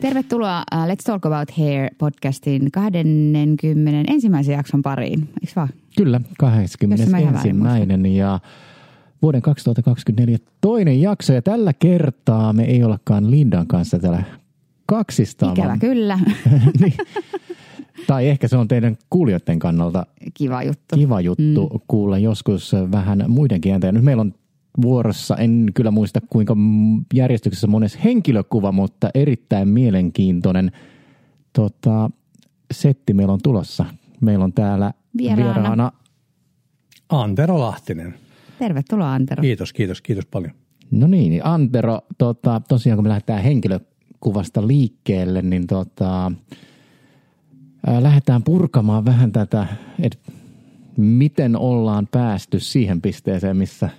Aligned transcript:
Tervetuloa 0.00 0.62
uh, 0.74 0.84
Let's 0.84 1.04
Talk 1.04 1.26
About 1.26 1.50
Hair 1.58 1.90
podcastin 1.98 2.70
20 2.72 4.12
ensimmäisen 4.12 4.52
jakson 4.52 4.82
pariin, 4.82 5.20
eikö 5.20 5.52
vaan? 5.56 5.68
Kyllä, 5.96 6.20
21. 6.38 7.48
ja 8.16 8.40
vuoden 9.22 9.42
2024 9.42 10.38
toinen 10.60 11.00
jakso. 11.00 11.32
Ja 11.32 11.42
tällä 11.42 11.72
kertaa 11.72 12.52
me 12.52 12.64
ei 12.64 12.84
olekaan 12.84 13.30
Lindan 13.30 13.66
kanssa 13.66 13.98
täällä 13.98 14.22
kaksistaan. 14.86 15.52
Ikävä 15.52 15.68
vaan... 15.68 15.78
kyllä. 15.78 16.18
niin. 16.80 16.94
Tai 18.06 18.28
ehkä 18.28 18.48
se 18.48 18.56
on 18.56 18.68
teidän 18.68 18.96
kuulijoiden 19.10 19.58
kannalta 19.58 20.06
kiva 20.34 20.62
juttu, 20.62 20.96
kiva 20.96 21.20
juttu 21.20 21.70
mm. 21.72 21.80
kuulla 21.88 22.18
joskus 22.18 22.72
vähän 22.92 23.24
muidenkin 23.28 23.72
ääntä. 23.72 23.92
nyt 23.92 24.04
meillä 24.04 24.20
on 24.20 24.34
vuorossa, 24.82 25.36
en 25.36 25.66
kyllä 25.74 25.90
muista 25.90 26.20
kuinka 26.30 26.56
järjestyksessä 27.14 27.66
mones 27.66 27.98
henkilökuva, 28.04 28.72
mutta 28.72 29.10
erittäin 29.14 29.68
mielenkiintoinen 29.68 30.72
tota, 31.52 32.10
setti 32.70 33.14
meillä 33.14 33.32
on 33.32 33.40
tulossa. 33.42 33.84
Meillä 34.20 34.44
on 34.44 34.52
täällä 34.52 34.92
vieraana, 35.18 35.54
vieraana 35.54 35.92
Antero 37.08 37.58
Lahtinen. 37.58 38.14
Tervetuloa 38.58 39.12
Antero. 39.12 39.40
Kiitos, 39.40 39.72
kiitos, 39.72 40.02
kiitos 40.02 40.26
paljon. 40.26 40.52
No 40.90 41.06
niin, 41.06 41.30
niin 41.30 41.46
Antero, 41.46 42.00
tota, 42.18 42.62
tosiaan 42.68 42.96
kun 42.96 43.04
me 43.04 43.08
lähdetään 43.08 43.42
henkilökuvasta 43.42 44.66
liikkeelle, 44.66 45.42
niin 45.42 45.66
tota, 45.66 46.32
ää, 47.86 48.02
lähdetään 48.02 48.42
purkamaan 48.42 49.04
vähän 49.04 49.32
tätä, 49.32 49.66
että 50.02 50.18
miten 50.96 51.56
ollaan 51.56 52.08
päästy 52.10 52.60
siihen 52.60 53.02
pisteeseen, 53.02 53.56
missä– 53.56 53.90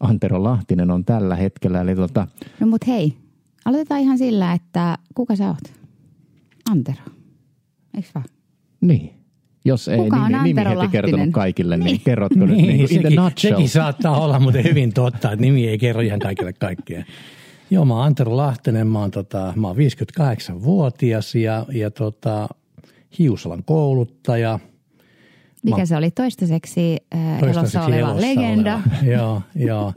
Antero 0.00 0.42
Lahtinen 0.42 0.90
on 0.90 1.04
tällä 1.04 1.36
hetkellä. 1.36 1.80
Eli 1.80 1.96
tota... 1.96 2.26
No 2.60 2.66
mut 2.66 2.86
hei, 2.86 3.16
aloitetaan 3.64 4.00
ihan 4.00 4.18
sillä, 4.18 4.52
että 4.52 4.98
kuka 5.14 5.36
sä 5.36 5.48
oot? 5.48 5.74
Antero, 6.70 7.02
eikö 7.94 8.08
vaan? 8.14 8.26
Niin. 8.80 9.14
Jos 9.64 9.88
ei 9.88 9.98
Kuka 9.98 10.28
nimi, 10.28 10.42
nimi 10.42 10.70
heti 10.70 10.88
kertonut 10.92 11.28
kaikille, 11.32 11.76
niin, 11.76 11.84
niin 11.84 12.00
kerrotko 12.00 12.46
niin, 12.46 12.48
nyt 12.48 12.66
niin 12.66 12.76
kuin 12.76 12.88
sekin? 12.88 13.20
Sekin 13.36 13.68
saattaa 13.68 14.20
olla 14.20 14.40
muuten 14.40 14.64
hyvin 14.64 14.92
totta, 14.92 15.32
että 15.32 15.42
nimi 15.42 15.68
ei 15.68 15.78
kerro 15.78 16.00
ihan 16.00 16.18
kaikille 16.18 16.52
kaikkea. 16.52 17.04
Joo, 17.70 17.84
mä 17.84 17.94
oon 17.94 18.04
Antero 18.04 18.36
Lahtinen, 18.36 18.86
mä 18.86 19.00
oon, 19.00 19.10
tota, 19.10 19.52
mä 19.56 19.66
oon 19.66 19.76
58-vuotias 19.76 21.34
ja, 21.34 21.66
ja 21.72 21.90
tota, 21.90 22.48
Hiusalan 23.18 23.64
kouluttaja– 23.64 24.58
mikä 25.62 25.86
se 25.86 25.96
oli 25.96 26.10
toistaiseksi, 26.10 26.96
äh, 27.14 27.40
toistaiseksi 27.40 27.76
elossa 27.76 27.82
oleva 27.84 28.08
elossa 28.08 28.28
legenda? 28.28 28.74
Oleva. 28.74 29.12
joo, 29.16 29.42
joo. 29.54 29.92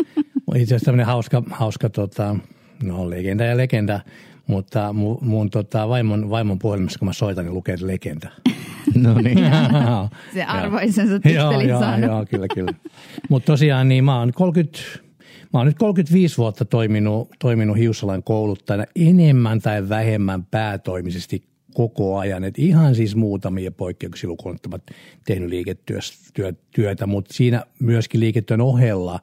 Itse 0.56 0.76
asiassa 0.76 0.86
tämmöinen 0.86 1.06
hauska, 1.06 1.44
hauska 1.52 1.90
tota, 1.90 2.36
no 2.84 3.10
legenda 3.10 3.44
ja 3.44 3.58
legenda, 3.58 4.00
mutta 4.48 4.94
mun, 4.94 5.18
mun 5.22 5.50
tota, 5.50 5.90
vaimon, 5.90 6.30
vaimon 6.30 6.60
puhelimessa, 6.60 7.00
kun 7.00 7.08
mä 7.08 7.14
soitan, 7.14 7.46
niin 7.46 7.54
lukee 7.54 7.76
legenda. 7.82 8.30
No 8.96 9.14
niin. 9.14 9.38
se 10.34 10.44
arvoisensa 10.44 11.14
tittelit 11.14 11.70
joo, 11.70 11.82
joo, 11.82 11.98
joo, 11.98 12.26
kyllä, 12.30 12.48
kyllä. 12.48 12.74
Mutta 13.30 13.46
tosiaan 13.46 13.90
niin 13.90 14.04
mä 14.04 14.20
oon 14.20 14.32
30, 14.34 14.80
Mä 15.54 15.60
oon 15.60 15.68
nyt 15.68 15.78
35 15.78 16.38
vuotta 16.38 16.66
toiminut, 16.66 17.30
toiminut 17.40 17.78
Hiussalan 17.78 18.24
kouluttajana 18.24 18.86
enemmän 18.96 19.62
tai 19.62 19.90
vähemmän 19.90 20.46
päätoimisesti 20.46 21.44
koko 21.74 22.18
ajan. 22.18 22.44
Et 22.44 22.60
ihan 22.60 22.96
siis 22.96 23.16
muutamia 23.16 23.72
poikkeuksia 23.72 24.30
lukuun 24.30 24.60
tehnyt 25.26 25.50
liiketyötä, 25.50 27.06
mutta 27.08 27.34
siinä 27.34 27.64
myöskin 27.80 28.20
liiketyön 28.20 28.62
ohella 28.62 29.20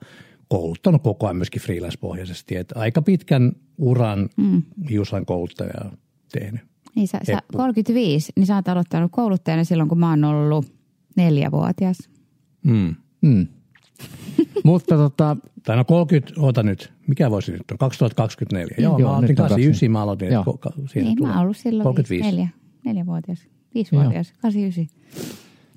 kouluttanut 0.48 1.02
koko 1.02 1.26
ajan 1.26 1.36
myöskin 1.36 1.62
freelance-pohjaisesti. 1.62 2.56
Et 2.56 2.72
aika 2.74 3.02
pitkän 3.02 3.52
uran 3.78 4.28
mm. 4.36 4.62
hiuslain 4.90 5.26
kouluttaja 5.26 5.90
tehnyt. 6.32 6.60
Niin 6.96 7.08
sä, 7.08 7.20
sä 7.26 7.42
35, 7.56 8.32
niin 8.36 8.46
sä 8.46 8.54
oot 8.54 8.68
aloittanut 8.68 9.12
kouluttajana 9.12 9.64
silloin, 9.64 9.88
kun 9.88 9.98
mä 9.98 10.10
oon 10.10 10.24
ollut 10.24 10.66
neljävuotias. 11.16 11.98
Mm. 12.64 12.94
Mm. 13.20 13.46
Mutta 14.64 14.96
tota... 14.96 15.36
Tai 15.62 15.76
no 15.76 15.84
30, 15.84 16.40
ota 16.40 16.62
nyt, 16.62 16.92
mikä 17.08 17.30
voisi 17.30 17.52
nyt 17.52 17.70
olla, 17.70 17.78
2024. 17.78 18.76
Joo, 18.78 18.98
Joo 18.98 19.08
mä 19.10 19.16
aloitin 19.16 19.36
89, 19.36 19.90
mä 19.90 20.02
aloitin. 20.02 20.32
Joo. 20.32 20.44
Ko, 20.44 20.58
niin, 20.94 21.22
mä 21.22 21.32
oon 21.32 21.42
ollut 21.42 21.56
silloin 21.56 21.84
35. 21.84 22.30
neljä, 22.30 22.48
neljävuotias, 22.84 23.46
viisivuotias, 23.74 24.32
89. 24.32 24.86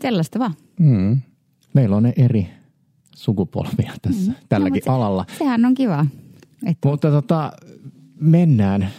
Sellaista 0.02 0.40
vaan. 0.40 0.54
Mm. 0.80 1.22
Meillä 1.74 1.96
on 1.96 2.04
ne 2.04 2.14
eri 2.18 2.48
sukupolvia 3.16 3.94
tässä, 4.02 4.32
mm. 4.32 4.38
tälläkin 4.50 4.82
no, 4.88 4.96
alalla. 4.96 5.26
Sehän 5.38 5.66
on 5.66 5.74
kiva. 5.74 6.06
Että... 6.66 6.88
Mutta 6.88 7.12
tota, 7.12 7.52
mennään 8.20 8.90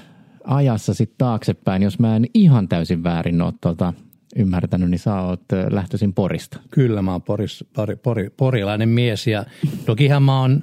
ajassa 0.45 0.95
sitten 0.95 1.19
taaksepäin, 1.19 1.83
jos 1.83 1.99
mä 1.99 2.17
en 2.17 2.27
ihan 2.35 2.69
täysin 2.69 3.03
väärin 3.03 3.43
ole 3.43 3.53
tota, 3.61 3.93
ymmärtänyt, 4.37 4.91
niin 4.91 4.99
sä 4.99 5.21
oot 5.21 5.43
lähtöisin 5.71 6.15
Porista. 6.15 6.61
Kyllä, 6.71 7.03
mä 7.03 7.13
oon 7.13 7.23
poris, 7.23 7.65
pori, 7.73 7.97
pori, 7.97 8.31
porilainen 8.31 8.89
mies 8.89 9.27
ja 9.27 9.45
tokihan 9.87 10.23
mä 10.23 10.41
oon 10.41 10.63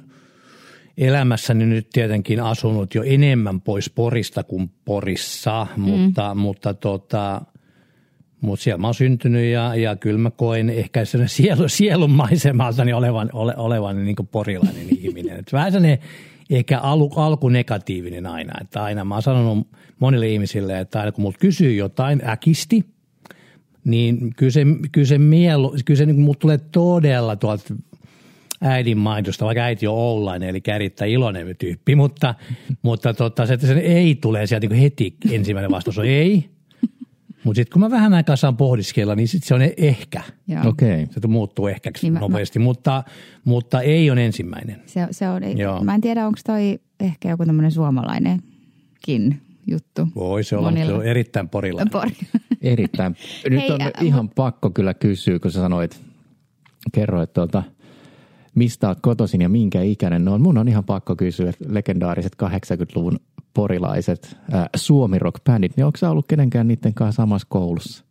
elämässäni 1.00 1.66
nyt 1.66 1.90
tietenkin 1.92 2.42
asunut 2.42 2.94
jo 2.94 3.02
enemmän 3.02 3.60
pois 3.60 3.90
Porista 3.90 4.42
kuin 4.42 4.70
Porissa, 4.84 5.66
mm. 5.76 5.82
mutta, 5.82 6.34
mutta 6.34 6.74
tota, 6.74 7.42
mutta 8.40 8.62
siellä 8.62 8.78
mä 8.78 8.86
oon 8.86 8.94
syntynyt 8.94 9.52
ja, 9.52 9.74
ja 9.74 9.96
kyllä 9.96 10.18
mä 10.18 10.30
koen 10.30 10.70
ehkä 10.70 11.00
sielu, 11.26 11.68
sielun 11.68 12.10
maisemaltani 12.10 12.92
olevan, 12.92 13.30
ole, 13.32 13.54
olevan 13.56 14.04
niin 14.04 14.16
kuin 14.16 14.28
porilainen 14.28 14.86
ihminen. 15.00 15.38
Et 15.38 15.52
vähän 15.52 15.72
sellainen 15.72 15.98
ehkä 16.50 16.80
al, 16.80 17.08
alku 17.16 17.48
negatiivinen 17.48 18.26
aina. 18.26 18.52
Että 18.60 18.82
aina 18.82 19.04
mä 19.04 19.14
oon 19.14 19.22
sanonut 19.22 19.68
monille 19.98 20.28
ihmisille, 20.28 20.80
että 20.80 21.00
aina 21.00 21.12
kun 21.12 21.22
mut 21.22 21.38
kysyy 21.38 21.74
jotain 21.74 22.22
äkisti– 22.28 22.84
niin 23.84 24.34
kyllä 24.36 24.52
se, 24.52 24.66
kyllä 24.92 25.06
se, 25.06 25.18
mielu, 25.18 25.76
kyllä 25.84 25.98
se 25.98 26.06
niin 26.06 26.36
tulee 26.38 26.58
todella 26.58 27.36
tuolta 27.36 27.74
äidin 28.60 28.98
maidosta, 28.98 29.44
vaikka 29.44 29.62
äiti 29.62 29.86
on 29.86 29.94
Oulainen, 29.94 30.48
eli 30.48 30.60
erittäin 30.66 31.10
iloinen 31.10 31.56
tyyppi, 31.58 31.94
mutta, 31.94 32.34
mutta 32.82 33.14
tota, 33.14 33.46
se, 33.46 33.54
että 33.54 33.66
se 33.66 33.72
ei 33.72 34.14
tule 34.14 34.46
sieltä 34.46 34.66
niin 34.66 34.80
heti 34.80 35.16
ensimmäinen 35.30 35.70
vastaus 35.70 35.98
on 35.98 36.06
ei. 36.06 36.50
Mutta 37.44 37.56
sitten 37.56 37.72
kun 37.72 37.80
mä 37.80 37.90
vähän 37.90 38.14
aikaa 38.14 38.36
saan 38.36 38.56
pohdiskella, 38.56 39.14
niin 39.14 39.28
sitten 39.28 39.48
se 39.48 39.54
on 39.54 39.62
ehkä. 39.76 40.22
Okay. 40.66 41.06
Se 41.10 41.26
muuttuu 41.28 41.66
ehkä 41.66 41.90
niin 42.02 42.14
nopeasti, 42.14 42.58
mä, 42.58 42.64
mutta, 42.64 43.04
mutta 43.44 43.80
ei 43.80 44.10
on 44.10 44.18
ensimmäinen. 44.18 44.82
Se, 44.86 45.06
se 45.10 45.28
on, 45.28 45.58
Joo. 45.58 45.84
Mä 45.84 45.94
en 45.94 46.00
tiedä, 46.00 46.26
onko 46.26 46.38
toi 46.46 46.78
ehkä 47.00 47.30
joku 47.30 47.46
tämmöinen 47.46 47.72
suomalainenkin 47.72 49.40
juttu. 49.66 50.08
Voi 50.14 50.44
se 50.44 50.56
olla, 50.56 50.72
se 50.86 50.92
on 50.92 51.06
erittäin 51.06 51.48
porilainen. 51.48 51.92
Pori. 52.00 52.16
Erittäin. 52.62 53.16
Nyt 53.50 53.60
Hei, 53.60 53.70
on 53.70 53.82
ä, 53.82 53.90
ihan 54.00 54.24
mut... 54.24 54.34
pakko 54.34 54.70
kyllä 54.70 54.94
kysyä, 54.94 55.38
kun 55.38 55.50
sä 55.50 55.60
sanoit, 55.60 56.00
kerroit 56.92 57.32
tuolta, 57.32 57.62
mistä 58.54 58.88
oot 58.88 58.98
kotoisin 59.02 59.40
ja 59.40 59.48
minkä 59.48 59.82
ikäinen 59.82 60.24
no, 60.24 60.38
Mun 60.38 60.58
on 60.58 60.68
ihan 60.68 60.84
pakko 60.84 61.16
kysyä, 61.16 61.50
että 61.50 61.64
legendaariset 61.68 62.32
80-luvun 62.42 63.20
porilaiset 63.54 64.36
äh, 64.54 64.68
suomi-rock-bändit, 64.76 65.76
niin 65.76 65.84
onko 65.84 65.98
sä 65.98 66.10
ollut 66.10 66.26
kenenkään 66.28 66.68
niiden 66.68 66.94
kanssa 66.94 67.22
samassa 67.22 67.46
koulussa? 67.50 68.04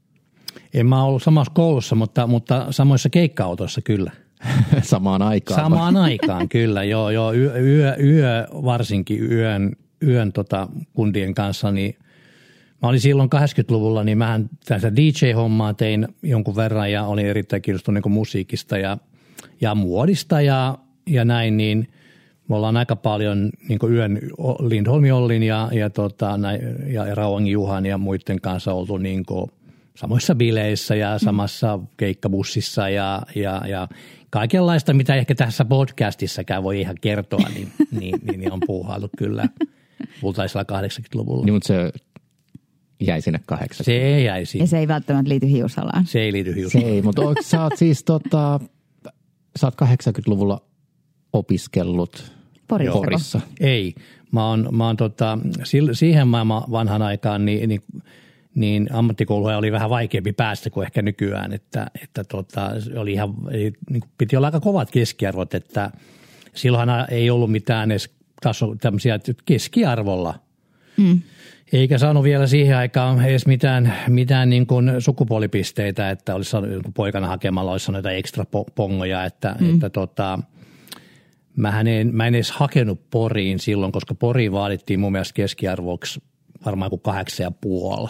En 0.73 0.87
mä 0.87 1.03
ollut 1.03 1.23
samassa 1.23 1.53
koulussa, 1.55 1.95
mutta, 1.95 2.27
mutta 2.27 2.67
samoissa 2.69 3.09
keikka-autoissa 3.09 3.81
kyllä. 3.81 4.11
Samaan 4.81 5.21
aikaan. 5.21 5.61
Samaan 5.61 5.97
aikaan, 5.97 6.49
kyllä. 6.49 6.83
Joo, 6.83 7.09
joo. 7.09 7.33
Yö, 7.33 7.57
yö, 7.57 7.95
yö 8.03 8.47
varsinkin 8.51 9.31
yön, 9.31 9.75
yön 10.07 10.33
tota, 10.33 10.67
kundien 10.93 11.33
kanssa, 11.33 11.71
niin– 11.71 11.95
Mä 12.81 12.89
olin 12.89 12.99
silloin 12.99 13.29
80-luvulla, 13.35 14.03
niin 14.03 14.17
mä 14.17 14.39
tässä 14.65 14.95
DJ-hommaa 14.95 15.73
tein 15.73 16.07
jonkun 16.23 16.55
verran 16.55 16.91
ja 16.91 17.05
olin 17.05 17.25
erittäin 17.25 17.61
kiinnostunut 17.61 18.03
niin 18.03 18.13
musiikista 18.13 18.77
ja, 18.77 18.97
ja 19.61 19.75
muodista 19.75 20.41
ja, 20.41 20.77
ja 21.07 21.25
näin, 21.25 21.57
niin 21.57 21.87
me 22.47 22.55
ollaan 22.55 22.77
aika 22.77 22.95
paljon 22.95 23.49
niin 23.69 23.79
yön 23.91 24.19
Lindholmi 24.59 25.11
Ollin 25.11 25.43
ja, 25.43 25.69
ja, 25.71 25.89
tota, 25.89 26.39
ja 26.87 27.15
Rauangin 27.15 27.51
Juhan 27.51 27.85
ja 27.85 27.97
muiden 27.97 28.41
kanssa 28.41 28.73
oltu 28.73 28.97
niin 28.97 29.23
samoissa 29.95 30.35
bileissä 30.35 30.95
ja 30.95 31.13
mm. 31.13 31.25
samassa 31.25 31.79
keikkabussissa 31.97 32.89
ja, 32.89 33.21
ja, 33.35 33.61
ja 33.67 33.87
kaikenlaista, 34.29 34.93
mitä 34.93 35.15
ehkä 35.15 35.35
tässä 35.35 35.65
podcastissakaan 35.65 36.63
voi 36.63 36.79
ihan 36.79 36.95
kertoa, 37.01 37.49
niin, 37.53 37.71
niin, 37.99 38.15
niin, 38.21 38.39
niin 38.39 38.51
on 38.51 38.59
puuhailu 38.65 39.09
kyllä 39.17 39.45
kultaisella 40.21 40.63
80-luvulla. 40.63 41.45
Niin, 41.45 41.53
mutta 41.53 41.67
se 41.67 41.91
jäi 42.99 43.21
sinne 43.21 43.39
kahdeksan. 43.45 43.85
Se 43.85 44.21
jäi 44.21 44.45
sinne. 44.45 44.63
Ja 44.63 44.67
se 44.67 44.79
ei 44.79 44.87
välttämättä 44.87 45.29
liity 45.29 45.47
hiusalaan. 45.47 46.05
Se 46.05 46.21
ei 46.21 46.33
liity 46.33 46.55
hiusalaan. 46.55 46.89
Se 46.89 46.93
ei, 46.93 47.01
mutta 47.01 47.21
oot, 47.21 47.37
sä 47.41 47.63
oot 47.63 47.73
siis 47.77 48.03
tota, 48.03 48.59
sä 49.55 49.67
oot 49.67 49.75
80-luvulla 49.81 50.61
opiskellut 51.33 52.31
Porissa. 52.67 52.93
Porissa. 52.93 53.41
Ei, 53.59 53.95
mä 54.31 54.47
oon, 54.47 54.69
mä 54.71 54.85
oon 54.85 54.97
tota, 54.97 55.39
siihen 55.93 56.27
maailman 56.27 56.63
vanhan 56.71 57.01
aikaan 57.01 57.45
niin, 57.45 57.69
niin 57.69 57.81
niin 58.55 58.87
ammattikouluja 58.91 59.57
oli 59.57 59.71
vähän 59.71 59.89
vaikeampi 59.89 60.33
päästä 60.33 60.69
kuin 60.69 60.85
ehkä 60.85 61.01
nykyään, 61.01 61.53
että, 61.53 61.91
että 62.03 62.23
tota, 62.23 62.71
oli 62.97 63.13
ihan, 63.13 63.33
niin 63.89 64.03
piti 64.17 64.35
olla 64.35 64.47
aika 64.47 64.59
kovat 64.59 64.91
keskiarvot, 64.91 65.53
että 65.53 65.91
silloinhan 66.53 67.05
ei 67.09 67.29
ollut 67.29 67.51
mitään 67.51 67.91
edes 67.91 68.09
taso, 68.41 68.75
tämmöisiä 68.81 69.19
keskiarvolla. 69.45 70.39
Mm 70.97 71.21
Eikä 71.73 71.97
saanut 71.97 72.23
vielä 72.23 72.47
siihen 72.47 72.77
aikaan 72.77 73.25
edes 73.25 73.47
mitään, 73.47 73.93
mitään 74.07 74.49
niin 74.49 74.67
kuin 74.67 74.91
sukupuolipisteitä, 74.99 76.09
että 76.09 76.35
olisi 76.35 76.51
saanut 76.51 76.69
poikana 76.93 77.27
hakemalla, 77.27 77.71
olisi 77.71 77.85
saanut 77.85 78.05
ekstra 78.05 78.45
pongoja, 78.75 79.25
että, 79.25 79.55
mm. 79.59 79.73
että 79.73 79.89
tota, 79.89 80.39
mä 81.55 81.81
en, 81.81 82.15
mä 82.15 82.27
en 82.27 82.35
edes 82.35 82.51
hakenut 82.51 83.09
Poriin 83.11 83.59
silloin, 83.59 83.91
koska 83.91 84.15
Poriin 84.15 84.51
vaadittiin 84.51 84.99
mun 84.99 85.11
mielestä 85.11 85.33
keskiarvoksi 85.33 86.21
varmaan 86.65 86.89
kuin 86.89 87.01
kahdeksan 87.01 87.43
ja 87.43 87.51
puoli. 87.51 88.09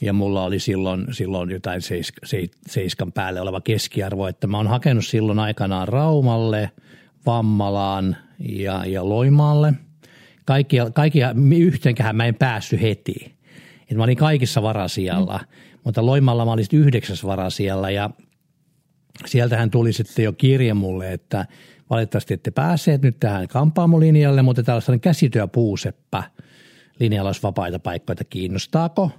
Ja 0.00 0.12
mulla 0.12 0.44
oli 0.44 0.58
silloin, 0.58 1.06
silloin 1.10 1.50
jotain 1.50 1.82
seis, 1.82 2.12
seis, 2.24 2.50
seiskan 2.66 3.12
päälle 3.12 3.40
oleva 3.40 3.60
keskiarvo, 3.60 4.26
että 4.26 4.46
mä 4.46 4.56
oon 4.56 4.68
hakenut 4.68 5.06
silloin 5.06 5.38
aikanaan 5.38 5.88
Raumalle, 5.88 6.70
Vammalaan 7.26 8.16
ja, 8.38 8.84
ja 8.86 9.08
Loimaalle– 9.08 9.74
kaikkia, 10.50 10.90
kaikkia 10.90 11.34
yhteenkään 11.58 12.16
mä 12.16 12.24
en 12.24 12.34
päässyt 12.34 12.80
heti. 12.80 13.34
Et 13.90 13.96
mä 13.96 14.04
olin 14.04 14.16
kaikissa 14.16 14.62
varasijalla, 14.62 15.38
mm. 15.38 15.78
mutta 15.84 16.06
Loimalla 16.06 16.44
mä 16.44 16.52
olin 16.52 16.64
yhdeksäs 16.72 17.24
varasijalla 17.24 17.90
ja 17.90 18.10
sieltähän 19.26 19.70
tuli 19.70 19.92
sitten 19.92 20.24
jo 20.24 20.32
kirje 20.32 20.74
mulle, 20.74 21.12
että 21.12 21.46
valitettavasti 21.90 22.34
ette 22.34 22.50
päässeet 22.50 23.02
nyt 23.02 23.20
tähän 23.20 23.48
kampaamolinjalle, 23.48 24.42
mutta 24.42 24.62
täällä 24.62 24.82
on 24.88 25.00
käsityö 25.00 25.46
puuseppä 25.46 26.22
linjalla 27.00 27.28
olisi 27.28 27.42
vapaita 27.42 27.78
paikkoja, 27.78 28.16
kiinnostaako? 28.30 29.10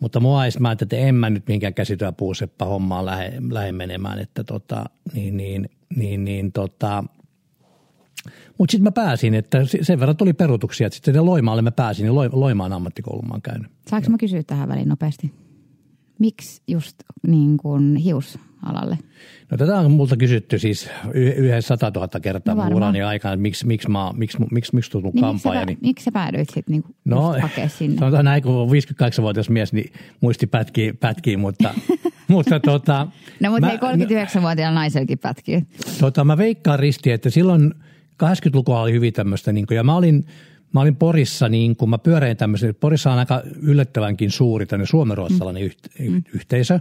Mutta 0.00 0.20
mua 0.20 0.44
ei 0.44 0.50
mä 0.60 0.72
että 0.72 0.96
en 0.96 1.14
mä 1.14 1.30
nyt 1.30 1.48
minkään 1.48 1.74
käsityö 1.74 2.12
puuseppä 2.12 2.64
hommaan 2.64 3.06
lähde, 3.06 3.32
lähde 3.50 3.72
menemään, 3.72 4.18
että 4.18 4.44
tota, 4.44 4.84
niin, 5.14 5.36
niin, 5.36 5.70
niin, 5.96 6.24
niin 6.24 6.52
tota, 6.52 7.04
mutta 8.60 8.72
sitten 8.72 8.84
mä 8.84 8.92
pääsin, 8.92 9.34
että 9.34 9.58
sen 9.82 10.00
verran 10.00 10.16
tuli 10.16 10.32
perutuksia, 10.32 10.86
että 10.86 10.94
sitten 10.94 11.26
Loimaalle 11.26 11.62
mä 11.62 11.70
pääsin, 11.70 12.02
niin 12.02 12.14
Loimaan 12.14 12.72
ammattikoulun 12.72 13.28
mä 13.28 13.32
oon 13.34 13.42
käynyt. 13.42 13.70
Saanko 13.90 14.10
mä 14.10 14.18
kysyä 14.18 14.42
tähän 14.42 14.68
väliin 14.68 14.88
nopeasti? 14.88 15.32
Miksi 16.18 16.62
just 16.68 16.96
niin 17.26 17.56
kuin 17.56 17.96
hiusalalle? 17.96 18.98
No 19.50 19.56
tätä 19.56 19.78
on 19.78 19.90
multa 19.90 20.16
kysytty 20.16 20.58
siis 20.58 20.90
yhden 21.14 21.62
sata 21.62 21.90
tuhatta 21.90 22.20
kertaa 22.20 22.54
no 22.54 22.76
urani 22.76 23.02
aikana, 23.02 23.34
että 23.34 23.42
miksi, 23.42 23.66
miksi, 23.66 23.90
mä, 23.90 24.10
miksi, 24.16 24.38
miksi, 24.50 24.74
miksi 24.74 24.90
tullut 24.90 25.14
niin 25.14 25.22
kampaaja. 25.22 25.60
Miksi, 25.60 25.74
niin... 25.74 25.88
miksi 25.88 26.04
sä 26.04 26.12
päädyit 26.12 26.48
sitten 26.48 26.72
niin 26.72 26.84
no, 27.04 27.34
sinne? 27.68 27.98
Sanotaan 27.98 28.24
näin, 28.24 28.42
kun 28.42 28.68
58-vuotias 28.68 29.50
mies, 29.50 29.72
niin 29.72 29.92
muisti 30.20 30.46
pätkii, 30.46 30.92
pätkii 30.92 31.36
mutta, 31.36 31.74
mutta 32.28 32.60
tota, 32.60 33.06
No 33.40 33.50
mutta 33.50 33.66
mä, 33.66 33.72
ei 33.72 33.78
39-vuotiaalla 33.78 34.80
naisellakin 34.80 35.18
pätkii. 35.18 35.62
Tota, 36.00 36.24
mä 36.24 36.36
veikkaan 36.36 36.78
risti, 36.78 37.10
että 37.10 37.30
silloin– 37.30 37.74
80-lukua 38.22 38.82
oli 38.82 38.92
hyvin 38.92 39.12
tämmöistä, 39.12 39.52
niin 39.52 39.66
kuin, 39.66 39.76
ja 39.76 39.84
mä 39.84 39.96
olin, 39.96 40.26
mä 40.72 40.80
olin 40.80 40.96
Porissa, 40.96 41.48
niin 41.48 41.76
kuin 41.76 41.90
mä 41.90 41.98
pyörein 41.98 42.36
tämmöisen, 42.36 42.74
Porissa 42.74 43.12
on 43.12 43.18
aika 43.18 43.42
yllättävänkin 43.62 44.30
suuri 44.30 44.66
tämmöinen 44.66 44.86
suomenruotsalainen 44.86 45.70
mm. 45.98 46.12
mm. 46.12 46.22
yhteisö. 46.34 46.80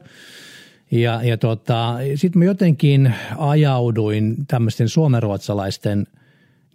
Ja, 0.91 1.23
ja 1.23 1.37
tota, 1.37 1.95
sitten 2.15 2.39
mä 2.39 2.45
jotenkin 2.45 3.13
ajauduin 3.37 4.35
tämmöisten 4.47 4.89
suomenruotsalaisten 4.89 6.07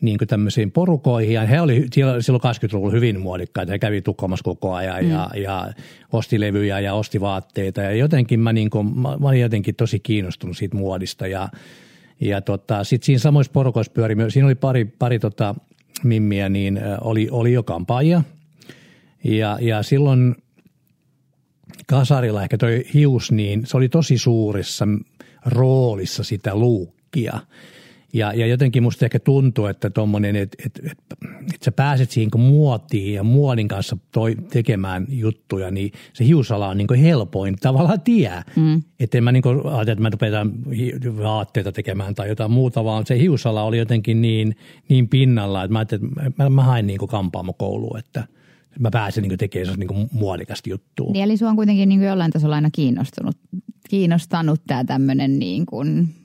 niin 0.00 0.18
kuin 0.18 0.28
tämmöisiin 0.28 0.70
porukoihin. 0.70 1.34
Ja 1.34 1.46
he 1.46 1.60
oli 1.60 1.86
silloin 2.20 2.42
80-luvulla 2.42 2.92
hyvin 2.92 3.20
muodikkaita. 3.20 3.72
He 3.72 3.78
kävi 3.78 4.02
tukkomassa 4.02 4.44
koko 4.44 4.74
ajan 4.74 5.04
mm. 5.04 5.10
ja, 5.10 5.30
ja 5.36 5.72
osti 6.12 6.40
levyjä 6.40 6.80
ja 6.80 6.94
osti 6.94 7.20
vaatteita. 7.20 7.80
Ja 7.80 7.92
jotenkin 7.92 8.40
mä, 8.40 8.52
niin 8.52 8.70
kuin, 8.70 9.00
mä, 9.00 9.16
mä 9.20 9.28
olin 9.28 9.40
jotenkin 9.40 9.74
tosi 9.74 10.00
kiinnostunut 10.00 10.56
siitä 10.56 10.76
muodista. 10.76 11.26
Ja, 11.26 11.48
ja 12.24 12.40
tota, 12.40 12.84
sitten 12.84 13.06
siinä 13.06 13.18
samoissa 13.18 13.52
porukoissa 13.52 13.92
pyöri, 13.92 14.16
siinä 14.28 14.46
oli 14.46 14.54
pari, 14.54 14.84
pari 14.84 15.18
tota, 15.18 15.54
mimmiä, 16.02 16.48
niin 16.48 16.80
oli, 17.00 17.28
oli 17.30 17.52
jo 17.52 17.62
kampaajia. 17.62 18.22
Ja, 19.24 19.58
ja 19.60 19.82
silloin 19.82 20.34
kasarilla 21.86 22.42
ehkä 22.42 22.58
toi 22.58 22.84
hius, 22.94 23.32
niin 23.32 23.66
se 23.66 23.76
oli 23.76 23.88
tosi 23.88 24.18
suurissa 24.18 24.88
roolissa 25.46 26.24
sitä 26.24 26.54
luukkia. 26.54 27.40
Ja, 28.14 28.32
ja 28.32 28.46
jotenkin 28.46 28.82
musta 28.82 29.04
ehkä 29.04 29.18
tuntuu, 29.18 29.66
että 29.66 29.88
että 29.88 30.02
et, 30.42 30.56
et, 30.66 30.82
et 31.54 31.62
sä 31.62 31.72
pääset 31.72 32.10
siihen 32.10 32.30
muotiin 32.36 33.14
ja 33.14 33.22
muodin 33.22 33.68
kanssa 33.68 33.96
toi, 34.12 34.36
tekemään 34.50 35.06
juttuja, 35.08 35.70
niin 35.70 35.92
se 36.12 36.24
hiusala 36.24 36.68
on 36.68 36.76
niin 36.76 36.94
helpoin 36.94 37.56
tavallaan 37.60 38.00
tie. 38.00 38.42
Mm. 38.56 38.82
Että 39.00 39.18
en 39.18 39.24
mä 39.24 39.32
niin 39.32 39.44
ajattele, 39.46 39.92
että 39.92 40.02
mä 40.02 40.10
rupean 40.10 40.52
vaatteita 41.22 41.72
tekemään 41.72 42.14
tai 42.14 42.28
jotain 42.28 42.50
muuta, 42.50 42.84
vaan 42.84 43.06
se 43.06 43.18
hiusala 43.18 43.62
oli 43.62 43.78
jotenkin 43.78 44.22
niin, 44.22 44.56
niin 44.88 45.08
pinnalla, 45.08 45.64
että 45.64 45.72
mä 45.72 45.78
ajattelin, 45.78 46.06
että 46.26 46.42
mä, 46.42 46.50
mä 46.50 46.62
hain 46.62 46.86
niin 46.86 47.08
kampaamokouluun, 47.08 47.98
että 47.98 48.24
mä 48.78 48.90
pääsen 48.90 49.22
niin 49.22 49.38
tekemään 49.38 49.78
niin 49.78 50.08
muodikasta 50.12 50.70
juttua. 50.70 51.12
Niin, 51.12 51.24
eli 51.24 51.36
sua 51.36 51.48
on 51.48 51.56
kuitenkin 51.56 51.88
niin 51.88 52.02
jollain 52.02 52.30
tasolla 52.30 52.54
aina 52.54 52.70
kiinnostunut, 52.70 53.36
kiinnostanut 53.88 54.60
tämä 54.66 54.84
tämmöinen 54.84 55.38
niin 55.38 55.66
kuin– 55.66 56.08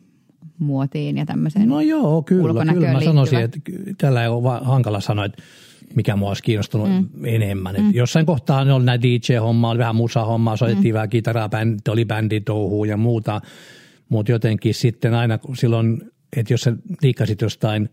muotiin 0.59 1.17
ja 1.17 1.25
tämmöiseen 1.25 1.69
No 1.69 1.81
joo, 1.81 2.21
kyllä. 2.21 2.73
kyllä 2.73 2.94
mä 2.94 3.01
sanoisin, 3.01 3.39
että 3.39 3.59
tällä 3.97 4.23
ei 4.23 4.27
ole 4.27 4.59
hankala 4.61 5.00
sanoa, 5.00 5.25
että 5.25 5.44
mikä 5.95 6.15
mua 6.15 6.27
olisi 6.27 6.44
kiinnostunut 6.44 6.89
mm. 6.89 7.25
enemmän. 7.25 7.75
Mm. 7.75 7.94
jossain 7.94 8.25
kohtaa 8.25 8.65
ne 8.65 8.73
oli 8.73 8.83
näitä 8.83 9.03
DJ-hommaa, 9.03 9.71
oli 9.71 9.79
vähän 9.79 9.95
musa-hommaa, 9.95 10.57
soitettiin 10.57 10.94
mm. 10.94 10.95
vähän 10.95 11.09
kitaraa, 11.09 11.50
bändi, 11.50 11.77
oli 11.89 12.06
bänditouhua 12.06 12.85
ja 12.85 12.97
muuta. 12.97 13.41
Mutta 14.09 14.31
jotenkin 14.31 14.73
sitten 14.73 15.13
aina 15.13 15.39
silloin, 15.53 16.01
että 16.38 16.53
jos 16.53 16.61
sä 16.61 16.73
liikkasit 17.01 17.41
jostain, 17.41 17.89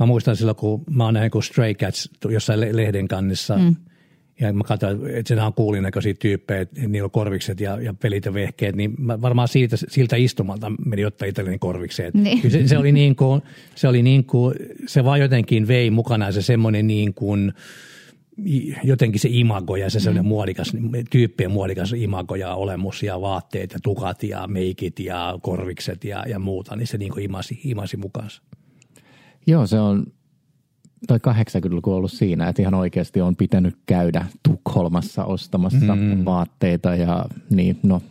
mä 0.00 0.06
muistan 0.06 0.36
silloin, 0.36 0.56
kun 0.56 0.84
mä 0.90 1.04
oon 1.04 1.14
nähnyt 1.14 1.32
Stray 1.42 1.74
Cats 1.74 2.10
jossain 2.28 2.60
lehden 2.60 3.08
kannissa 3.08 3.58
mm– 3.58 3.76
ja 4.40 4.52
mä 4.52 4.64
katsoin, 4.64 5.06
että 5.10 5.28
siinä 5.28 5.46
on 5.46 5.54
kuulinäköisiä 5.54 6.14
tyyppejä, 6.14 6.60
että 6.60 6.80
niillä 6.88 7.04
on 7.04 7.10
korvikset 7.10 7.60
ja, 7.60 7.80
ja 7.80 7.94
pelit 7.94 8.24
ja 8.24 8.34
vehkeet, 8.34 8.76
niin 8.76 8.94
mä 8.98 9.20
varmaan 9.20 9.48
siitä, 9.48 9.76
siltä 9.76 10.16
istumalta 10.16 10.72
meni 10.86 11.04
ottaa 11.04 11.28
itselleni 11.28 11.58
korvikset. 11.58 12.14
Niin. 12.14 12.50
Se, 12.50 12.68
se, 12.68 12.78
oli 12.78 12.92
niin 12.92 13.16
kuin, 13.16 13.42
se 13.74 13.88
oli 13.88 14.02
niin 14.02 14.24
kuin, 14.24 14.54
se 14.86 15.04
vaan 15.04 15.20
jotenkin 15.20 15.68
vei 15.68 15.90
mukana 15.90 16.32
se 16.32 16.42
semmoinen 16.42 16.86
niin 16.86 17.14
kuin, 17.14 17.52
jotenkin 18.84 19.20
se 19.20 19.28
imago 19.32 19.76
ja 19.76 19.90
se 19.90 20.00
sellainen 20.00 20.24
mm. 20.24 20.28
muodikas, 20.28 20.72
tyyppien 21.10 21.50
muodikas 21.50 21.92
imago 21.92 22.34
ja 22.34 22.54
olemus 22.54 23.02
ja 23.02 23.20
vaatteet 23.20 23.72
ja 23.72 23.78
tukat 23.82 24.22
ja 24.22 24.46
meikit 24.46 25.00
ja 25.00 25.38
korvikset 25.42 26.04
ja, 26.04 26.24
ja 26.28 26.38
muuta, 26.38 26.76
niin 26.76 26.86
se 26.86 26.98
niin 26.98 27.12
kuin 27.12 27.24
imasi, 27.24 27.60
imasi 27.64 27.96
mukaansa. 27.96 28.42
Joo, 29.46 29.66
se 29.66 29.80
on 29.80 30.06
toi 31.06 31.18
80-luku 31.18 31.92
ollut 31.92 32.12
siinä, 32.12 32.48
että 32.48 32.62
ihan 32.62 32.74
oikeasti 32.74 33.20
on 33.20 33.36
pitänyt 33.36 33.76
käydä 33.86 34.26
Tukholmassa 34.42 35.24
ostamassa 35.24 35.96
mm. 35.96 36.24
vaatteita 36.24 36.94
ja 36.94 37.24
niin, 37.50 37.78
no 37.82 38.02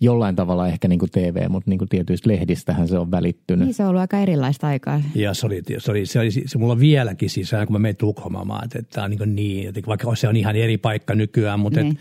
jollain 0.00 0.36
tavalla 0.36 0.68
ehkä 0.68 0.88
niin 0.88 0.98
kuin 0.98 1.10
TV, 1.10 1.48
mutta 1.48 1.70
niin 1.70 1.78
kuin 1.78 1.88
tietyistä 1.88 2.30
lehdistähän 2.30 2.88
se 2.88 2.98
on 2.98 3.10
välittynyt. 3.10 3.66
Niin 3.66 3.74
se 3.74 3.82
on 3.82 3.88
ollut 3.88 4.00
aika 4.00 4.18
erilaista 4.18 4.66
aikaa. 4.66 5.02
Ja 5.14 5.34
se 5.34 5.46
oli, 5.46 5.62
se 5.78 5.90
oli, 5.90 6.06
se 6.06 6.20
oli 6.20 6.30
se 6.30 6.58
mulla 6.58 6.78
vieläkin 6.78 7.30
siis, 7.30 7.50
kun 7.66 7.72
mä 7.72 7.78
menen 7.78 7.96
Tukholmaan, 7.96 8.64
että 8.64 8.82
tämä 8.82 9.04
on 9.04 9.10
niin, 9.10 9.34
niin 9.36 9.68
että 9.68 9.80
vaikka 9.86 10.16
se 10.16 10.28
on 10.28 10.36
ihan 10.36 10.56
eri 10.56 10.78
paikka 10.78 11.14
nykyään, 11.14 11.60
mutta 11.60 11.82
niin. 11.82 11.92
et, 11.92 11.98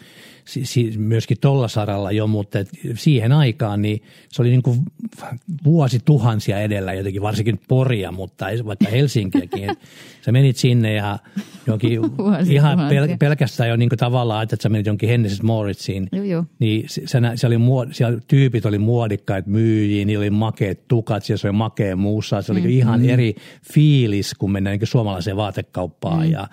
myöskin 0.97 1.37
tuolla 1.41 1.67
saralla 1.67 2.11
jo, 2.11 2.27
mutta 2.27 2.59
siihen 2.95 3.31
aikaan 3.31 3.81
niin 3.81 4.03
se 4.29 4.41
oli 4.41 4.49
niin 4.49 4.63
kuin 4.63 4.79
vuosi 5.63 5.99
tuhansia 6.05 6.59
edellä 6.59 6.93
jotenkin, 6.93 7.21
varsinkin 7.21 7.59
Poria, 7.67 8.11
mutta 8.11 8.45
vaikka 8.65 8.89
Helsinkiäkin. 8.89 9.69
sä 10.25 10.31
menit 10.31 10.57
sinne 10.57 10.93
ja 10.93 11.19
jonkin 11.67 11.91
ihan 12.49 12.89
pel, 12.89 13.07
pelkästään 13.19 13.69
jo 13.69 13.75
niin 13.75 13.89
kuin 13.89 13.99
tavallaan, 13.99 14.43
että 14.43 14.57
sä 14.61 14.69
menit 14.69 14.85
jonkin 14.85 15.09
Hennesses 15.09 15.43
Moritsiin, 15.43 16.09
niin 16.59 16.85
se, 16.87 17.19
se 17.35 17.47
oli 17.47 17.57
muod, 17.57 17.87
siellä 17.91 18.19
tyypit 18.27 18.65
oli 18.65 18.77
muodikkaat 18.77 19.47
myyjiä, 19.47 20.05
niillä 20.05 20.21
oli 20.21 20.29
makeet 20.29 20.87
tukat, 20.87 21.23
siellä 21.23 21.49
oli 21.49 21.57
makea 21.57 21.95
muussa, 21.95 22.41
se 22.41 22.51
oli 22.51 22.61
mm, 22.61 22.69
ihan 22.69 23.01
mm. 23.01 23.09
eri 23.09 23.35
fiilis, 23.73 24.33
kun 24.33 24.51
mennään 24.51 24.77
niin 24.79 24.87
suomalaiseen 24.87 25.37
vaatekauppaan 25.37 26.25
mm. 26.25 26.31
ja 26.31 26.47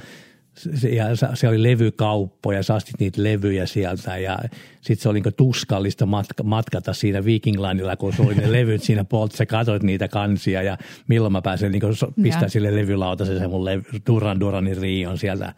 ja 0.93 1.05
se 1.35 1.49
oli 1.49 1.63
levykauppoja, 1.63 2.63
sä 2.63 2.75
astit 2.75 3.01
niitä 3.01 3.23
levyjä 3.23 3.67
sieltä 3.67 4.19
ja 4.19 4.39
sitten 4.81 5.03
se 5.03 5.09
oli 5.09 5.21
niin 5.21 5.35
tuskallista 5.35 6.07
matka, 6.07 6.43
matkata 6.43 6.93
siinä 6.93 7.25
Viking 7.25 7.61
Lineilla, 7.61 7.97
kun 7.97 8.13
se 8.13 8.23
oli 8.23 8.35
ne 8.35 8.53
levyt 8.53 8.83
siinä 8.83 9.05
polta, 9.05 9.37
sä 9.37 9.47
katsoit 9.47 9.83
niitä 9.83 10.09
kansia 10.09 10.63
ja 10.63 10.79
milloin 11.09 11.33
mä 11.33 11.43
pääsen 11.43 11.73
niin 11.73 11.83
pistää 12.23 12.49
sille 12.49 12.77
levylautaseen 12.77 13.39
se 13.39 13.49
mun 13.49 13.65
levy, 13.65 13.83
Duran 14.07 14.41
Duranin 14.41 14.77
Rion 14.77 15.19
sieltä 15.19 15.55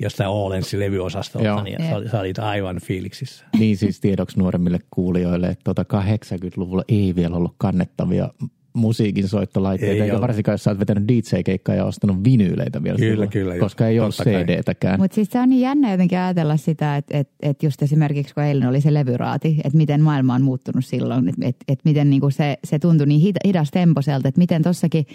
jostain 0.00 0.30
Olensin 0.30 0.80
levyosastolta, 0.80 1.62
niin 1.62 1.78
sä, 1.82 2.10
sä 2.10 2.20
olit 2.20 2.38
aivan 2.38 2.80
fiiliksissä. 2.80 3.44
Niin 3.58 3.76
siis 3.76 4.00
tiedoksi 4.00 4.38
nuoremmille 4.38 4.78
kuulijoille, 4.90 5.46
että 5.46 5.64
tuota 5.64 5.82
80-luvulla 5.82 6.84
ei 6.88 7.14
vielä 7.16 7.36
ollut 7.36 7.54
kannettavia 7.58 8.28
musiikin 8.72 9.28
soittolaitteita, 9.28 10.04
eikä 10.04 10.20
varsinkaan 10.20 10.52
jos 10.52 10.64
sä 10.64 10.70
oot 10.70 10.80
vetänyt 10.80 11.08
DJ-keikkaa 11.08 11.74
ja 11.74 11.84
ostanut 11.84 12.24
vinyyleitä 12.24 12.82
vielä 12.82 12.96
kyllä, 12.96 13.10
silloin, 13.10 13.30
kyllä, 13.30 13.58
koska 13.58 13.86
ei 13.86 14.00
ole 14.00 14.10
CD-täkään. 14.10 15.00
Mutta 15.00 15.14
siis 15.14 15.28
se 15.30 15.38
on 15.38 15.48
niin 15.48 15.60
jännä 15.60 15.90
jotenkin 15.90 16.18
ajatella 16.18 16.56
sitä, 16.56 16.96
että 16.96 17.18
et, 17.18 17.28
et 17.42 17.62
just 17.62 17.82
esimerkiksi 17.82 18.34
kun 18.34 18.42
eilen 18.42 18.68
oli 18.68 18.80
se 18.80 18.94
levyraati, 18.94 19.60
että 19.64 19.76
miten 19.76 20.00
maailma 20.02 20.34
on 20.34 20.42
muuttunut 20.42 20.84
silloin, 20.84 21.28
että 21.28 21.46
et, 21.46 21.56
et 21.68 21.80
miten 21.84 22.10
niinku 22.10 22.30
se, 22.30 22.58
se 22.64 22.78
tuntui 22.78 23.06
niin 23.06 23.34
hidastemposelta, 23.46 24.28
että 24.28 24.38
miten 24.38 24.62
tossakin 24.62 25.06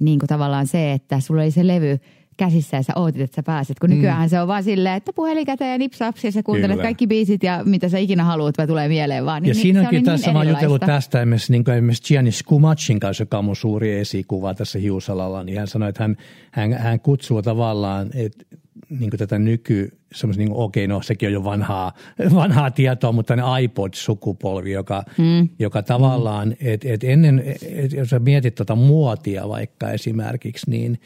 niinku 0.00 0.26
tavallaan 0.26 0.66
se, 0.66 0.92
että 0.92 1.20
sulla 1.20 1.42
oli 1.42 1.50
se 1.50 1.66
levy 1.66 1.98
käsissä 2.40 2.76
ja 2.76 2.82
sä 2.82 2.92
ootit, 2.96 3.20
että 3.20 3.34
sä 3.34 3.42
pääset. 3.42 3.78
Kun 3.78 3.90
nykyään 3.90 4.28
se 4.28 4.40
on 4.40 4.48
vaan 4.48 4.64
silleen, 4.64 4.96
että 4.96 5.12
puhelin 5.12 5.46
käteen 5.46 5.72
ja 5.72 5.78
nipsaps 5.78 6.24
ja 6.24 6.32
sä 6.32 6.42
kuuntelet 6.42 6.70
Kyllä. 6.70 6.82
kaikki 6.82 7.06
biisit 7.06 7.42
ja 7.42 7.62
mitä 7.64 7.88
sä 7.88 7.98
ikinä 7.98 8.24
haluat 8.24 8.58
vai 8.58 8.66
tulee 8.66 8.88
mieleen 8.88 9.26
vaan. 9.26 9.44
Ja 9.44 9.52
Niin, 9.52 9.62
siinä 9.62 9.80
se 9.80 9.86
onkin 9.86 10.04
tässä, 10.04 10.26
niin 10.26 10.32
mä 10.32 10.38
oon 10.38 10.48
jutellut 10.48 10.80
tästä 10.80 11.20
esimerkiksi, 11.20 11.52
niin 11.52 11.64
kuin 11.64 11.74
esimerkiksi 11.74 12.02
Gianni 12.08 12.32
Skumacin 12.32 13.00
kanssa, 13.00 13.22
joka 13.22 13.38
on 13.38 13.44
mun 13.44 13.56
suuri 13.56 13.98
esikuva 13.98 14.54
tässä 14.54 14.78
hiusalalla, 14.78 15.44
niin 15.44 15.58
hän 15.58 15.68
sanoi, 15.68 15.88
että 15.88 16.02
hän, 16.02 16.16
hän, 16.50 16.72
hän 16.72 17.00
kutsuu 17.00 17.42
tavallaan, 17.42 18.10
että 18.14 18.44
niin 18.90 19.10
kuin 19.10 19.18
tätä 19.18 19.38
nyky, 19.38 19.98
semmoisen, 20.14 20.38
niin 20.38 20.50
kuin, 20.50 20.64
okei, 20.64 20.86
no 20.86 21.02
sekin 21.02 21.26
on 21.26 21.32
jo 21.32 21.44
vanhaa, 21.44 21.92
vanhaa 22.34 22.70
tietoa, 22.70 23.12
mutta 23.12 23.36
ne 23.36 23.42
iPod-sukupolvi, 23.42 24.72
joka, 24.72 25.04
mm. 25.18 25.48
joka 25.58 25.82
tavallaan, 25.82 26.56
että 26.60 26.88
et 26.88 27.04
ennen, 27.04 27.42
et 27.62 27.92
jos 27.92 28.10
sä 28.10 28.18
mietit 28.18 28.54
tuota 28.54 28.74
muotia 28.74 29.48
vaikka 29.48 29.90
esimerkiksi, 29.90 30.70
niin, 30.70 30.98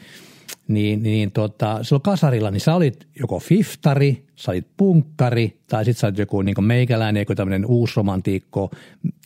niin, 0.67 1.03
niin 1.03 1.31
tota, 1.31 1.83
silloin 1.83 2.01
kasarilla, 2.01 2.51
niin 2.51 2.61
sä 2.61 2.75
olit 2.75 3.07
joko 3.19 3.39
fiftari, 3.39 4.25
sä 4.35 4.51
olit 4.51 4.67
punkkari, 4.77 5.57
tai 5.67 5.85
sitten 5.85 5.99
sä 5.99 6.07
olit 6.07 6.17
joku 6.17 6.41
niin 6.41 6.63
meikäläinen, 6.63 7.21
joku 7.21 7.35
tämmöinen 7.35 7.65
uusromantiikko 7.65 8.71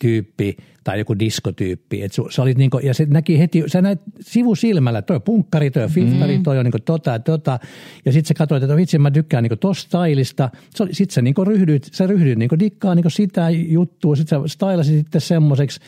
tyyppi, 0.01 0.57
tai 0.83 0.99
joku 0.99 1.19
diskotyyppi. 1.19 2.03
Et 2.03 2.13
su, 2.13 2.29
sä 2.29 2.41
olit 2.41 2.57
niin 2.57 2.69
kuin, 2.69 2.85
ja 2.85 2.93
se 2.93 3.05
näki 3.09 3.39
heti, 3.39 3.63
sä 3.67 3.81
näit 3.81 3.99
sivusilmällä, 4.21 5.01
toi 5.01 5.15
on 5.15 5.21
punkkari, 5.21 5.71
toi 5.71 5.83
on 5.83 5.89
fiftari, 5.89 6.37
mm. 6.37 6.43
toi 6.43 6.57
on 6.57 6.65
niin 6.65 6.83
tota 6.85 7.11
ja 7.11 7.19
tota. 7.19 7.59
Ja 8.05 8.11
sitten 8.11 8.27
sä 8.27 8.33
katsoit, 8.33 8.63
että 8.63 8.75
vitsi 8.75 8.99
mä 8.99 9.11
tykkään 9.11 9.43
niin 9.43 9.59
tosta 9.59 10.05
stylista. 10.05 10.49
Sitten 10.91 11.13
sä 11.13 11.21
niin 11.21 11.35
ryhdyit, 11.43 11.89
sä 11.91 12.07
ryhdyit 12.07 12.39
niin 12.39 12.59
dikkaa 12.59 12.95
niin 12.95 13.11
sitä 13.11 13.49
juttua, 13.49 14.15
sitten 14.15 14.41
sä 14.41 14.47
stylasit 14.47 14.95
sitten 14.95 15.21
semmoiseksi. 15.21 15.79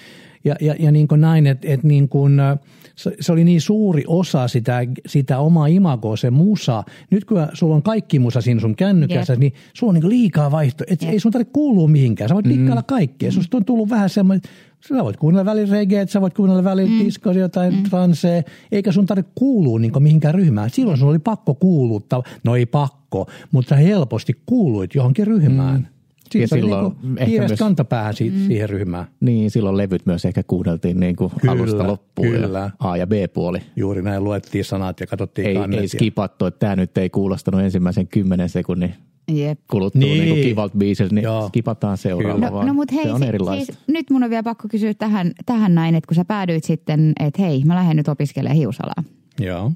Ja, 0.43 0.55
ja, 0.61 0.75
ja 0.79 0.91
niin 0.91 1.07
kuin 1.07 1.21
näin, 1.21 1.47
että 1.47 1.67
et 1.67 1.83
niin 1.83 2.09
kuin, 2.09 2.39
äh, 2.39 2.59
se, 2.95 3.31
oli 3.31 3.43
niin 3.43 3.61
suuri 3.61 4.03
osa 4.07 4.47
sitä, 4.47 4.79
sitä 5.07 5.39
omaa 5.39 5.67
imagoa, 5.67 6.17
se 6.17 6.31
musa. 6.31 6.83
Nyt 7.11 7.25
kun 7.25 7.47
sulla 7.53 7.75
on 7.75 7.83
kaikki 7.83 8.19
musa 8.19 8.41
siinä 8.41 8.61
sun 8.61 8.75
kännykässä, 8.75 9.33
Jep. 9.33 9.39
niin 9.39 9.53
sulla 9.73 9.91
on 9.91 9.99
niin 9.99 10.09
liikaa 10.09 10.51
vaihto. 10.51 10.83
Et 10.87 11.03
ei 11.03 11.19
sun 11.19 11.31
tarvitse 11.31 11.53
kuulua 11.53 11.87
mihinkään. 11.87 12.29
Sä 12.29 12.35
voit 12.35 12.49
dikkailla 12.49 12.83
kaikkea. 12.83 13.29
Mm. 13.29 13.33
Susta 13.33 13.57
on 13.57 13.65
tullut 13.65 13.89
vähän 13.89 14.09
semmoinen, 14.09 14.41
sä 14.87 15.03
voit 15.03 15.17
kuunnella 15.17 15.45
välillä 15.45 15.71
reggae, 15.71 16.07
sä 16.07 16.21
voit 16.21 16.33
kuunnella 16.33 16.63
välillä 16.63 16.91
mm. 16.91 17.05
diskoa, 17.05 17.33
jotain 17.33 17.73
mm. 17.73 17.83
transea, 17.83 18.41
eikä 18.71 18.91
sun 18.91 19.05
tarvitse 19.05 19.31
kuulua 19.35 19.79
niin 19.79 20.03
mihinkään 20.03 20.35
ryhmään. 20.35 20.69
Silloin 20.69 20.97
sun 20.97 21.09
oli 21.09 21.19
pakko 21.19 21.55
kuuluttaa, 21.55 22.23
no 22.43 22.55
ei 22.55 22.65
pakko, 22.65 23.27
mutta 23.51 23.75
helposti 23.75 24.41
kuuluit 24.45 24.95
johonkin 24.95 25.27
ryhmään. 25.27 25.79
Mm. 25.79 26.00
Ja 26.39 26.47
Siitä 26.47 26.55
silloin 26.55 26.85
oli 26.85 26.93
niin 27.03 27.17
ehkä 27.17 27.47
myös- 27.47 27.59
kantapäähän 27.59 28.13
siitä, 28.13 28.37
mm. 28.37 28.45
siihen 28.47 28.69
ryhmään. 28.69 29.05
Niin, 29.19 29.51
silloin 29.51 29.77
levyt 29.77 30.05
myös 30.05 30.25
ehkä 30.25 30.43
kuunneltiin 30.43 30.99
niin 30.99 31.15
kuin 31.15 31.31
Kyllä, 31.41 31.51
alusta 31.51 31.87
loppuun 31.87 32.27
kyllä. 32.27 32.59
ja 32.59 32.89
A- 32.89 32.97
ja 32.97 33.07
B-puoli. 33.07 33.59
Juuri 33.75 34.01
näin 34.01 34.23
luettiin 34.23 34.65
sanat 34.65 34.99
ja 34.99 35.07
katsottiin 35.07 35.47
Ei, 35.47 35.55
kannet. 35.55 35.79
ei 35.79 35.83
ja- 35.85 35.89
skipattu, 35.89 36.45
että 36.45 36.59
tämä 36.59 36.75
nyt 36.75 36.97
ei 36.97 37.09
kuulostanut 37.09 37.61
ensimmäisen 37.61 38.07
kymmenen 38.07 38.49
sekunnin 38.49 38.93
Jep. 39.31 39.59
kuluttua 39.71 39.99
Niin. 39.99 40.23
niin. 40.23 40.33
niin 40.35 40.43
kivalta 40.47 40.77
biisiltä, 40.77 41.15
niin 41.15 41.23
Joo. 41.23 41.47
skipataan 41.47 41.97
seuraava 41.97 42.49
No, 42.49 42.63
no 42.63 42.73
mutta 42.73 42.95
hei, 42.95 43.03
se 43.03 43.11
on 43.11 43.19
si- 43.19 43.27
erilaista. 43.27 43.65
siis, 43.65 43.79
nyt 43.87 44.09
mun 44.09 44.23
on 44.23 44.29
vielä 44.29 44.43
pakko 44.43 44.67
kysyä 44.71 44.93
tähän, 44.93 45.31
tähän 45.45 45.75
näin, 45.75 45.95
että 45.95 46.07
kun 46.07 46.15
sä 46.15 46.25
päädyit 46.25 46.63
sitten, 46.63 47.13
että 47.19 47.41
hei, 47.41 47.63
mä 47.65 47.75
lähden 47.75 47.97
nyt 47.97 48.07
opiskelemaan 48.07 48.57
hiusalaa. 48.57 49.03
Joo. 49.39 49.71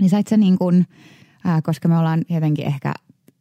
Niin 0.00 0.10
sait 0.10 0.26
sä 0.26 0.36
niin 0.36 0.58
kuin, 0.58 0.86
äh, 1.46 1.62
koska 1.62 1.88
me 1.88 1.98
ollaan 1.98 2.22
jotenkin 2.30 2.66
ehkä 2.66 2.94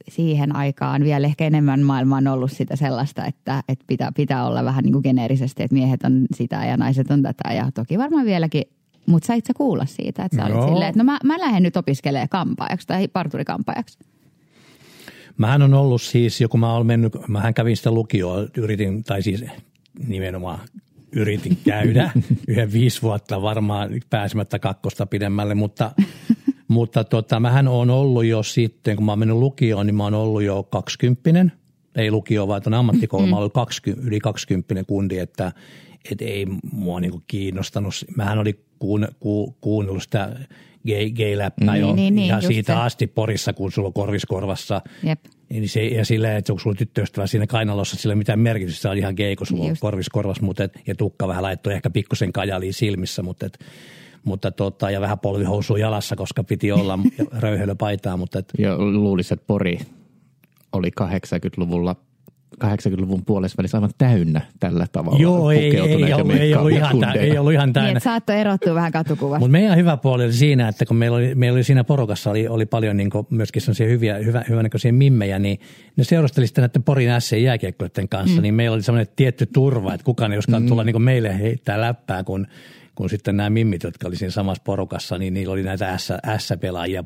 siihen 0.10 0.56
aikaan 0.56 1.04
vielä 1.04 1.28
ehkä 1.28 1.46
enemmän 1.46 1.82
maailmaan 1.82 2.28
ollut 2.28 2.52
sitä 2.52 2.76
sellaista, 2.76 3.26
että, 3.26 3.64
että 3.68 3.86
pitää, 3.88 4.12
pitää 4.12 4.48
olla 4.48 4.66
vähän 4.66 4.84
niin 4.84 4.94
kuin 4.94 5.04
geneerisesti, 5.04 5.64
että 5.64 5.74
miehet 5.74 6.04
on 6.04 6.26
sitä 6.36 6.66
ja 6.66 6.78
naiset 6.78 7.12
on 7.12 7.22
tätä 7.22 7.54
ja 7.54 7.72
toki 7.74 7.98
varmaan 7.98 8.26
vieläkin, 8.26 8.64
mutta 9.06 9.28
sait 9.28 9.46
sä 9.46 9.54
kuulla 9.54 9.86
siitä, 9.86 10.26
että 10.26 10.38
sä 10.38 10.46
olit 10.46 10.56
Joo. 10.56 10.68
silleen, 10.68 10.90
että 10.90 11.04
no 11.04 11.04
mä, 11.04 11.20
mä 11.24 11.40
lähden 11.40 11.64
nyt 11.64 11.78
opiskelemaan 11.78 12.30
kampaajaksi 12.30 12.88
tai 12.88 13.08
parturikampaajaksi. 13.08 14.00
Mähän 15.38 15.62
on 15.62 15.74
ollut 15.74 16.02
siis, 16.02 16.42
joku 16.42 16.58
mä 16.58 16.74
olen 16.76 16.88
mennyt, 16.88 17.14
mähän 17.28 17.54
kävin 17.54 17.78
sitä 17.78 17.92
lukioa, 17.92 18.48
yritin, 18.58 19.04
tai 19.04 19.22
siis 19.22 19.46
nimenomaan 20.08 20.60
yritin 21.12 21.58
käydä 21.66 22.12
yhden 22.48 22.74
viisi 22.74 23.02
vuotta 23.02 23.42
varmaan 23.42 23.90
pääsemättä 24.10 24.60
kakkosta 24.60 25.06
pidemmälle, 25.06 25.56
mutta, 25.56 25.92
mutta 26.74 27.04
tota, 27.04 27.40
mähän 27.40 27.68
on 27.68 27.90
ollut 27.90 28.26
jo 28.26 28.44
sitten, 28.44 28.96
kun 28.96 29.06
mä 29.06 29.12
oon 29.12 29.20
mennyt 29.20 29.38
lukioon, 29.38 29.86
niin 29.86 29.96
mä 29.96 30.04
oon 30.04 30.14
ollut 30.14 30.44
jo 30.44 30.64
kaksikymppinen, 30.64 31.52
ei 31.96 32.12
lukio, 32.12 32.48
vaan 32.48 32.62
tuon 32.62 32.74
ammattikoulu, 32.74 33.28
mä 33.28 33.38
ollut 33.38 33.54
20, 33.54 34.08
yli 34.08 34.20
kaksikymppinen 34.20 34.86
kundi, 34.86 35.18
että 35.18 35.52
et 36.12 36.22
ei 36.22 36.46
mua 36.72 37.00
niinku 37.00 37.24
kiinnostanut. 37.28 37.94
Mähän 38.18 38.40
oli 38.40 38.66
kuun, 38.80 39.08
ku, 39.20 39.58
kuunnellut 39.62 40.04
sitä 40.04 40.36
gay, 40.88 41.10
gay-läppää 41.10 41.78
jo 41.78 41.96
niin, 41.96 42.16
niin, 42.16 42.26
ihan 42.26 42.42
siitä 42.42 42.74
se. 42.74 42.80
asti 42.80 43.08
Porissa, 43.08 43.54
kun 43.54 43.72
sulla 43.72 43.88
on 43.88 43.94
korviskorvassa. 43.94 44.82
Jep. 45.04 45.20
Niin 45.50 45.70
se, 45.70 45.86
ja 45.86 46.06
silleen, 46.06 46.38
että 46.38 46.54
onko 46.54 46.60
sulla 46.60 46.76
tyttöystävä 46.76 47.28
siinä 47.28 47.48
kainalossa, 47.48 47.96
sillä 47.96 48.14
ei 48.14 48.18
mitään 48.18 48.40
merkitystä, 48.40 48.82
se 48.82 48.90
on 48.90 48.98
ihan 48.98 49.14
gay, 49.18 49.36
kun 49.36 49.48
sulla 49.48 49.64
on 49.64 49.70
Just. 49.70 49.82
korvis 49.82 50.10
korvas, 50.10 50.42
mutta 50.42 50.64
et, 50.64 50.80
ja 50.88 50.96
tukka 50.96 51.28
vähän 51.28 51.44
laittoi 51.44 51.74
ehkä 51.74 51.90
pikkusen 51.90 52.34
kajaliin 52.34 52.74
silmissä, 52.74 53.24
mutta, 53.24 53.46
et, 53.46 53.60
mutta 54.24 54.52
tota, 54.52 54.92
ja 54.92 55.02
vähän 55.02 55.20
polvihousu 55.20 55.76
jalassa, 55.76 56.16
koska 56.16 56.44
piti 56.44 56.72
olla 56.72 57.00
röyhelöpaitaa, 57.40 58.18
mutta 58.18 58.40
et, 58.40 58.54
Ja 58.58 58.78
luulisin, 58.78 59.34
että 59.36 59.48
Pori 59.48 59.80
oli 60.74 60.92
80-luvulla 61.02 61.96
80-luvun 62.64 63.26
puolessa 63.26 63.58
välissä 63.58 63.78
aivan 63.78 63.90
täynnä 63.98 64.42
tällä 64.60 64.86
tavalla. 64.92 65.20
joo, 65.20 65.52
ei, 65.52 65.60
ei, 65.60 65.72
pukeutuneita 65.72 66.16
ollut, 66.16 66.36
ei, 66.36 66.56
ollut 66.56 66.72
ihan, 66.72 67.00
tä, 67.00 67.06
kundeja. 67.06 67.22
ei 67.22 67.38
ollut 67.38 67.54
ihan 67.54 67.68
Niin, 67.68 67.74
täynnä. 67.74 67.90
että 67.90 68.04
saattoi 68.04 68.36
erottua 68.40 68.76
vähän 68.76 68.92
katukuvasta. 68.92 69.40
Mutta 69.40 69.52
meidän 69.52 69.78
hyvä 69.78 69.98
puoli 69.98 70.24
oli 70.24 70.34
siinä, 70.34 70.68
että 70.68 70.86
kun 70.86 70.98
meillä 70.98 71.18
oli, 71.18 71.36
meillä 71.36 71.58
oli 71.58 71.64
siinä 71.64 71.84
porukassa 71.84 72.30
oli, 72.30 72.48
oli 72.48 72.66
paljon 72.66 72.98
niin 72.98 73.10
myöskin 73.30 73.62
sellaisia 73.62 73.88
hyviä, 73.88 74.18
hyvä, 74.18 74.44
hyvänäköisiä 74.50 74.92
mimmejä, 74.92 75.40
niin 75.40 75.60
ne 75.96 76.04
seurusteli 76.04 76.48
sitten 76.48 76.62
näiden 76.62 76.84
Porin 76.84 77.22
S 77.22 77.32
jääkiekkoiden 77.32 78.10
kanssa, 78.10 78.36
mm. 78.38 78.42
niin 78.42 78.54
meillä 78.54 78.76
oli 78.76 78.84
semmoinen 78.84 79.14
tietty 79.16 79.46
turva, 79.46 79.94
että 79.94 80.06
kukaan 80.06 80.32
ei 80.32 80.38
uskaltanut 80.38 80.66
mm. 80.66 80.70
tulla 80.70 80.84
niin 80.84 81.02
meille 81.02 81.40
heittää 81.40 81.82
läppää, 81.82 82.24
kun, 82.24 82.48
kun 82.96 83.10
sitten 83.10 83.38
nämä 83.38 83.50
mimmit, 83.50 83.84
jotka 83.84 84.08
oli 84.08 84.16
siinä 84.16 84.32
samassa 84.32 84.64
porukassa, 84.66 85.18
niin 85.18 85.34
niillä 85.34 85.54
oli 85.54 85.64
näitä 85.64 85.98
S-pelaajia 86.38 87.04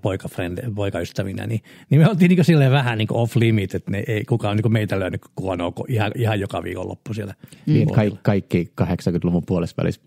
poikaystävinä, 0.76 1.48
niin, 1.48 1.62
niin 1.90 2.02
me 2.02 2.10
oltiin 2.10 2.30
niin 2.30 2.46
silleen 2.46 2.72
vähän 2.72 2.98
niin 2.98 3.08
off 3.12 3.36
limit, 3.36 3.76
että 3.76 3.92
ne, 3.92 4.04
ei 4.08 4.26
kukaan 4.26 4.58
niin 4.58 4.72
meitä 4.72 5.00
löynyt 5.00 5.22
kuonoa 5.36 5.74
ihan, 5.88 6.12
ihan 6.16 6.40
joka 6.40 6.64
viikonloppu 6.64 7.14
siellä. 7.14 7.34
Niin, 7.66 7.94
kaikki, 7.94 8.20
kaikki 8.24 8.74
80-luvun 8.82 9.44
puolessa 9.46 9.76
välissä 9.78 10.02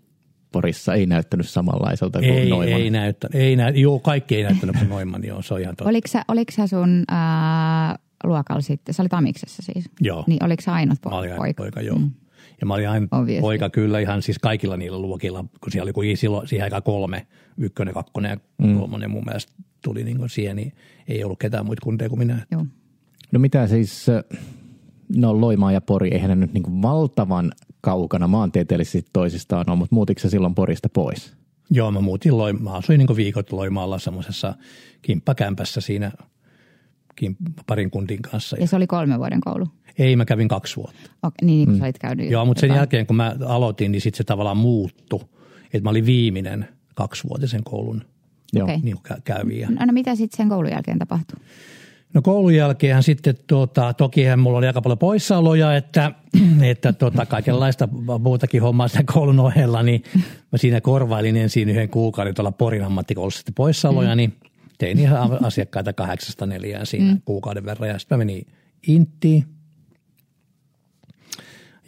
Porissa 0.51 0.93
ei 0.93 1.05
näyttänyt 1.05 1.49
samanlaiselta 1.49 2.19
kuin 2.19 2.31
Ei, 2.33 2.49
Noiman. 2.49 2.81
ei 2.81 2.89
näyttä, 2.89 3.27
ei 3.33 3.55
nä, 3.55 3.69
joo, 3.69 3.99
kaikki 3.99 4.35
ei 4.35 4.43
näyttänyt 4.43 4.77
kuin 4.77 4.89
Noiman, 4.89 5.23
joo, 5.23 5.41
se 5.41 5.53
on 5.53 5.61
ihan 5.61 5.75
totta. 5.75 5.89
Oliko 5.89 6.07
sä, 6.07 6.23
oliko 6.27 6.51
sä 6.51 6.67
sun 6.67 7.03
ää, 7.07 7.95
luokalla 8.23 8.61
sitten, 8.61 8.93
sä 8.93 9.03
olit 9.03 9.13
Amiksessa 9.13 9.61
siis? 9.73 9.89
Joo. 10.01 10.23
Niin 10.27 10.43
oliko 10.45 10.61
sä 10.61 10.73
ainut 10.73 10.99
po- 11.07 11.09
Mä 11.09 11.17
olin 11.17 11.31
aina 11.31 11.37
poika? 11.41 11.63
poika, 11.63 11.81
joo. 11.81 11.97
Mm. 11.97 12.11
Ja 12.61 12.67
mä 12.67 12.73
olin 12.73 12.89
aina 12.89 13.07
Obviously. 13.11 13.41
poika 13.41 13.69
kyllä 13.69 13.99
ihan 13.99 14.21
siis 14.21 14.39
kaikilla 14.39 14.77
niillä 14.77 14.99
luokilla, 14.99 15.45
kun 15.61 15.71
siellä 15.71 15.85
oli 15.85 15.93
kuitenkin 15.93 16.17
silloin 16.17 16.47
siihen 16.47 16.63
aikaan 16.63 16.83
kolme, 16.83 17.27
ykkönen, 17.57 17.93
kakkonen 17.93 18.29
ja 18.31 18.67
mm. 18.67 18.79
kolmonen 18.79 19.11
mun 19.11 19.23
mielestä 19.25 19.53
tuli 19.83 20.03
niin 20.03 20.17
kuin 20.17 20.29
siihen, 20.29 20.55
niin 20.55 20.73
ei 21.07 21.23
ollut 21.23 21.39
ketään 21.39 21.65
muita 21.65 21.83
kunteja 21.83 22.09
kuin 22.09 22.19
minä. 22.19 22.45
Joo. 22.51 22.65
No 23.31 23.39
mitä 23.39 23.67
siis, 23.67 24.09
äh, 24.09 24.23
no 25.15 25.41
Loimaa 25.41 25.71
ja 25.71 25.81
Pori, 25.81 26.09
eihän 26.13 26.29
ne 26.29 26.35
nyt 26.35 26.53
niin 26.53 26.63
kuin 26.63 26.81
valtavan 26.81 27.51
kaukana 27.81 28.27
maantieteellisesti 28.27 29.09
toisistaan 29.13 29.69
ole, 29.69 29.77
mutta 29.77 29.95
muutiko 29.95 30.21
se 30.21 30.29
silloin 30.29 30.55
Porista 30.55 30.89
pois? 30.89 31.33
Joo, 31.69 31.91
mä 31.91 32.01
muutin 32.01 32.31
Loim- 32.31 32.59
mä 32.63 32.73
asuin 32.73 32.97
niin 32.97 33.07
kuin 33.07 33.17
viikot 33.17 33.51
Loimaalla 33.51 33.99
semmoisessa 33.99 34.53
kimppakämpässä 35.01 35.81
siinä 35.81 36.11
parin 37.67 37.91
kuntin 37.91 38.21
kanssa. 38.21 38.57
Ja 38.59 38.67
se 38.67 38.75
oli 38.75 38.87
kolmen 38.87 39.19
vuoden 39.19 39.41
koulu. 39.41 39.67
Ei, 40.01 40.15
mä 40.15 40.25
kävin 40.25 40.47
kaksi 40.47 40.75
vuotta. 40.75 41.11
Okei, 41.23 41.45
niin, 41.45 41.57
niin 41.57 41.67
kun 41.67 41.77
sä 41.77 41.83
olit 41.83 41.99
käynyt 41.99 42.31
Joo, 42.31 42.45
mutta 42.45 42.61
sen 42.61 42.67
jotain. 42.67 42.79
jälkeen 42.79 43.07
kun 43.07 43.15
mä 43.15 43.35
aloitin, 43.45 43.91
niin 43.91 44.01
sitten 44.01 44.17
se 44.17 44.23
tavallaan 44.23 44.57
muuttui. 44.57 45.19
Että 45.63 45.83
mä 45.83 45.89
olin 45.89 46.05
viimeinen 46.05 46.67
kaksivuotisen 46.95 47.63
koulun 47.63 48.03
Joo. 48.53 48.63
Okei. 48.63 48.77
niin 48.77 48.95
kuin 48.95 49.17
kä- 49.17 49.21
kävijä. 49.23 49.69
No, 49.69 49.85
no 49.85 49.93
mitä 49.93 50.15
sitten 50.15 50.37
sen 50.37 50.49
koulun 50.49 50.71
jälkeen 50.71 50.99
tapahtui? 50.99 51.39
No 52.13 52.21
koulun 52.21 52.55
jälkeen 52.55 53.03
sitten, 53.03 53.35
tuota, 53.47 53.93
tokihan 53.93 54.39
mulla 54.39 54.57
oli 54.57 54.67
aika 54.67 54.81
paljon 54.81 54.97
poissaoloja, 54.97 55.75
että, 55.75 56.11
että 56.71 56.93
tuota, 56.93 57.25
kaikenlaista 57.25 57.89
muutakin 58.19 58.61
hommaa 58.61 58.87
sen 58.87 59.05
koulun 59.05 59.39
ohella, 59.39 59.83
niin 59.83 60.03
mä 60.51 60.57
siinä 60.57 60.81
korvailin 60.81 61.37
ensin 61.37 61.69
yhden 61.69 61.89
kuukauden 61.89 62.35
tuolla 62.35 62.51
Porin 62.51 62.83
ammattikoulussa 62.83 63.37
sitten 63.37 63.55
poissaoloja, 63.55 64.09
mm. 64.09 64.17
niin 64.17 64.33
tein 64.77 64.99
ihan 64.99 65.45
asiakkaita 65.45 65.93
kahdeksasta 65.93 66.45
neljään 66.45 66.85
siinä 66.85 67.13
mm. 67.13 67.21
kuukauden 67.25 67.65
verran 67.65 67.89
ja 67.89 67.99
sitten 67.99 68.17
mä 68.17 68.25
menin 68.25 68.47
Intiin. 68.87 69.45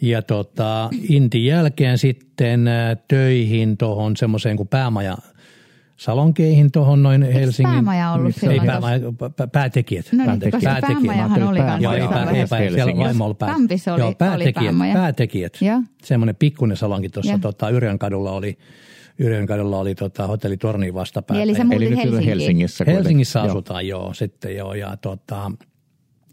Ja 0.04 0.22
tota, 0.22 0.90
Intin 1.08 1.44
jälkeen 1.44 1.98
sitten 1.98 2.68
ä, 2.68 2.96
töihin 3.08 3.76
tuohon 3.76 4.16
semmoiseen 4.16 4.56
kuin 4.56 4.68
päämaja 4.68 5.16
salonkeihin 5.96 6.72
tuohon 6.72 7.02
noin 7.02 7.22
Helsingin. 7.22 7.72
päämaja 7.74 8.12
ollut 8.12 8.26
ei 8.26 8.32
silloin 8.40 8.66
päämaja, 8.66 8.98
pä- 8.98 9.48
päätekijät. 9.52 10.06
No 10.12 10.24
niin, 10.24 10.40
koska 10.40 10.58
Päätekijät. 10.62 10.98
päämajahan 11.06 11.42
oli 11.42 11.58
Päämaja. 11.58 11.64
kanssa 11.66 11.82
Joo, 11.84 11.92
ei, 11.92 11.98
Joo, 12.00 12.08
pää, 12.08 12.18
jossain 12.18 12.28
ei, 12.28 12.40
vaiheessa. 12.50 12.56
pää, 12.56 12.58
siellä 12.58 12.78
Helsingissä. 12.80 13.04
vaimolla 13.08 13.34
pää. 13.34 13.48
Kampissa 13.52 13.92
oli- 13.94 14.00
Joo, 14.00 14.06
oli 14.08 14.14
päätekijät, 14.14 14.54
päämaja. 14.54 14.94
päätekijät. 14.94 15.52
Joo. 15.60 15.82
Semmoinen 16.02 16.36
pikkuinen 16.36 16.76
salonki 16.76 17.08
tuossa 17.08 17.32
Joo. 17.32 17.38
tota, 17.38 17.70
Yrjön 17.70 17.98
kadulla 17.98 18.32
oli, 18.32 18.58
Yrjönkadulla 19.18 19.78
oli 19.78 19.94
tota, 19.94 20.26
hotelli 20.26 20.56
Torniin 20.56 20.94
vastapäätä. 20.94 21.42
Eli 21.42 21.54
muutit 21.64 21.82
Eli 21.82 21.96
nyt. 22.10 22.26
Helsingissä. 22.26 22.84
Helsingissä 22.86 23.38
kuitenkin. 23.40 23.58
asutaan, 23.58 23.86
joo. 23.88 24.14
sitten 24.14 24.56
joo. 24.56 24.74
Ja 24.74 24.96
tota, 24.96 25.52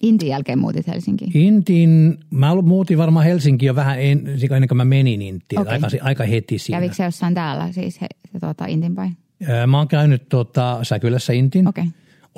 Intin 0.01 0.29
jälkeen 0.29 0.59
muutit 0.59 0.87
Helsinkiin. 0.87 1.37
Intiin, 1.37 2.17
mä 2.29 2.55
muutin 2.55 2.97
varmaan 2.97 3.25
Helsinkiin 3.25 3.67
jo 3.67 3.75
vähän 3.75 4.01
en, 4.01 4.27
ennen 4.51 4.67
kuin 4.67 4.77
mä 4.77 4.85
menin 4.85 5.21
Intiin, 5.21 5.59
Okei. 5.59 5.73
aika, 5.73 5.87
aika 6.01 6.23
heti 6.23 6.57
siinä. 6.57 6.77
Kävikö 6.77 6.95
se 6.95 7.03
jossain 7.03 7.33
täällä 7.33 7.71
siis 7.71 8.01
he, 8.01 8.07
se, 8.31 8.39
tuota, 8.39 8.65
Intin 8.65 8.95
päin? 8.95 9.17
Ää, 9.47 9.67
Mä 9.67 9.77
oon 9.77 9.87
käynyt 9.87 10.29
tota, 10.29 10.79
Säkylässä 10.83 11.33
Intin, 11.33 11.67
Okei. 11.67 11.85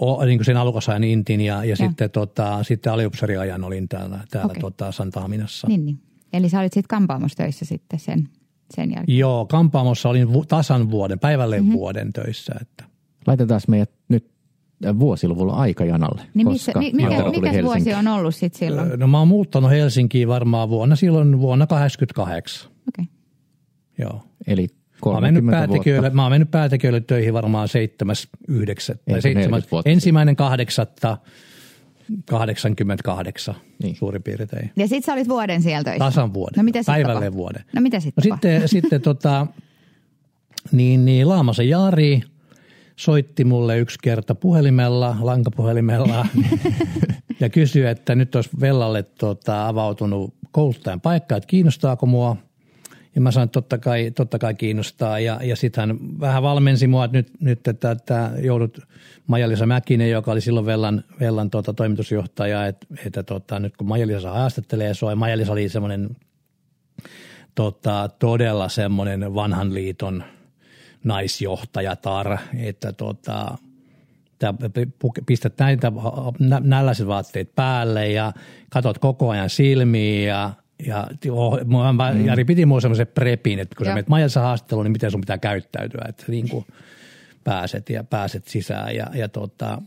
o, 0.02 0.26
niin 0.26 0.40
kuin 0.40 0.46
sen 0.46 0.58
alukasajan 0.58 1.04
Intin 1.04 1.42
ja, 1.42 1.64
ja 1.64 1.76
sitten, 1.76 2.12
tota, 2.12 2.64
sitten 2.64 2.94
aliupseriajan 2.94 3.64
olin 3.64 3.90
täällä, 3.90 4.20
täällä 4.32 4.52
Okei. 4.52 4.62
tota, 4.62 4.92
Santaaminassa. 4.92 5.68
Niin, 5.68 5.86
niin. 5.86 6.00
Eli 6.34 6.50
sä 6.50 6.60
olit 6.60 6.74
sitten 6.74 6.88
kampaamossa 6.90 7.38
töissä 7.38 7.66
sitten 7.66 8.00
sen, 8.00 8.30
sen 8.76 8.92
jälkeen. 8.96 9.18
Joo, 9.18 9.46
kampaamossa 9.46 10.10
olin 10.10 10.34
vu, 10.34 10.46
tasan 10.46 10.92
vuoden, 10.92 11.20
päivälle 11.20 11.60
mm-hmm. 11.60 11.74
vuoden 11.74 12.14
töissä. 12.14 12.54
Että. 12.62 12.84
Laitetaan 13.28 13.62
meidät 13.68 13.92
nyt 14.10 14.33
vuosiluvulla 15.00 15.54
aikajanalle, 15.54 16.22
Niin 16.34 16.48
missä, 16.48 16.72
koska 16.74 16.80
mi, 16.80 16.92
mikä, 16.94 17.24
mikä 17.50 17.64
vuosi 17.64 17.94
on 17.94 18.08
ollut 18.08 18.36
sitten 18.36 18.60
silloin? 18.60 19.00
No 19.00 19.08
mä 19.08 19.20
oon 19.20 19.28
muuttanut 19.28 19.72
Helsinkiin 19.72 20.28
varmaan 20.28 20.70
vuonna, 20.70 20.96
silloin 20.96 21.40
vuonna 21.40 21.68
88. 21.68 22.72
Okei. 22.88 23.06
Joo. 23.98 24.24
Eli 24.48 24.68
Mä 25.06 25.12
oon, 25.12 25.22
mennyt 25.22 25.44
30 25.44 25.58
päätekijöille, 25.68 26.02
vuotta. 26.02 26.16
mä 26.16 26.22
oon 26.24 26.32
mennyt 26.32 26.52
päätekijöille 26.52 27.02
töihin 27.02 27.34
varmaan 27.34 27.68
7.9. 27.68 27.74
Ei 27.78 28.66
tai 28.66 29.22
se 29.22 29.30
40 29.30 29.32
7, 29.32 29.62
vuotta. 29.72 29.90
ensimmäinen 29.90 30.36
kahdeksatta 30.36 31.18
88 32.26 33.56
Niin. 33.84 33.96
suurin 33.96 34.24
piirtein. 34.24 34.72
Ja 34.76 34.88
sit 34.88 35.06
sä 35.06 35.14
olit 35.14 35.30
vuoden 35.30 35.62
siellä 35.62 35.84
töissä? 35.84 36.06
Tasan 36.06 36.34
vuoden. 36.34 36.54
No 36.58 36.64
mitä 36.64 36.80
Päivälleen 36.86 37.34
vuoden. 37.34 37.64
No 37.76 37.82
mitä 37.82 38.00
sitten 38.00 38.24
No 38.30 38.36
sitten, 38.36 38.70
sitten 38.70 39.02
tota, 39.02 39.48
niin, 40.72 41.06
niin 41.06 41.30
Laamasen 41.30 41.70
Jari 41.70 42.22
soitti 42.96 43.44
mulle 43.44 43.80
yksi 43.80 44.00
kerta 44.04 44.36
puhelimella, 44.36 45.16
lankapuhelimella 45.22 46.26
ja 47.40 47.50
kysyi, 47.50 47.86
että 47.86 48.16
nyt 48.16 48.36
olisi 48.36 48.50
Vellalle 48.60 49.04
tota, 49.04 49.68
avautunut 49.68 50.34
kouluttajan 50.52 51.02
paikka, 51.02 51.36
että 51.36 51.48
kiinnostaako 51.48 52.06
mua. 52.06 52.38
Ja 53.16 53.22
mä 53.22 53.32
sanoin, 53.32 53.46
että 53.46 53.54
totta 53.54 53.78
kai, 53.78 54.12
totta 54.12 54.40
kai 54.40 54.54
kiinnostaa. 54.54 55.20
Ja, 55.20 55.40
ja 55.44 55.56
sitten 55.56 55.82
hän 55.82 56.20
vähän 56.20 56.44
valmensi 56.44 56.88
mua, 56.88 57.06
että 57.06 57.18
nyt, 57.18 57.32
nyt 57.40 57.68
että, 57.68 57.92
että 57.92 58.32
joudut 58.38 58.80
Maija-Liisa 59.28 59.66
Mäkinen, 59.66 60.10
joka 60.10 60.32
oli 60.32 60.42
silloin 60.42 60.66
Vellan, 60.66 61.04
Vellan 61.20 61.50
tota, 61.50 61.74
toimitusjohtaja, 61.74 62.68
että, 62.68 62.88
että 63.06 63.24
tota, 63.24 63.60
nyt 63.60 63.78
kun 63.78 63.88
Maija-Liisa 63.88 64.32
haastattelee 64.32 64.94
sua, 64.94 65.12
ja 65.12 65.16
Maija-Liisa 65.16 65.52
oli 65.52 65.70
semmoinen 65.70 66.10
tota, 67.56 68.10
todella 68.20 68.70
semmoinen 68.70 69.34
vanhan 69.36 69.74
liiton 69.74 70.24
naisjohtajatar, 71.04 72.38
että 72.58 72.94
tota, 72.94 73.58
pistät 75.26 75.54
näitä 75.60 75.92
nä- 76.40 76.62
nälläiset 76.64 77.08
vaatteet 77.08 77.56
päälle 77.56 78.10
ja 78.10 78.34
katot 78.70 78.98
koko 78.98 79.30
ajan 79.30 79.50
silmiin 79.50 80.28
ja 80.28 80.54
ja 80.88 81.08
oh, 81.32 81.60
mm. 82.14 82.26
Jari 82.26 82.46
piti 82.46 82.66
mua 82.66 82.82
semmoisen 82.82 83.08
prepin, 83.08 83.60
että 83.60 83.76
kun 83.76 83.86
Joo. 83.86 83.92
sä 83.92 83.96
menet 83.96 84.08
Maijassa 84.08 84.42
haastatteluun, 84.42 84.84
niin 84.86 84.92
miten 84.92 85.12
sun 85.12 85.22
pitää 85.22 85.38
käyttäytyä, 85.38 86.06
että 86.10 86.24
niin 86.28 86.50
kuin 86.50 86.66
pääset 87.44 87.90
ja 87.90 88.04
pääset 88.04 88.48
sisään 88.48 88.96
ja, 88.96 89.08
ja 89.14 89.30
tota, 89.30 89.82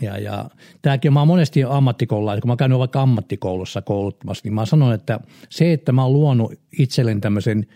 ja, 0.00 0.18
ja 0.18 0.50
tämäkin, 0.82 1.12
mä 1.12 1.20
oon 1.20 1.28
monesti 1.28 1.64
ammattikoululainen, 1.64 2.40
kun 2.40 2.48
mä 2.48 2.52
oon 2.52 2.58
käynyt 2.58 2.78
vaikka 2.78 3.02
ammattikoulussa 3.02 3.82
kouluttamassa, 3.82 4.42
niin 4.44 4.54
mä 4.54 4.66
sanon, 4.66 4.94
että 4.94 5.20
se, 5.48 5.72
että 5.72 5.92
mä 5.92 6.02
oon 6.02 6.12
luonut 6.12 6.52
itselleni 6.78 7.20
tämmöisen 7.20 7.66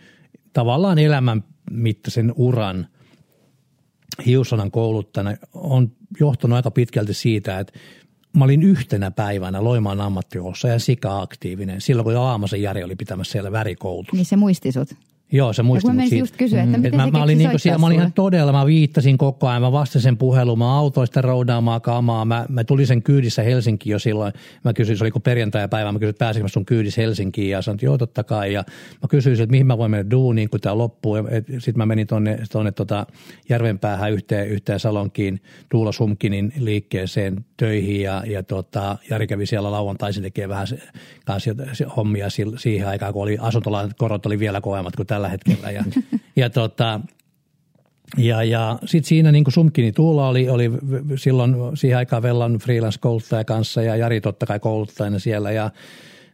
tavallaan 0.53 0.99
elämän 0.99 1.45
mittaisen 1.71 2.33
uran 2.37 2.87
hiusanan 4.27 4.71
kouluttajana, 4.71 5.37
on 5.55 5.93
johtanut 6.21 6.57
aika 6.57 6.71
pitkälti 6.71 7.15
siitä, 7.15 7.59
että 7.59 7.73
mä 8.37 8.45
olin 8.45 8.63
yhtenä 8.63 9.11
päivänä 9.11 9.65
Loimaan 9.65 10.01
ammattikoulussa 10.01 10.69
ja 10.69 10.79
sika-aktiivinen, 10.79 11.81
silloin 11.81 12.05
kun 12.05 12.17
Aamasen 12.17 12.63
Jari 12.63 12.85
oli 12.85 12.97
pitämässä 12.97 13.33
siellä 13.33 13.53
värikoulutusta. 13.53 14.17
Niin 14.17 14.27
se 14.27 14.37
muisti 14.37 14.73
sut. 14.73 14.95
Joo, 15.35 15.53
se 15.53 15.63
menisin 15.63 16.09
siitä. 16.09 16.23
just 16.23 16.37
kysyä, 16.37 16.63
että 16.63 16.77
miten 16.77 16.97
mä, 16.97 17.05
se 17.05 17.11
mä 17.11 17.23
olin, 17.23 17.39
niinku 17.39 17.59
siellä, 17.59 17.79
mä 17.79 17.87
olin 17.87 17.99
ihan 17.99 18.13
todella, 18.13 18.53
mä 18.53 18.67
viittasin 18.67 19.19
koko 19.19 19.49
ajan, 19.49 19.63
mä 19.63 19.73
vastasin 19.73 20.17
puheluun, 20.17 20.59
mä 20.59 20.79
autoin 20.79 21.07
sitä 21.07 21.21
roudaamaan 21.21 21.81
kamaa, 21.81 22.25
mä, 22.25 22.47
mä 22.49 22.65
tulin 22.65 22.87
sen 22.87 23.03
kyydissä 23.03 23.43
Helsinkiin 23.43 23.93
jo 23.93 23.99
silloin, 23.99 24.33
mä 24.65 24.73
kysyin, 24.73 24.99
se 24.99 25.05
oli 25.05 25.11
perjantai-päivä, 25.25 25.93
mä 25.93 25.99
kysyin, 25.99 26.11
että 26.11 26.25
pääsinkö 26.25 26.45
mä 26.45 26.49
sun 26.49 26.67
kyydissä 26.67 27.01
Helsinkiin 27.01 27.51
ja 27.51 27.63
sanoin, 27.63 27.77
että 27.77 27.87
joo 27.87 27.99
totta 27.99 28.25
kai. 28.25 28.53
Ja 28.53 28.65
mä 29.03 29.09
kysyin, 29.09 29.41
että 29.41 29.51
mihin 29.51 29.67
mä 29.67 29.79
voin 29.79 29.91
mennä 29.91 30.11
duuniin, 30.11 30.51
kun 30.51 30.61
tämä 30.61 30.79
loppuu, 30.79 31.17
sitten 31.47 31.77
mä 31.77 31.87
menin 31.87 32.07
tonne, 32.07 32.39
tonne 32.53 32.73
tota 32.73 33.07
Järvenpäähän 33.49 34.13
yhteen, 34.13 34.49
yhteen 34.49 34.81
Salonkiin 34.81 35.41
Tuula 35.69 35.93
Sumkinin 35.93 36.53
liikkeeseen 36.59 37.45
töihin 37.57 38.03
ja, 38.03 38.23
ja 38.27 38.43
tota, 38.43 38.97
Jari 39.11 39.27
kävi 39.27 39.47
siellä 39.47 39.71
lauantaisin 39.71 40.23
tekee 40.23 40.49
vähän 40.49 40.67
kanssa 41.25 41.51
hommia 41.97 42.27
siihen 42.57 42.89
aikaan, 42.89 43.13
kun 43.13 43.23
oli 43.23 43.37
asuntolainan 43.41 43.95
korot 43.99 44.27
oli 44.27 44.39
vielä 44.39 44.61
kovemmat 44.61 44.97
kuin 44.97 45.07
tällä 45.07 45.24
hetkellä 45.29 45.71
ja, 45.71 45.85
ja 46.37 46.51
tota, 46.51 47.01
ja, 48.17 48.43
ja 48.43 48.79
sitten 48.85 49.09
siinä 49.09 49.33
niin 49.33 49.45
kuin 49.45 49.55
Sumkini 49.55 49.93
Tuula 49.93 50.29
oli, 50.29 50.49
oli 50.49 50.71
silloin 51.17 51.55
siihen 51.75 51.99
aikaan 51.99 52.23
Vellan 52.23 52.59
freelance-kouluttaja 52.59 53.45
kanssa 53.45 53.83
ja 53.83 53.97
Jari 53.97 54.21
totta 54.21 54.47
kai 54.47 54.61
kouluttajana 54.61 55.19
siellä 55.19 55.53
ja 55.53 55.71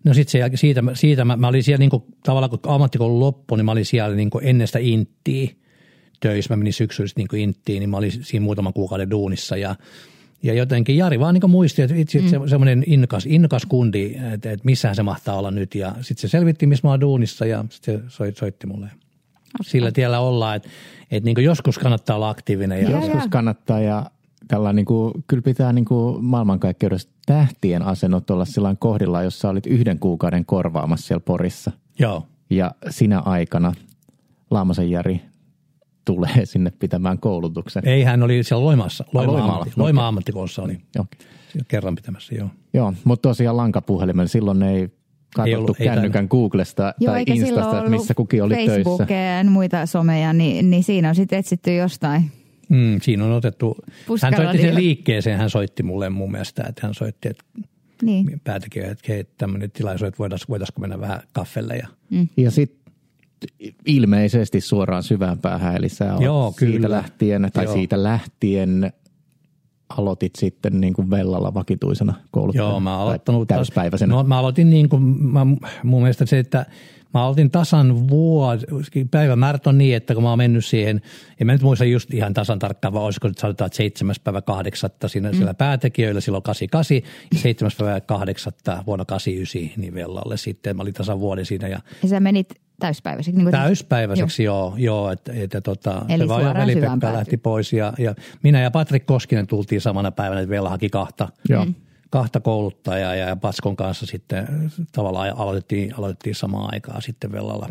No 0.05 0.15
sitten 0.15 0.51
se, 0.51 0.57
siitä, 0.57 0.83
siitä 0.95 1.25
mä, 1.25 1.37
mä 1.37 1.49
olin 1.49 1.63
siellä 1.63 1.79
niin 1.79 1.91
kuin, 1.91 2.05
tavallaan 2.25 2.51
kun 2.51 2.59
ammattikoulu 2.67 3.21
loppui, 3.21 3.59
niin 3.59 3.65
mä 3.65 3.73
olin 3.73 3.85
siellä 3.85 4.17
niin 4.17 4.31
kuin 4.31 4.47
ennen 4.47 4.67
sitä 4.67 4.79
inttiä 4.83 5.51
töissä. 6.21 6.53
Mä 6.53 6.57
menin 6.57 6.73
syksyllisesti 6.73 7.21
niin 7.21 7.29
kuin 7.29 7.43
inttiin, 7.43 7.81
niin 7.81 7.91
mä 7.91 7.97
olin 7.97 8.25
siinä 8.25 8.45
muutaman 8.45 8.73
kuukauden 8.73 9.11
duunissa 9.11 9.57
ja 9.57 9.75
ja 10.43 10.55
jotenkin 10.55 10.97
Jari 10.97 11.21
vaan 11.21 11.35
niin 11.35 11.51
muisti, 11.51 11.83
että 11.83 11.97
itse 11.97 12.21
mm. 12.21 12.49
semmoinen 12.49 12.85
innokas, 12.87 13.27
innokas 13.27 13.67
kundi, 13.67 14.17
että, 14.33 14.53
että 14.53 14.65
missähän 14.65 14.97
se 14.97 15.03
mahtaa 15.03 15.39
olla 15.39 15.51
nyt. 15.51 15.75
Ja 15.75 15.95
sitten 16.01 16.21
se 16.21 16.29
selvitti, 16.29 16.67
missä 16.67 16.89
mä 16.89 16.91
oon 16.91 17.01
duunissa 17.01 17.47
ja 17.47 17.65
sitten 17.71 17.99
se 17.99 18.05
soit, 18.09 18.37
soitti 18.37 18.67
mulle. 18.67 18.91
Sillä 19.63 19.93
tiellä 19.93 20.21
ollaan, 20.21 20.57
että, 20.57 20.69
että 21.11 21.25
niin 21.25 21.45
joskus 21.45 21.79
kannattaa 21.79 22.17
olla 22.17 22.29
aktiivinen. 22.29 22.83
Ja. 22.83 22.91
Joskus 22.91 23.27
kannattaa 23.31 23.81
ja 23.81 24.11
tällä 24.49 24.73
niin 24.73 24.87
kuin, 24.87 25.15
kyllä 25.27 25.43
pitää 25.43 25.73
niin 25.73 25.85
kuin 25.85 26.25
maailmankaikkeudessa 26.25 27.09
tähtien 27.27 27.83
asennot 27.83 28.31
olla 28.31 28.45
sillä 28.45 28.75
kohdilla, 28.79 29.23
jossa 29.23 29.49
olit 29.49 29.67
yhden 29.67 29.99
kuukauden 29.99 30.45
korvaamassa 30.45 31.07
siellä 31.07 31.23
Porissa. 31.27 31.71
joo. 31.99 32.27
Ja 32.51 32.71
sinä 32.91 33.19
aikana 33.19 33.73
Laamasen 34.51 34.91
Jari 34.91 35.21
tulee 36.05 36.41
sinne 36.47 36.71
pitämään 36.79 37.19
koulutuksen. 37.19 37.89
Ei, 37.89 38.03
hän 38.03 38.23
oli 38.23 38.43
siellä 38.43 38.65
Loimaassa. 38.65 39.05
Loima, 39.13 39.33
Loimaalla, 39.33 39.53
ammatti, 39.55 39.71
okei. 39.71 39.83
Loima 39.83 40.09
ammattikoulussa 40.09 40.63
oli 40.63 40.79
Joo, 40.97 41.07
siellä 41.53 41.67
kerran 41.69 41.95
pitämässä, 41.95 42.35
joo. 42.35 42.49
Joo 42.75 42.95
mutta 43.05 43.29
tosiaan 43.29 43.57
lankapuhelimella 43.57 44.29
silloin 44.29 44.63
ei 44.63 44.89
katsottu 45.35 45.59
ollut- 45.59 45.81
ei 45.81 45.87
kännykän 45.87 46.27
Googlesta 46.31 46.95
Joo, 47.01 47.13
tai 47.15 47.25
Instasta, 47.27 47.61
että 47.61 47.77
ollut 47.79 47.91
missä 47.91 48.15
kukin 48.15 48.43
oli 48.43 48.55
töissä. 48.55 48.75
Facebookia 48.75 49.37
ja 49.39 49.45
muita 49.45 49.87
someja, 49.87 50.33
niin, 50.33 50.71
niin 50.71 50.85
siinä 50.85 51.09
on 51.09 51.15
sitten 51.15 51.39
etsitty 51.39 51.75
jostain. 51.77 52.23
Mm, 52.69 53.01
siinä 53.03 53.25
on 53.25 53.33
otettu, 53.33 53.77
hän 54.23 54.37
soitti 54.37 54.59
sen 54.59 54.75
liikkeeseen, 54.75 55.39
hän 55.39 55.51
soitti 55.51 55.83
mulle 55.83 56.11
mun 56.11 56.33
mielestä, 56.33 56.65
että 56.69 56.81
hän 56.87 56.95
soitti, 56.95 57.29
että 57.29 57.45
Niin. 58.03 58.41
päätekijä, 58.45 58.91
että 58.91 59.05
hei, 59.09 59.25
tämmöinen 59.39 59.71
tilaisuus, 59.71 60.09
että 60.09 60.19
voitaisiin, 60.19 60.49
voitaisiinko 60.49 60.81
mennä 60.81 61.01
vähän 61.01 61.21
kaffelle 61.33 61.77
ja 61.77 61.89
Ja 62.37 62.51
sitten 62.51 62.80
ilmeisesti 63.87 64.61
suoraan 64.61 65.03
syvään 65.03 65.39
päähän, 65.39 65.77
eli 65.77 65.89
sä 65.89 66.15
oot 66.15 66.23
Joo, 66.23 66.55
siitä 66.59 66.77
kyllä. 66.77 66.91
lähtien, 66.91 67.51
tai 67.53 67.65
Joo. 67.65 67.75
siitä 67.75 68.03
lähtien 68.03 68.93
aloitit 69.89 70.37
sitten 70.37 70.81
niin 70.81 70.95
kuin 70.95 71.11
Vellalla 71.11 71.55
vakituisena 71.55 72.15
kouluttajana. 72.31 72.71
Joo, 72.71 72.81
mä 72.81 72.99
aloittanut 72.99 73.49
täyspäiväisenä. 73.49 74.15
No, 74.15 74.23
mä 74.23 74.39
aloitin 74.39 74.71
niin 74.71 74.89
kuin, 74.89 75.03
mä, 75.03 75.47
mun 75.85 76.03
mielestä 76.03 76.27
se, 76.27 76.39
että 76.39 76.67
mä 77.15 77.25
aloitin 77.25 77.51
tasan 77.51 78.09
vuosi, 78.09 78.67
päivämäärät 79.11 79.67
on 79.67 79.79
niin, 79.79 79.97
että 79.97 80.15
kun 80.15 80.23
mä 80.23 80.29
oon 80.29 80.39
mennyt 80.39 80.65
siihen, 80.65 81.03
en 81.41 81.47
mä 81.47 81.53
nyt 81.53 81.63
muista 81.63 81.85
just 81.85 82.15
ihan 82.15 82.35
tasan 82.35 82.59
tarkkaan, 82.59 82.95
vaan 82.95 83.05
olisiko 83.05 83.29
nyt 83.29 83.39
sanotaan, 83.39 83.67
että 83.67 83.77
seitsemäs 83.77 84.21
päivä 84.21 84.43
kahdeksatta 84.43 85.09
siinä, 85.09 85.31
mm. 85.31 85.37
siellä 85.37 85.55
päätekijöillä 85.55 86.21
silloin 86.21 86.43
88 86.43 86.97
ja 87.35 87.39
seitsemäs 87.39 87.77
päivä 87.77 88.01
kahdeksatta 88.01 88.85
vuonna 88.87 89.05
89 89.05 89.81
niin 89.83 89.95
Vellalle 89.95 90.37
sitten. 90.37 90.77
Mä 90.77 90.83
olin 90.83 90.95
tasan 90.95 91.21
vuoden 91.21 91.47
siinä 91.47 91.69
ja 91.69 91.81
Ja 92.03 92.09
sä 92.09 92.21
menit 92.21 92.55
täyspäiväiseksi. 92.81 93.37
Niin 93.39 93.45
kuin 93.45 93.53
täyspäiväiseksi 93.53 94.45
joo, 94.45 94.75
joo 94.77 95.11
että, 95.11 95.33
että 95.35 95.61
tota, 95.61 96.05
Eli 96.09 96.23
se 96.23 96.29
vaan 96.29 96.43
suoraan 96.43 96.67
veli 96.67 96.73
syvään 96.73 96.93
Pekka 96.93 97.01
päätyyn. 97.01 97.19
lähti 97.19 97.37
pois 97.37 97.73
ja, 97.73 97.93
ja, 97.99 98.15
minä 98.43 98.61
ja 98.61 98.71
Patrik 98.71 99.07
Koskinen 99.07 99.47
tultiin 99.47 99.81
samana 99.81 100.11
päivänä, 100.11 100.41
että 100.41 100.51
Vella 100.51 100.71
haki 100.71 100.89
kahta, 100.89 101.29
Joo. 101.49 101.67
kahta 102.11 102.41
kouluttajaa 102.41 103.15
ja 103.15 103.37
Patskon 103.37 103.77
kanssa 103.77 104.07
sitten 104.07 104.49
tavallaan 104.93 105.37
aloitettiin, 105.37 105.99
aloitettiin 105.99 106.35
samaan 106.35 106.75
aikaan 106.75 107.03
sitten 107.03 107.33
Vellalla. 107.33 107.69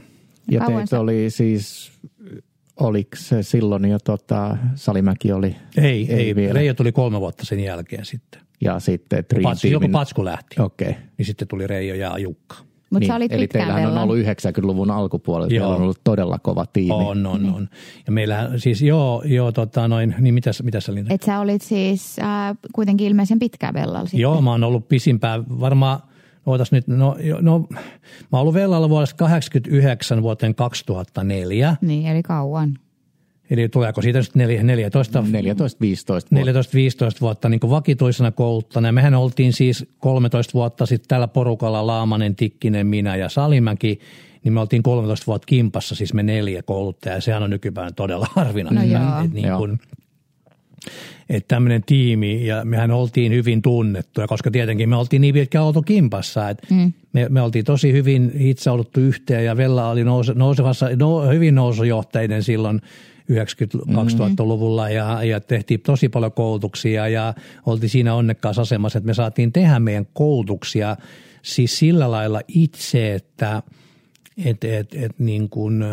Ja 0.52 0.66
teitä 0.66 1.00
oli 1.00 1.30
siis, 1.30 1.92
oliko 2.80 3.16
se 3.16 3.44
silloin 3.44 3.86
jo 3.86 4.00
tota, 4.00 4.58
Salimäki 4.76 5.32
oli? 5.32 5.56
Ei, 5.78 6.14
ei, 6.14 6.36
vielä. 6.36 6.54
Reijo 6.54 6.74
tuli 6.74 6.92
kolme 6.92 7.20
vuotta 7.20 7.46
sen 7.46 7.60
jälkeen 7.60 8.06
sitten. 8.06 8.42
Ja 8.62 8.80
sitten 8.80 9.24
Dream 9.30 9.44
Patsku, 9.44 9.68
joku 9.68 9.90
Patsku 9.90 10.26
lähti, 10.26 10.62
Okei. 10.62 10.90
Okay. 10.90 11.02
niin 11.18 11.26
sitten 11.26 11.48
tuli 11.48 11.68
Reijo 11.68 11.96
ja 11.96 12.18
Jukka. 12.18 12.56
Mutta 12.90 13.00
niin, 13.00 13.08
sä 13.08 13.16
olit 13.16 13.32
eli 13.32 13.48
teillähän 13.48 13.92
on 13.92 13.98
ollut 13.98 14.18
90-luvun 14.18 14.92
alkupuolella, 14.92 15.50
teillä 15.50 15.68
on 15.68 15.82
ollut 15.82 16.02
todella 16.04 16.40
kova 16.40 16.66
tiimi. 16.66 16.92
On, 16.94 17.26
on, 17.26 17.54
on. 17.56 17.70
Ja 18.06 18.12
meillä 18.12 18.50
siis 18.58 18.82
joo, 18.82 19.24
joo 19.26 19.52
tota 19.52 19.88
noin, 19.88 20.16
niin 20.20 20.34
mitäs, 20.34 20.64
mitäs 20.64 20.86
sä 20.86 20.94
Linda? 20.94 21.14
Et 21.14 21.24
sä 21.24 21.40
olit 21.40 21.62
siis 21.62 22.20
äh, 22.20 22.58
kuitenkin 22.74 23.08
ilmeisen 23.08 23.40
pitkään 23.40 23.74
Vellalla 23.74 24.06
sitten. 24.06 24.20
Joo, 24.20 24.42
mä 24.42 24.52
oon 24.52 24.64
ollut 24.64 24.88
pisimpään, 24.88 25.44
varmaan, 25.60 26.00
ootas 26.46 26.72
nyt, 26.72 26.88
no, 26.88 27.16
jo- 27.20 27.42
no 27.42 27.60
mä 27.70 27.78
oon 28.32 28.42
ollut 28.42 28.54
Vellalla 28.54 28.90
vuodesta 28.90 29.16
89 29.16 30.22
vuoteen 30.22 30.56
2004. 30.56 31.76
Niin, 31.82 32.08
eli 32.08 32.24
kauan. 32.24 32.74
Eli 33.50 33.70
tuleeko 33.70 34.02
siitä 34.02 34.20
nyt 34.20 34.36
neljä- 34.36 34.64
14, 34.64 35.22
14-15 35.22 35.26
vuotta. 36.10 36.36
14-15 36.36 37.22
vuotta 37.22 37.50
niin 37.50 37.60
kuin 37.60 37.72
vakituisena 37.72 38.32
kouluttana. 38.32 38.88
Ja 38.88 38.92
mehän 38.92 39.14
oltiin 39.14 39.54
siis 39.54 39.86
13 40.00 40.54
vuotta 40.54 40.86
sitten 40.86 41.08
tällä 41.08 41.28
porukalla 41.28 41.88
Laamanen, 41.88 42.36
Tikkinen, 42.36 42.88
minä 42.88 43.16
ja 43.16 43.30
Salimäki. 43.30 44.00
Niin 44.44 44.54
me 44.54 44.60
oltiin 44.60 44.84
13 44.84 45.26
vuotta 45.28 45.46
kimpassa, 45.46 45.96
siis 45.96 46.14
me 46.14 46.24
neljä 46.24 46.64
kouluttajaa. 46.64 47.18
Ja 47.18 47.22
sehän 47.22 47.44
on 47.44 47.50
nykypäivänä 47.50 47.92
todella 47.92 48.28
harvinaista. 48.36 48.82
No 48.82 48.88
joo. 48.88 49.24
Et 49.26 49.34
niin 49.34 49.54
kuin, 49.58 49.80
että 51.30 51.48
tämmöinen 51.56 51.84
tiimi, 51.84 52.46
ja 52.46 52.66
mehän 52.66 52.92
oltiin 52.92 53.32
hyvin 53.32 53.62
tunnettuja, 53.62 54.28
koska 54.28 54.52
tietenkin 54.52 54.90
me 54.90 54.96
oltiin 54.96 55.22
niin 55.22 55.34
pitkään 55.34 55.66
oltu 55.66 55.82
kimpassa, 55.82 56.50
että 56.50 56.68
mm. 56.74 56.94
me, 57.14 57.30
me 57.30 57.42
oltiin 57.42 57.66
tosi 57.66 57.92
hyvin 57.94 58.32
hitsauduttu 58.40 59.00
yhteen, 59.00 59.46
ja 59.46 59.58
Vella 59.58 59.90
oli 59.90 60.04
nouse, 60.04 60.34
nousevassa, 60.34 60.90
no, 60.96 61.30
hyvin 61.30 61.56
nousujohteinen 61.56 62.44
silloin 62.44 62.82
90-2000-luvulla, 63.32 64.90
ja, 64.90 65.24
ja 65.24 65.40
tehtiin 65.40 65.80
tosi 65.80 66.10
paljon 66.10 66.32
koulutuksia, 66.32 67.08
ja 67.08 67.34
oltiin 67.66 67.90
siinä 67.90 68.14
onnekkaassa 68.14 68.62
asemassa, 68.62 68.98
että 68.98 69.08
me 69.08 69.14
saatiin 69.14 69.52
tehdä 69.52 69.80
meidän 69.80 70.08
koulutuksia 70.14 70.98
siis 71.42 71.80
sillä 71.80 72.12
lailla 72.12 72.42
itse, 72.48 73.14
että 73.14 73.64
et, 74.46 74.64
et, 74.64 74.96
et 74.96 75.20
niin 75.20 75.50
kun, 75.50 75.86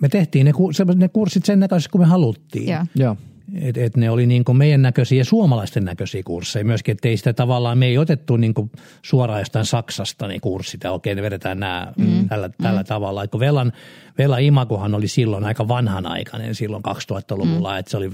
me 0.00 0.08
tehtiin 0.08 0.46
ne, 0.46 0.52
ne 0.94 1.08
kurssit 1.08 1.44
sen 1.44 1.60
näköisesti, 1.60 1.90
kun 1.90 2.00
me 2.00 2.06
haluttiin. 2.06 2.68
Joo. 2.68 2.84
Joo. 2.94 3.16
Et, 3.54 3.76
et 3.76 3.96
ne 3.96 4.10
oli 4.10 4.26
niin 4.26 4.44
kuin 4.44 4.58
meidän 4.58 4.82
näköisiä 4.82 5.18
ja 5.18 5.24
suomalaisten 5.24 5.84
näköisiä 5.84 6.22
kursseja 6.22 6.64
myöskin, 6.64 6.92
että 6.92 7.08
ei 7.08 7.16
sitä 7.16 7.32
tavallaan, 7.32 7.78
me 7.78 7.86
ei 7.86 7.98
otettu 7.98 8.36
niin 8.36 8.54
kuin 8.54 8.70
suoraan 9.02 9.40
jostain 9.40 9.64
Saksasta 9.64 10.28
niin 10.28 10.40
kurssit 10.40 10.84
ja 10.84 10.92
okei, 10.92 11.14
ne 11.14 11.22
vedetään 11.22 11.60
nämä 11.60 11.92
mm. 11.98 12.28
tällä, 12.28 12.50
tällä 12.62 12.80
mm. 12.80 12.86
tavalla. 12.86 13.24
Et 13.24 13.30
kun 13.30 13.40
Velan, 13.40 13.72
Vela 14.18 14.38
Imagohan 14.38 14.94
oli 14.94 15.08
silloin 15.08 15.44
aika 15.44 15.68
vanhanaikainen 15.68 16.54
silloin 16.54 16.82
2000-luvulla, 16.88 17.72
mm. 17.72 17.78
että 17.78 17.90
se 17.90 17.96
oli, 17.96 18.10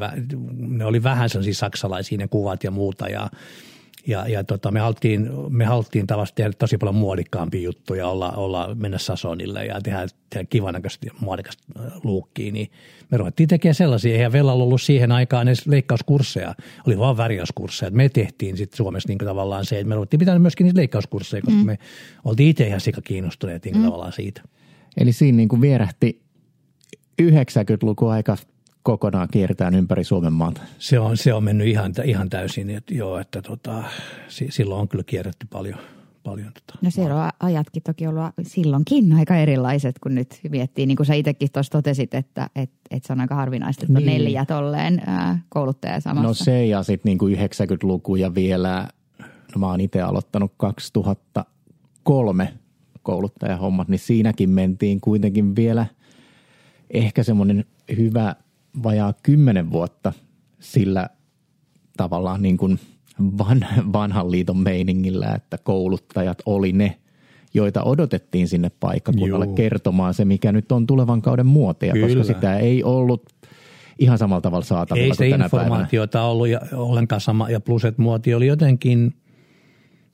ne 0.57 0.85
oli 0.85 1.03
vähän 1.03 1.29
sellaisia 1.29 1.55
saksalaisia 1.55 2.19
ne 2.19 2.29
kuvat 2.29 2.65
ja 2.65 2.71
muuta 2.71 3.09
ja 3.09 3.31
ja, 4.07 4.29
ja 4.29 4.45
tota, 4.45 4.71
me 4.71 4.81
haluttiin, 4.81 5.29
me 5.49 5.65
haluttiin 5.65 6.07
tavallaan 6.07 6.35
tehdä 6.35 6.53
tosi 6.59 6.79
paljon 6.79 6.95
muodikkaampia 6.95 7.63
juttuja, 7.63 8.09
olla, 8.09 8.33
olla 8.33 8.75
mennä 8.75 8.99
Sasonille 8.99 9.67
ja 9.67 9.81
tehdä, 9.81 10.07
tehdä 10.31 10.47
kivan 10.51 10.75
näköistä 10.75 11.07
muodikasta 11.21 11.63
äh, 11.81 11.93
luukkiä, 12.05 12.53
niin 12.53 12.71
me 13.11 13.19
ruvettiin 13.19 13.49
tekemään 13.49 13.75
sellaisia. 13.75 14.15
Eihän 14.15 14.33
Vellalla 14.33 14.65
ollut 14.65 14.83
siihen 14.83 15.13
aikaan 15.13 15.49
edes 15.49 15.67
leikkauskursseja, 15.67 16.55
oli 16.87 16.99
vaan 16.99 17.17
värjäyskursseja. 17.17 17.91
Me 17.91 18.09
tehtiin 18.09 18.57
sitten 18.57 18.77
Suomessa 18.77 19.09
niin 19.09 19.19
tavallaan 19.19 19.65
se, 19.65 19.79
että 19.79 19.89
me 19.89 19.95
ruvettiin 19.95 20.21
pitää 20.21 20.39
myöskin 20.39 20.65
niitä 20.65 20.79
leikkauskursseja, 20.79 21.43
koska 21.43 21.61
mm. 21.61 21.67
me 21.67 21.79
oltiin 22.25 22.49
itse 22.49 22.67
ihan 22.67 22.81
sika 22.81 23.01
kiinnostuneet 23.01 23.65
niin 23.65 23.77
mm. 23.77 23.85
tavallaan 23.85 24.13
siitä. 24.13 24.43
Eli 24.97 25.13
siinä 25.13 25.37
niin 25.37 25.49
kuin 25.49 25.61
vierähti 25.61 26.23
90-luku 27.23 28.07
aika 28.07 28.37
kokonaan 28.83 29.29
kiertään 29.33 29.75
ympäri 29.75 30.05
Suomen 30.05 30.33
maata. 30.33 30.61
Se 30.79 30.99
on, 30.99 31.17
se 31.17 31.35
on 31.35 31.45
mennyt 31.45 31.67
ihan, 31.67 31.93
ihan 32.05 32.31
täysin, 32.31 32.71
että 32.71 32.95
joo, 32.95 33.19
että 33.19 33.43
tota, 33.43 33.85
si- 34.29 34.49
silloin 34.51 34.81
on 34.81 34.89
kyllä 34.89 35.05
kierretty 35.05 35.47
paljon. 35.53 35.79
paljon 36.25 36.53
tota, 36.53 36.79
No 36.83 36.91
siellä 36.91 37.25
on 37.25 37.31
ajatkin 37.41 37.83
toki 37.83 38.07
ollut 38.07 38.25
silloinkin 38.43 39.13
aika 39.13 39.37
erilaiset, 39.37 39.99
kun 39.99 40.15
nyt 40.15 40.41
miettii, 40.51 40.87
niin 40.87 40.97
kuin 40.97 41.07
sä 41.07 41.15
itsekin 41.15 41.49
tuossa 41.53 41.73
totesit, 41.73 42.15
että 42.15 42.51
et, 42.57 42.71
et 42.91 43.05
se 43.05 43.13
on 43.13 43.21
aika 43.21 43.35
harvinaista, 43.35 43.85
että 43.87 43.99
Niin. 43.99 44.07
neljä 44.07 44.45
tolleen 44.45 45.03
ää, 45.07 45.39
kouluttaja 45.49 46.01
samassa. 46.01 46.29
No 46.29 46.35
se 46.35 46.67
ja 46.67 46.83
sitten 46.83 47.11
niinku 47.11 47.29
90-luku 47.29 48.17
ja 48.17 48.35
vielä, 48.35 48.89
no 49.55 49.59
mä 49.59 49.67
oon 49.67 49.81
itse 49.81 50.01
aloittanut 50.03 50.53
2003 50.57 52.53
kouluttajahommat, 53.03 53.89
niin 53.89 53.99
siinäkin 53.99 54.51
mentiin 54.51 55.01
kuitenkin 55.01 55.57
vielä 55.57 55.87
ehkä 56.91 57.23
semmoinen 57.23 57.65
hyvä 57.97 58.35
vajaa 58.83 59.13
kymmenen 59.23 59.71
vuotta 59.71 60.13
sillä 60.61 61.09
tavallaan 61.97 62.43
niin 62.43 62.57
kuin 62.57 62.79
van, 63.39 63.67
vanhan 63.93 64.31
liiton 64.31 64.59
meiningillä, 64.59 65.35
että 65.35 65.59
kouluttajat 65.59 66.43
oli 66.47 66.73
ne, 66.73 66.99
joita 67.55 67.83
odotettiin 67.83 68.49
sinne 68.49 68.71
paikkakunnalle 68.81 69.47
Juu. 69.47 69.55
kertomaan 69.55 70.15
se, 70.15 70.25
mikä 70.25 70.53
nyt 70.53 70.73
on 70.73 70.87
tulevan 70.87 71.23
kauden 71.23 71.47
muotia, 71.47 71.93
Kyllä. 71.93 72.07
koska 72.07 72.25
sitä 72.25 72.59
ei 72.59 72.85
ollut 72.85 73.23
ihan 73.99 74.19
samalla 74.19 74.41
tavalla 74.41 74.65
saatavilla 74.65 75.05
Ei 75.05 75.09
kuin 75.09 75.27
sitä 75.27 75.31
tänä 75.39 75.49
päivänä. 75.49 75.67
informaatiota 75.67 76.23
ollut 76.23 76.49
ja 76.49 76.61
ollenkaan 76.73 77.21
sama, 77.21 77.51
ja 77.51 77.61
plus, 77.61 77.85
että 77.85 78.03
muoti 78.03 78.35
oli 78.35 78.47
jotenkin, 78.47 79.15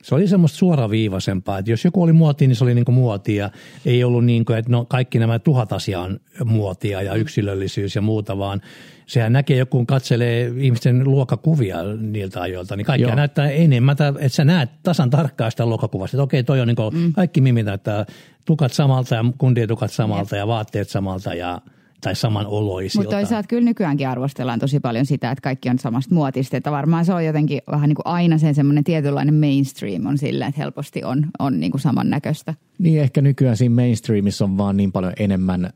se 0.03 0.15
oli 0.15 0.27
semmoista 0.27 0.57
suoraviivaisempaa, 0.57 1.57
että 1.57 1.71
jos 1.71 1.85
joku 1.85 2.03
oli 2.03 2.13
muoti, 2.13 2.47
niin 2.47 2.55
se 2.55 2.63
oli 2.63 2.75
niinku 2.75 2.91
muotia. 2.91 3.49
Ei 3.85 4.03
ollut 4.03 4.25
niin 4.25 4.45
kuin, 4.45 4.57
että 4.57 4.71
no 4.71 4.85
kaikki 4.85 5.19
nämä 5.19 5.39
tuhat 5.39 5.73
asiaa 5.73 6.03
on 6.03 6.19
muotia 6.45 7.01
ja 7.01 7.13
yksilöllisyys 7.13 7.95
ja 7.95 8.01
muuta, 8.01 8.37
vaan 8.37 8.61
sehän 9.05 9.33
näkee 9.33 9.57
joku, 9.57 9.77
kun 9.77 9.87
katselee 9.87 10.53
ihmisten 10.57 11.03
luokkakuvia 11.03 11.77
niiltä 11.99 12.41
ajoilta, 12.41 12.75
niin 12.75 12.85
kaikkea 12.85 13.07
Joo. 13.07 13.15
näyttää 13.15 13.49
enemmän, 13.49 13.95
että 14.19 14.35
sä 14.35 14.45
näet 14.45 14.69
tasan 14.83 15.09
tarkkaan 15.09 15.51
sitä 15.51 15.65
luokkakuvasta, 15.65 16.17
että 16.17 16.23
okei, 16.23 16.43
toi 16.43 16.61
on 16.61 16.67
niin 16.67 16.75
kuin, 16.75 16.95
mm. 16.95 17.13
kaikki 17.13 17.41
mimit 17.41 17.65
näyttää 17.65 18.05
tukat 18.45 18.73
samalta 18.73 19.15
ja 19.15 19.25
kundien 19.37 19.67
tukat 19.67 19.91
samalta 19.91 20.35
ja 20.35 20.47
vaatteet 20.47 20.89
samalta 20.89 21.33
ja 21.33 21.61
tai 22.01 22.15
saman 22.15 22.47
oloisilta. 22.47 23.03
Mutta 23.03 23.15
toisaalta 23.15 23.47
kyllä 23.47 23.65
nykyäänkin 23.65 24.07
arvostellaan 24.09 24.59
tosi 24.59 24.79
paljon 24.79 25.05
sitä, 25.05 25.31
että 25.31 25.41
kaikki 25.41 25.69
on 25.69 25.79
samasta 25.79 26.15
muotista. 26.15 26.57
Että 26.57 26.71
varmaan 26.71 27.05
se 27.05 27.13
on 27.13 27.25
jotenkin 27.25 27.61
vähän 27.71 27.89
niin 27.89 27.95
kuin 27.95 28.07
aina 28.07 28.37
sen 28.37 28.55
semmoinen 28.55 28.83
tietynlainen 28.83 29.33
mainstream 29.35 30.05
on 30.05 30.17
sillä, 30.17 30.47
että 30.47 30.61
helposti 30.61 31.03
on, 31.03 31.25
on 31.39 31.59
niin 31.59 31.71
kuin 31.71 31.81
samannäköistä. 31.81 32.53
Niin 32.77 33.01
ehkä 33.01 33.21
nykyään 33.21 33.57
siinä 33.57 33.75
mainstreamissa 33.75 34.45
on 34.45 34.57
vaan 34.57 34.77
niin 34.77 34.91
paljon 34.91 35.13
enemmän 35.19 35.69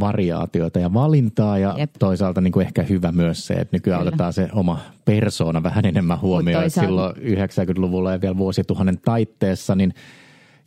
variaatioita 0.00 0.78
ja 0.78 0.94
valintaa 0.94 1.58
ja 1.58 1.74
Jep. 1.78 1.90
Toisaalta 1.98 2.40
niin 2.40 2.52
kuin 2.52 2.66
ehkä 2.66 2.82
hyvä 2.82 3.12
myös 3.12 3.46
se, 3.46 3.54
että 3.54 3.76
nykyään 3.76 4.00
Kyllä. 4.00 4.08
otetaan 4.08 4.32
se 4.32 4.48
oma 4.52 4.78
persoona 5.04 5.62
vähän 5.62 5.84
enemmän 5.84 6.20
huomioon. 6.20 6.62
Toisaalta- 6.62 6.86
Silloin 6.86 7.16
90-luvulla 7.16 8.12
ja 8.12 8.20
vielä 8.20 8.36
vuosituhannen 8.36 8.98
taitteessa, 9.04 9.74
niin 9.74 9.94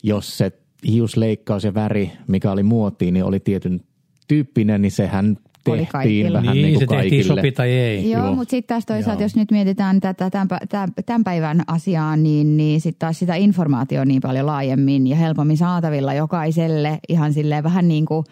jos 0.02 0.38
se 0.38 0.52
hiusleikkaus 0.86 1.64
ja 1.64 1.74
väri, 1.74 2.12
mikä 2.28 2.50
oli 2.50 2.62
muotiin, 2.62 3.14
niin 3.14 3.24
oli 3.24 3.40
tietyn 3.40 3.80
tyyppinen, 4.28 4.82
niin 4.82 4.92
sehän 4.92 5.36
tehtiin 5.64 5.88
kaikille. 5.92 6.38
vähän 6.38 6.56
niin, 6.56 6.66
niin, 6.66 6.78
se 6.78 6.86
kuin 6.86 6.98
tehtiin 6.98 7.20
kaikille. 7.20 7.40
sopi 7.40 7.52
tai 7.52 7.70
ei. 7.70 8.10
Joo, 8.10 8.24
Joo. 8.24 8.34
mutta 8.34 8.50
sitten 8.50 8.74
taas 8.74 8.86
toisaalta, 8.86 9.22
Joo. 9.22 9.24
jos 9.24 9.36
nyt 9.36 9.50
mietitään 9.50 10.00
tätä 10.00 10.30
tämän, 10.30 10.48
pä- 10.52 10.66
tämän, 10.68 10.88
tämän 11.06 11.24
päivän 11.24 11.62
asiaa, 11.66 12.16
niin, 12.16 12.56
niin 12.56 12.80
sitten 12.80 12.98
taas 12.98 13.18
sitä 13.18 13.34
informaatiota 13.34 14.02
on 14.02 14.08
niin 14.08 14.22
paljon 14.22 14.46
laajemmin 14.46 15.06
ja 15.06 15.16
helpommin 15.16 15.56
saatavilla 15.56 16.14
jokaiselle 16.14 16.98
ihan 17.08 17.32
silleen 17.32 17.64
vähän 17.64 17.88
niin 17.88 18.06
kuin 18.06 18.24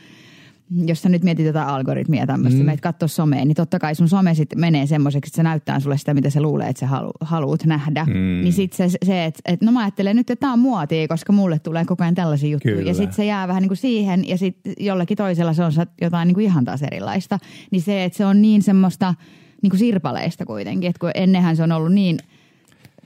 jos 0.87 1.02
sä 1.02 1.08
nyt 1.08 1.22
mietit 1.22 1.46
jotain 1.46 1.68
algoritmia 1.68 2.20
ja 2.20 2.26
tämmöistä, 2.26 2.60
mm. 2.60 2.66
meet 2.66 2.80
katsoa 2.80 3.08
somea, 3.08 3.44
niin 3.44 3.54
totta 3.54 3.78
kai 3.78 3.94
sun 3.94 4.08
some 4.08 4.34
sitten 4.34 4.60
menee 4.60 4.87
semmoiseksi, 4.87 5.28
että 5.28 5.37
se 5.37 5.42
näyttää 5.42 5.80
sulle 5.80 5.98
sitä, 5.98 6.14
mitä 6.14 6.30
se 6.30 6.40
luulee, 6.40 6.68
että 6.68 6.80
sä 6.80 6.87
halu, 6.87 7.12
haluat 7.20 7.64
nähdä. 7.64 8.04
Mm. 8.04 8.12
Niin 8.14 8.52
sitten 8.52 8.90
se, 8.90 8.98
se 9.04 9.24
että 9.24 9.40
et, 9.44 9.62
no 9.62 9.72
mä 9.72 9.80
ajattelen 9.80 10.16
nyt, 10.16 10.30
että 10.30 10.40
tämä 10.40 10.52
on 10.52 10.58
muotia, 10.58 11.08
koska 11.08 11.32
mulle 11.32 11.58
tulee 11.58 11.84
koko 11.84 12.04
ajan 12.04 12.14
tällaisia 12.14 12.50
juttuja. 12.50 12.74
Kyllä. 12.74 12.90
Ja 12.90 12.94
sitten 12.94 13.16
se 13.16 13.24
jää 13.24 13.48
vähän 13.48 13.62
niin 13.62 13.68
kuin 13.68 13.78
siihen 13.78 14.28
ja 14.28 14.38
sitten 14.38 14.72
jollekin 14.80 15.16
toisella 15.16 15.52
se 15.52 15.64
on 15.64 15.72
jotain 16.00 16.26
niin 16.26 16.34
kuin 16.34 16.44
ihan 16.44 16.64
taas 16.64 16.82
erilaista. 16.82 17.38
Niin 17.70 17.82
se, 17.82 18.04
että 18.04 18.16
se 18.16 18.26
on 18.26 18.42
niin 18.42 18.62
semmoista 18.62 19.14
niin 19.62 19.70
kuin 19.70 19.78
sirpaleista 19.78 20.46
kuitenkin, 20.46 20.90
että 20.90 21.00
kun 21.00 21.10
ennenhän 21.14 21.56
se 21.56 21.62
on 21.62 21.72
ollut 21.72 21.92
niin 21.92 22.18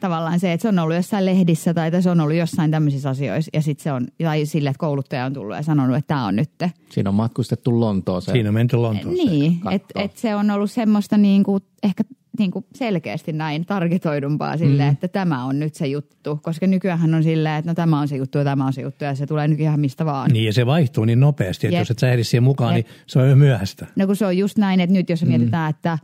tavallaan 0.00 0.40
se, 0.40 0.52
että 0.52 0.62
se 0.62 0.68
on 0.68 0.78
ollut 0.78 0.96
jossain 0.96 1.26
lehdissä 1.26 1.74
tai 1.74 1.88
että 1.88 2.00
se 2.00 2.10
on 2.10 2.20
ollut 2.20 2.36
jossain 2.36 2.70
tämmöisissä 2.70 3.10
asioissa 3.10 3.50
ja 3.54 3.62
sitten 3.62 3.82
se 3.82 3.92
on, 3.92 4.06
tai 4.22 4.46
sille, 4.46 4.70
että 4.70 4.80
kouluttaja 4.80 5.24
on 5.24 5.32
tullut 5.32 5.56
ja 5.56 5.62
sanonut, 5.62 5.96
että 5.96 6.08
tämä 6.08 6.26
on 6.26 6.36
nyt. 6.36 6.50
Siinä 6.90 7.10
on 7.10 7.14
matkustettu 7.14 7.80
Lontooseen. 7.80 8.34
Siinä 8.34 8.50
on 8.50 8.54
menty 8.54 8.76
Lontooseen. 8.76 9.26
Niin, 9.26 9.52
kattoo. 9.52 9.72
että 9.72 10.02
et 10.02 10.16
se 10.16 10.34
on 10.34 10.50
ollut 10.50 10.70
semmoista 10.70 11.18
niinku, 11.18 11.58
ehkä 11.82 12.04
niinku 12.38 12.64
selkeästi 12.74 13.32
näin 13.32 13.66
targetoidumpaa 13.66 14.56
silleen, 14.56 14.88
mm. 14.88 14.92
että 14.92 15.08
tämä 15.08 15.44
on 15.44 15.58
nyt 15.58 15.74
se 15.74 15.86
juttu. 15.86 16.40
Koska 16.42 16.66
nykyään 16.66 17.14
on 17.14 17.22
silleen, 17.22 17.54
että 17.54 17.70
no 17.70 17.74
tämä 17.74 18.00
on 18.00 18.08
se 18.08 18.16
juttu 18.16 18.38
ja 18.38 18.44
tämä 18.44 18.66
on 18.66 18.72
se 18.72 18.82
juttu 18.82 19.04
ja 19.04 19.14
se 19.14 19.26
tulee 19.26 19.48
nyt 19.48 19.60
ihan 19.60 19.80
mistä 19.80 20.04
vaan. 20.04 20.30
Niin 20.30 20.44
ja 20.44 20.52
se 20.52 20.66
vaihtuu 20.66 21.04
niin 21.04 21.20
nopeasti, 21.20 21.66
että 21.66 21.74
Jep. 21.74 21.80
jos 21.80 21.90
et 21.90 21.98
sä 21.98 22.12
ehdi 22.12 22.24
siihen 22.24 22.42
mukaan, 22.42 22.76
Jep. 22.76 22.86
niin 22.86 22.96
se 23.06 23.18
on 23.18 23.30
jo 23.30 23.36
myöhäistä. 23.36 23.86
No 23.96 24.06
kun 24.06 24.16
se 24.16 24.26
on 24.26 24.38
just 24.38 24.58
näin, 24.58 24.80
että 24.80 24.94
nyt 24.94 25.10
jos 25.10 25.22
mm. 25.22 25.28
mietitään, 25.28 25.70
että 25.70 25.98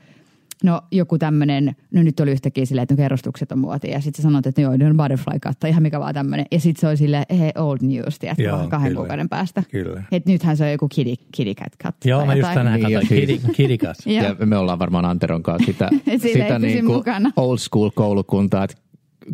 no 0.64 0.80
joku 0.92 1.18
tämmöinen, 1.18 1.76
no 1.94 2.02
nyt 2.02 2.20
oli 2.20 2.30
yhtäkkiä 2.30 2.64
silleen, 2.64 2.82
että 2.82 2.94
no 2.94 2.96
kerrostukset 2.96 3.52
on 3.52 3.58
muotia. 3.58 3.92
Ja 3.92 4.00
sitten 4.00 4.22
sä 4.22 4.26
sanot, 4.28 4.46
että 4.46 4.60
joo, 4.60 4.76
ne 4.76 4.86
on 4.86 4.96
butterfly 4.96 5.38
cut 5.38 5.60
tai 5.60 5.70
ihan 5.70 5.82
mikä 5.82 6.00
vaan 6.00 6.14
tämmöinen. 6.14 6.46
Ja 6.50 6.60
sitten 6.60 6.80
se 6.80 6.88
on 6.88 6.96
silleen, 6.96 7.24
hei, 7.38 7.52
old 7.58 7.78
news, 7.82 8.18
tiedätkö, 8.18 8.42
Joo, 8.42 8.68
kahden 8.68 8.88
kyllä. 8.90 8.98
kuukauden 9.00 9.28
päästä. 9.28 9.62
Kyllä. 9.70 10.02
Et 10.12 10.26
nythän 10.26 10.56
se 10.56 10.64
on 10.64 10.70
joku 10.72 10.88
kitty, 10.88 11.24
kitty 11.32 11.54
cat 11.54 11.72
cut. 11.82 11.94
Joo, 12.04 12.26
mä 12.26 12.34
just 12.34 12.54
tänään 12.54 12.80
Niin, 12.80 12.90
ja 12.90 13.00
katsoin 13.00 13.20
Kidi- 13.20 13.52
Kidikas. 13.52 13.98
Joo. 14.06 14.24
Ja 14.40 14.46
me 14.46 14.56
ollaan 14.56 14.78
varmaan 14.78 15.04
Anteron 15.04 15.42
kanssa 15.42 15.66
sitä, 15.66 15.88
sitä 16.32 16.58
niin 16.58 16.84
kuin 16.86 16.96
mukana. 16.96 17.30
old 17.36 17.58
school 17.58 17.90
koulukuntaa, 17.94 18.64
että 18.64 18.76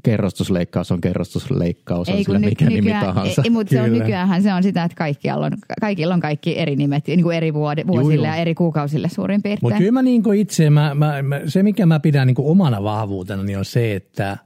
kerrostusleikkaus 0.02 0.92
on 0.92 1.00
kerrostusleikkaus, 1.00 2.08
on 2.08 2.24
sillä 2.24 2.38
mikä 2.38 2.64
ny- 2.64 2.68
nimi 2.68 2.80
nykyään, 2.80 3.06
tahansa. 3.06 3.42
Ei, 3.44 3.50
mutta 3.50 3.70
se 3.70 3.82
on 3.82 3.92
nykyäänhän 3.92 4.42
se 4.42 4.54
on 4.54 4.62
sitä, 4.62 4.84
että 4.84 4.96
kaikilla 4.96 5.46
on, 5.46 5.52
kaikilla 5.80 6.14
on 6.14 6.20
kaikki 6.20 6.58
eri 6.58 6.76
nimet, 6.76 7.06
niin 7.06 7.22
kuin 7.22 7.36
eri 7.36 7.54
vuode, 7.54 7.86
vuosille 7.86 8.26
joo. 8.26 8.34
ja 8.34 8.40
eri 8.40 8.54
kuukausille 8.54 9.08
suurin 9.08 9.42
piirtein. 9.42 9.60
Mutta 9.62 9.78
kyllä 9.78 9.92
mä 9.92 10.02
niinku 10.02 10.32
itse, 10.32 10.70
mä, 10.70 10.94
mä, 10.94 11.22
mä, 11.22 11.40
se 11.46 11.62
mikä 11.62 11.86
mä 11.86 12.00
pidän 12.00 12.26
niinku 12.26 12.50
omana 12.50 12.82
vahvuutena, 12.82 13.42
niin 13.42 13.58
on 13.58 13.64
se, 13.64 13.94
että 13.94 14.38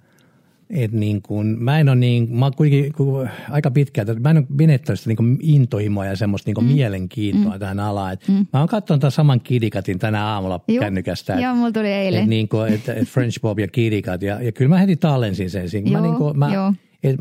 et 0.70 0.92
niin 0.92 1.22
kuin, 1.22 1.46
mä 1.46 1.81
en 1.81 1.88
ole 1.88 1.96
niin, 1.96 2.37
mä 2.37 2.44
oon 2.44 2.53
kuitenkin 2.57 2.92
ku- 2.92 3.27
aika 3.50 3.70
pitkältä, 3.70 4.14
mä 4.14 4.31
en 4.31 4.37
ole 4.37 4.46
menettänyt 4.48 5.00
sitä 5.00 5.22
niin 5.22 5.38
intohimoa 5.42 6.07
ja 6.07 6.16
semmoista 6.16 6.50
niin 6.50 6.66
mm. 6.66 6.72
mielenkiintoa 6.72 7.53
mm. 7.53 7.59
tähän 7.59 7.81
alaan. 7.81 8.12
Et 8.12 8.29
mm. 8.29 8.46
Mä 8.53 8.59
oon 8.59 8.68
katsonut 8.68 9.00
tämän 9.00 9.12
saman 9.12 9.40
kidikatin 9.40 9.98
tänä 9.98 10.27
aamulla 10.27 10.61
Juu. 10.68 10.81
kännykästä. 10.81 11.35
Joo, 11.35 11.55
mulla 11.55 11.72
tuli 11.72 11.88
eilen. 11.92 12.22
Et 12.22 12.29
niin 12.29 12.48
kuin, 12.48 12.72
et, 12.72 12.88
et 12.88 13.09
French 13.09 13.40
Bob 13.40 13.59
ja 13.59 13.68
kidikat 13.68 14.22
ja, 14.22 14.42
ja 14.42 14.53
kyllä 14.53 14.68
mä 14.68 14.79
heti 14.79 14.96
tallensin 14.96 15.50
sen. 15.50 15.68
siinä. 15.68 15.90
Mä 15.90 15.98
Joo, 15.98 16.07
niin 16.07 16.16
kuin, 16.16 16.38
mä, 16.38 16.55
joo. 16.55 16.72
et, 17.03 17.16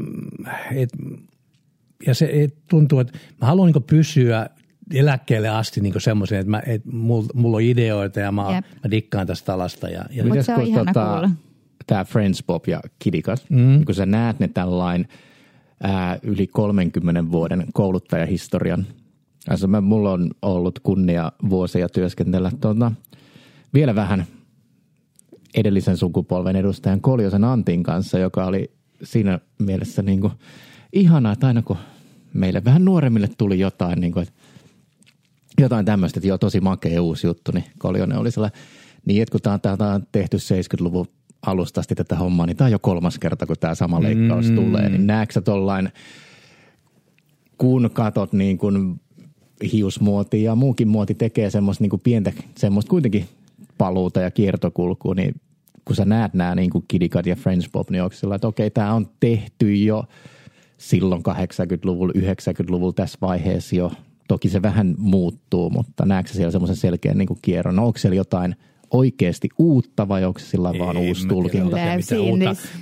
et, 0.76 0.90
ja 2.08 2.14
se 2.14 2.30
et, 2.34 2.56
tuntuu, 2.70 3.00
että 3.00 3.18
mä 3.42 3.48
haluan 3.48 3.72
niin 3.72 3.84
pysyä 3.84 4.50
eläkkeelle 4.94 5.50
asti 5.50 5.82
niin 5.82 5.94
semmoisen, 5.98 6.40
että, 6.40 6.50
mä, 6.50 6.62
että 6.68 6.90
mulla, 6.92 7.28
mulla 7.34 7.58
on 7.58 7.64
ideoita 7.64 8.20
ja 8.20 8.32
mä, 8.32 8.56
Jep. 8.56 8.66
mä 8.84 8.92
dikkaan 8.92 9.28
tästä 9.28 9.54
alasta. 9.54 9.90
Ja, 9.90 10.06
ja 10.10 10.24
Mut 10.24 10.32
Mites 10.32 10.46
se 10.46 10.54
on 10.54 10.60
kun 10.60 10.68
ihana 10.68 10.94
kuulla. 10.94 11.30
Tämä 11.88 12.06
Friends 12.06 12.44
Bob 12.44 12.68
ja 12.68 12.82
Kidikas, 13.00 13.50
mm. 13.50 13.86
kun 13.86 13.96
sä 13.96 14.06
näet 14.06 14.40
ne 14.40 14.48
tällain 14.48 15.08
ää, 15.84 16.20
yli 16.24 16.48
30 16.48 17.32
vuoden 17.32 17.66
kouluttajahistorian. 17.74 18.86
Also 19.50 19.68
mä, 19.68 19.82
mulla 19.82 20.12
on 20.12 20.32
ollut 20.42 20.80
kunnia 20.80 21.32
vuosia 21.50 21.90
työskentellä 21.90 22.52
tuota, 22.62 22.92
vielä 23.74 23.96
vähän 23.96 24.26
edellisen 25.56 25.98
sukupolven 25.98 26.56
edustajan 26.56 27.02
Koljosen 27.02 27.44
Antin 27.44 27.84
kanssa, 27.84 28.20
joka 28.20 28.46
oli 28.46 28.72
siinä 29.04 29.40
mielessä 29.60 30.02
niin 30.02 30.22
kuin 30.22 30.34
ihanaa, 30.94 31.34
että 31.34 31.48
aina 31.48 31.62
kun 31.62 31.78
meille 32.34 32.62
vähän 32.66 32.86
nuoremmille 32.86 33.30
tuli 33.38 33.60
jotain, 33.60 34.02
niin 34.02 34.14
kuin, 34.14 34.24
että 34.24 34.34
jotain 35.62 35.86
tämmöistä, 35.86 36.20
että 36.20 36.28
joo, 36.28 36.38
tosi 36.38 36.60
makea 36.60 37.02
uusi 37.02 37.28
juttu, 37.28 37.52
niin 37.52 37.66
Koljonen 37.80 38.18
oli 38.18 38.32
sellainen, 38.32 38.60
niin 39.06 39.22
että 39.22 39.32
kun 39.32 39.42
tämä, 39.42 39.78
tämä 39.78 39.94
on 39.94 40.08
tehty 40.12 40.38
70-luvun 40.38 41.08
alusta 41.46 41.80
asti 41.80 41.96
tätä 41.96 42.16
hommaa, 42.16 42.46
niin 42.46 42.58
tämä 42.58 42.66
on 42.66 42.72
jo 42.72 42.80
kolmas 42.80 43.20
kerta, 43.20 43.46
kun 43.46 43.56
tämä 43.60 43.76
sama 43.76 44.04
leikkaus 44.04 44.50
mm. 44.50 44.56
tulee, 44.56 44.90
niin 44.90 45.08
näetkö 45.08 45.42
tollain, 45.42 45.90
kun 47.58 47.90
katot 47.94 48.34
niin 48.34 48.58
kuin 48.58 49.02
hiusmuoti 49.72 50.44
ja 50.44 50.56
muukin 50.56 50.88
muoti 50.88 51.16
tekee 51.16 51.50
semmoista 51.50 51.84
niin 51.84 51.90
kuin 51.90 52.02
pientä, 52.02 52.32
semmoista 52.58 52.90
kuitenkin 52.90 53.26
paluuta 53.78 54.22
ja 54.22 54.32
kiertokulkua, 54.32 55.16
niin 55.16 55.36
kun 55.86 55.96
sä 55.96 56.06
näet 56.06 56.34
nämä 56.34 56.56
niin 56.56 56.70
kuin 56.70 56.86
Kidikat 56.88 57.26
ja 57.26 57.36
French 57.36 57.72
Bob, 57.72 57.90
niin 57.90 58.04
onko 58.04 58.16
sillä, 58.16 58.36
että 58.36 58.48
okei, 58.48 58.70
tämä 58.70 58.94
on 58.94 59.08
tehty 59.20 59.76
jo 59.76 60.04
silloin 60.78 61.22
80-luvulla, 61.22 62.14
90-luvulla 62.18 62.94
tässä 62.94 63.18
vaiheessa 63.22 63.76
jo. 63.76 63.92
Toki 64.28 64.50
se 64.50 64.62
vähän 64.62 64.96
muuttuu, 64.98 65.70
mutta 65.70 66.06
näetkö 66.06 66.34
siellä 66.34 66.52
semmoisen 66.52 66.76
selkeän 66.76 67.18
niin 67.18 67.28
kuin 67.28 67.40
kierron? 67.42 67.76
No, 67.76 67.86
onko 67.86 68.00
siellä 68.00 68.16
jotain 68.16 68.56
oikeasti 68.94 69.50
uutta 69.58 70.08
vai 70.08 70.26
onko 70.26 70.40
se 70.40 70.46
sillä 70.46 70.74
vaan 70.80 70.98
En 70.98 71.04
uusi 71.08 71.28
tulkinta? 71.28 71.78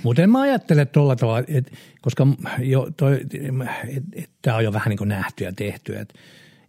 Mutta 0.02 0.22
en 0.22 0.30
mä 0.30 0.40
ajattele 0.40 0.86
tuolla 0.86 1.16
tavalla, 1.16 1.44
et, 1.48 1.72
koska 2.00 2.26
jo 2.58 2.88
toi, 2.96 3.20
et, 3.88 4.04
et, 4.12 4.30
tämä 4.42 4.56
on 4.56 4.64
jo 4.64 4.72
vähän 4.72 4.88
niin 4.90 4.98
kuin 4.98 5.08
nähty 5.08 5.44
ja 5.44 5.52
tehty. 5.52 5.96
Et, 5.98 6.14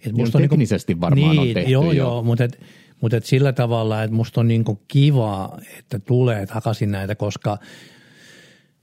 et 0.06 0.14
Niin, 0.14 0.32
teknisesti 0.32 1.02
varmaan 1.02 1.40
on 1.40 1.48
tehty 1.54 1.72
Joo, 1.72 1.84
jo. 1.84 1.92
joo, 1.92 2.24
mutta 2.24 2.44
et, 2.44 2.60
mutta 3.02 3.18
et 3.18 3.26
sillä 3.26 3.54
tavalla, 3.54 4.04
että 4.04 4.16
musta 4.16 4.42
on 4.42 4.48
niin 4.48 4.64
kuin 4.64 4.80
kiva, 4.88 5.60
että 5.80 6.00
tulee 6.00 6.46
takaisin 6.46 6.92
näitä, 6.92 7.16
koska 7.16 7.58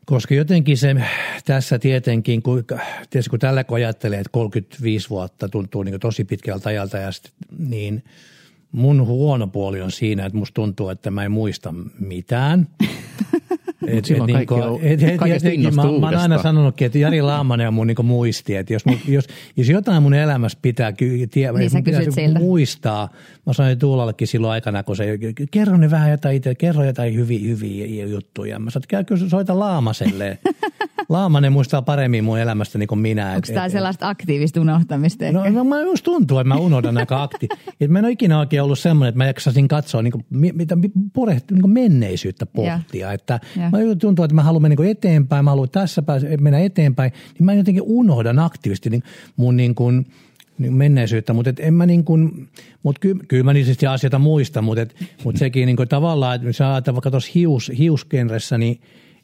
koska 0.06 0.34
jotenkin 0.34 0.76
se 0.76 0.96
tässä 1.44 1.78
tietenkin, 1.78 2.42
kun, 2.42 2.64
tietysti 3.10 3.30
kun 3.30 3.38
tällä 3.38 3.64
kun 3.64 3.76
ajattelee, 3.76 4.18
että 4.18 4.30
35 4.32 5.10
vuotta 5.10 5.48
tuntuu 5.48 5.82
niin 5.82 6.00
tosi 6.00 6.24
pitkältä 6.24 6.68
ajalta, 6.68 6.96
ja 6.96 7.12
sit, 7.12 7.32
niin 7.58 8.04
mun 8.72 9.06
huono 9.06 9.46
puoli 9.46 9.80
on 9.80 9.90
siinä, 9.90 10.26
että 10.26 10.38
musta 10.38 10.54
tuntuu, 10.54 10.88
että 10.88 11.10
mä 11.10 11.24
en 11.24 11.32
muista 11.32 11.74
mitään. 11.98 12.68
Et, 13.86 14.04
silloin 14.04 14.32
kaikki 14.32 14.54
on- 14.54 14.80
kaikesta 15.16 15.48
jotenkin 15.48 15.52
innostuu 15.60 16.00
mä, 16.00 16.00
mä 16.00 16.06
oon 16.06 16.22
aina 16.22 16.42
sanonutkin, 16.42 16.86
että 16.86 16.98
Jari 16.98 17.22
Laamanen 17.22 17.68
on 17.68 17.74
mun 17.74 17.86
niin 17.86 18.06
muisti, 18.06 18.56
että 18.56 18.72
jos, 18.72 18.86
mun, 18.86 18.98
jos, 19.08 19.24
jos 19.56 19.68
jotain 19.68 20.02
mun 20.02 20.14
elämässä 20.14 20.58
pitää, 20.62 20.92
tie, 21.30 21.52
Niin 21.52 21.70
mun 21.72 21.84
pitää 21.84 22.02
muistaa, 22.38 23.08
mä 23.46 23.52
sanoin 23.52 23.78
Tuulallekin 23.78 24.26
silloin 24.28 24.52
aikana, 24.52 24.82
kun 24.82 24.96
se, 24.96 25.18
kerro 25.50 25.76
ne 25.76 25.90
vähän 25.90 26.10
jotain 26.10 26.36
itse, 26.36 26.54
kerro 26.54 26.84
jotain 26.84 27.14
hyviä, 27.14 27.40
hyviä 27.40 28.06
juttuja. 28.06 28.58
Mä 28.58 28.70
sanoin, 28.70 28.84
että 28.84 28.90
käy 28.90 29.04
kyllä 29.04 29.28
soita 29.28 29.58
Laamaselle. 29.58 30.38
Laamanen 31.10 31.52
muistaa 31.52 31.82
paremmin 31.82 32.24
mun 32.24 32.38
elämästä 32.38 32.78
niin 32.78 32.86
kuin 32.86 32.98
minä. 32.98 33.26
Onko 33.26 33.38
Et- 33.48 33.54
tämä 33.54 33.66
et- 33.66 33.72
sellaista 33.72 34.08
aktiivista 34.08 34.60
unohtamista 34.60 35.24
ehkä? 35.24 35.38
No, 35.38 35.50
no 35.50 35.64
mä 35.64 35.80
just 35.80 36.04
tuntuu, 36.04 36.38
että 36.38 36.48
mä 36.48 36.56
unohdan 36.56 36.98
aika 36.98 37.22
akti. 37.22 37.48
että 37.80 37.88
mä 37.92 37.98
en 37.98 38.04
ole 38.04 38.12
ikinä 38.12 38.38
oikein 38.38 38.62
ollut 38.62 38.78
semmoinen, 38.78 39.08
että 39.08 39.18
mä 39.18 39.26
jaksasin 39.26 39.68
katsoa 39.68 40.02
niin 40.02 40.12
kuin, 40.12 40.24
mitä 40.30 40.76
purehti, 41.12 41.54
niin 41.54 41.62
kuin 41.62 41.72
menneisyyttä 41.72 42.46
pohtia. 42.46 43.12
Että 43.12 43.40
Ja. 43.56 43.62
mä 43.70 43.78
tuntuu, 44.00 44.24
että 44.24 44.34
mä 44.34 44.42
haluan 44.42 44.62
mennä 44.62 44.76
niin 44.78 44.90
eteenpäin, 44.90 45.44
mä 45.44 45.50
haluan 45.50 45.68
tässä 45.70 46.02
pääse, 46.02 46.36
mennä 46.36 46.58
eteenpäin, 46.60 47.12
niin 47.38 47.44
mä 47.44 47.54
jotenkin 47.54 47.82
unohdan 47.86 48.38
aktiivisesti 48.38 48.90
niin 48.90 49.02
mun 49.36 49.56
niin 49.56 49.74
kuin, 49.74 50.06
niin 50.58 50.74
menneisyyttä, 50.74 51.32
mutta 51.32 51.50
et 51.50 51.60
en 51.60 51.74
mä 51.74 51.86
niin 51.86 52.04
kuin, 52.04 52.48
mut 52.82 52.98
ky, 52.98 53.14
kyllä 53.28 53.44
mä 53.44 53.52
niistä 53.52 53.92
asioita 53.92 54.18
muistan, 54.18 54.64
mutta, 54.64 54.82
et, 54.82 54.94
mutta 55.24 55.38
sekin 55.38 55.66
niin 55.66 55.76
kuin 55.76 55.88
tavallaan, 55.88 56.34
että 56.36 56.48
jos 56.48 56.60
ajatellaan 56.60 56.94
vaikka 56.94 57.10
tuossa 57.10 57.30
hius, 57.34 57.72
hiusgenressä, 57.78 58.58
niin, 58.58 58.80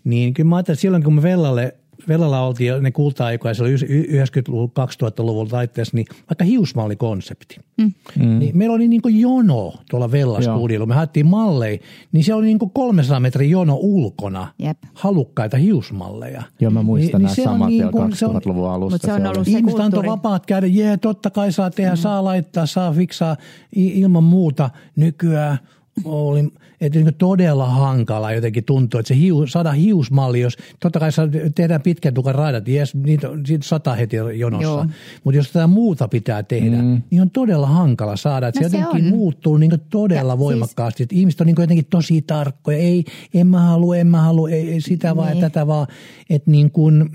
niin 0.06 0.34
kyllä 0.34 0.48
mä 0.48 0.56
ajattelin, 0.56 0.74
että 0.74 0.80
silloin 0.80 1.04
kun 1.04 1.14
me 1.14 1.22
Vellalle 1.22 1.74
Vellalla 2.08 2.40
oltiin 2.40 2.68
jo 2.68 2.80
ne 2.80 2.90
kulta-aikoja 2.90 3.54
silloin 3.54 3.74
y- 3.88 4.22
90-luvun, 4.24 4.68
2000-luvun 4.68 5.48
taitteessa, 5.48 5.96
niin 5.96 6.06
vaikka 6.30 6.44
hiusmallikonsepti. 6.44 7.56
Mm. 7.78 7.92
Niin 8.38 8.58
meillä 8.58 8.74
oli 8.74 8.88
niin 8.88 9.02
kuin 9.02 9.20
jono 9.20 9.72
tuolla 9.90 10.10
Vella-studiolla. 10.12 10.86
Me 10.86 10.94
haettiin 10.94 11.26
malleja, 11.26 11.78
niin 12.12 12.24
se 12.24 12.34
oli 12.34 12.46
niin 12.46 12.58
kuin 12.58 12.70
300 12.70 13.20
metrin 13.20 13.50
jono 13.50 13.78
ulkona 13.80 14.48
Jep. 14.58 14.78
halukkaita 14.94 15.56
hiusmalleja. 15.56 16.42
Joo, 16.60 16.70
mä 16.70 16.82
muistan 16.82 17.22
nämä 17.22 17.34
se 17.34 17.42
on 17.42 17.48
samat 17.48 17.68
niin 17.68 17.90
kuin- 17.92 18.16
se 18.16 18.26
on- 18.26 18.34
2000-luvun 18.36 18.70
alusta. 18.70 18.94
Mut 18.94 19.02
se 19.02 19.12
on 19.12 19.26
ollut 19.26 19.44
se 19.44 19.50
Ihmiset 19.50 19.80
antoi 19.80 20.06
vapaat 20.06 20.46
käydä, 20.46 20.66
jee, 20.66 20.96
totta 20.96 21.30
kai 21.30 21.52
saa 21.52 21.70
tehdä, 21.70 21.90
mm. 21.90 21.96
saa 21.96 22.24
laittaa, 22.24 22.66
saa 22.66 22.92
fiksaa 22.92 23.36
ilman 23.76 24.24
muuta. 24.24 24.70
Nykyään 24.96 25.58
oli 26.04 26.48
että 26.80 26.98
niin 26.98 27.14
todella 27.14 27.66
hankala 27.68 28.32
jotenkin 28.32 28.64
tuntuu, 28.64 29.00
että 29.00 29.08
se 29.08 29.16
hiu, 29.16 29.46
saada 29.46 29.72
hiusmalli, 29.72 30.40
jos 30.40 30.56
totta 30.80 31.00
kai 31.00 31.12
saa- 31.12 31.28
tehdään 31.54 31.82
pitkän 31.82 32.14
tukan 32.14 32.34
raidat, 32.34 32.68
jes, 32.68 32.94
niitä 32.94 33.30
on 33.30 33.46
siitä 33.46 33.66
sata 33.66 33.94
heti 33.94 34.16
jonossa, 34.16 34.88
mutta 35.24 35.36
jos 35.36 35.52
tätä 35.52 35.66
muuta 35.66 36.08
pitää 36.08 36.42
tehdä, 36.42 36.82
mm. 36.82 37.02
niin 37.10 37.22
on 37.22 37.30
todella 37.30 37.66
hankala 37.66 38.16
saada, 38.16 38.48
että 38.48 38.60
No 38.60 38.68
se 38.68 38.70
se 38.70 38.76
jotenkin 38.78 39.04
on. 39.04 39.18
muuttuu 39.18 39.56
niin 39.56 39.70
todella 39.90 40.32
Ja 40.32 40.38
voimakkaasti, 40.38 41.02
että 41.02 41.14
ihmiset 41.16 41.40
on 41.40 41.46
niin 41.46 41.56
jotenkin 41.58 41.86
tosi 41.90 42.22
tarkkoja, 42.22 42.78
ei, 42.78 43.04
en 43.34 43.46
mä 43.46 43.60
halua, 43.60 43.96
en 43.96 44.06
mä 44.06 44.22
halua, 44.22 44.50
ei, 44.50 44.70
ei 44.72 44.80
sitä 44.80 45.16
vaan, 45.16 45.30
Niin. 45.32 45.40
tätä 45.40 45.66
vaan, 45.66 45.86
että 46.30 46.50
niin 46.50 46.70
kuin, 46.70 47.10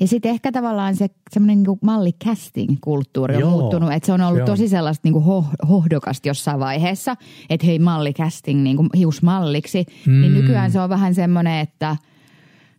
Ja 0.00 0.08
sitten 0.08 0.30
ehkä 0.30 0.52
tavallaan 0.52 0.96
se 0.96 1.08
semmoinen 1.30 1.62
niin 1.62 1.78
malli-casting-kulttuuri 1.82 3.34
on 3.34 3.40
Joo, 3.40 3.50
muuttunut, 3.50 3.92
että 3.92 4.06
se 4.06 4.12
on 4.12 4.20
ollut 4.20 4.38
se 4.38 4.42
on. 4.42 4.46
tosi 4.46 4.68
sellaista 4.68 5.08
niin 5.08 5.22
ho, 5.22 5.44
hohdokasta 5.68 6.28
jossain 6.28 6.60
vaiheessa, 6.60 7.16
että 7.50 7.66
hei 7.66 7.78
malli-casting 7.78 8.62
niin 8.62 8.76
hiusmalliksi, 8.96 9.86
mm. 10.06 10.20
niin 10.20 10.34
nykyään 10.34 10.70
se 10.70 10.80
on 10.80 10.88
vähän 10.88 11.14
semmoinen, 11.14 11.58
että 11.60 11.96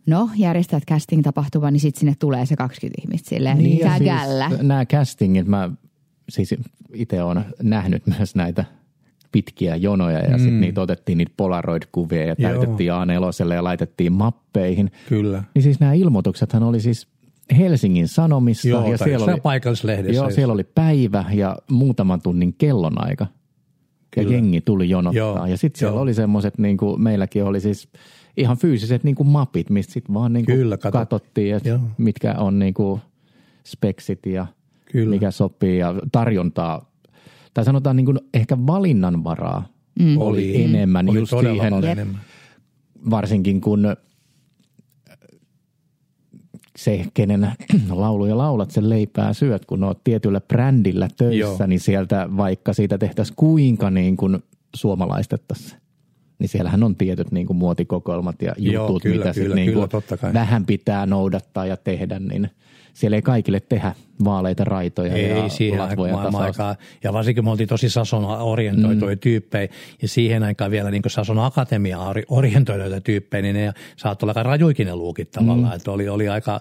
no 0.06 0.30
järjestät 0.36 0.82
casting-tapahtuman, 0.90 1.72
niin 1.72 1.80
sitten 1.80 2.00
sinne 2.00 2.14
tulee 2.18 2.46
se 2.46 2.56
20 2.56 3.02
ihmistä 3.02 3.28
silleen, 3.28 3.58
niin, 3.58 3.78
ja 3.78 3.98
niin 3.98 4.04
källä. 4.04 4.50
nämä 4.62 4.86
castingit, 4.86 5.46
mä 5.46 5.70
siis 6.28 6.54
itse 6.94 7.22
olen 7.22 7.44
nähnyt 7.62 8.06
myös 8.06 8.34
näitä 8.34 8.64
pitkiä 9.32 9.76
jonoja 9.76 10.18
ja 10.18 10.36
mm. 10.36 10.42
sitten 10.42 10.60
niitä 10.60 10.80
otettiin 10.80 11.18
niitä 11.18 11.32
polaroid-kuvia 11.36 12.26
ja 12.26 12.34
Joo. 12.38 12.52
täytettiin 12.52 12.92
A4 12.92 13.54
ja 13.54 13.64
laitettiin 13.64 14.12
mappeihin. 14.12 14.90
Kyllä. 15.08 15.44
Niin 15.54 15.62
siis 15.62 15.80
nämä 15.80 15.92
ilmoituksethan 15.92 16.62
oli 16.62 16.80
siis 16.80 17.08
Helsingin 17.58 18.08
Sanomissa 18.08 18.68
Joo, 18.68 18.90
ja 18.90 18.98
siellä 18.98 19.32
oli, 19.32 19.40
paikallislehdessä. 19.40 20.22
joo, 20.22 20.30
siellä 20.30 20.54
oli 20.54 20.64
päivä 20.64 21.24
ja 21.32 21.56
muutaman 21.70 22.22
tunnin 22.22 22.54
kellonaika. 22.58 23.26
Ja 24.16 24.22
Kyllä. 24.22 24.36
jengi 24.36 24.60
tuli 24.60 24.88
jonottaa. 24.88 25.18
Joo, 25.18 25.46
ja 25.46 25.56
sitten 25.56 25.78
siellä 25.78 25.94
joo. 25.94 26.02
oli 26.02 26.14
semmoiset, 26.14 26.58
niin 26.58 26.76
kuin 26.76 27.02
meilläkin 27.02 27.44
oli 27.44 27.60
siis 27.60 27.88
ihan 28.36 28.56
fyysiset 28.56 29.04
niin 29.04 29.14
kuin 29.14 29.28
mapit, 29.28 29.70
mistä 29.70 29.92
sitten 29.92 30.14
vaan 30.14 30.32
niin 30.32 30.46
kuin 30.46 30.56
Kyllä, 30.56 30.76
katot- 30.76 30.90
katsottiin, 30.92 31.54
että 31.56 31.68
Joo. 31.68 31.78
mitkä 31.98 32.34
on 32.34 32.58
niin 32.58 32.74
kuin 32.74 33.00
speksit 33.64 34.26
ja 34.26 34.46
Kyllä. 34.92 35.10
mikä 35.10 35.30
sopii 35.30 35.78
ja 35.78 35.94
tarjontaa. 36.12 36.91
Tai 37.54 37.64
sanotaan 37.64 37.96
niin 37.96 38.06
kuin 38.06 38.18
ehkä 38.34 38.56
valinnanvaraa 38.66 39.68
mm. 40.00 40.18
oli, 40.18 40.62
enemmän 40.64 41.08
Oli 41.08 41.18
just 41.18 41.32
siihen, 41.40 41.84
enemmän. 41.84 42.20
varsinkin 43.10 43.60
kun 43.60 43.96
se, 46.78 47.06
kenen 47.14 47.48
lauluja 47.90 48.38
laulat, 48.38 48.70
sen 48.70 48.88
leipää 48.90 49.32
syöt, 49.32 49.64
kun 49.64 49.84
oot 49.84 50.04
tietyllä 50.04 50.40
brändillä 50.40 51.08
töissä, 51.16 51.62
Joo. 51.62 51.66
niin 51.66 51.80
sieltä 51.80 52.28
vaikka 52.36 52.72
siitä 52.72 52.98
tehtäisiin 52.98 53.36
kuinka 53.36 53.90
niin 53.90 54.16
kuin 54.16 54.38
suomalaistettaisiin. 54.74 55.80
niin 56.38 56.48
siellähän 56.48 56.82
on 56.82 56.96
tietyt 56.96 57.32
niin 57.32 57.46
kuin 57.46 57.56
muotikokoelmat 57.56 58.42
ja 58.42 58.54
jutut, 58.58 58.74
Joo, 58.74 59.00
kyllä, 59.02 59.16
mitä 59.16 59.34
kyllä, 59.34 59.46
sit 59.46 59.54
niin 59.54 59.66
kyllä, 59.66 59.78
kuin 59.80 59.90
totta 59.90 60.16
kai. 60.16 60.32
vähän 60.32 60.66
pitää 60.66 61.06
noudattaa 61.06 61.66
ja 61.66 61.76
tehdä, 61.76 62.18
niin 62.18 62.50
siellä 62.92 63.16
ei 63.16 63.22
kaikille 63.22 63.60
tehdä 63.60 63.94
vaaleita 64.24 64.64
raitoja 64.64 65.12
Ei 65.12 65.28
ja 65.28 65.48
siihen 65.48 65.80
aikaan, 65.80 66.36
aikaan. 66.36 66.76
Ja 67.04 67.12
varsinkin 67.12 67.44
me 67.44 67.50
oltiin 67.50 67.68
tosi 67.68 67.90
Sason 67.90 68.24
orientoituja 68.24 69.14
mm. 69.14 69.20
tyyppejä. 69.20 69.68
Ja 70.02 70.08
siihen 70.08 70.42
aikaan 70.42 70.70
vielä 70.70 70.90
niin 70.90 71.02
Sason 71.06 71.38
akatemia 71.38 71.98
orientoituja 72.28 73.00
tyyppejä, 73.00 73.42
niin 73.42 73.54
ne 73.54 73.72
saattoi 73.96 74.26
olla 74.26 74.40
aika 74.40 74.50
rajuikin 74.50 74.86
ne 74.86 74.96
luukit 74.96 75.30
tavallaan. 75.30 75.72
Mm. 75.72 75.76
Että 75.76 75.90
oli, 75.90 76.08
oli 76.08 76.28
aika 76.28 76.60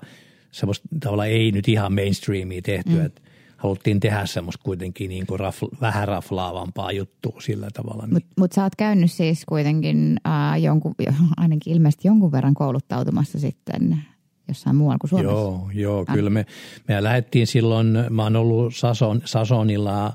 semmoista 0.52 0.88
tavallaan 1.00 1.30
ei 1.30 1.52
nyt 1.52 1.68
ihan 1.68 1.94
mainstreamia 1.94 2.62
tehty, 2.62 2.90
mm. 2.90 3.06
että 3.06 3.22
haluttiin 3.58 4.00
tehdä 4.00 4.26
semmoista 4.26 4.64
kuitenkin 4.64 5.10
niin 5.10 5.28
kuin 5.28 5.40
rafl, 5.40 5.66
vähän 5.82 6.08
raflaavampaa 6.08 6.92
juttua 6.92 7.42
sillä 7.42 7.68
tavalla. 7.74 8.04
Niin. 8.04 8.14
Mutta 8.14 8.30
mut 8.40 8.52
sä 8.52 8.64
oot 8.64 8.76
käynyt 8.78 9.12
siis 9.12 9.46
kuitenkin 9.46 10.20
äh, 10.28 10.62
jonkun, 10.62 10.96
ainakin 11.38 11.74
ilmeisesti 11.74 12.08
jonkun 12.08 12.32
verran 12.32 12.54
kouluttautumassa 12.54 13.40
sitten 13.40 14.04
jossain 14.48 14.76
muualla 14.76 14.98
kuin 14.98 15.10
Suomessa. 15.10 15.32
Joo, 15.32 15.70
joo 15.74 16.06
kyllä 16.14 16.30
me, 16.30 16.46
me 16.88 17.04
lähdettiin 17.04 17.48
silloin, 17.48 17.98
mä 18.10 18.24
oon 18.24 18.36
ollut 18.36 18.76
Sason, 18.76 19.22
Sasonilla 19.26 20.14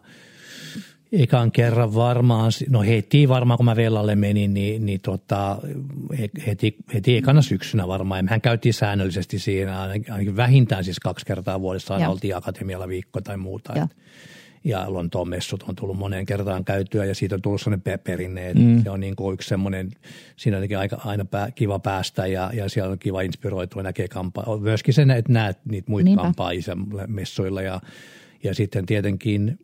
ekan 1.13 1.53
kerran 1.53 1.95
varmaan, 1.95 2.53
no 2.69 2.83
heti 2.83 3.29
varmaan 3.29 3.57
kun 3.57 3.65
mä 3.65 3.77
Vellalle 3.77 4.17
menin, 4.17 4.55
niin, 4.55 4.87
niin 4.87 5.01
tota, 5.01 5.59
heti, 6.47 6.77
heti 6.95 7.17
ekana 7.17 7.43
syksynä 7.43 7.89
varmaan. 7.89 8.19
Ja 8.19 8.23
mehän 8.23 8.41
käytiin 8.41 8.75
säännöllisesti 8.75 9.39
siinä, 9.39 9.81
ainakin 9.83 10.37
vähintään 10.37 10.85
siis 10.85 11.01
kaksi 11.01 11.27
kertaa 11.27 11.61
vuodessa 11.61 11.95
aina 11.95 12.11
oltiin 12.11 12.37
akatemialla 12.37 12.89
viikko 12.89 13.21
tai 13.21 13.37
muuta. 13.37 13.73
Joo. 13.77 13.85
Et, 13.85 13.97
ja 14.67 14.93
Lontoon 14.93 15.29
messut 15.29 15.65
on 15.69 15.77
tullut 15.77 15.99
moneen 15.99 16.27
kertaan 16.27 16.65
käytyä 16.65 17.05
ja 17.05 17.15
siitä 17.15 17.35
on 17.35 17.43
tullut 17.43 17.61
sellainen 17.61 18.01
perinne, 18.05 18.49
että 18.49 18.63
mm. 18.63 18.83
se 18.83 18.91
on 18.91 19.01
niin 19.01 19.17
kuin 19.17 19.35
yksi 19.35 19.49
semmoinen, 19.49 19.91
siinä 20.37 20.57
on 20.57 20.59
jotenkin 20.59 20.79
aika, 20.79 21.01
aina 21.05 21.25
pää, 21.25 21.51
kiva 21.51 21.79
päästä 21.79 22.27
ja, 22.27 22.51
ja 22.55 22.69
siellä 22.69 22.93
on 22.93 22.99
kiva 22.99 23.21
inspiroitua 23.21 23.83
näkee 23.83 24.09
kampaa. 24.09 24.59
Myöskin 24.61 24.95
sen, 24.95 25.11
että 25.11 25.33
näet 25.33 25.59
niitä 25.65 25.91
muita 25.91 26.05
Niinpä. 26.05 26.23
kampaajia 26.23 26.77
messuilla 27.07 27.63
ja, 27.63 27.81
ja 28.43 28.55
sitten 28.55 28.87
tietenkin 28.87 29.59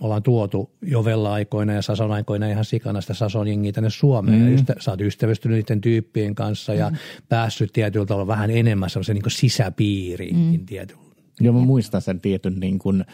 ollaan 0.00 0.22
tuotu 0.22 0.70
jo 0.82 1.04
Vella-aikoina 1.04 1.72
ja 1.72 1.82
Sason 1.82 2.12
aikoina 2.12 2.48
ihan 2.48 2.64
sikana 2.64 3.00
sitä 3.00 3.14
Sason 3.14 3.48
jengiä 3.48 3.72
tänne 3.72 3.90
Suomeen. 3.90 4.38
Mm. 4.38 4.46
Ja 4.46 4.54
ystä, 4.54 4.74
sä 4.80 4.90
oot 4.90 5.00
ystävystynyt 5.00 5.56
niiden 5.58 5.80
tyyppien 5.80 6.34
kanssa 6.34 6.74
ja 6.74 6.90
mm. 6.90 6.96
päässyt 7.28 7.72
tietyllä 7.72 8.06
tavalla 8.06 8.26
vähän 8.26 8.50
enemmän 8.50 8.90
semmoisen 8.90 9.16
niin 9.16 9.30
sisäpiiriinkin 9.30 10.60
mm. 10.60 10.66
tietyllä. 10.66 11.00
Joo, 11.40 11.54
mä 11.54 11.60
muistan 11.60 12.02
sen 12.02 12.20
tietyn 12.20 12.60
niin 12.60 12.78
kuin 12.78 13.04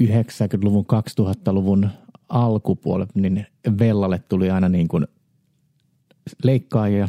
90-luvun, 0.00 0.84
2000-luvun 0.92 1.90
alkupuolella, 2.28 3.12
niin 3.14 3.46
Vellalle 3.78 4.22
tuli 4.28 4.50
aina 4.50 4.68
niin 4.68 4.88
kuin 4.88 5.06
leikkaajia 6.44 7.08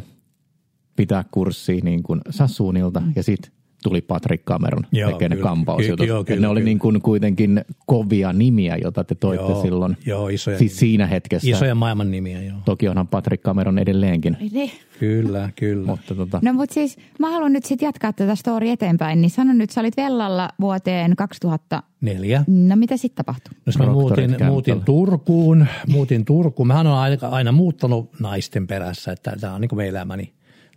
pitää 0.96 1.24
kurssia 1.30 1.84
niin 1.84 2.02
kuin 2.02 2.20
Sassuunilta 2.30 3.02
ja 3.16 3.22
sitten 3.22 3.52
tuli 3.84 4.00
Patrick 4.00 4.44
Cameron 4.44 4.82
Joo, 4.92 5.10
tekee 5.12 5.28
ne 5.28 5.36
kyllä. 5.36 5.48
kampausjutut. 5.48 6.04
Ky- 6.06 6.08
joo, 6.08 6.24
kyllä, 6.24 6.40
ne 6.40 6.48
oli 6.48 6.60
kyllä. 6.60 6.68
niin 6.68 6.78
kuin 6.78 7.02
kuitenkin 7.02 7.64
kovia 7.86 8.32
nimiä, 8.32 8.76
joita 8.76 9.04
te 9.04 9.14
toitte 9.14 9.46
Joo, 9.52 9.62
silloin. 9.62 9.96
joo, 10.06 10.28
isoja 10.28 10.58
siis 10.58 10.72
nimiä. 10.72 10.80
siinä 10.80 11.06
hetkessä. 11.06 11.50
Isoja 11.50 11.74
maailman 11.74 12.10
nimiä, 12.10 12.42
joo. 12.42 12.56
Toki 12.64 12.88
onhan 12.88 13.08
Patrick 13.08 13.42
Cameron 13.44 13.78
edelleenkin. 13.78 14.36
Niin. 14.52 14.70
Kyllä, 15.00 15.50
kyllä. 15.56 15.86
Mutta 15.86 16.14
tota, 16.14 16.40
No 16.42 16.52
mutta 16.52 16.74
siis 16.74 16.96
mä 17.18 17.30
haluan 17.30 17.52
nyt 17.52 17.64
sitten 17.64 17.86
jatkaa 17.86 18.12
tätä 18.12 18.34
story 18.34 18.68
eteenpäin, 18.68 19.20
niin 19.20 19.30
sano 19.30 19.52
nyt, 19.52 19.70
sä 19.70 19.80
olit 19.80 19.96
Vellalla 19.96 20.48
vuoteen 20.60 21.16
2000, 21.16 21.82
Neljä. 22.00 22.44
no 22.46 22.76
mitä 22.76 22.96
sitten 22.96 23.24
tapahtui? 23.24 23.54
No 23.66 23.86
mä 23.86 23.92
muutin, 23.92 24.36
muutin 24.46 24.80
Turkuun, 24.84 25.66
muutin 25.88 26.24
Turkuun. 26.24 26.66
Mähän 26.66 26.86
olen 26.86 26.98
aina, 26.98 27.28
aina 27.28 27.52
muuttanut 27.52 28.10
naisten 28.20 28.66
perässä, 28.66 29.12
että 29.12 29.36
tämä 29.40 29.54
on 29.54 29.60
niin 29.60 29.68
kuin 29.68 29.76
meidän 29.76 29.94
elämäni. 29.96 30.32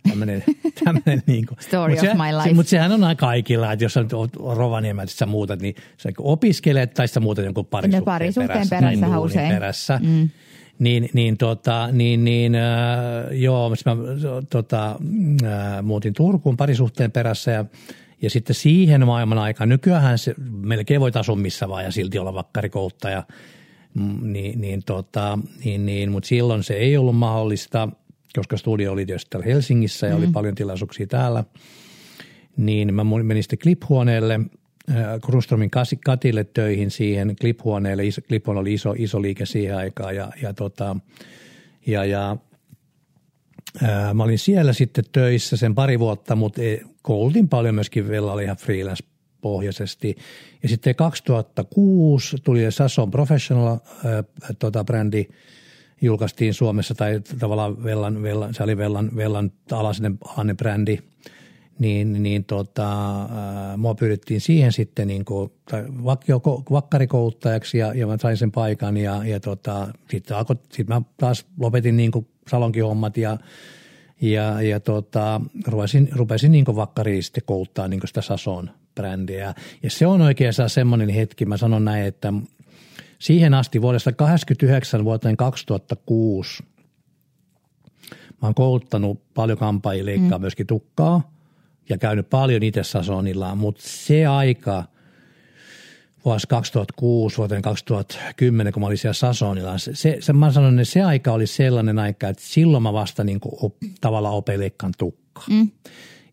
Tämmöinen, 0.08 0.44
tämmöinen 0.84 1.22
niin 1.26 1.46
kuin. 1.46 1.58
Story 1.60 1.94
Mut 1.94 2.02
of 2.02 2.16
my 2.16 2.36
life. 2.36 2.48
Se, 2.48 2.54
mutta 2.54 2.70
sehän 2.70 2.92
on 2.92 3.04
aina 3.04 3.14
kaikilla, 3.14 3.72
että 3.72 3.84
jos 3.84 3.94
sä 3.94 4.02
nyt 4.02 4.12
oot 4.12 4.36
Rovaniemeltä, 4.36 5.12
sä 5.12 5.26
muutat, 5.26 5.60
niin 5.60 5.74
sä 5.96 6.08
opiskelet 6.18 6.94
tai 6.94 7.08
sä 7.08 7.20
muutat 7.20 7.44
jonkun 7.44 7.66
parisuhteen, 7.66 8.00
No 8.00 8.04
parisuhteen 8.04 8.68
perässä. 8.70 8.80
tai 8.80 8.94
duunin 8.96 9.18
usein. 9.18 9.48
perässä. 9.52 10.00
Mm. 10.02 10.28
Niin, 10.78 11.08
niin, 11.12 11.36
tota, 11.36 11.88
niin, 11.92 12.24
niin 12.24 12.54
äh, 12.54 12.62
joo, 13.32 13.70
mä 13.70 13.76
tota, 14.50 14.90
äh, 15.44 15.82
muutin 15.82 16.14
Turkuun 16.14 16.56
parisuhteen 16.56 17.12
perässä 17.12 17.50
ja 17.50 17.64
ja 18.22 18.30
sitten 18.30 18.54
siihen 18.54 19.06
maailman 19.06 19.38
aikaan, 19.38 19.68
nykyään 19.68 20.18
se 20.18 20.34
melkein 20.50 21.00
voit 21.00 21.16
asua 21.16 21.36
missä 21.36 21.68
vaan 21.68 21.84
ja 21.84 21.90
silti 21.92 22.18
olla 22.18 22.34
vakkarikouluttaja, 22.34 23.22
Mm, 23.94 24.32
niin, 24.32 24.60
niin, 24.60 24.82
tota, 24.86 25.38
niin, 25.64 25.86
niin, 25.86 26.12
mutta 26.12 26.26
silloin 26.26 26.62
se 26.62 26.74
ei 26.74 26.96
ollut 26.96 27.16
mahdollista, 27.16 27.88
koska 28.36 28.56
studio 28.56 28.92
oli 28.92 29.06
tietysti 29.06 29.30
täällä 29.30 29.46
Helsingissä 29.46 30.06
ja 30.06 30.12
mm. 30.12 30.18
oli 30.18 30.26
paljon 30.32 30.54
tilaisuuksia 30.54 31.06
täällä. 31.06 31.44
Niin 32.56 32.94
mä 32.94 33.04
menin 33.04 33.42
sitten 33.42 33.58
kliphuoneelle, 33.58 34.40
äh, 34.90 34.96
Krustromin 35.24 35.70
katille 36.04 36.44
töihin 36.44 36.90
siihen 36.90 37.36
kliphuoneelle. 37.40 38.02
Kliphuone 38.28 38.60
oli 38.60 38.74
iso, 38.74 38.94
iso 38.98 39.22
liike 39.22 39.46
siihen 39.46 39.76
aikaan 39.76 40.16
ja, 40.16 40.30
ja, 40.42 40.54
tota, 40.54 40.96
ja, 41.86 42.04
ja 42.04 42.36
ää, 43.82 44.14
mä 44.14 44.22
olin 44.22 44.38
siellä 44.38 44.72
sitten 44.72 45.04
töissä 45.12 45.56
sen 45.56 45.74
pari 45.74 45.98
vuotta, 45.98 46.36
mutta 46.36 46.62
ei- 46.62 46.82
koulutin 47.02 47.48
paljon 47.48 47.74
myöskin 47.74 48.08
vielä 48.08 48.32
oli 48.32 48.44
ihan 48.44 48.56
freelance 48.56 49.04
pohjaisesti. 49.40 50.16
Ja 50.62 50.68
sitten 50.68 50.94
2006 50.94 52.36
tuli 52.44 52.72
Sasson 52.72 53.10
Professional 53.10 53.78
ää, 54.04 54.24
tota, 54.58 54.84
brändi, 54.84 55.26
julkaistiin 56.00 56.54
Suomessa 56.54 56.94
tai 56.94 57.20
tavallaan 57.38 57.84
Vellan, 57.84 58.22
Vellan 58.22 58.54
se 58.54 58.62
oli 58.62 58.76
Vellan, 58.76 59.10
Vellan 59.16 59.52
alainen, 59.72 60.18
alainen 60.24 60.56
brändi, 60.56 60.98
niin, 61.78 62.22
niin 62.22 62.44
tota, 62.44 63.20
ää, 63.20 63.76
mua 63.76 63.94
pyydettiin 63.94 64.40
siihen 64.40 64.72
sitten 64.72 65.08
niin 65.08 65.24
kuin, 65.24 65.52
tai 65.70 65.84
vakio, 66.04 66.40
vakkarikouluttajaksi 66.70 67.78
ja, 67.78 67.94
ja 67.94 68.06
mä 68.06 68.16
sain 68.18 68.36
sen 68.36 68.52
paikan 68.52 68.96
ja, 68.96 69.24
ja 69.24 69.40
tota, 69.40 69.88
sitten 70.10 70.36
sit 70.72 70.88
mä 70.88 71.02
taas 71.16 71.46
lopetin 71.60 71.96
niin 71.96 72.10
kuin 72.10 72.26
salonkihommat 72.48 73.16
ja, 73.16 73.38
ja, 74.20 74.62
ja 74.62 74.80
tota, 74.80 75.40
rupesin, 75.66 76.08
rupesin 76.12 76.52
niin 76.52 76.64
vakkariin 76.66 77.22
sitten 77.22 77.42
kouluttaa 77.46 77.88
niin 77.88 78.00
sitä 78.04 78.22
Sason 78.22 78.70
brändiä. 78.94 79.54
Ja 79.82 79.90
se 79.90 80.06
on 80.06 80.20
oikeastaan 80.20 80.70
semmoinen 80.70 81.08
hetki, 81.08 81.46
mä 81.46 81.56
sanon 81.56 81.84
näin, 81.84 82.04
että 82.04 82.32
siihen 83.18 83.54
asti 83.54 83.82
vuodesta 83.82 84.12
89 84.12 85.04
vuoteen 85.04 85.36
2006 85.36 86.62
mä 88.42 88.46
oon 88.48 88.54
kouluttanut 88.54 89.34
paljon 89.34 89.58
kampaajia 89.58 90.06
leikkaa 90.06 90.38
mm. 90.38 90.42
myöskin 90.42 90.66
tukkaa 90.66 91.32
ja 91.88 91.98
käynyt 91.98 92.30
paljon 92.30 92.62
itse 92.62 92.84
Sasonilla, 92.84 93.54
mutta 93.54 93.82
se 93.86 94.26
aika 94.26 94.84
vuosi 96.24 96.46
2006 96.48 97.36
vuoteen 97.36 97.62
2010, 97.62 98.72
kun 98.72 98.80
mä 98.82 98.86
olin 98.86 98.98
siellä 98.98 99.14
Sasonilla, 99.14 99.78
se, 99.78 99.94
se, 99.94 100.16
se 100.20 100.32
mä 100.32 100.52
sanon, 100.52 100.78
että 100.78 100.92
se 100.92 101.02
aika 101.02 101.32
oli 101.32 101.46
sellainen 101.46 101.98
aika, 101.98 102.28
että 102.28 102.42
silloin 102.46 102.82
mä 102.82 102.92
vasta 102.92 103.24
niin 103.24 103.40
kuin 103.40 103.54
op, 103.62 103.74
tavallaan 104.00 104.34
opin 104.34 104.60
leikkaan 104.60 104.92
tukkaa. 104.98 105.44
Mm. 105.50 105.70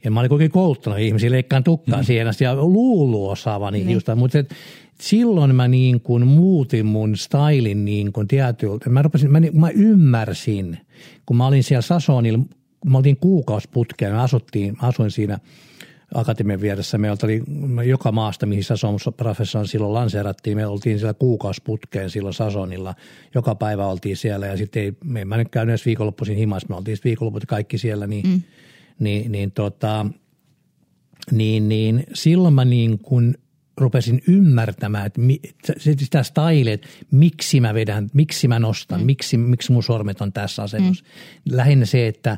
Ja 0.03 0.11
mä 0.11 0.19
olin 0.19 0.29
kuitenkin 0.29 0.53
kouluttanut 0.53 0.99
ihmisiä 0.99 1.31
leikkaan 1.31 1.63
tukkaa 1.63 1.99
mm. 1.99 2.05
siihen 2.05 2.27
asti 2.27 2.43
ja 2.43 2.55
luullut 2.55 3.31
osaavani 3.31 3.83
mm. 3.83 3.89
just, 3.89 4.07
mutta 4.15 4.39
et, 4.39 4.55
silloin 4.99 5.55
mä 5.55 5.67
niin 5.67 6.01
kuin 6.01 6.27
muutin 6.27 6.85
mun 6.85 7.17
stylin 7.17 7.85
niin 7.85 8.13
kuin 8.13 8.27
tietyltä. 8.27 8.89
Mä, 8.89 9.01
rupesin, 9.01 9.31
mä, 9.31 9.41
mä 9.53 9.69
ymmärsin, 9.69 10.77
kun 11.25 11.37
mä 11.37 11.47
olin 11.47 11.63
siellä 11.63 11.81
Sasonilla, 11.81 12.39
mä 12.85 12.97
oltiin 12.97 13.17
kuukausiputkeen, 13.17 14.11
me 14.11 14.21
asuttiin, 14.21 14.77
mä 14.81 14.87
asuin 14.87 15.11
siinä 15.11 15.39
akatemian 16.13 16.61
vieressä. 16.61 16.97
Me 16.97 17.11
oli 17.11 17.43
joka 17.85 18.11
maasta, 18.11 18.45
mihin 18.45 18.63
Sason 18.63 18.97
professoran 19.17 19.67
silloin 19.67 19.93
lanseerattiin. 19.93 20.57
Me 20.57 20.67
oltiin 20.67 20.99
siellä 20.99 21.13
kuukausiputkeen 21.13 22.09
silloin 22.09 22.33
Sasonilla. 22.33 22.95
Joka 23.35 23.55
päivä 23.55 23.87
oltiin 23.87 24.17
siellä 24.17 24.45
ja 24.45 24.57
sitten 24.57 24.83
ei, 24.83 24.93
me 25.03 25.21
en 25.21 25.27
mä 25.27 25.37
nyt 25.37 25.49
käynyt 25.49 25.71
edes 25.71 25.85
viikonloppuisin 25.85 26.37
himassa. 26.37 26.67
Me 26.69 26.75
oltiin 26.75 26.97
viikonlopput 27.03 27.45
kaikki 27.45 27.77
siellä, 27.77 28.07
niin, 28.07 28.27
mm. 28.27 28.41
niin, 28.99 29.31
niin, 29.31 29.51
tota, 29.51 30.05
niin, 31.31 31.69
niin 31.69 32.03
silloin 32.13 32.53
mä 32.53 32.65
niin 32.65 32.99
kuin 32.99 33.37
rupesin 33.77 34.21
ymmärtämään, 34.27 35.05
että 35.05 35.21
mi, 35.21 35.39
sitä 35.77 36.23
style, 36.23 36.73
että 36.73 36.87
miksi 37.11 37.59
mä 37.59 37.73
vedän, 37.73 38.09
miksi 38.13 38.47
mä 38.47 38.59
nostan, 38.59 38.99
mm. 38.99 39.05
miksi, 39.05 39.37
miksi 39.37 39.71
mun 39.71 39.83
sormet 39.83 40.21
on 40.21 40.33
tässä 40.33 40.63
asennossa. 40.63 41.05
Mm. 41.05 41.57
Lähinnä 41.57 41.85
se, 41.85 42.07
että 42.07 42.37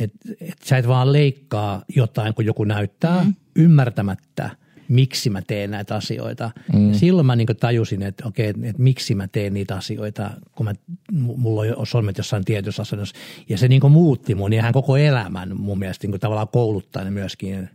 et, 0.00 0.12
et 0.40 0.58
sä 0.64 0.78
et 0.78 0.88
vaan 0.88 1.12
leikkaa 1.12 1.82
jotain, 1.96 2.34
kun 2.34 2.44
joku 2.44 2.64
näyttää 2.64 3.24
mm. 3.24 3.34
ymmärtämättä, 3.56 4.50
miksi 4.88 5.30
mä 5.30 5.42
teen 5.42 5.70
näitä 5.70 5.94
asioita. 5.94 6.50
Mm. 6.72 6.88
Ja 6.88 6.98
silloin 6.98 7.26
mä 7.26 7.36
niin 7.36 7.48
tajusin, 7.60 8.02
että 8.02 8.28
okei, 8.28 8.48
että, 8.48 8.66
että 8.66 8.82
miksi 8.82 9.14
mä 9.14 9.28
teen 9.28 9.54
niitä 9.54 9.76
asioita, 9.76 10.30
kun 10.52 10.66
mä, 10.66 10.72
mulla 11.12 11.62
on 11.76 11.86
sormet 11.86 12.18
jossain 12.18 12.44
tietyssä 12.44 12.82
asennossa. 12.82 13.16
Ja 13.48 13.58
se 13.58 13.68
niin 13.68 13.92
muutti 13.92 14.34
mun 14.34 14.52
ihan 14.52 14.72
koko 14.72 14.96
elämän 14.96 15.56
mun 15.56 15.78
mielestä 15.78 16.06
niin 16.06 16.20
tavallaan 16.20 16.48
kouluttajana 16.48 17.10
myöskin. 17.10 17.68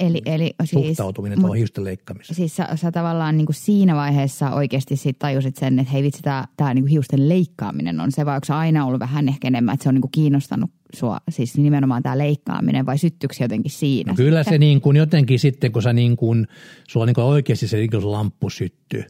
Eli, 0.00 0.22
eli 0.26 0.54
siis, 0.64 0.86
suhtautuminen 0.86 1.40
tuohon 1.40 1.56
hiusten 1.56 1.84
leikkaamiseen. 1.84 2.36
Siis 2.36 2.56
sä, 2.56 2.68
sä 2.74 2.92
tavallaan 2.92 3.36
niin 3.36 3.46
kuin 3.46 3.56
siinä 3.56 3.96
vaiheessa 3.96 4.50
oikeasti 4.50 4.96
sit 4.96 5.18
tajusit 5.18 5.56
sen, 5.56 5.78
että 5.78 5.92
hei 5.92 6.02
vitsi, 6.02 6.22
tämä, 6.22 6.74
niin 6.74 6.82
kuin 6.82 6.90
hiusten 6.90 7.28
leikkaaminen 7.28 8.00
on 8.00 8.12
se, 8.12 8.26
vai 8.26 8.34
onko 8.34 8.44
se 8.44 8.52
aina 8.52 8.86
ollut 8.86 9.00
vähän 9.00 9.28
ehkä 9.28 9.48
enemmän, 9.48 9.74
että 9.74 9.82
se 9.82 9.88
on 9.88 9.94
niin 9.94 10.02
kuin 10.02 10.10
kiinnostanut 10.10 10.70
sua, 10.96 11.18
siis 11.28 11.58
nimenomaan 11.58 12.02
tämä 12.02 12.18
leikkaaminen, 12.18 12.86
vai 12.86 12.98
syttyykö 12.98 13.34
jotenkin 13.40 13.72
siinä? 13.72 14.12
No 14.12 14.16
kyllä 14.16 14.44
se 14.44 14.58
niin 14.58 14.80
kuin 14.80 14.96
jotenkin 14.96 15.38
sitten, 15.38 15.72
kun 15.72 15.82
sä 15.82 15.92
niin 15.92 16.16
kuin, 16.16 16.46
sulla 16.88 17.06
niin 17.06 17.14
kuin 17.14 17.24
oikeasti 17.24 17.68
se 17.68 17.76
niin 17.76 17.90
kuin 17.90 18.12
lamppu 18.12 18.50
syttyy 18.50 19.04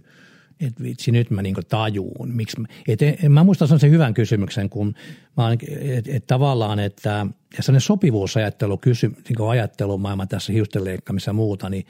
että 0.60 0.82
vitsi 0.82 1.12
nyt 1.12 1.30
mä 1.30 1.42
niinku 1.42 1.60
tajuun. 1.68 2.30
Miksi 2.34 2.60
mä, 2.60 2.66
et, 2.88 3.02
et, 3.02 3.16
mä 3.28 3.44
muistan 3.44 3.68
sen 3.68 3.90
hyvän 3.90 4.14
kysymyksen, 4.14 4.70
kun 4.70 4.94
mä 5.36 5.52
että 5.52 6.10
et 6.12 6.26
tavallaan, 6.26 6.78
että 6.78 7.26
ja 7.56 7.62
sellainen 7.62 7.80
sopivuusajattelu, 7.80 8.78
kysy, 8.78 9.08
niin 9.08 9.48
ajattelumaailma 9.48 10.26
tässä 10.26 10.52
hiusten 10.52 10.84
leikkaamissa 10.84 11.28
ja 11.28 11.32
muuta, 11.32 11.70
niin, 11.70 11.86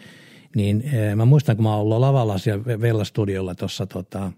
niin 0.56 0.84
e, 0.92 1.14
mä 1.14 1.24
muistan, 1.24 1.56
kun 1.56 1.62
mä 1.62 1.70
oon 1.70 1.80
ollut 1.80 1.98
lavalla 1.98 2.38
siellä 2.38 2.64
Vella-studiolla 2.64 3.54
tuossa 3.54 3.86
tota, 3.86 4.32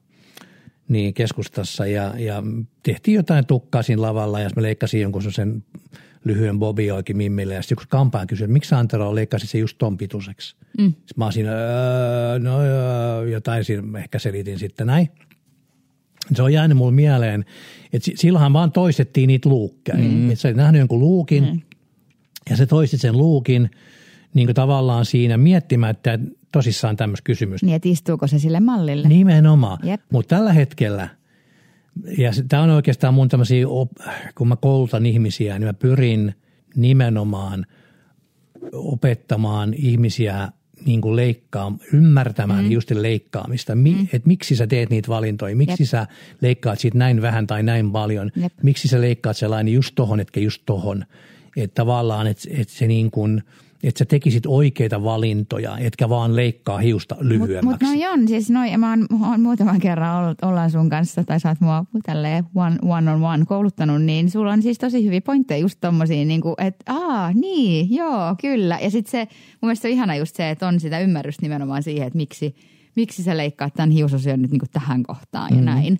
niin 0.88 1.14
keskustassa 1.14 1.86
ja, 1.86 2.14
ja 2.18 2.42
tehtiin 2.82 3.14
jotain 3.14 3.46
tukkaa 3.46 3.82
siinä 3.82 4.02
lavalla 4.02 4.40
ja 4.40 4.50
mä 4.56 4.62
leikkasin 4.62 5.00
jonkun 5.00 5.32
sen 5.32 5.64
lyhyen 6.24 6.58
bobi 6.58 6.90
oikein 6.90 7.16
mimmille. 7.16 7.54
Ja 7.54 7.62
sitten 7.62 7.76
kun 7.76 7.86
kampaan 7.88 8.26
kysyi, 8.26 8.44
että 8.44 8.52
miksi 8.52 8.74
Antero 8.74 9.14
leikkasi 9.14 9.46
se 9.46 9.58
just 9.58 9.78
ton 9.78 9.96
pituiseksi. 9.96 10.56
Mm. 10.78 10.88
Sitten 10.92 11.14
mä 11.16 11.30
siinä, 11.30 11.50
öö, 11.52 12.38
no 12.38 12.60
öö, 12.60 13.28
jotain 13.28 13.64
siinä 13.64 13.98
ehkä 13.98 14.18
selitin 14.18 14.58
sitten 14.58 14.86
näin. 14.86 15.08
Se 16.34 16.42
on 16.42 16.52
jäänyt 16.52 16.76
mulle 16.76 16.92
mieleen, 16.92 17.44
että 17.92 18.10
silloinhan 18.14 18.52
vaan 18.52 18.72
toistettiin 18.72 19.26
niitä 19.26 19.48
luukkeja. 19.48 19.98
Mm. 19.98 20.30
Että 20.30 20.40
sä 20.40 20.48
olit 20.48 20.56
nähnyt 20.56 20.78
jonkun 20.78 21.00
luukin 21.00 21.44
mm. 21.44 21.60
ja 22.50 22.56
se 22.56 22.66
toisti 22.66 22.98
sen 22.98 23.18
luukin 23.18 23.70
niin 24.34 24.46
kuin 24.46 24.54
tavallaan 24.54 25.04
siinä 25.04 25.36
miettimättä 25.36 26.18
tosissaan 26.52 26.96
tämmöistä 26.96 27.24
kysymystä. 27.24 27.66
Niin, 27.66 27.76
että 27.76 27.88
istuuko 27.88 28.26
se 28.26 28.38
sille 28.38 28.60
mallille. 28.60 29.08
Nimenomaan. 29.08 29.78
Mutta 30.10 30.36
tällä 30.36 30.52
hetkellä– 30.52 31.08
ja 32.18 32.30
tämä 32.48 32.62
on 32.62 32.70
oikeastaan 32.70 33.14
mun 33.14 33.28
tämmöisiä, 33.28 33.66
kun 34.34 34.48
mä 34.48 34.56
koulutan 34.56 35.06
ihmisiä, 35.06 35.58
niin 35.58 35.68
mä 35.68 35.74
pyrin 35.74 36.34
nimenomaan 36.76 37.66
opettamaan 38.72 39.74
ihmisiä 39.74 40.48
niin 40.86 41.00
kuin 41.00 41.16
leikkaa, 41.16 41.76
ymmärtämään 41.92 42.64
mm. 42.64 42.70
just 42.70 42.90
leikkaamista, 42.90 43.74
Mi, 43.74 43.94
mm. 43.94 44.02
että 44.12 44.28
miksi 44.28 44.56
sä 44.56 44.66
teet 44.66 44.90
niitä 44.90 45.08
valintoja, 45.08 45.56
miksi 45.56 45.82
Jep. 45.82 45.88
sä 45.88 46.06
leikkaat 46.40 46.78
siitä 46.78 46.98
näin 46.98 47.22
vähän 47.22 47.46
tai 47.46 47.62
näin 47.62 47.92
paljon, 47.92 48.30
Jep. 48.36 48.52
miksi 48.62 48.88
sä 48.88 49.00
leikkaat 49.00 49.36
sellainen 49.36 49.74
just 49.74 49.94
tohon, 49.94 50.20
etkä 50.20 50.40
just 50.40 50.62
tohon. 50.66 51.04
Että 51.56 51.74
tavallaan, 51.74 52.26
että, 52.26 52.48
että 52.50 52.74
se 52.74 52.86
niin 52.86 53.10
kuin– 53.10 53.42
että 53.82 53.98
sä 53.98 54.04
tekisit 54.04 54.46
oikeita 54.46 55.04
valintoja, 55.04 55.78
etkä 55.78 56.08
vaan 56.08 56.36
leikkaa 56.36 56.78
hiusta 56.78 57.16
lyhyemmäksi. 57.20 57.64
Mutta 57.64 57.86
no 57.86 58.12
on, 58.12 58.28
siis 58.28 58.50
noin, 58.50 58.80
mä 58.80 58.90
oon, 58.90 59.06
oon 59.28 59.40
muutaman 59.40 59.80
kerran 59.80 60.24
ollut, 60.24 60.42
ollaan 60.42 60.70
sun 60.70 60.90
kanssa, 60.90 61.24
tai 61.24 61.40
sä 61.40 61.48
oot 61.48 61.60
mua 61.60 61.84
tälleen 62.06 62.44
one, 62.54 62.76
one 62.82 63.10
on 63.10 63.24
one 63.24 63.44
kouluttanut, 63.44 64.02
niin 64.02 64.30
sulla 64.30 64.52
on 64.52 64.62
siis 64.62 64.78
tosi 64.78 65.04
hyviä 65.04 65.20
pointteja 65.20 65.60
just 65.60 65.78
tommosiin, 65.80 66.28
niin 66.28 66.40
kuin, 66.40 66.54
että 66.58 66.92
aa, 66.92 67.32
niin, 67.32 67.94
joo, 67.94 68.36
kyllä. 68.40 68.78
Ja 68.82 68.90
sitten 68.90 69.10
se, 69.10 69.18
mun 69.50 69.68
mielestä 69.68 69.88
on 69.88 69.94
ihana 69.94 70.16
just 70.16 70.36
se, 70.36 70.50
että 70.50 70.68
on 70.68 70.80
sitä 70.80 71.00
ymmärrystä 71.00 71.42
nimenomaan 71.42 71.82
siihen, 71.82 72.06
että 72.06 72.16
miksi, 72.16 72.54
miksi 72.96 73.22
sä 73.22 73.36
leikkaat 73.36 73.74
tämän 73.74 73.90
hiusosion 73.90 74.42
nyt 74.42 74.50
niin 74.50 74.60
kuin 74.60 74.70
tähän 74.72 75.02
kohtaan 75.02 75.50
ja 75.50 75.54
mm-hmm. 75.54 75.64
näin 75.64 75.98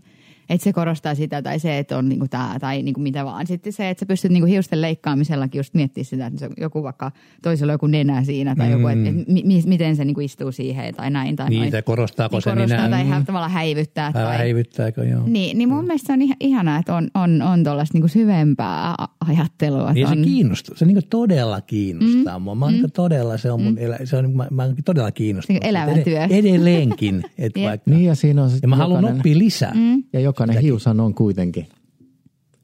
että 0.49 0.65
se 0.65 0.73
korostaa 0.73 1.15
sitä 1.15 1.43
tai 1.43 1.59
se, 1.59 1.79
että 1.79 1.99
on 1.99 2.09
niinku 2.09 2.29
tämä 2.29 2.57
tai 2.61 2.83
niinku 2.83 3.01
mitä 3.01 3.25
vaan. 3.25 3.47
Sitten 3.47 3.73
se, 3.73 3.91
että 3.91 4.01
sä 4.01 4.07
pystyt 4.07 4.33
niinku 4.33 4.47
hiusten 4.47 4.81
leikkaamisellakin 4.81 5.59
just 5.59 5.75
miettimään 5.75 6.05
sitä, 6.05 6.27
että 6.27 6.49
joku 6.61 6.83
vaikka 6.83 7.13
toisella 7.43 7.73
joku 7.73 7.87
nenä 7.87 8.25
siinä 8.25 8.57
tai 8.57 8.67
mm. 8.67 8.73
joku, 8.73 8.87
että 8.87 9.09
et, 9.09 9.29
mi, 9.29 9.63
miten 9.67 9.97
se 9.97 10.05
niinku 10.05 10.21
istuu 10.21 10.53
siihen 10.53 10.95
tai 10.95 11.11
näin. 11.11 11.37
Tai 11.37 11.51
niin, 11.51 11.71
tai 11.71 11.83
korostaako 11.83 12.37
niin, 12.37 12.43
se 12.43 12.51
korostaa 12.51 12.89
nenä. 12.89 13.09
Tai 13.09 13.21
mm. 13.21 13.27
tavallaan 13.27 13.51
häivyttää. 13.51 14.13
Tai, 14.13 14.39
häivyttääkö, 14.39 15.05
joo. 15.05 15.23
Niin, 15.27 15.59
niin 15.59 15.69
mun 15.69 15.79
mm. 15.79 15.87
mielestä 15.87 16.07
se 16.07 16.13
on 16.13 16.37
ihanaa, 16.41 16.79
että 16.79 16.95
on, 16.95 17.09
on, 17.15 17.43
on 17.43 17.65
tuollaista 17.65 17.95
niinku 17.95 18.09
syvempää 18.09 18.95
ajattelua. 19.29 19.93
Niin 19.93 20.07
on... 20.07 20.19
se 20.19 20.25
kiinnostaa, 20.25 20.77
se 20.77 20.85
niinku 20.85 21.03
todella 21.11 21.61
kiinnostaa 21.61 22.39
mm. 22.39 22.43
mua. 22.43 22.55
Mä 22.55 22.67
mm. 22.67 22.73
niinku 22.73 22.89
todella, 22.95 23.37
se 23.37 23.51
on 23.51 23.63
mun, 23.63 23.73
mm. 23.73 23.79
elä, 23.79 23.99
se 24.05 24.17
on, 24.17 24.37
mä, 24.37 24.47
mä 24.51 24.63
oon 24.63 24.75
todella 24.85 25.11
kiinnostunut. 25.11 25.65
Elävä 25.65 25.99
työ. 25.99 26.23
Edelleenkin. 26.31 27.23
Et 27.39 27.53
vaikka, 27.67 27.91
niin 27.91 28.05
ja 28.05 28.15
siinä 28.15 28.43
on 28.43 28.51
ja 28.63 28.69
mä 28.69 28.77
haluan 28.77 29.05
oppia 29.05 29.39
lisää. 29.39 29.73
Mm. 29.75 30.03
Ja 30.13 30.21
joka 30.33 30.45
jokainen 30.45 30.63
hiushan 30.63 31.01
on 31.01 31.15
kuitenkin 31.15 31.67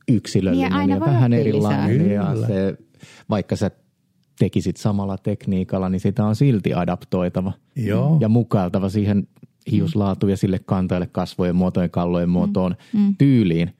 yksilöllinen 0.08 0.72
niin, 0.72 0.90
ja 0.90 1.00
vähän 1.00 1.32
erilainen. 1.32 2.10
Ja 2.10 2.36
se, 2.46 2.76
vaikka 3.30 3.56
sä 3.56 3.70
tekisit 4.38 4.76
samalla 4.76 5.18
tekniikalla, 5.18 5.88
niin 5.88 6.00
sitä 6.00 6.24
on 6.24 6.36
silti 6.36 6.74
adaptoitava 6.74 7.52
Joo. 7.76 8.18
ja 8.20 8.28
mukailtava 8.28 8.88
siihen 8.88 9.28
hiuslaatuun 9.70 10.30
ja 10.30 10.36
sille 10.36 10.58
kantajalle 10.58 11.08
kasvojen 11.12 11.56
muotojen, 11.56 11.90
kallojen 11.90 12.28
muotoon, 12.28 12.76
mm. 12.92 13.00
mm. 13.00 13.14
tyyliin. 13.18 13.70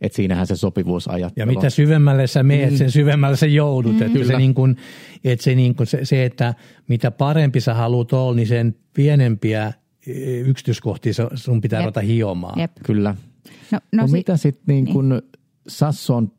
Että 0.00 0.16
siinähän 0.16 0.46
se 0.46 0.56
sopivuusajattelu. 0.56 1.42
Ja 1.50 1.54
mitä 1.56 1.70
syvemmälle 1.70 2.26
sä 2.26 2.42
meet, 2.42 2.70
mm. 2.70 2.76
sen 2.76 2.90
syvemmälle 2.90 3.36
sä 3.36 3.46
joudut. 3.46 3.96
Mm. 3.96 4.02
Että 4.02 4.24
se, 4.24 4.36
niin 4.36 4.54
kun, 4.54 4.76
että 5.24 5.42
se, 5.44 5.54
niin 5.54 5.74
kun 5.74 5.86
se, 5.86 6.04
se, 6.04 6.24
että 6.24 6.54
mitä 6.88 7.10
parempi 7.10 7.60
sä 7.60 7.74
haluat 7.74 8.12
olla, 8.12 8.34
niin 8.34 8.46
sen 8.46 8.74
pienempiä 8.94 9.72
e, 10.06 10.40
yksityiskohtia 10.40 11.12
sun 11.34 11.60
pitää 11.60 11.80
ruveta 11.80 12.00
hiomaan. 12.00 12.60
Jep. 12.60 12.72
Kyllä. 12.84 13.14
No, 13.72 13.78
no, 13.92 14.02
no 14.02 14.06
si- 14.06 14.12
mitä 14.12 14.36
sitten 14.36 14.74
niin 14.74 14.86
kun 14.86 15.08
niin. 15.08 15.22
Sasson 15.68 16.32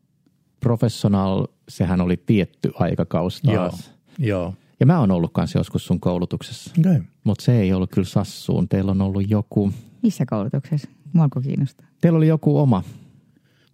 professional, 0.59 1.47
sehän 1.69 2.01
oli 2.01 2.17
tietty 2.25 2.71
aikakaus 2.75 3.41
taas. 3.41 3.91
Joo, 4.17 4.29
joo. 4.29 4.53
Ja 4.79 4.86
mä 4.86 4.99
oon 4.99 5.11
ollut 5.11 5.34
kanssa 5.34 5.59
joskus 5.59 5.86
sun 5.86 5.99
koulutuksessa. 5.99 6.71
Okay. 6.79 7.01
Mutta 7.23 7.43
se 7.45 7.59
ei 7.59 7.73
ollut 7.73 7.91
kyllä 7.91 8.07
Sassuun. 8.07 8.69
Teillä 8.69 8.91
on 8.91 9.01
ollut 9.01 9.29
joku... 9.29 9.71
Missä 10.03 10.25
koulutuksessa? 10.29 10.89
Mua 11.13 11.27
kiinnostaa. 11.43 11.88
Teillä 12.01 12.17
oli 12.17 12.27
joku 12.27 12.59
oma 12.59 12.84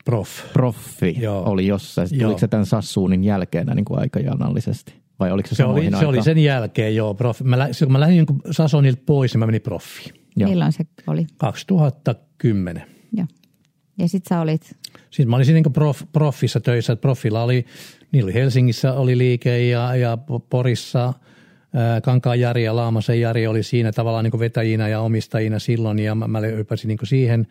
Prof. 0.05 0.29
Proffi 0.53 1.15
joo. 1.19 1.43
oli 1.43 1.67
jossain. 1.67 2.07
Joo. 2.11 2.21
Tuliko 2.21 2.39
se 2.39 2.47
tämän 2.47 2.65
Sassuunin 2.65 3.23
jälkeen 3.23 3.67
niin 3.67 3.85
kuin 3.85 3.99
aikajanallisesti? 3.99 4.93
Vai 5.19 5.31
oliko 5.31 5.49
se, 5.49 5.55
se 5.55 5.65
oli, 5.65 5.91
se 5.99 6.05
oli 6.05 6.23
sen 6.23 6.37
jälkeen, 6.37 6.95
joo. 6.95 7.13
Prof. 7.13 7.41
Mä, 7.41 7.69
kun 7.83 7.91
mä 7.91 7.99
lähdin 7.99 8.17
niin 8.17 8.41
Sasonilta 8.51 9.01
pois, 9.05 9.33
niin 9.33 9.39
mä 9.39 9.45
menin 9.45 9.61
proffiin. 9.61 10.15
Milloin 10.35 10.71
se 10.71 10.83
oli? 11.07 11.27
2010. 11.37 12.83
Joo. 13.13 13.27
Ja 13.97 14.07
sit 14.07 14.23
sä 14.29 14.39
olit? 14.39 14.75
Sitten 15.09 15.29
mä 15.29 15.35
olin 15.35 15.53
niin 15.53 15.73
prof, 15.73 16.01
proffissa 16.11 16.59
töissä, 16.59 16.93
että 16.93 17.01
proffilla 17.01 17.43
oli, 17.43 17.65
niillä 18.11 18.27
oli 18.27 18.33
Helsingissä 18.33 18.93
oli 18.93 19.17
liike 19.17 19.67
ja, 19.67 19.95
ja 19.95 20.17
Porissa 20.49 21.13
Kankaan 22.03 22.39
Jari 22.39 22.63
ja 22.63 22.75
Laamasen 22.75 23.21
Jari 23.21 23.47
oli 23.47 23.63
siinä 23.63 23.91
tavallaan 23.91 24.23
niin 24.23 24.39
vetäjinä 24.39 24.87
ja 24.87 24.99
omistajina 24.99 25.59
silloin 25.59 25.99
ja 25.99 26.15
mä, 26.15 26.27
mä 26.27 26.39
ypäsin 26.39 26.87
niin 26.87 26.97
siihen, 27.03 27.47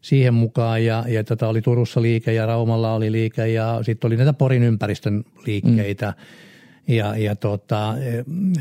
siihen 0.00 0.34
mukaan 0.34 0.84
ja, 0.84 1.04
ja 1.08 1.24
tota 1.24 1.48
oli 1.48 1.62
Turussa 1.62 2.02
liike 2.02 2.32
ja 2.32 2.46
Raumalla 2.46 2.94
oli 2.94 3.12
liike 3.12 3.48
ja 3.48 3.80
sitten 3.82 4.08
oli 4.08 4.16
näitä 4.16 4.32
Porin 4.32 4.62
ympäristön 4.62 5.24
liikkeitä. 5.46 6.14
Mm. 6.16 6.49
Ja, 6.88 7.16
ja 7.16 7.36
tota, 7.36 7.94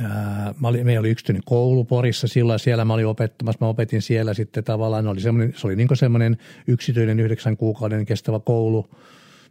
ää, 0.04 0.54
mä 0.60 0.68
olin, 0.68 0.86
meillä 0.86 1.00
oli 1.00 1.10
yksityinen 1.10 1.44
koulu 1.46 1.84
Porissa 1.84 2.28
silloin, 2.28 2.60
siellä 2.60 2.86
mä 2.86 2.94
olin 2.94 3.08
opettamassa, 3.08 3.66
mä 3.66 3.70
opetin 3.70 4.02
siellä 4.02 4.34
sitten 4.34 4.64
tavallaan, 4.64 5.08
oli 5.08 5.22
se 5.22 5.30
oli 5.64 5.76
niin 5.76 5.88
semmoinen 5.94 6.38
yksityinen 6.68 7.20
yhdeksän 7.20 7.58
kuukauden 7.58 8.06
kestävä 8.06 8.40
koulu, 8.40 8.90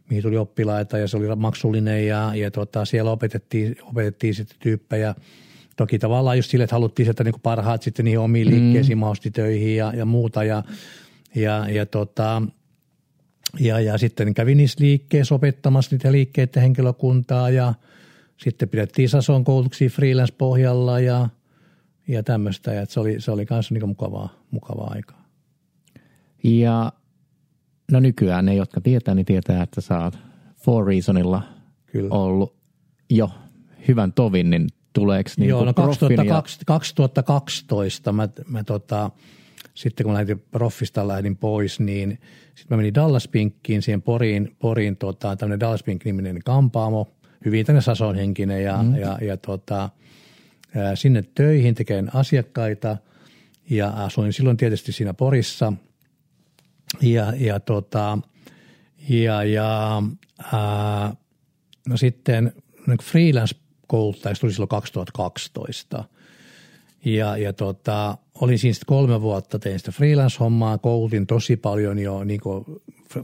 mihin 0.09 0.23
tuli 0.23 0.37
oppilaita 0.37 0.97
ja 0.97 1.07
se 1.07 1.17
oli 1.17 1.35
maksullinen 1.35 2.07
ja, 2.07 2.31
ja 2.35 2.51
tota, 2.51 2.85
siellä 2.85 3.11
opetettiin, 3.11 3.75
opetettiin 3.83 4.35
sitten 4.35 4.57
tyyppejä. 4.59 5.15
Toki 5.77 5.99
tavallaan 5.99 6.37
just 6.37 6.49
sille, 6.49 6.63
että 6.63 6.75
haluttiin 6.75 7.05
sieltä 7.05 7.23
niin 7.23 7.41
parhaat 7.43 7.81
sitten 7.81 8.05
niihin 8.05 8.19
omiin 8.19 8.47
mm. 8.47 8.53
liikkeisiin, 8.53 8.97
maustitöihin 8.97 9.75
ja, 9.75 9.93
ja 9.95 10.05
muuta 10.05 10.43
ja, 10.43 10.63
ja, 11.35 11.69
ja 11.69 11.85
tota, 11.85 12.41
ja, 13.59 13.79
ja 13.79 13.97
sitten 13.97 14.33
kävin 14.33 14.57
niissä 14.57 14.83
liikkeissä 14.83 15.35
opettamassa 15.35 15.95
niitä 15.95 16.11
liikkeiden 16.11 16.61
henkilökuntaa 16.61 17.49
ja– 17.49 17.73
sitten 18.43 18.69
pidettiin 18.69 19.09
Sason 19.09 19.43
koulutuksia 19.43 19.89
freelance-pohjalla 19.89 20.99
ja, 20.99 21.29
ja 22.07 22.23
tämmöistä. 22.23 22.73
Ja 22.73 22.85
se 22.85 22.99
oli, 22.99 23.21
se 23.21 23.31
oli 23.31 23.45
myös 23.49 23.71
niin 23.71 23.87
mukavaa, 23.87 24.29
mukavaa 24.51 24.91
aikaa. 24.91 25.25
Ja 26.43 26.93
no 27.91 27.99
nykyään 27.99 28.45
ne, 28.45 28.55
jotka 28.55 28.81
tietää, 28.81 29.15
niin 29.15 29.25
tietää, 29.25 29.63
että 29.63 29.81
sä 29.81 29.99
oot 29.99 30.17
Four 30.55 30.87
Reasonilla 30.87 31.41
Kyllä. 31.85 32.09
ollut 32.15 32.55
jo 33.09 33.29
hyvän 33.87 34.13
tovin, 34.13 34.49
niin 34.49 34.67
tuleeko 34.93 35.29
niin 35.37 35.49
Joo, 35.49 35.65
no 35.65 35.73
2012, 35.73 36.65
2012 36.65 38.11
mä, 38.11 38.29
mä 38.47 38.63
tota, 38.63 39.11
sitten 39.73 40.03
kun 40.03 40.13
lähdin 40.13 40.39
proffista 40.51 41.07
lähdin 41.07 41.37
pois, 41.37 41.79
niin 41.79 42.19
sitten 42.55 42.65
mä 42.69 42.77
menin 42.77 42.93
Dallas 42.93 43.27
Pinkkiin, 43.27 43.81
siihen 43.81 44.01
Poriin, 44.01 44.55
Poriin 44.59 44.97
tota, 44.97 45.35
tämmöinen 45.35 45.59
Dallas 45.59 45.83
Pink-niminen 45.83 46.39
kampaamo– 46.45 47.07
hyvin 47.45 47.65
tänne 47.65 47.81
Sason 47.81 48.15
henkinen 48.15 48.63
ja, 48.63 48.83
mm. 48.83 48.95
ja, 48.95 49.17
ja 49.21 49.37
tota, 49.37 49.89
sinne 50.95 51.23
töihin 51.35 51.75
tekemään 51.75 52.15
asiakkaita 52.15 52.97
ja 53.69 53.89
asuin 53.89 54.33
silloin 54.33 54.57
tietysti 54.57 54.91
siinä 54.91 55.13
Porissa 55.13 55.73
ja, 57.01 57.33
ja, 57.37 57.59
tota, 57.59 58.17
ja, 59.09 59.43
ja 59.43 60.01
ää, 60.53 61.13
no 61.87 61.97
sitten 61.97 62.53
niin 62.87 62.97
freelance 63.03 63.55
kouluttaja, 63.87 64.35
se 64.35 64.41
tuli 64.41 64.51
silloin 64.51 64.69
2012. 64.69 66.03
Ja, 67.05 67.37
ja 67.37 67.53
tota, 67.53 68.17
olin 68.41 68.59
siinä 68.59 68.79
kolme 68.85 69.21
vuotta, 69.21 69.59
tein 69.59 69.79
sitä 69.79 69.91
freelance-hommaa, 69.91 70.77
koulutin 70.77 71.27
tosi 71.27 71.57
paljon 71.57 71.99
jo 71.99 72.23
niin 72.23 72.41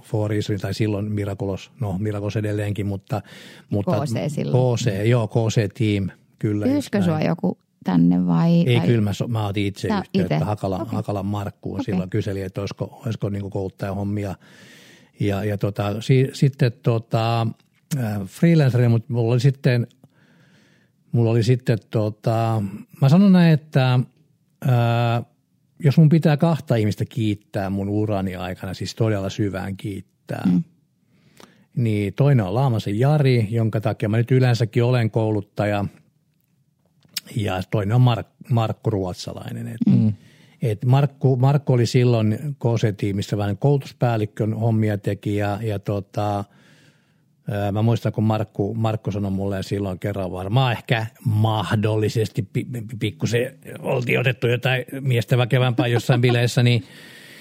For 0.01 0.29
Reason, 0.29 0.57
tai 0.57 0.73
silloin 0.73 1.11
Miraculos, 1.11 1.71
no 1.79 1.97
Miraculos 1.97 2.35
edelleenkin, 2.35 2.85
mutta... 2.85 3.21
mutta 3.69 3.91
KC 4.01 4.33
silloin. 4.33 4.77
KC, 4.77 5.07
joo, 5.07 5.27
KC 5.27 5.73
Team, 5.73 6.09
kyllä. 6.39 6.65
Pyyskö 6.65 7.01
sua 7.01 7.21
joku 7.21 7.57
tänne 7.85 8.25
vai? 8.25 8.51
Ei, 8.51 8.77
vai? 8.77 8.87
kyllä 8.87 9.01
mä, 9.01 9.13
so, 9.13 9.27
mä 9.27 9.47
otin 9.47 9.65
itse 9.65 9.87
Sä 9.87 9.97
yhteyttä 9.97 10.35
ite? 10.35 10.45
Hakalan, 10.45 10.81
Okei. 10.81 10.95
Hakalan 10.95 11.25
Markkuun. 11.25 11.75
Okei. 11.75 11.85
Silloin 11.85 12.09
kyseli, 12.09 12.41
että 12.41 12.61
olisiko, 12.61 13.01
olisiko 13.05 13.29
niin 13.29 13.49
kouluttajahommia. 13.49 14.35
Ja, 15.19 15.43
ja 15.43 15.57
tota, 15.57 16.01
si, 16.01 16.29
sitten 16.33 16.71
tota, 16.83 17.47
äh, 17.97 18.21
freelancerina, 18.25 18.89
mutta 18.89 19.13
mulla 19.13 19.33
oli 19.33 19.39
sitten, 19.39 19.87
mulla 21.11 21.31
oli 21.31 21.43
sitten 21.43 21.77
tota, 21.89 22.63
mä 23.01 23.09
sanon 23.09 23.33
näin, 23.33 23.53
että 23.53 23.99
ää, 24.67 25.23
jos 25.79 25.97
mun 25.97 26.09
pitää 26.09 26.37
kahta 26.37 26.75
ihmistä 26.75 27.05
kiittää 27.05 27.69
mun 27.69 27.89
urani 27.89 28.35
aikana, 28.35 28.73
siis 28.73 28.95
todella 28.95 29.29
syvään 29.29 29.77
kiittää, 29.77 30.43
mm. 30.45 30.63
niin 31.75 32.13
toinen 32.13 32.45
on 32.45 32.53
Laamasen 32.53 32.99
Jari, 32.99 33.47
jonka 33.51 33.81
takia 33.81 34.09
mä 34.09 34.17
nyt 34.17 34.31
yleensäkin 34.31 34.83
olen 34.83 35.11
kouluttaja, 35.11 35.85
ja 37.35 37.61
toinen 37.71 37.95
on 37.95 38.01
Mark, 38.01 38.27
Markku 38.49 38.89
Ruotsalainen. 38.89 39.67
Et, 39.67 39.93
mm. 39.93 40.13
et 40.61 40.85
Markku, 40.85 41.35
Markku 41.35 41.73
oli 41.73 41.85
silloin 41.85 42.39
KC-tiimissä 42.59 43.37
vähän 43.37 43.57
koulutuspäällikön 43.57 44.53
hommia 44.53 44.97
teki 44.97 45.35
ja, 45.35 45.59
ja 45.61 45.79
tota, 45.79 46.43
mä 47.71 47.81
muistan, 47.81 48.11
kun 48.11 48.23
Markku, 48.23 48.73
Markku 48.73 49.11
sanoi 49.11 49.31
mulle 49.31 49.63
silloin 49.63 49.99
kerran 49.99 50.31
varmaan 50.31 50.71
ehkä 50.71 51.05
mahdollisesti 51.25 52.41
pi- 52.53 52.63
pi- 52.71 52.83
pikkusen 52.99 53.51
oltiin 53.79 54.19
otettu 54.19 54.47
jotain 54.47 54.85
miestä 55.01 55.37
väkevämpää 55.37 55.87
jossain 55.87 56.21
bileissä, 56.21 56.63
niin 56.63 56.83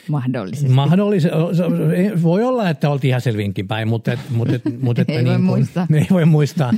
Mahdollisesti. 0.08 0.68
Mahdollis, 0.68 1.24
voi 2.22 2.42
olla, 2.44 2.70
että 2.70 2.90
oltiin 2.90 3.08
ihan 3.08 3.20
selvinkin 3.20 3.68
päin, 3.68 3.88
mutta, 3.88 4.12
et, 4.12 4.20
mutta, 4.30 4.54
et, 4.54 4.62
mutta 4.80 5.02
Ei 5.08 5.14
voi 5.14 5.22
niin 5.24 5.34
kuin- 5.34 5.40
muistaa. 5.44 5.86
Ei 5.94 6.06
voi 6.10 6.24
muistaa. 6.24 6.72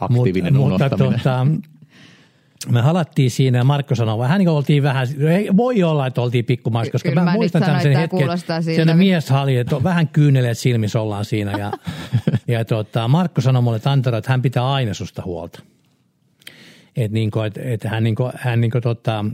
Aktiivinen 0.00 0.54
mutta, 0.56 0.88
mutta 0.90 1.04
unohtaminen. 1.04 1.62
Me 2.68 2.80
halattiin 2.80 3.30
siinä 3.30 3.58
ja 3.58 3.64
Markko 3.64 3.94
sanoi, 3.94 4.18
vähän 4.18 4.38
niin 4.38 4.46
kuin 4.46 4.56
oltiin 4.56 4.82
vähän, 4.82 5.06
ei, 5.28 5.48
voi 5.56 5.82
olla, 5.82 6.06
että 6.06 6.22
oltiin 6.22 6.44
pikkumaissa, 6.44 6.92
koska 6.92 7.08
Kyllä 7.08 7.24
mä, 7.24 7.32
muistan 7.32 7.62
tämmöisen 7.62 7.92
että 7.92 8.00
hetken, 8.00 8.62
siinä 8.62 8.94
mies 8.94 9.30
hali, 9.30 9.56
että 9.56 9.82
vähän 9.82 10.08
kyyneleet 10.08 10.58
silmissä 10.58 11.00
ollaan 11.00 11.24
siinä 11.24 11.58
ja, 11.58 11.72
ja 12.54 12.64
tota, 12.64 13.08
Markko 13.08 13.40
sanoi 13.40 13.62
mulle, 13.62 13.76
että 13.76 13.90
Antero, 13.90 14.18
että 14.18 14.30
hän 14.30 14.42
pitää 14.42 14.72
aina 14.72 14.94
susta 14.94 15.22
huolta. 15.24 15.62
Että 16.96 17.14
niinku, 17.14 17.40
et, 17.40 17.58
et 17.58 17.84
hän, 17.84 18.04
niinku, 18.04 18.30
hän 18.34 18.60
niinku, 18.60 18.80
tota, 18.80 19.24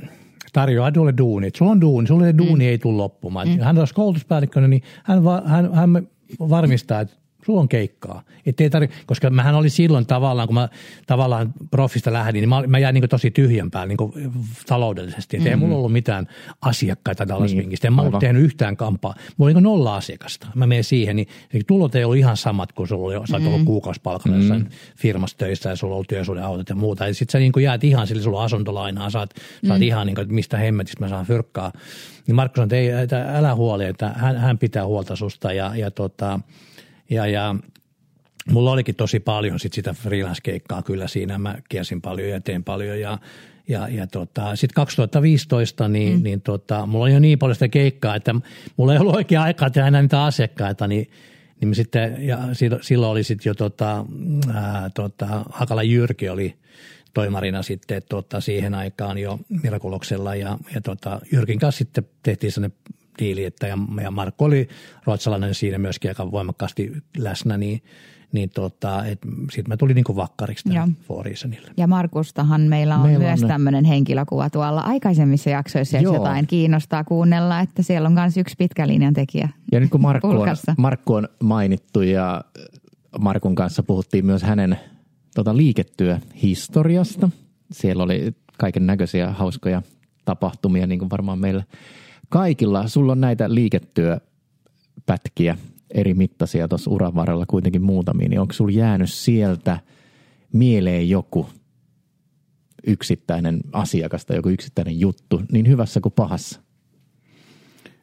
tarjoaa 0.53 0.93
tuolle 0.93 1.15
duunit. 1.19 1.55
Sulla 1.55 1.71
on 1.71 1.81
duuni, 1.81 2.07
sulle 2.07 2.39
duuni 2.39 2.65
mm. 2.65 2.71
ei 2.71 2.79
tule 2.79 2.97
loppumaan. 2.97 3.49
Mm. 3.49 3.61
Hän 3.61 3.79
olisi 3.79 3.95
koulutuspäällikkönä, 3.95 4.69
niin 4.69 4.83
hän, 5.05 5.25
va, 5.25 5.43
hän, 5.47 5.75
hän 5.75 6.09
varmistaa, 6.39 7.01
että 7.01 7.15
sulla 7.49 7.61
on 7.61 7.69
keikkaa. 7.69 8.23
Et 8.47 8.61
ei 8.61 8.71
tarvi, 8.71 8.89
koska 9.07 9.31
mähän 9.31 9.55
oli 9.55 9.71
silloin 9.71 10.07
tavallaan, 10.07 10.49
kun 10.49 10.55
mä 10.55 10.69
tavallaan 11.07 11.53
profista 11.71 12.13
lähdin, 12.13 12.41
niin 12.41 12.49
mä, 12.49 12.63
mä 12.67 12.79
jäin 12.79 12.95
niin 12.95 13.09
tosi 13.09 13.31
tyhjän 13.31 13.71
päälle 13.71 13.95
niin 13.95 14.33
taloudellisesti. 14.67 15.37
Et 15.37 15.43
mm. 15.43 15.49
Ei 15.49 15.57
mulla 15.57 15.77
ollut 15.77 15.93
mitään 15.93 16.29
asiakkaita 16.63 17.29
Dallas 17.29 17.51
Niin, 17.51 17.59
Wingistä. 17.59 17.89
En 17.89 17.93
mä 17.93 18.03
ollut 18.03 18.19
tehnyt 18.19 18.43
yhtään 18.43 18.77
kampaa. 18.77 19.15
Mulla 19.37 19.49
oli 19.49 19.55
niin 19.55 19.63
nolla 19.63 19.97
asiakasta. 19.97 20.47
Mä 20.55 20.67
menen 20.67 20.85
siihen, 20.85 21.17
niin 21.17 21.29
tulot 21.67 21.95
ei 21.95 22.05
ollut 22.05 22.17
ihan 22.17 22.37
samat 22.37 22.73
kuin 22.73 22.89
sulla 22.89 23.07
oli, 23.07 23.27
sä 23.27 23.37
oot 23.37 23.47
ollut 23.47 23.65
kuukausipalkalla 23.65 24.37
mm. 24.37 24.43
jossain 24.43 24.69
firmassa 24.97 25.39
töissä 25.39 25.71
ja 25.71 25.77
sulla 25.77 25.93
on 25.93 25.97
ollut 25.97 26.09
työsuuden 26.09 26.45
autot 26.45 26.69
ja 26.69 26.75
muuta. 26.75 27.07
Ja 27.07 27.15
sit 27.15 27.31
sä 27.31 27.39
niin 27.39 27.53
jäät 27.63 27.85
ihan 27.85 28.07
sille, 28.07 28.23
sulla 28.23 28.39
on 28.39 28.45
asuntolainaa, 28.45 29.11
saat, 29.11 29.31
saat 29.67 29.83
ihan 29.83 30.07
niin 30.07 30.15
kuin, 30.15 30.23
että 30.23 30.35
mistä 30.35 30.57
hemmetistä 30.57 31.05
mä 31.05 31.09
saan 31.09 31.27
fyrkkaa. 31.27 31.73
Niin 32.27 32.35
Markku 32.35 32.57
sanoi, 32.57 32.65
että, 32.65 32.77
ei, 32.77 33.03
että 33.03 33.39
älä 33.39 33.55
huoli, 33.55 33.85
että 33.85 34.09
hän, 34.17 34.37
hän 34.37 34.59
pitää 34.59 34.87
huolta 34.87 35.17
susta 35.17 35.53
ja, 35.53 35.77
ja, 35.77 35.91
tota, 35.91 36.41
ja, 37.11 37.27
ja 37.27 37.55
mulla 38.51 38.73
olikin 38.73 38.95
tosi 38.95 39.21
paljon 39.21 39.61
sit 39.61 39.73
sitä 39.73 39.95
freelance-keikkaa 39.95 40.83
kyllä 40.83 41.09
siinä. 41.09 41.39
Mä 41.39 41.59
kiersin 41.69 42.01
paljon 42.01 42.29
ja 42.29 42.41
tein 42.41 42.65
paljon 42.65 43.01
ja, 43.01 43.19
ja, 43.69 43.89
ja 43.89 44.07
tota, 44.07 44.57
sitten 44.57 44.75
2015 44.75 45.89
niin, 45.89 46.17
mm. 46.17 46.23
niin 46.23 46.41
tota, 46.41 46.87
mulla 46.87 47.05
oli 47.05 47.13
jo 47.13 47.19
niin 47.19 47.39
paljon 47.39 47.55
sitä 47.55 47.69
keikkaa, 47.69 48.15
että 48.15 48.35
mulla 48.77 48.93
ei 48.93 48.99
ollut 48.99 49.17
oikein 49.17 49.41
aikaa 49.41 49.71
tehdä 49.71 49.89
enää 49.89 50.03
niitä 50.03 50.25
asiakkaita, 50.25 50.89
niin 50.89 51.11
niin 51.61 51.75
sitten, 51.75 52.27
ja 52.27 52.39
silloin, 52.53 52.85
silloin 52.85 53.13
oli 53.13 53.25
sitten 53.25 53.51
jo 53.51 53.55
tota, 53.55 54.05
ää, 54.55 54.91
tota, 54.95 55.45
Hakala 55.51 55.83
Jyrki 55.83 56.29
oli 56.29 56.55
toimarina 57.15 57.63
sitten 57.63 58.03
tota, 58.09 58.41
siihen 58.41 58.75
aikaan 58.75 59.19
jo 59.19 59.41
Mirakuloksella 59.63 60.35
ja, 60.35 60.59
ja 60.75 60.81
tota, 60.81 61.21
Jyrkin 61.33 61.59
kanssa 61.59 61.79
sitten 61.79 62.07
tehtiin 62.23 62.53
sellainen 62.53 62.79
diili, 63.19 63.45
että 63.45 63.67
ja, 63.67 63.79
ja 64.03 64.11
Markku 64.11 64.45
oli 64.45 64.69
ruotsalainen 65.05 65.55
siinä 65.55 65.79
myöskin 65.79 66.11
aika 66.11 66.31
voimakkaasti 66.31 66.93
läsnä, 67.17 67.57
niin, 67.57 67.83
niin 68.33 68.51
tota, 68.51 69.05
sitten 69.53 69.69
mä 69.69 69.77
tulin 69.77 69.95
niinku 69.95 70.17
vakkariksi 70.17 70.69
For 71.03 71.25
Reasonille. 71.27 71.71
Ja 71.77 71.87
Markustahan 71.87 72.61
meillä 72.61 72.97
on 72.97 73.07
Meillä 73.07 73.25
myös 73.25 73.43
on- 73.43 73.49
tämmöinen 73.49 73.85
henkilökuva 73.85 74.51
tuolla 74.51 74.81
aikaisemmissa 74.81 75.51
jaksoissa, 75.51 75.97
jos 75.97 76.03
Joo. 76.03 76.15
jotain 76.15 76.47
kiinnostaa 76.47 77.05
kuunnella, 77.05 77.61
että 77.61 77.83
siellä 77.83 78.07
on 78.07 78.13
myös 78.13 78.37
yksi 78.37 78.55
pitkän 78.59 78.89
linjan 78.89 79.15
tekijä. 79.15 79.49
Ja 79.73 79.81
nyt 79.81 79.91
kun 79.91 80.01
Markku 80.01 80.29
on. 80.29 80.49
Markku 80.79 81.15
on 81.15 81.29
mainittu 81.43 82.03
ja 82.03 82.45
Markun 83.19 83.55
kanssa 83.55 83.83
puhuttiin 83.83 84.27
myös 84.27 84.43
hänen 84.43 84.79
tota, 85.35 85.57
liiketyöhistoriasta. 85.57 87.31
Siellä 87.73 88.03
oli 88.03 88.33
kaiken 88.59 88.87
näköisiä 88.87 89.31
hauskoja 89.31 89.83
tapahtumia, 90.25 90.87
niin 90.87 90.99
kuin 90.99 91.11
varmaan 91.11 91.39
meillä 91.39 91.63
kaikilla. 92.29 92.89
Sulla 92.89 93.13
on 93.13 93.21
näitä 93.21 93.55
liiketyöpätkiä 93.55 95.57
eri 95.95 96.15
mittaisia 96.15 96.69
tuossa 96.69 96.91
uran 96.91 97.15
varrella 97.15 97.47
kuitenkin 97.47 97.83
muutamia, 97.83 98.29
niin 98.29 98.41
onko 98.41 98.53
sulla 98.53 98.73
jäänyt 98.73 99.13
sieltä 99.13 99.79
mieleen 100.53 101.09
joku 101.09 101.49
yksittäinen 102.87 103.61
asiakas 103.73 104.27
tai 104.27 104.37
joku 104.37 104.49
yksittäinen 104.49 105.01
juttu, 105.01 105.43
niin 105.53 105.69
hyvässä 105.69 106.01
kuin 106.01 106.13
pahassa? 106.13 106.61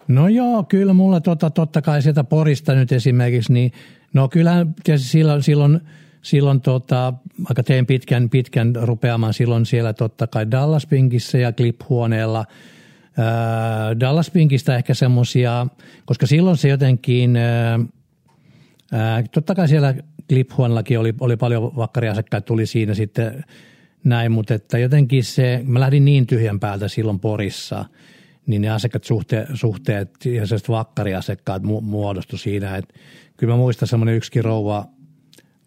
No 0.07 0.27
joo, 0.27 0.63
kyllä 0.63 0.93
mulla 0.93 1.21
tota, 1.21 1.49
totta 1.49 1.81
kai 1.81 2.01
sieltä 2.01 2.23
Porista 2.23 2.75
nyt 2.75 2.91
esimerkiksi, 2.91 3.53
niin 3.53 3.71
no 4.13 4.29
kyllähän 4.29 4.75
silloin, 4.95 5.43
silloin, 5.43 5.79
silloin 6.21 6.61
tota, 6.61 7.13
aika 7.49 7.63
tein 7.63 7.85
pitkän, 7.85 8.29
pitkän 8.29 8.73
rupeamaan 8.81 9.33
silloin 9.33 9.65
siellä 9.65 9.93
totta 9.93 10.27
kai 10.27 10.51
Dallas 10.51 10.85
Pinkissä 10.85 11.37
ja 11.37 11.53
Clip-huoneella. 11.53 12.45
Ää, 13.17 13.99
Dallas 13.99 14.31
Pinkistä 14.31 14.75
ehkä 14.75 14.93
semmoisia, 14.93 15.67
koska 16.05 16.27
silloin 16.27 16.57
se 16.57 16.69
jotenkin, 16.69 17.35
ää, 17.35 17.79
ää, 18.91 19.23
totta 19.31 19.55
kai 19.55 19.67
siellä 19.67 19.93
Clip-huoneellakin 20.29 20.99
oli, 20.99 21.13
oli 21.19 21.37
paljon 21.37 21.75
vakkariasiakkaita, 21.75 22.45
tuli 22.45 22.65
siinä 22.65 22.93
sitten 22.93 23.43
näin, 24.03 24.31
mutta 24.31 24.53
että 24.53 24.77
jotenkin 24.77 25.23
se, 25.23 25.61
mä 25.65 25.79
lähdin 25.79 26.05
niin 26.05 26.27
tyhjän 26.27 26.59
päältä 26.59 26.87
silloin 26.87 27.19
Porissa, 27.19 27.85
niin 28.47 28.61
ne 28.61 28.69
asiakkaat 28.69 29.03
suhteet, 29.03 29.47
suhteet 29.53 30.25
ja 30.25 30.47
sellaiset 30.47 30.69
vakkariasiakkaat 30.69 31.63
mu- 31.63 31.81
muodostui 31.81 32.39
siinä, 32.39 32.77
että 32.77 32.93
kyllä 33.37 33.53
mä 33.53 33.57
muistan 33.57 33.87
semmoinen 33.87 34.15
yksikin 34.15 34.43
rouva 34.43 34.85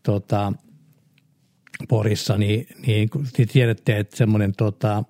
tota, 0.03 0.53
Porissa, 1.89 2.39
niin, 2.39 2.67
niin 2.87 3.09
tiedätte, 3.53 3.99
että 3.99 4.17
semmoinen 4.17 4.53
tota, 4.57 5.05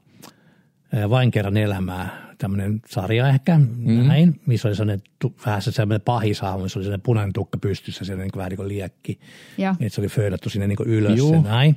ää, 0.93 1.11
vain 1.11 1.30
kerran 1.30 1.57
elämää, 1.57 2.28
tämmöinen 2.39 2.80
sarja 2.86 3.28
ehkä, 3.28 3.59
mm. 3.59 4.09
näin, 4.09 4.41
missä 4.47 4.68
oli 4.68 4.76
sellainen 4.76 5.03
tu- 5.18 5.34
vähän 5.47 5.62
se 5.62 5.72
semmoinen 5.72 6.01
pahishahmo, 6.01 6.62
missä 6.62 6.78
oli 6.78 6.84
sellainen 6.84 7.03
punainen 7.03 7.32
tukka 7.32 7.59
pystyssä, 7.59 8.05
se 8.05 8.16
niin 8.16 8.30
kuin, 8.30 8.39
vähän 8.39 8.51
niin 8.51 8.57
kuin 8.57 8.68
liekki, 8.68 9.20
Joo. 9.59 9.74
että 9.80 9.95
se 9.95 10.01
oli 10.01 10.09
föydätty 10.09 10.51
sinne 10.51 10.66
niin 10.66 10.76
kuin 10.76 10.89
ylös 10.89 11.18
Juu. 11.18 11.34
ja 11.34 11.41
näin. 11.41 11.76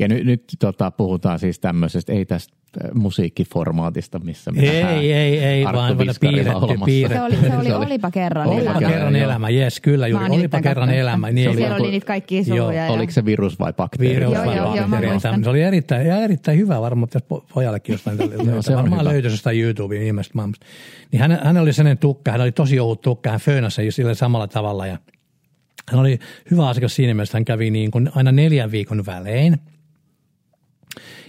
Ja 0.00 0.08
nyt, 0.08 0.24
nyt 0.24 0.42
tota, 0.58 0.90
puhutaan 0.90 1.38
siis 1.38 1.58
tämmöisestä, 1.60 2.12
ei 2.12 2.24
tästä 2.24 2.54
äh, 2.84 2.90
musiikkiformaatista, 2.94 4.18
missä 4.18 4.52
me 4.52 4.60
Ei, 4.62 5.12
ei, 5.12 5.38
ei, 5.38 5.64
Arttu 5.64 5.78
vaan 5.78 5.96
piirretty, 5.96 6.26
piirretty. 6.26 7.14
Se 7.14 7.20
oli, 7.20 7.36
se 7.36 7.56
oli, 7.56 7.66
Se 7.66 7.74
oli- 7.76 7.86
olipa 7.86 8.10
kerran 8.10 8.46
Olipa 8.46 8.60
Olipa 8.60 8.78
elämä. 8.78 8.92
kerran 8.94 9.16
joo. 9.16 9.24
elämä, 9.24 9.50
jes, 9.50 9.80
kyllä 9.80 10.06
juuri. 10.06 10.26
Olipa 10.30 10.60
kerran 10.62 10.90
elämä. 10.90 11.30
Niin, 11.30 11.44
Se 11.44 11.48
oli 11.50 11.56
Siellä 11.56 11.76
oli 11.76 11.90
niitä 11.90 12.06
kaikkia 12.06 12.44
suluja. 12.44 12.72
ja- 12.72 12.92
Oliko 12.92 13.12
se 13.12 13.24
virus 13.24 13.58
vai 13.58 13.72
bakteeri? 13.72 14.14
Virus 14.16 14.34
Joo, 14.34 14.44
vai 14.46 14.56
joo, 14.56 14.66
joo, 14.76 14.76
bakteeri. 14.88 15.06
muistan. 15.10 15.44
Se 15.44 15.50
oli 15.50 15.62
erittäin, 15.62 16.06
ja 16.06 16.16
erittäin 16.16 16.58
hyvä 16.58 16.80
varmaan, 16.80 17.08
että 17.16 17.34
po- 17.34 17.44
pojallekin 17.54 17.92
jostain 17.92 18.18
Joo, 18.46 18.62
se 18.62 18.72
on 18.76 18.78
varmaan 18.82 19.04
löytyisi 19.04 19.34
jostain 19.34 19.60
YouTubeen 19.60 20.02
ihmeestä 20.02 20.32
maailmasta. 20.34 20.66
Niin 21.12 21.20
hän, 21.20 21.38
hän 21.44 21.56
oli 21.56 21.72
sellainen 21.72 21.98
tukka, 21.98 22.30
hän 22.32 22.40
oli 22.40 22.52
tosi 22.52 22.80
ohut 22.80 23.00
tukka, 23.00 23.30
hän 23.30 23.40
föönäsi 23.40 23.86
jo 23.86 23.92
sillä 23.92 24.14
samalla 24.14 24.48
tavalla 24.48 24.86
ja 24.86 24.98
hän 25.90 26.00
oli 26.00 26.18
hyvä 26.50 26.68
asiakas 26.68 26.96
siinä 26.96 27.14
mielessä, 27.14 27.38
hän 27.38 27.44
kävi 27.44 27.70
niin 27.70 27.90
kuin 27.90 28.10
aina 28.14 28.32
neljän 28.32 28.70
viikon 28.70 29.06
välein. 29.06 29.56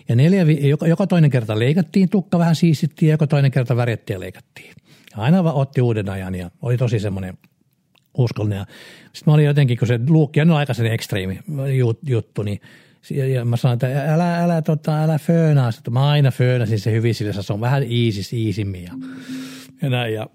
Ja 0.10 0.16
neljä, 0.16 0.46
joka, 0.68 0.88
joka 0.88 1.08
toinen 1.08 1.30
kerta 1.30 1.60
leikattiin 1.60 2.10
tukka, 2.10 2.40
vähän 2.40 2.56
siistittiin 2.56 3.08
ja 3.08 3.14
joka 3.14 3.28
toinen 3.28 3.52
kerta 3.52 3.76
värjättiin 3.76 4.16
ja 4.16 4.20
leikattiin. 4.20 4.74
Ja 5.12 5.24
aina 5.24 5.44
vaan 5.44 5.56
otti 5.56 5.82
uuden 5.82 6.10
ajan 6.10 6.36
ja 6.36 6.52
oli 6.62 6.78
tosi 6.78 7.00
semmoinen 7.00 7.38
uskollinen. 8.18 8.66
Sitten 9.14 9.24
mä 9.26 9.34
olin 9.34 9.46
jotenkin, 9.46 9.78
kun 9.78 9.88
se 9.88 10.00
luukki 10.10 10.42
on 10.42 10.52
aika 10.52 10.74
sen 10.74 10.86
ekstriimi 10.86 11.40
jut- 11.80 12.10
juttu, 12.10 12.44
niin 12.44 12.62
ja 13.34 13.46
mä 13.46 13.58
sanoin, 13.58 13.76
että 13.76 14.14
älä, 14.14 14.44
älä, 14.44 14.62
tota, 14.62 15.04
älä 15.04 15.20
föönaa, 15.20 15.70
että 15.70 15.92
mä 15.92 16.10
aina 16.10 16.32
föönasin 16.32 16.80
se 16.80 16.92
hyvin 16.92 17.16
sillä, 17.16 17.34
se 17.34 17.54
on 17.54 17.62
vähän 17.62 17.84
iisis, 17.84 18.34
iisimmin 18.34 18.84
ja, 18.84 18.94
ja 19.82 19.90
näin. 19.90 20.14
Ja 20.14 20.28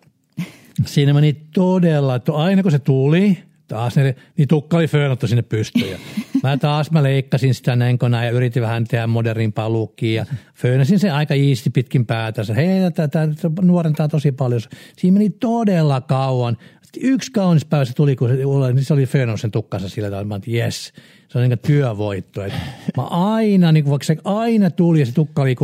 siinä 0.85 1.14
meni 1.14 1.37
todella, 1.55 2.20
aina 2.33 2.62
kun 2.62 2.72
se 2.72 2.79
tuli, 2.79 3.39
taas 3.69 3.97
ne, 3.97 4.14
niin 4.37 4.49
tukka 4.49 4.77
oli 4.77 4.87
föönattu 4.87 5.27
sinne 5.27 5.43
pystyyn. 5.43 5.91
Ja 5.91 5.99
mä 6.43 6.57
taas 6.57 6.91
mä 6.91 7.03
leikkasin 7.03 7.55
sitä 7.55 7.77
näin 7.77 7.99
ja 8.25 8.31
yritin 8.31 8.62
vähän 8.62 8.85
tehdä 8.85 9.07
modernimpaa 9.07 9.71
lukkia 9.71 10.23
ja 10.23 10.27
föönasin 10.55 10.99
se 10.99 11.11
aika 11.11 11.35
iisti 11.35 11.71
pitkin 11.71 12.07
päätä. 12.07 12.43
Hei, 12.57 12.69
tämä 13.11 13.29
nuorentaa 13.62 14.09
tosi 14.09 14.33
paljon. 14.33 14.61
Siinä 14.97 15.14
meni 15.14 15.31
todella 15.31 16.01
kauan. 16.01 16.57
Yksi 17.01 17.32
kaunis 17.32 17.64
päivä 17.64 17.84
se 17.84 17.95
tuli, 17.95 18.16
kun 18.16 18.28
se, 18.28 18.34
niin 18.72 18.84
se 18.84 18.95
oli 18.95 19.07
föönannut 19.07 19.41
sen 19.41 19.51
tukkansa 19.51 19.89
sillä 19.89 20.11
tavalla, 20.11 20.37
että 20.37 20.51
jes, 20.51 20.93
se 21.28 21.39
on 21.39 21.49
niin 21.49 21.59
työvoitto. 21.59 22.45
Et 22.45 22.53
mä 22.97 23.03
aina, 23.03 23.72
niin 23.72 23.84
kuin, 23.84 23.91
vaikka 23.91 24.05
se 24.05 24.16
aina 24.24 24.70
tuli 24.70 25.01
ja 25.01 25.07
se 25.07 25.12
tukka 25.12 25.43
oli, 25.43 25.57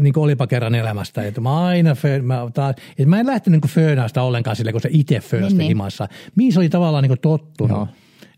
niin 0.00 0.12
kuin 0.12 0.24
olipa 0.24 0.46
kerran 0.46 0.74
elämästä, 0.74 1.22
että 1.22 1.40
mä 1.40 1.64
aina, 1.66 1.96
mä, 2.22 2.50
taas, 2.54 2.74
että 2.90 3.06
mä 3.06 3.20
en 3.20 3.26
lähtenyt 3.26 3.62
niin 3.62 3.70
föönästä 3.70 4.22
ollenkaan 4.22 4.56
sille, 4.56 4.72
kun 4.72 4.80
se 4.80 4.88
itse 4.92 5.20
föönästä 5.20 5.52
niin, 5.52 5.58
niin, 5.58 5.68
himassa. 5.68 6.08
Mihin 6.36 6.52
se 6.52 6.58
oli 6.58 6.68
tavallaan 6.68 7.02
niin 7.02 7.10
kuin 7.10 7.20
tottunut. 7.20 7.78
No. 7.78 7.88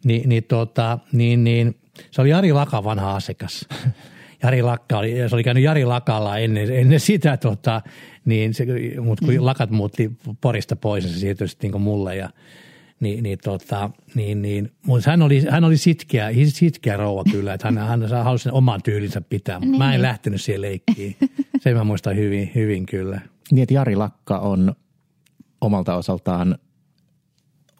Ni, 0.04 0.22
niin, 0.26 0.44
tota, 0.44 0.98
niin, 1.12 1.44
niin, 1.44 1.78
se 2.10 2.20
oli 2.20 2.30
Jari 2.30 2.52
Laka 2.52 2.84
vanha 2.84 3.16
asiakas. 3.16 3.66
Jari 4.42 4.62
Lakka 4.62 4.98
oli, 4.98 5.14
se 5.28 5.34
oli 5.34 5.44
käynyt 5.44 5.64
Jari 5.64 5.84
Lakalla 5.84 6.38
ennen, 6.38 6.72
ennen 6.72 7.00
sitä, 7.00 7.36
tota, 7.36 7.82
niin 8.24 8.54
se, 8.54 8.66
mutta 9.00 9.24
kun 9.24 9.34
mm. 9.34 9.44
Lakat 9.44 9.70
muutti 9.70 10.12
Porista 10.40 10.76
pois, 10.76 11.04
se 11.04 11.18
siirtyi 11.18 11.48
sitten 11.48 11.70
niin 11.70 11.82
mulle 11.82 12.16
ja 12.16 12.30
niin, 13.00 13.22
niin, 13.22 13.38
tota, 13.44 13.90
niin, 14.14 14.42
niin 14.42 14.72
mutta 14.86 15.10
hän 15.10 15.22
oli, 15.22 15.44
hän 15.50 15.64
oli 15.64 15.76
sitkeä, 15.76 16.30
sitkeä 16.48 16.96
rouva 16.96 17.24
kyllä, 17.30 17.54
että 17.54 17.66
hän, 17.66 17.78
hän 17.78 18.08
halusi 18.24 18.44
sen 18.44 18.52
oman 18.52 18.82
tyylinsä 18.82 19.20
pitää, 19.20 19.58
mutta 19.58 19.70
niin. 19.70 19.78
mä 19.78 19.84
en 19.84 19.90
niin. 19.90 20.02
lähtenyt 20.02 20.40
siihen 20.40 20.62
leikkiin. 20.62 21.16
Se 21.60 21.74
mä 21.74 21.84
muistan 21.84 22.16
hyvin, 22.16 22.50
hyvin 22.54 22.86
kyllä. 22.86 23.20
Niin, 23.50 23.62
että 23.62 23.74
Jari 23.74 23.96
Lakka 23.96 24.38
on 24.38 24.74
omalta 25.60 25.94
osaltaan 25.94 26.58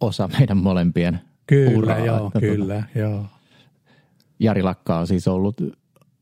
osa 0.00 0.28
meidän 0.38 0.56
molempien 0.56 1.20
Kyllä, 1.46 1.78
uraa. 1.78 1.98
joo, 1.98 2.26
että 2.26 2.40
kyllä, 2.50 2.82
joo. 2.94 3.24
Jari 4.38 4.62
Lakka 4.62 4.98
on 4.98 5.06
siis 5.06 5.28
ollut 5.28 5.56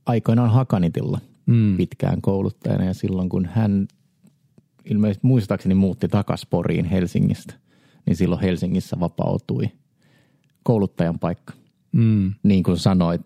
aikoinaan 0.08 0.50
Hakanitilla 0.50 1.20
mm. 1.46 1.76
pitkään 1.76 2.20
kouluttajana 2.20 2.84
ja 2.84 2.94
silloin 2.94 3.28
kun 3.28 3.46
hän 3.46 3.88
ilmeisesti 4.84 5.26
muistaakseni 5.26 5.74
muutti 5.74 6.08
takasporiin 6.08 6.84
Helsingistä– 6.84 7.54
niin 8.08 8.16
silloin 8.16 8.40
Helsingissä 8.40 9.00
vapautui 9.00 9.70
kouluttajan 10.62 11.18
paikka. 11.18 11.52
Mm. 11.92 12.32
Niin 12.42 12.62
kuin 12.62 12.76
sanoit, 12.76 13.20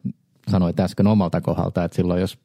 sanoit 0.51 0.81
äsken 0.81 1.07
omalta 1.07 1.41
kohdalta, 1.41 1.85
että 1.85 1.97
silloin 1.97 2.21
jos 2.21 2.39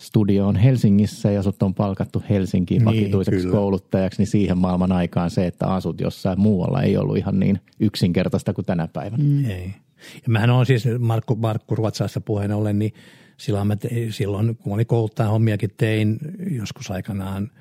studio 0.00 0.46
on 0.46 0.56
Helsingissä 0.56 1.30
ja 1.30 1.42
sut 1.42 1.62
on 1.62 1.74
palkattu 1.74 2.22
Helsinkiin 2.30 2.78
niin, 2.78 2.84
vakituiseksi 2.84 3.40
kyllä. 3.40 3.52
kouluttajaksi, 3.52 4.20
niin 4.20 4.26
siihen 4.26 4.58
maailman 4.58 4.92
aikaan 4.92 5.30
se, 5.30 5.46
että 5.46 5.66
asut 5.66 6.00
jossain 6.00 6.40
muualla 6.40 6.82
ei 6.82 6.96
ollut 6.96 7.16
ihan 7.16 7.40
niin 7.40 7.60
yksinkertaista 7.80 8.52
kuin 8.52 8.64
tänä 8.64 8.88
päivänä. 8.88 9.24
Mm. 9.24 9.44
Ei. 9.44 9.74
Ja 10.14 10.28
mähän 10.28 10.50
on 10.50 10.66
siis 10.66 10.84
Markku, 10.98 11.36
Markku 11.36 11.74
Ruotsassa 11.74 12.20
puheen 12.20 12.52
ollen, 12.52 12.78
niin 12.78 12.92
silloin, 13.36 13.66
mä 13.66 13.76
te, 13.76 13.88
silloin 14.10 14.56
kun 14.56 14.72
olin 14.72 14.86
kouluttajan 14.86 15.30
hommiakin 15.30 15.70
tein 15.76 16.18
joskus 16.50 16.90
aikanaan– 16.90 17.50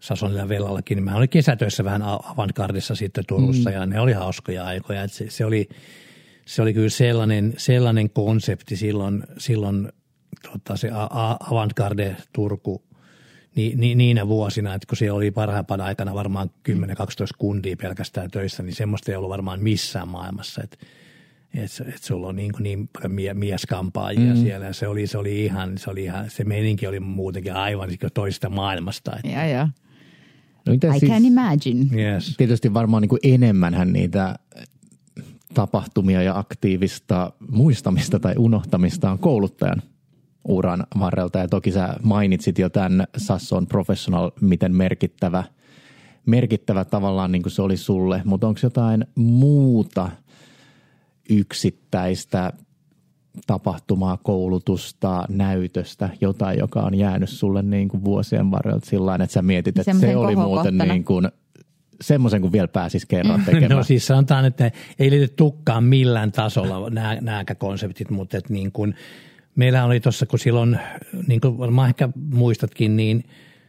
Sasonilla 0.00 0.48
Vellallakin, 0.48 0.96
niin 0.96 1.04
mä 1.04 1.16
olin 1.16 1.28
kesätöissä 1.28 1.84
vähän 1.84 2.02
avantgardissa 2.02 2.94
sitten 2.94 3.24
Turussa 3.28 3.70
mm. 3.70 3.76
ja 3.76 3.86
ne 3.86 4.00
oli 4.00 4.12
hauskoja 4.12 4.64
aikoja. 4.64 5.08
se, 5.08 5.30
se, 5.30 5.44
oli, 5.44 5.68
se 6.44 6.62
oli 6.62 6.74
kyllä 6.74 6.88
sellainen, 6.88 7.54
sellainen 7.56 8.10
konsepti 8.10 8.76
silloin, 8.76 9.24
silloin 9.38 9.88
tota, 10.52 10.76
se 10.76 10.90
avantgarde 11.50 12.16
Turku 12.32 12.82
ni, 13.56 13.72
ni, 13.76 13.94
niinä 13.94 14.28
vuosina, 14.28 14.74
että 14.74 14.86
kun 14.86 14.96
siellä 14.96 15.16
oli 15.16 15.30
parhaimpana 15.30 15.84
aikana 15.84 16.14
varmaan 16.14 16.50
10-12 16.68 16.72
kundia 17.38 17.76
pelkästään 17.76 18.30
töissä, 18.30 18.62
niin 18.62 18.74
semmoista 18.74 19.10
ei 19.10 19.16
ollut 19.16 19.30
varmaan 19.30 19.62
missään 19.62 20.08
maailmassa, 20.08 20.62
että 20.64 20.76
että 21.54 21.84
et 21.88 22.02
sulla 22.02 22.28
on 22.28 22.36
niin, 22.36 22.52
niin 22.58 22.88
paljon 22.88 23.12
mie, 23.12 23.34
mieskampaajia 23.34 24.34
mm. 24.34 24.42
siellä. 24.42 24.72
Se 24.72 24.88
oli, 24.88 25.06
se 25.06 25.18
oli 25.18 25.44
ihan, 25.44 25.78
se 25.78 25.90
oli 25.90 26.04
ihan, 26.04 26.30
se 26.30 26.44
meininki 26.44 26.86
oli 26.86 27.00
muutenkin 27.00 27.52
aivan 27.52 27.88
niin 27.88 27.98
toista 28.14 28.48
maailmasta. 28.48 29.16
Että. 29.16 29.28
Ja, 29.28 29.46
ja. 29.46 29.68
No, 30.66 30.72
I 30.72 30.98
siis, 30.98 31.12
can 31.12 31.24
imagine. 31.24 32.02
Yes. 32.02 32.34
Tietysti 32.36 32.74
varmaan 32.74 33.02
niin 33.02 33.34
enemmänhän 33.34 33.92
niitä 33.92 34.36
tapahtumia 35.54 36.22
ja 36.22 36.38
aktiivista 36.38 37.32
muistamista 37.50 38.20
tai 38.20 38.34
unohtamista 38.38 39.10
on 39.10 39.18
kouluttajan 39.18 39.82
uran 40.48 40.86
varrelta. 40.98 41.38
Ja 41.38 41.48
toki 41.48 41.72
sä 41.72 41.94
mainitsit 42.02 42.58
jo 42.58 42.68
tämän 42.68 43.06
Sasson 43.16 43.66
Professional, 43.66 44.30
miten 44.40 44.74
merkittävä, 44.74 45.44
merkittävä 46.26 46.84
tavallaan 46.84 47.32
niin 47.32 47.42
kuin 47.42 47.52
se 47.52 47.62
oli 47.62 47.76
sulle. 47.76 48.22
Mutta 48.24 48.46
onko 48.46 48.60
jotain 48.62 49.06
muuta 49.14 50.10
yksittäistä 51.30 52.52
tapahtumaa, 53.46 54.16
koulutusta, 54.22 55.24
näytöstä, 55.28 56.08
jotain, 56.20 56.58
joka 56.58 56.80
on 56.80 56.94
jäänyt 56.94 57.28
sulle 57.28 57.62
niin 57.62 57.88
kuin 57.88 58.04
vuosien 58.04 58.50
varrella 58.50 58.80
sillä 58.84 59.14
että 59.14 59.26
sä 59.26 59.42
mietit, 59.42 59.78
että 59.78 59.94
se 59.94 60.16
oli 60.16 60.36
muuten 60.36 60.78
niin 60.78 61.04
kuin 61.04 61.28
semmoisen, 62.00 62.42
kun 62.42 62.52
vielä 62.52 62.68
pääsis 62.68 63.06
kerran 63.06 63.42
tekemään. 63.46 63.70
No 63.70 63.82
siis 63.82 64.06
sanotaan, 64.06 64.44
että 64.44 64.70
ei 64.98 65.10
liity 65.10 65.28
tukkaan 65.36 65.84
millään 65.84 66.32
tasolla 66.32 66.90
nämä, 66.90 67.14
nämä 67.20 67.44
konseptit, 67.58 68.10
mutta 68.10 68.38
että 68.38 68.52
niin 68.52 68.72
kuin, 68.72 68.94
meillä 69.54 69.84
oli 69.84 70.00
tuossa, 70.00 70.26
kun 70.26 70.38
silloin, 70.38 70.78
niin 71.26 71.40
kuin 71.40 71.58
varmaan 71.58 71.88
ehkä 71.88 72.08
muistatkin, 72.34 72.96
niin 72.96 73.24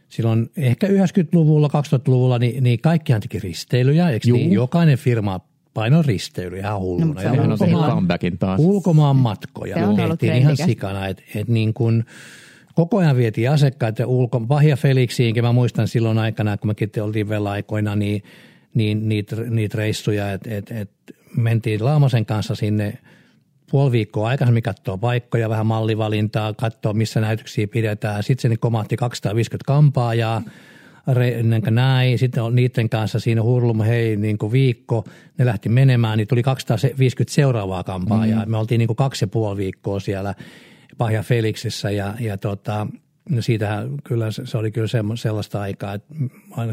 silloin 0.08 0.50
ehkä 0.56 0.86
90-luvulla, 0.86 1.68
2000-luvulla, 1.68 2.38
niin, 2.38 2.64
niin 2.64 2.80
kaikkihan 2.80 3.20
teki 3.20 3.38
risteilyjä, 3.38 4.10
eikö 4.10 4.32
niin? 4.32 4.52
Jokainen 4.52 4.98
firma 4.98 5.40
painon 5.74 6.04
risteily 6.04 6.58
ihan 6.58 6.80
hulluna. 6.80 7.22
No, 7.22 7.22
ja 7.22 7.32
ulkomaan, 7.32 7.90
comebackin 7.90 8.38
taas. 8.38 8.60
Ulkomaan 8.60 9.16
matkoja 9.16 9.76
se 9.76 9.86
on 9.86 9.96
tehtiin 9.96 10.34
ihan 10.34 10.56
sikana, 10.56 11.06
että 11.06 11.22
et 11.34 11.48
niin 11.48 11.74
kuin 11.74 12.04
koko 12.74 12.98
ajan 12.98 13.16
vietiin 13.16 13.50
asiakkaita 13.50 14.06
ulko, 14.06 14.48
Vahja 14.48 14.76
Felixiinkin, 14.76 15.44
mä 15.44 15.52
muistan 15.52 15.88
silloin 15.88 16.18
aikana, 16.18 16.56
kun 16.56 16.68
mekin 16.68 16.90
oltiin 17.02 17.28
vielä 17.28 17.50
aikoina, 17.50 17.96
niin, 17.96 18.22
niin 18.74 19.08
niitä, 19.08 19.36
niitä 19.36 19.78
reissuja, 19.78 20.32
että 20.32 20.56
et, 20.56 20.70
et 20.70 20.90
mentiin 21.36 21.84
Laamosen 21.84 22.26
kanssa 22.26 22.54
sinne 22.54 22.98
puoli 23.70 23.92
viikkoa 23.92 24.28
aikaisemmin 24.28 24.62
katsoa 24.62 24.98
paikkoja, 24.98 25.48
vähän 25.48 25.66
mallivalintaa, 25.66 26.52
katsoa 26.52 26.92
missä 26.92 27.20
näytöksiä 27.20 27.66
pidetään. 27.66 28.22
Sitten 28.22 28.42
se 28.42 28.48
niin 28.48 28.58
komahti 28.58 28.96
250 28.96 29.66
kampaajaa, 29.66 30.40
niin 30.40 30.50
näin. 31.70 32.18
Sitten 32.18 32.42
on 32.42 32.54
niiden 32.54 32.88
kanssa 32.88 33.20
siinä 33.20 33.42
hurlum, 33.42 33.80
hei, 33.80 34.16
niin 34.16 34.38
kuin 34.38 34.52
viikko. 34.52 35.04
Ne 35.38 35.46
lähti 35.46 35.68
menemään, 35.68 36.18
niin 36.18 36.28
tuli 36.28 36.42
250 36.42 37.34
seuraavaa 37.34 37.84
kampaajaa. 37.84 38.44
Mm. 38.44 38.50
Me 38.50 38.56
oltiin 38.56 38.78
niin 38.78 38.86
kuin 38.86 38.96
kaksi 38.96 39.24
ja 39.24 39.28
puoli 39.28 39.56
viikkoa 39.56 40.00
siellä 40.00 40.34
Pahja 40.98 41.22
Felixissä 41.22 41.90
ja, 41.90 42.14
ja 42.20 42.36
tota, 42.36 42.86
No 43.30 43.42
siitähän 43.42 43.88
kyllä 44.04 44.30
se 44.30 44.58
oli 44.58 44.70
kyllä 44.70 44.88
sellaista 45.14 45.60
aikaa, 45.60 45.94
että 45.94 46.14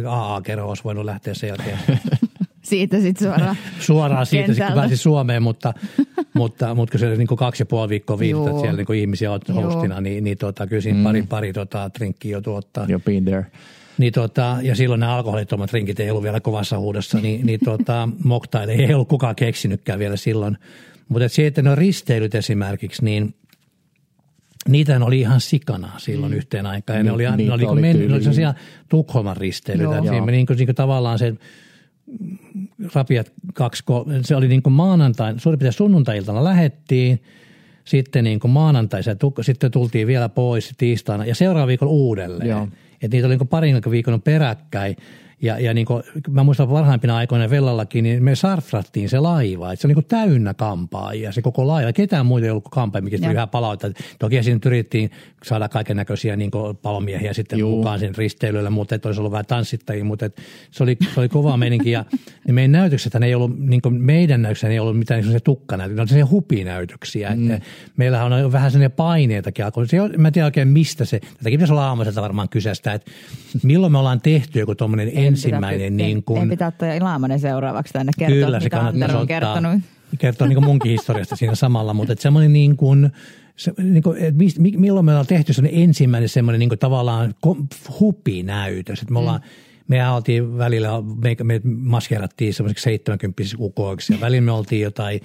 AA-kerho 0.07 0.69
olisi 0.69 0.83
voinut 0.83 1.05
lähteä 1.05 1.33
sen 1.33 1.47
jälkeen. 1.47 1.79
siitä 2.61 2.99
sitten 2.99 3.27
suoraan 3.27 3.57
Suoraan 3.79 4.25
siitä 4.25 4.53
sitten 4.53 4.73
pääsi 4.73 4.97
Suomeen, 4.97 5.43
mutta, 5.43 5.73
mutta, 6.33 6.75
mutta 6.75 6.91
kun 6.91 6.99
se 6.99 7.07
oli 7.07 7.17
niin 7.17 7.27
kuin 7.27 7.37
kaksi 7.37 7.61
ja 7.61 7.65
puoli 7.65 7.89
viikkoa 7.89 8.19
viihdyt, 8.19 8.47
että 8.47 8.61
siellä 8.61 8.77
niin 8.77 8.85
kuin 8.85 8.99
ihmisiä 8.99 9.31
on 9.31 9.41
hostina, 9.55 10.01
niin, 10.01 10.23
niin 10.23 10.37
tota, 10.37 10.67
kyllä 10.67 10.81
siinä 10.81 10.97
mm. 10.97 11.03
pari, 11.03 11.23
pari 11.23 11.53
tota, 11.53 11.89
trinkkiä 11.89 12.31
jo 12.31 12.41
tuottaa. 12.41 12.85
You've 12.85 13.03
been 13.05 13.25
there. 13.25 13.45
Niin 13.99 14.13
tota, 14.13 14.57
ja 14.61 14.75
silloin 14.75 14.99
nämä 14.99 15.15
alkoholittomat 15.15 15.73
rinkit 15.73 15.99
ei 15.99 16.09
ollut 16.09 16.23
vielä 16.23 16.39
kovassa 16.39 16.79
huudossa, 16.79 17.19
niin, 17.19 17.45
niin 17.45 17.59
tota, 17.65 18.09
moktaille 18.23 18.73
ei 18.73 18.93
ollut 18.93 19.07
kukaan 19.07 19.35
keksinytkään 19.35 19.99
vielä 19.99 20.17
silloin. 20.17 20.57
Mutta 21.09 21.29
se, 21.29 21.47
että 21.47 21.61
ne 21.61 21.75
risteilyt 21.75 22.35
esimerkiksi, 22.35 23.05
niin 23.05 23.35
niitä 24.67 24.99
oli 25.05 25.19
ihan 25.19 25.41
sikana 25.41 25.91
silloin 25.97 26.31
mm. 26.31 26.37
yhteen 26.37 26.65
aikaan. 26.65 26.97
Ja 26.97 27.03
ne 27.03 27.11
oli, 27.11 27.23
ne 27.23 27.53
oli, 27.53 27.65
oli, 27.65 27.81
men, 27.81 27.99
ne 27.99 28.13
oli 28.13 28.23
sellaisia 28.23 28.53
Tukholman 28.89 29.37
risteilyitä. 29.37 29.95
Joo. 29.95 30.11
Niin 30.11 30.45
kuin, 30.45 30.57
niin 30.57 30.67
kuin 30.67 30.75
tavallaan 30.75 31.19
se 31.19 31.33
rapiat 32.93 33.31
kaksi, 33.53 33.83
se 34.21 34.35
oli 34.35 34.47
niin 34.47 34.63
kuin 34.63 34.73
maanantain, 34.73 35.39
suurin 35.39 35.59
piirtein 35.59 35.77
sunnuntai-iltana 35.77 36.43
lähettiin, 36.43 37.21
sitten 37.85 38.23
niin 38.23 38.39
kuin 38.39 38.51
maanantai, 38.51 39.01
sitten 39.41 39.71
tultiin 39.71 40.07
vielä 40.07 40.29
pois 40.29 40.73
tiistaina 40.77 41.25
ja 41.25 41.35
seuraava 41.35 41.67
viikon 41.67 41.87
uudelleen. 41.87 42.49
Joo. 42.49 42.67
Että 43.01 43.17
niitä 43.17 43.27
oli 43.27 43.37
niin 43.37 43.47
parin 43.47 43.81
viikon 43.89 44.21
peräkkäin. 44.21 44.95
Ja, 45.41 45.59
ja 45.59 45.73
niin 45.73 45.85
kuin, 45.85 46.03
mä 46.29 46.43
muistan 46.43 46.67
parhaimpina 46.67 47.17
aikoina 47.17 47.49
Vellallakin, 47.49 48.03
niin 48.03 48.23
me 48.23 48.35
sarfrattiin 48.35 49.09
se 49.09 49.19
laiva. 49.19 49.73
Että 49.73 49.81
se 49.81 49.87
oli 49.87 49.93
niin 49.93 50.05
täynnä 50.05 50.53
kampaajia, 50.53 51.31
se 51.31 51.41
koko 51.41 51.67
laiva. 51.67 51.93
Ketään 51.93 52.25
muita 52.25 52.45
ei 52.45 52.51
ollut 52.51 52.69
kampaajia, 52.71 53.03
mikä 53.03 53.17
tuli 53.17 53.31
ihan 53.31 53.49
palautetta. 53.49 54.03
Toki 54.19 54.43
siinä 54.43 54.59
yritettiin 54.65 55.11
saada 55.43 55.69
kaiken 55.69 55.97
näköisiä 55.97 56.35
niin 56.35 56.51
palomiehiä 56.81 57.33
sitten 57.33 57.59
Juu. 57.59 57.77
mukaan 57.77 57.99
sen 57.99 58.15
risteilyllä, 58.15 58.69
mutta 58.69 58.95
että 58.95 59.09
olisi 59.09 59.21
ollut 59.21 59.31
vähän 59.31 59.45
tanssittajia. 59.45 60.05
Mutta 60.05 60.25
että 60.25 60.41
se, 60.71 60.83
oli, 60.83 60.97
se 61.13 61.19
oli 61.19 61.29
kova 61.29 61.57
meininki. 61.57 61.91
Ja 61.91 62.05
niin 62.47 62.55
meidän 62.55 62.71
näytökset 62.71 63.15
ei 63.15 63.35
ollut, 63.35 63.59
niin 63.59 63.81
meidän 63.89 64.41
näytökset 64.41 64.69
ei 64.69 64.79
ollut 64.79 64.97
mitään 64.97 65.21
niin 65.21 65.43
tukkanäytöksiä, 65.43 65.95
ne 65.95 66.01
oli 66.01 66.07
sellaisia 66.09 66.31
hupinäytöksiä. 66.31 67.35
Mm. 67.35 67.51
Että 67.51 67.67
meillähän 67.97 68.33
on 68.33 68.51
vähän 68.51 68.71
sellaisia 68.71 68.95
paineitakin. 68.95 69.65
Se, 69.85 70.17
mä 70.17 70.27
en 70.27 70.33
tiedä 70.33 70.45
oikein 70.45 70.67
mistä 70.67 71.05
se, 71.05 71.19
tätäkin 71.19 71.59
pitäisi 71.59 71.73
olla 71.73 71.87
aamuiselta 71.87 72.21
varmaan 72.21 72.49
kyseistä, 72.49 72.93
että 72.93 73.11
milloin 73.63 73.91
me 73.91 73.97
ollaan 73.97 74.21
tehty 74.21 74.59
joku 74.59 74.75
tuommoinen 74.75 75.09
ensimmäinen. 75.29 75.93
Pitää, 75.93 76.07
niin 76.07 76.23
kuin, 76.23 76.41
en 76.41 76.49
pitää 76.49 76.67
ottaa 76.67 76.93
Ilamanen 76.93 77.39
seuraavaksi 77.39 77.93
tänne 77.93 78.11
kertoa, 78.17 78.45
Kyllä, 78.45 78.59
se 78.59 78.69
mitä 78.91 79.17
on 79.17 79.27
kertonut. 79.27 79.81
Kertoa 80.17 80.47
niin 80.47 80.63
munkin 80.63 80.91
historiasta 80.91 81.35
siinä 81.35 81.55
samalla, 81.55 81.93
mutta 81.93 82.13
että 82.13 82.23
semmoinen 82.23 82.53
niin 82.53 82.77
kuin, 82.77 83.11
se, 83.55 83.73
niin 83.77 84.03
kuin, 84.03 84.17
että 84.17 84.37
mist, 84.37 84.57
milloin 84.59 85.05
me 85.05 85.11
ollaan 85.11 85.27
tehty 85.27 85.53
semmoinen 85.53 85.81
ensimmäinen 85.83 86.29
semmoinen 86.29 86.59
niin 86.59 86.69
kuin 86.69 86.79
tavallaan 86.79 87.35
hupinäytös, 87.99 89.01
että 89.01 89.13
me 89.13 89.19
ollaan 89.19 89.41
mm 89.41 89.68
me 89.89 90.11
oltiin 90.11 90.57
välillä, 90.57 90.89
me, 91.23 91.35
me 91.43 91.61
maskerattiin 91.63 92.53
semmoiseksi 92.53 92.83
70 92.83 93.43
ukoiksi 93.59 94.13
ja 94.13 94.19
välillä 94.21 94.41
me 94.41 94.51
oltiin 94.51 94.81
jotain, 94.81 95.21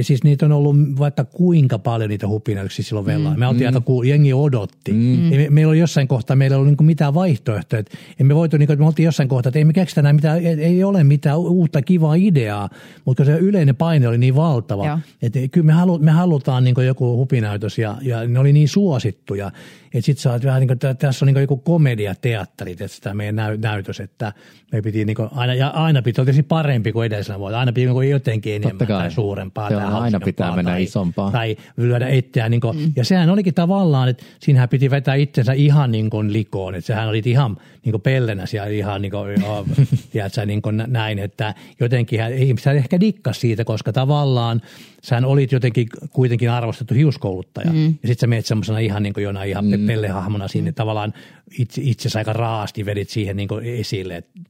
siis 0.00 0.24
niitä 0.24 0.46
on 0.46 0.52
ollut 0.52 0.76
vaikka 0.98 1.24
kuinka 1.24 1.78
paljon 1.78 2.10
niitä 2.10 2.28
hupinäyksiä 2.28 2.84
silloin 2.84 3.06
vellaan. 3.06 3.34
Mm. 3.34 3.40
Me 3.40 3.46
oltiin 3.46 3.70
mm. 3.70 3.76
aika, 3.76 4.04
jengi 4.04 4.32
odotti. 4.32 4.92
Mm. 4.92 4.98
me, 4.98 5.46
meillä 5.50 5.70
oli 5.70 5.78
jossain 5.78 6.08
kohtaa, 6.08 6.36
meillä 6.36 6.54
ei 6.54 6.60
ollut 6.60 6.78
niin 6.78 6.86
mitään 6.86 7.14
vaihtoehtoja. 7.14 7.80
Että 7.80 7.98
emme 8.20 8.34
voitu, 8.34 8.56
niin 8.56 8.66
kuin, 8.66 8.78
me 8.78 8.86
oltiin 8.86 9.04
jossain 9.04 9.28
kohtaa, 9.28 9.48
että 9.50 9.58
ei 9.58 9.64
me 9.64 9.72
keksitä 9.72 10.00
enää 10.00 10.12
mitään, 10.12 10.46
ei 10.46 10.84
ole 10.84 11.04
mitään 11.04 11.38
uutta 11.38 11.82
kivaa 11.82 12.14
ideaa, 12.14 12.68
mutta 13.04 13.24
se 13.24 13.38
yleinen 13.38 13.76
paine 13.76 14.08
oli 14.08 14.18
niin 14.18 14.36
valtava, 14.36 15.00
että 15.22 15.38
kyllä 15.50 15.66
me, 15.66 15.72
halu, 15.72 15.98
me 15.98 16.10
halutaan 16.10 16.64
niin 16.64 16.86
joku 16.86 17.16
hupinäytös 17.16 17.78
ja, 17.78 17.96
ja 18.02 18.28
ne 18.28 18.38
oli 18.38 18.52
niin 18.52 18.68
suosittuja, 18.68 19.52
että 19.84 20.06
sitten 20.06 20.22
sä 20.22 20.32
oot 20.32 20.44
vähän 20.44 20.60
niin 20.60 20.68
kuin, 20.68 20.96
tässä 20.98 21.24
on 21.24 21.26
niin 21.26 21.40
joku 21.40 21.56
komediateatteri, 21.56 22.72
että 22.72 22.86
tämä 23.02 23.14
meidän 23.14 23.60
näytös, 23.60 24.00
että 24.10 24.32
me 24.72 24.82
piti 24.82 25.04
niin 25.04 25.16
kuin, 25.16 25.28
aina, 25.32 25.54
ja 25.54 25.68
aina 25.68 26.02
piti 26.02 26.20
olla 26.20 26.32
parempi 26.48 26.92
kuin 26.92 27.06
edellisenä 27.06 27.38
vuonna. 27.38 27.58
Aina 27.58 27.72
piti 27.72 27.86
niin 27.86 28.10
jotenkin 28.10 28.54
enemmän 28.54 28.86
tai 28.86 29.10
suurempaa. 29.10 29.70
Joo, 29.70 29.80
tai 29.80 29.92
aina 29.92 30.20
pitää 30.20 30.56
mennä 30.56 30.70
tai, 30.70 30.82
isompaa. 30.82 31.30
Tai 31.30 31.56
lyödä 31.76 32.08
itseään. 32.08 32.50
Niin 32.50 32.60
kuin, 32.60 32.76
mm. 32.76 32.92
Ja 32.96 33.04
sehän 33.04 33.30
olikin 33.30 33.54
tavallaan, 33.54 34.08
että 34.08 34.24
siinähän 34.40 34.68
piti 34.68 34.90
vetää 34.90 35.14
itsensä 35.14 35.52
ihan 35.52 35.92
niin 35.92 36.10
kuin 36.10 36.32
likoon. 36.32 36.74
Että 36.74 36.86
sehän 36.86 37.08
oli 37.08 37.22
ihan 37.24 37.56
niin 37.84 37.92
kuin 37.92 38.02
pellenä 38.02 38.46
siellä 38.46 38.68
ihan 38.68 39.02
niin 39.02 39.12
kuin, 39.12 39.40
joo, 39.40 39.66
tiedätkö, 40.12 40.46
niin 40.46 40.62
kuin 40.62 40.84
näin. 40.86 41.18
Että 41.18 41.54
jotenkin 41.80 42.20
ihmiset 42.36 42.76
ehkä 42.76 43.00
dikkas 43.00 43.40
siitä, 43.40 43.64
koska 43.64 43.92
tavallaan 43.92 44.62
sähän 45.02 45.24
olit 45.24 45.52
jotenkin 45.52 45.88
kuitenkin 46.10 46.50
arvostettu 46.50 46.94
hiuskouluttaja. 46.94 47.72
Mm. 47.72 47.86
Ja 47.86 48.08
sitten 48.08 48.18
sä 48.18 48.26
menet 48.26 48.46
semmoisena 48.46 48.78
ihan 48.78 49.02
niin 49.02 49.14
kuin 49.14 49.24
jonain 49.24 49.50
ihan 49.50 49.64
mm. 49.64 49.86
pellehahmona 49.86 50.48
sinne. 50.48 50.70
Mm. 50.70 50.74
Tavallaan 50.74 51.12
itse, 51.58 51.82
itse 51.84 52.18
aika 52.18 52.32
raasti 52.32 52.86
vedit 52.86 53.08
siihen 53.08 53.36
niin 53.36 53.48
kuin 53.48 53.66
esille, 53.98 54.16
että 54.16 54.40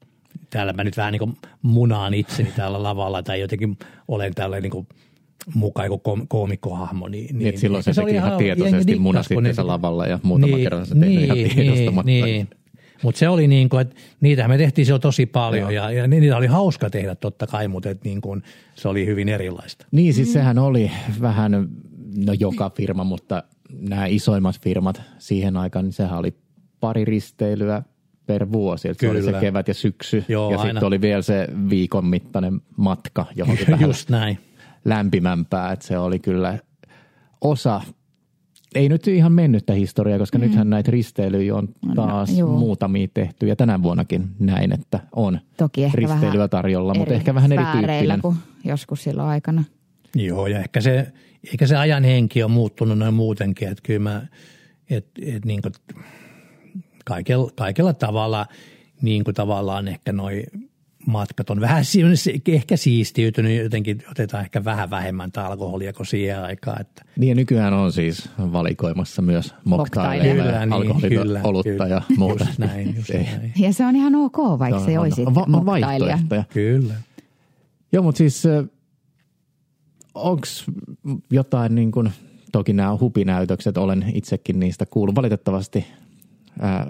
täällä 0.51 0.73
mä 0.73 0.85
nyt 0.85 0.97
vähän 0.97 1.13
niin 1.13 1.19
kuin 1.19 1.37
munaan 1.63 2.15
itseni 2.15 2.53
täällä 2.57 2.83
lavalla 2.83 3.23
tai 3.23 3.41
jotenkin 3.41 3.79
olen 4.09 4.35
täällä 4.35 4.61
niin 4.61 4.71
kuin 4.71 4.87
mukaan 5.55 5.87
joku 5.87 6.27
koomikkohahmo. 6.29 7.09
Niin, 7.09 7.39
niin, 7.39 7.59
silloin 7.59 7.85
se, 7.85 7.93
se 7.93 8.03
teki 8.03 8.15
ihan 8.15 8.39
tietoisesti 8.39 8.99
munasti 8.99 9.37
niin, 9.37 9.55
lavalla 9.63 10.07
ja 10.07 10.19
muutama 10.23 10.57
niin, 10.57 10.65
kerran 10.65 10.87
se 10.87 10.95
niin, 10.95 11.21
ihan 11.21 11.37
tiedostamatta. 11.37 12.07
Niin, 12.07 12.25
niin. 12.25 12.49
Mutta 13.03 13.19
se 13.19 13.29
oli 13.29 13.47
niin 13.49 13.69
kuin, 13.69 13.81
että 13.81 13.97
niitähän 14.21 14.51
me 14.51 14.59
tehtiin 14.59 14.87
silloin 14.87 15.03
tosi 15.03 15.27
paljon 15.27 15.75
ja, 15.75 15.91
ja 15.91 16.07
niitä 16.07 16.37
oli 16.37 16.47
hauska 16.47 16.91
tehdä 16.91 17.15
totta 17.15 17.47
kai, 17.47 17.69
mutta 17.69 17.91
että 17.91 18.09
niin 18.09 18.21
kuin, 18.21 18.43
se 18.75 18.89
oli 18.89 19.07
hyvin 19.07 19.29
erilaista. 19.29 19.87
Niin 19.91 20.15
siis 20.15 20.33
sehän 20.33 20.59
oli 20.59 20.91
vähän, 21.21 21.69
no 22.27 22.33
joka 22.41 22.71
firma, 22.77 23.05
mutta 23.05 23.43
nämä 23.81 24.07
isoimmat 24.07 24.61
firmat 24.61 25.03
siihen 25.19 25.57
aikaan, 25.57 25.85
niin 25.85 25.93
sehän 25.93 26.19
oli 26.19 26.35
pari 26.81 27.05
risteilyä 27.05 27.83
per 28.29 28.53
vuosi. 28.53 28.89
Että 28.89 29.07
se 29.07 29.11
oli 29.11 29.23
se 29.23 29.33
kevät 29.33 29.69
ja 29.69 29.75
syksy 29.75 30.25
Joo, 30.29 30.51
ja 30.51 30.59
sitten 30.59 30.85
oli 30.85 31.01
vielä 31.01 31.23
se 31.23 31.49
viikon 31.71 32.07
mittainen 32.07 32.61
matka 32.77 33.27
johonkin 33.37 33.81
Just 33.87 34.11
näin. 34.11 34.39
lämpimämpää. 34.85 35.73
Että 35.73 35.87
se 35.87 35.99
oli 35.99 36.19
kyllä 36.19 36.59
osa 37.41 37.81
ei 38.75 38.89
nyt 38.89 39.09
ihan 39.09 39.33
mennyttä 39.33 39.73
historiaa, 39.73 40.19
koska 40.19 40.39
mm. 40.39 40.45
nythän 40.45 40.71
näitä 40.71 40.91
risteilyjä 40.91 41.55
on 41.55 41.69
taas 41.95 42.39
no, 42.39 42.47
muutamia 42.47 43.09
tehty 43.15 43.47
ja 43.47 43.57
tänä 43.57 43.83
vuonnakin 43.83 44.29
näin, 44.39 44.73
että 44.73 45.01
on 45.13 45.41
Toki 45.57 45.85
ehkä 45.85 45.97
risteilyä 45.97 46.49
tarjolla, 46.49 46.95
mutta 46.95 47.15
ehkä 47.15 47.35
vähän 47.35 47.53
erityyppinen. 47.53 48.21
kuin 48.21 48.37
joskus 48.65 49.03
silloin 49.03 49.29
aikana. 49.29 49.65
Joo, 50.15 50.47
ja 50.47 50.59
ehkä 50.59 50.81
se, 50.81 51.13
ehkä 51.53 51.67
se 51.67 51.77
ajan 51.77 52.05
henki 52.05 52.43
on 52.43 52.51
muuttunut 52.51 52.99
noin 52.99 53.15
muutenkin, 53.15 53.69
että 53.69 53.83
kyllä 53.83 54.01
mä, 54.01 54.27
et, 54.91 55.07
et 55.23 55.45
niin 55.45 55.63
kuin 55.63 55.73
kaikella, 57.09 57.51
kaikella 57.55 57.93
tavalla 57.93 58.47
niin 59.03 59.25
kuin 59.25 59.35
tavallaan 59.35 59.89
ehkä 59.89 60.13
noin 60.13 60.43
matkat 61.07 61.51
on 61.51 61.61
vähän 61.61 61.85
ehkä 62.47 62.77
siistiytynyt, 62.77 63.63
jotenkin 63.63 64.03
otetaan 64.11 64.45
ehkä 64.45 64.65
vähän 64.65 64.91
vähemmän 64.91 65.31
alkoholia 65.37 65.93
kuin 65.93 66.07
siihen 66.07 66.43
aikaan. 66.43 66.81
Että. 66.81 67.03
Niin 67.17 67.29
ja 67.29 67.35
nykyään 67.35 67.75
on 67.75 67.93
siis 67.93 68.29
valikoimassa 68.39 69.23
myös 69.23 69.55
moktaileja 69.65 70.45
ja 70.45 70.67
niin, 70.67 70.73
alkoholita, 70.73 71.41
olutta 71.45 71.87
ja 71.87 72.03
muuta. 72.17 72.45
Just 72.45 72.59
näin, 72.59 72.97
just 72.97 73.11
näin. 73.15 73.53
Ja 73.59 73.73
se 73.73 73.87
on 73.87 73.97
ihan 73.97 74.15
ok, 74.15 74.39
vaikka 74.59 74.81
no, 74.81 74.87
se 74.87 74.99
olisi 74.99 75.23
on 75.23 75.67
vaihtoehtoja. 75.67 76.45
Kyllä. 76.53 76.95
Joo, 77.93 78.03
mutta 78.03 78.19
siis 78.19 78.43
onko 80.15 80.47
jotain 81.31 81.75
niin 81.75 81.93
kuin, 81.93 82.11
toki 82.53 82.73
nämä 82.73 82.97
hupinäytökset, 83.01 83.77
olen 83.77 84.05
itsekin 84.15 84.61
niistä 84.61 84.87
kuullut. 84.87 85.15
Valitettavasti 85.15 85.87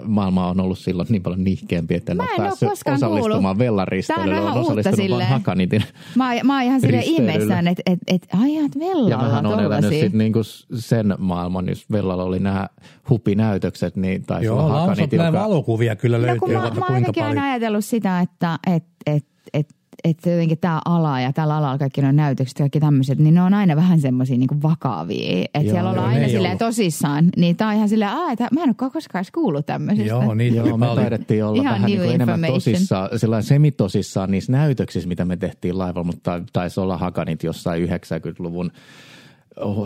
maailma 0.03 0.47
on 0.47 0.59
ollut 0.59 0.79
silloin 0.79 1.07
niin 1.09 1.23
paljon 1.23 1.43
nihkeämpi, 1.43 1.95
että 1.95 2.11
en 2.11 2.21
ole 2.21 2.29
päässyt 2.37 2.69
osallistumaan 2.93 3.57
vellaristelyyn. 3.57 4.39
Olen 4.39 4.53
osallistunut 4.53 5.09
vain 5.09 5.27
Hakanitin 5.27 5.83
Mä, 6.15 6.33
mä 6.43 6.53
oon 6.53 6.63
ihan 6.63 6.81
silleen 6.81 7.03
ihmeissään, 7.03 7.67
että 7.67 7.83
et, 7.85 7.99
et, 8.07 8.27
ajat 8.41 8.79
vellalla 8.79 9.09
Ja 9.09 9.17
mähän 9.17 9.45
olen 9.45 9.65
elänyt 9.65 9.89
sit 9.89 10.13
niinku 10.13 10.39
sen 10.75 11.15
maailman, 11.17 11.69
jos 11.69 11.91
vellalla 11.91 12.23
oli 12.23 12.39
nämä 12.39 12.67
hupinäytökset, 13.09 13.95
niin 13.95 14.23
taisi 14.23 14.45
Joo, 14.45 14.65
olla 14.65 14.79
Hakanit. 14.79 15.13
Joo, 15.13 15.33
valokuvia 15.33 15.95
kyllä 15.95 16.21
löytyy. 16.21 16.53
No, 16.53 16.61
mä, 16.61 16.69
mä 16.69 16.85
ainakin 16.85 17.23
olen 17.23 17.39
ajatellut 17.39 17.85
sitä, 17.85 18.19
että 18.19 18.59
et, 18.75 18.83
et, 19.05 19.25
et 19.53 19.78
että 20.03 20.29
jotenkin 20.29 20.57
tämä 20.57 20.81
ala 20.85 21.21
ja 21.21 21.33
tällä 21.33 21.57
alalla 21.57 21.77
kaikki 21.77 22.01
nuo 22.01 22.11
näytökset 22.11 22.59
ja 22.59 22.63
kaikki 22.63 22.79
tämmöiset, 22.79 23.19
niin 23.19 23.33
ne 23.33 23.41
on 23.41 23.53
aina 23.53 23.75
vähän 23.75 23.99
semmoisia 23.99 24.37
niin 24.37 24.61
vakavia. 24.63 25.45
Että 25.53 25.71
siellä 25.71 25.89
ollaan 25.89 26.09
aina 26.09 26.27
silleen 26.27 26.45
ollut. 26.45 26.59
tosissaan. 26.59 27.29
Niin 27.37 27.55
tämä 27.55 27.69
on 27.69 27.75
ihan 27.75 27.89
silleen, 27.89 28.11
että 28.31 28.47
mä 28.51 28.63
en 28.63 28.69
ole 28.69 28.75
koskaan 28.91 29.19
edes 29.19 29.31
kuullut 29.31 29.65
tämmöisestä. 29.65 30.09
Joo, 30.09 30.33
niin 30.33 30.55
joo, 30.55 30.77
me 30.77 30.85
taidettiin 30.85 31.45
olla 31.45 31.61
ihan 31.61 31.73
vähän 31.73 31.85
niin 31.85 31.99
kuin 31.99 32.15
enemmän 32.15 32.51
tosissaan, 32.53 33.19
sellainen 33.19 33.47
semitosissaan 33.47 34.31
niissä 34.31 34.51
näytöksissä, 34.51 35.09
mitä 35.09 35.25
me 35.25 35.37
tehtiin 35.37 35.77
laivalla, 35.77 36.03
mutta 36.03 36.41
taisi 36.53 36.79
olla 36.79 36.97
Hakanit 36.97 37.43
jossain 37.43 37.89
90-luvun 37.89 38.71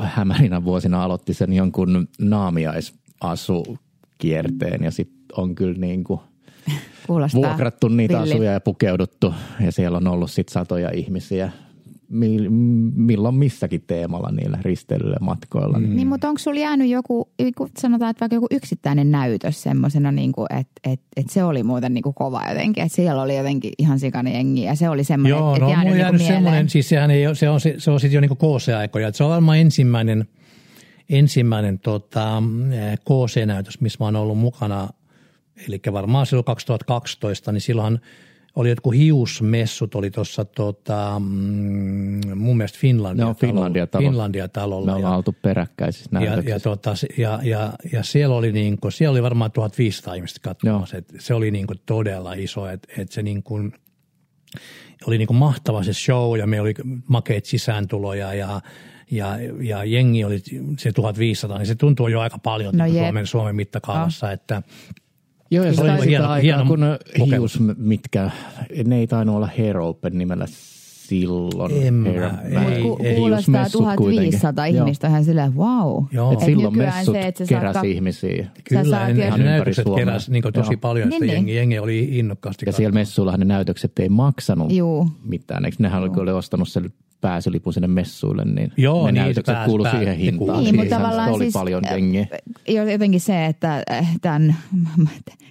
hämärinä 0.01 0.64
vuosina 0.64 1.03
aloitti 1.03 1.34
sen 1.34 1.53
jonkun 1.53 2.07
naamiaisasukierteen 2.20 4.84
ja 4.84 4.91
sitten 4.91 5.38
on 5.38 5.55
kyllä 5.55 5.80
niin 5.80 6.03
kuin– 6.03 6.20
Kuulostaa 7.07 7.41
vuokrattu 7.41 7.88
niitä 7.88 8.20
villi. 8.20 8.34
asuja 8.34 8.51
ja 8.51 8.61
pukeuduttu 8.61 9.34
ja 9.66 9.72
siellä 9.72 9.97
on 9.97 10.07
ollut 10.07 10.32
sitten 10.32 10.53
satoja 10.53 10.89
ihmisiä 10.93 11.51
milloin 12.95 13.36
missäkin 13.36 13.84
teemalla 13.88 14.32
niillä 14.32 14.57
risteilyillä 14.61 15.18
matkoilla. 15.22 15.80
Mm. 15.80 15.95
Niin, 15.95 16.07
mutta 16.07 16.28
onko 16.28 16.39
sulla 16.39 16.59
jäänyt 16.59 16.89
joku, 16.89 17.30
sanotaan, 17.78 18.11
että 18.11 18.22
vaikka 18.22 18.36
joku 18.36 18.47
yksittäinen 18.51 19.11
näytös 19.11 19.64
semmoisena, 19.64 20.11
niin 20.11 20.34
että 20.59 20.72
et, 20.84 21.01
et 21.18 21.30
se 21.30 21.43
oli 21.43 21.64
muuten 21.64 21.93
niin 21.93 22.01
kuin 22.01 22.14
kova 22.14 22.41
jotenkin, 22.49 22.84
että 22.84 22.95
siellä 22.95 23.22
oli 23.22 23.38
jotenkin 23.38 23.72
ihan 23.78 23.99
sikana 23.99 24.30
jengi 24.30 24.64
ja 24.64 24.76
se 24.76 24.89
oli 24.89 25.03
semmoinen, 25.03 25.38
Joo, 25.38 25.53
että 25.53 25.66
no, 25.66 25.72
jäänyt, 25.72 25.97
jäänyt 25.97 26.22
niin 26.22 26.28
semmoinen, 26.28 26.70
siis 26.70 26.89
sehän 26.89 27.11
ei, 27.11 27.36
se 27.36 27.49
on, 27.49 27.59
se, 27.59 27.76
se 27.78 27.91
on 27.91 27.99
sitten 27.99 28.16
jo 28.16 28.22
niin 28.22 28.38
KC-aikoja, 28.38 29.07
että 29.07 29.18
se 29.18 29.24
on 29.24 29.30
varmaan 29.30 29.57
ensimmäinen, 29.57 30.28
ensimmäinen 31.09 31.80
tota, 31.80 32.43
KC-näytös, 33.05 33.82
missä 33.82 33.97
mä 33.99 34.05
oon 34.05 34.16
ollut 34.16 34.38
mukana– 34.38 34.88
eli 35.68 35.82
varmaan 35.93 36.26
silloin 36.26 36.45
2012, 36.45 37.51
niin 37.51 37.62
silloin 37.62 37.99
oli 38.56 38.70
jotkut 38.70 38.95
hiusmessut, 38.95 39.95
oli 39.95 40.12
tuossa 40.12 40.45
tota, 40.45 41.22
mun 42.36 42.58
mielestä 42.58 42.80
Finlandia, 42.80 43.26
no, 43.26 43.34
Finlandia, 43.34 43.88
talo, 43.88 44.04
Finlandia 44.04 44.47
talolla. 44.47 44.86
Me 44.86 44.97
ollaan 44.97 45.16
oltu 45.16 45.36
peräkkäisissä 45.41 46.10
ja, 46.14 46.41
ja, 46.41 46.60
tota, 46.60 46.93
ja, 47.18 47.39
ja, 47.43 47.74
ja, 47.91 48.04
siellä, 48.04 48.36
oli 48.36 48.51
niin 48.51 48.78
kuin, 48.78 48.91
siellä 48.91 49.12
oli 49.12 49.24
varmaan 49.24 49.51
1500 49.51 50.14
ihmistä 50.14 50.39
katsomassa. 50.43 50.97
Et 50.97 51.14
se 51.20 51.34
oli 51.34 51.51
niin 51.51 51.68
kuin 51.68 51.80
todella 51.86 52.34
iso, 52.34 52.70
että 52.70 52.93
et 52.97 53.12
se 53.12 53.24
niin 53.24 53.43
kuin, 53.43 53.74
oli 55.08 55.18
niin 55.18 55.28
kuin 55.28 55.38
mahtava 55.38 55.84
se 55.84 55.93
show 55.93 56.39
ja 56.39 56.47
meillä 56.47 56.64
oli 56.64 56.74
makeet 57.08 57.45
sisääntuloja 57.45 58.34
ja 58.34 58.62
ja, 59.12 59.38
ja 59.62 59.84
jengi 59.84 60.24
oli 60.24 60.41
se 60.78 60.91
1500, 60.91 61.58
niin 61.58 61.68
se 61.68 61.76
tuntuu 61.76 62.08
jo 62.08 62.20
aika 62.20 62.38
paljon 62.38 62.78
no 62.78 62.89
Suomen, 62.89 63.28
Suomen 63.28 63.56
mittakaavassa, 63.56 64.28
no. 64.28 64.34
että– 64.34 64.62
Joo, 65.54 65.66
ja 65.66 65.74
Siis 65.74 65.86
se 65.86 65.91
oli 65.93 66.06
hieno- 66.08 66.24
aikaa, 66.28 66.36
hieno 66.36 66.66
kun 66.66 66.80
hius, 67.32 67.60
mitkä, 67.78 68.32
ne 68.86 68.97
ei 68.99 69.08
tainnut 69.08 69.36
olla 69.36 69.49
Hair 69.58 69.78
Open 69.78 70.18
nimellä 70.18 70.45
silloin. 70.49 71.72
En 71.88 71.93
mä- 71.93 72.10
Hair, 72.60 72.74
ei, 72.74 72.82
Ku, 72.82 72.97
ei. 73.04 73.16
kuulostaa 73.16 73.38
hiusmessut 73.62 73.82
kuitenkin. 73.97 74.32
1500 74.32 74.68
Joo. 74.68 74.84
ihmistä 74.86 75.08
ihan 75.08 75.24
silleen, 75.26 75.56
wow. 75.56 76.04
Joo. 76.12 76.32
Et 76.32 76.39
Et 76.39 76.45
silloin 76.45 76.78
messut 76.78 77.14
se, 77.16 77.22
että 77.28 77.45
saat 77.45 77.60
keräsi 77.62 77.80
kak- 77.80 77.86
ihmisiä. 77.86 78.47
Kyllä, 78.70 78.84
saat 78.84 79.14
ne, 79.14 79.30
ne 79.30 79.43
näytökset 79.43 79.86
keräsi 79.95 80.32
niin 80.32 80.43
tosi 80.54 80.74
Joo. 80.74 80.78
paljon, 80.82 81.10
Niin, 81.10 81.22
niin. 81.22 81.34
jengi, 81.34 81.56
jengi 81.56 81.80
oli 81.80 81.99
innokkaasti. 82.20 82.66
Ja 82.66 82.72
siellä 82.72 82.93
messuillahan 82.93 83.39
ne 83.39 83.45
näytökset 83.45 83.99
ei 83.99 84.10
maksanut 84.10 84.72
Juu. 84.72 85.08
mitään. 85.24 85.66
Eikö 85.66 85.78
nehän 85.80 86.01
oli, 86.04 86.10
oli 86.16 86.32
ostanut 86.32 86.70
sen 86.70 86.93
pääsylipun 87.24 87.74
sinne 87.74 87.88
messuille, 87.88 88.45
niin 88.45 88.71
Joo, 88.78 89.05
ne 89.05 89.11
niin, 89.11 89.21
näytökset 89.21 89.55
pääs- 89.55 89.65
kuului 89.65 89.84
pääs- 89.84 89.97
siihen 89.97 90.17
hintaan. 90.17 90.49
Niin, 90.49 90.59
Siihen 90.59 90.76
mutta 90.76 90.95
tavallaan 90.95 91.32
oli 91.32 91.43
siis, 91.43 91.53
paljon 91.53 91.86
äh, 91.86 91.91
jengiä. 91.91 92.28
Jo- 92.67 92.89
Jotenkin 92.89 93.21
se, 93.21 93.45
että 93.45 93.84
äh, 93.91 94.15
tämän, 94.21 94.55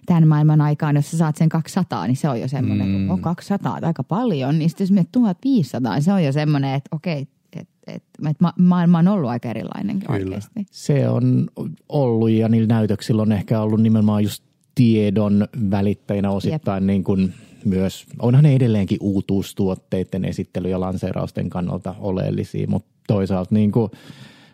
tämän 0.07 0.29
maailman 0.29 0.61
aikaan, 0.61 0.97
jos 0.97 1.11
sä 1.11 1.19
saat 1.19 1.37
sen 1.37 1.49
200, 1.49 2.07
niin 2.07 2.17
se 2.17 2.29
on 2.29 2.41
jo 2.41 2.49
semmoinen, 2.49 2.89
mm. 2.89 3.01
että 3.01 3.13
on 3.13 3.21
200, 3.21 3.79
aika 3.83 4.05
paljon. 4.05 4.59
Niin 4.59 4.71
sitten 4.71 4.85
jos 4.85 4.91
menet 4.93 5.09
1500, 5.13 5.95
niin 5.95 6.03
se 6.03 6.13
on 6.13 6.25
jo 6.25 6.33
semmoinen, 6.33 6.75
että 6.75 6.97
okei, 6.97 7.27
että 7.53 7.75
et, 7.87 8.03
et 8.31 8.41
ma- 8.41 8.55
maailma 8.59 8.99
on 8.99 9.09
ollut 9.09 9.31
aika 9.31 9.49
erilainenkin 9.49 10.07
Kyllä. 10.07 10.19
oikeasti. 10.25 10.67
Se 10.71 11.09
on 11.09 11.49
ollut 11.89 12.31
ja 12.31 12.49
niillä 12.49 12.75
näytöksillä 12.75 13.23
on 13.23 13.33
ehkä 13.33 13.61
ollut 13.61 13.81
nimenomaan 13.83 14.23
just 14.25 14.45
tiedon 14.75 15.49
välittäjinä 15.71 16.31
osittain 16.31 16.87
niin 16.87 17.05
kuin 17.05 17.35
myös, 17.65 18.07
onhan 18.19 18.45
ne 18.45 18.55
edelleenkin 18.55 18.99
uutuustuotteiden 19.01 20.25
esittely- 20.25 20.69
ja 20.69 20.81
lanseerausten 20.81 21.51
kannalta 21.51 21.95
oleellisia, 21.99 22.67
mutta 22.69 22.93
toisaalta 23.07 23.55
niin 23.55 23.73
kuin 23.73 23.91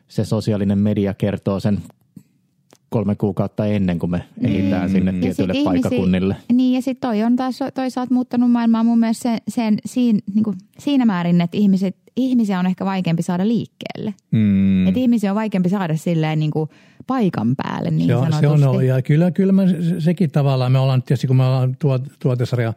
se 0.08 0.24
sosiaalinen 0.24 0.78
media 0.78 1.14
kertoo 1.14 1.60
sen 1.60 1.78
kolme 2.88 3.14
kuukautta 3.14 3.66
ennen 3.66 3.98
kuin 3.98 4.10
me 4.10 4.24
ehditään 4.40 4.90
sinne 4.90 5.12
Ja 5.12 5.20
tietyille 5.20 5.54
sit 5.54 5.64
paikakunnille. 5.64 6.36
Niin 6.52 6.74
ja 6.74 6.82
sitten 6.82 7.08
toi 7.08 7.22
on 7.22 7.36
taas 7.36 7.58
toisaalta 7.74 8.14
muuttanut 8.14 8.50
maailmaa 8.50 8.84
mun 8.84 8.98
mielestä 8.98 9.22
sen, 9.22 9.40
sen, 9.48 9.78
siinä, 9.86 10.18
niin 10.34 10.44
kuin, 10.44 10.56
siinä 10.78 11.06
määrin, 11.06 11.40
että 11.40 11.56
ihmiset, 11.56 11.96
ihmisiä 12.16 12.58
on 12.58 12.66
ehkä 12.66 12.84
vaikeampi 12.84 13.22
saada 13.22 13.48
liikkeelle. 13.48 14.14
Mm. 14.30 14.86
Että 14.86 15.00
ihmisiä 15.00 15.30
on 15.30 15.36
vaikeampi 15.36 15.68
saada 15.68 15.96
silleen 15.96 16.38
niin 16.38 16.50
kuin 16.50 16.70
paikan 17.06 17.54
päälle 17.56 17.90
niin 17.90 18.06
se 18.06 18.16
on, 18.16 18.20
sanotusti. 18.32 18.40
se 18.40 18.64
on 18.64 18.70
ollut, 18.70 18.82
ja 18.82 19.02
kyllä, 19.02 19.30
kyllä 19.30 19.52
mä, 19.52 19.66
se- 19.66 20.00
sekin 20.00 20.30
tavallaan, 20.30 20.72
me 20.72 20.78
ollaan 20.78 21.02
tietysti 21.02 21.26
kun 21.26 21.36
me 21.36 21.44
ollaan 21.44 21.76
tuot, 21.78 22.02
tuotesarja, 22.18 22.72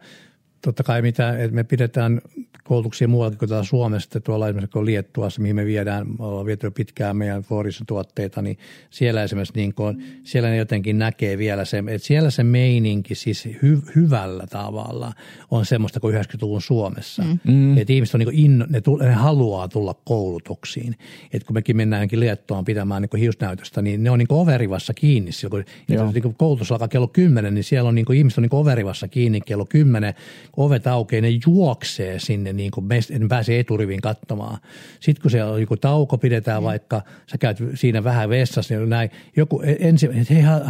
totta 0.62 0.82
kai 0.82 1.02
mitä, 1.02 1.38
että 1.38 1.54
me 1.54 1.64
pidetään 1.64 2.20
koulutuksia 2.64 3.08
muuallakin 3.08 3.38
kuin 3.38 3.48
täällä 3.48 3.64
Suomessa, 3.64 4.06
että 4.06 4.20
tuolla 4.20 4.48
esimerkiksi 4.48 4.72
kun 4.72 4.86
Liettuassa, 4.86 5.42
mihin 5.42 5.56
me 5.56 5.66
viedään, 5.66 6.06
me 6.08 6.14
ollaan 6.18 6.46
viety 6.46 6.70
pitkään 6.70 7.16
meidän 7.16 7.42
Forissa 7.42 7.84
tuotteita, 7.86 8.42
niin 8.42 8.58
siellä 8.90 9.22
esimerkiksi 9.22 9.54
niin 9.56 9.74
kuin, 9.74 10.04
siellä 10.24 10.48
ne 10.48 10.56
jotenkin 10.56 10.98
näkee 10.98 11.38
vielä 11.38 11.64
se, 11.64 11.78
että 11.78 12.06
siellä 12.06 12.30
se 12.30 12.44
meininki 12.44 13.14
siis 13.14 13.48
hy, 13.62 13.78
hyvällä 13.96 14.46
tavalla 14.46 15.12
on 15.50 15.66
semmoista 15.66 16.00
kuin 16.00 16.14
90-luvun 16.14 16.62
Suomessa. 16.62 17.22
Mm. 17.44 17.78
Että 17.78 17.92
ihmiset 17.92 18.14
on 18.14 18.18
niin 18.18 18.26
kuin 18.26 18.38
inno, 18.38 18.66
ne, 18.68 18.80
tull, 18.80 18.98
ne 18.98 19.12
haluaa 19.12 19.68
tulla 19.68 19.94
koulutuksiin. 20.04 20.96
Että 21.32 21.46
kun 21.46 21.54
mekin 21.54 21.76
mennään 21.76 22.02
jonkin 22.02 22.20
Liettuaan 22.20 22.64
pitämään 22.64 23.02
niin 23.02 23.10
kuin 23.10 23.20
hiusnäytöstä, 23.20 23.82
niin 23.82 24.02
ne 24.02 24.10
on 24.10 24.18
niin 24.18 24.28
kuin 24.28 24.40
overivassa 24.40 24.94
kiinni 24.94 25.32
silloin, 25.32 25.64
kun 25.88 26.12
niin 26.14 26.22
kuin 26.22 26.34
koulutus 26.34 26.72
alkaa 26.72 26.88
kello 26.88 27.08
10, 27.08 27.54
niin 27.54 27.64
siellä 27.64 27.88
on 27.88 27.94
niin 27.94 28.04
kuin, 28.04 28.18
ihmiset 28.18 28.38
on 28.38 28.42
niin 28.42 28.50
kuin 28.50 28.60
overivassa 28.60 29.08
kiinni 29.08 29.40
kello 29.40 29.64
10, 29.64 30.14
kun 30.51 30.51
ovet 30.56 30.86
aukeaa, 30.86 31.22
ne 31.22 31.28
juoksee 31.46 32.18
sinne, 32.18 32.52
niin 32.52 32.70
kuin 32.70 32.84
meistä, 32.84 33.18
ne 33.18 33.28
pääsee 33.28 33.60
eturiviin 33.60 34.00
katsomaan. 34.00 34.58
Sitten 35.00 35.22
kun 35.22 35.30
siellä 35.30 35.52
on 35.52 35.60
joku 35.60 35.76
tauko 35.76 36.18
pidetään 36.18 36.62
mm. 36.62 36.64
vaikka, 36.64 37.02
sä 37.30 37.38
käyt 37.38 37.58
siinä 37.74 38.04
vähän 38.04 38.28
vessassa, 38.28 38.74
niin 38.74 38.88
näin, 38.88 39.10
joku 39.36 39.62
ensin, 39.78 40.12
että 40.12 40.34
hei, 40.34 40.42
hän, 40.42 40.60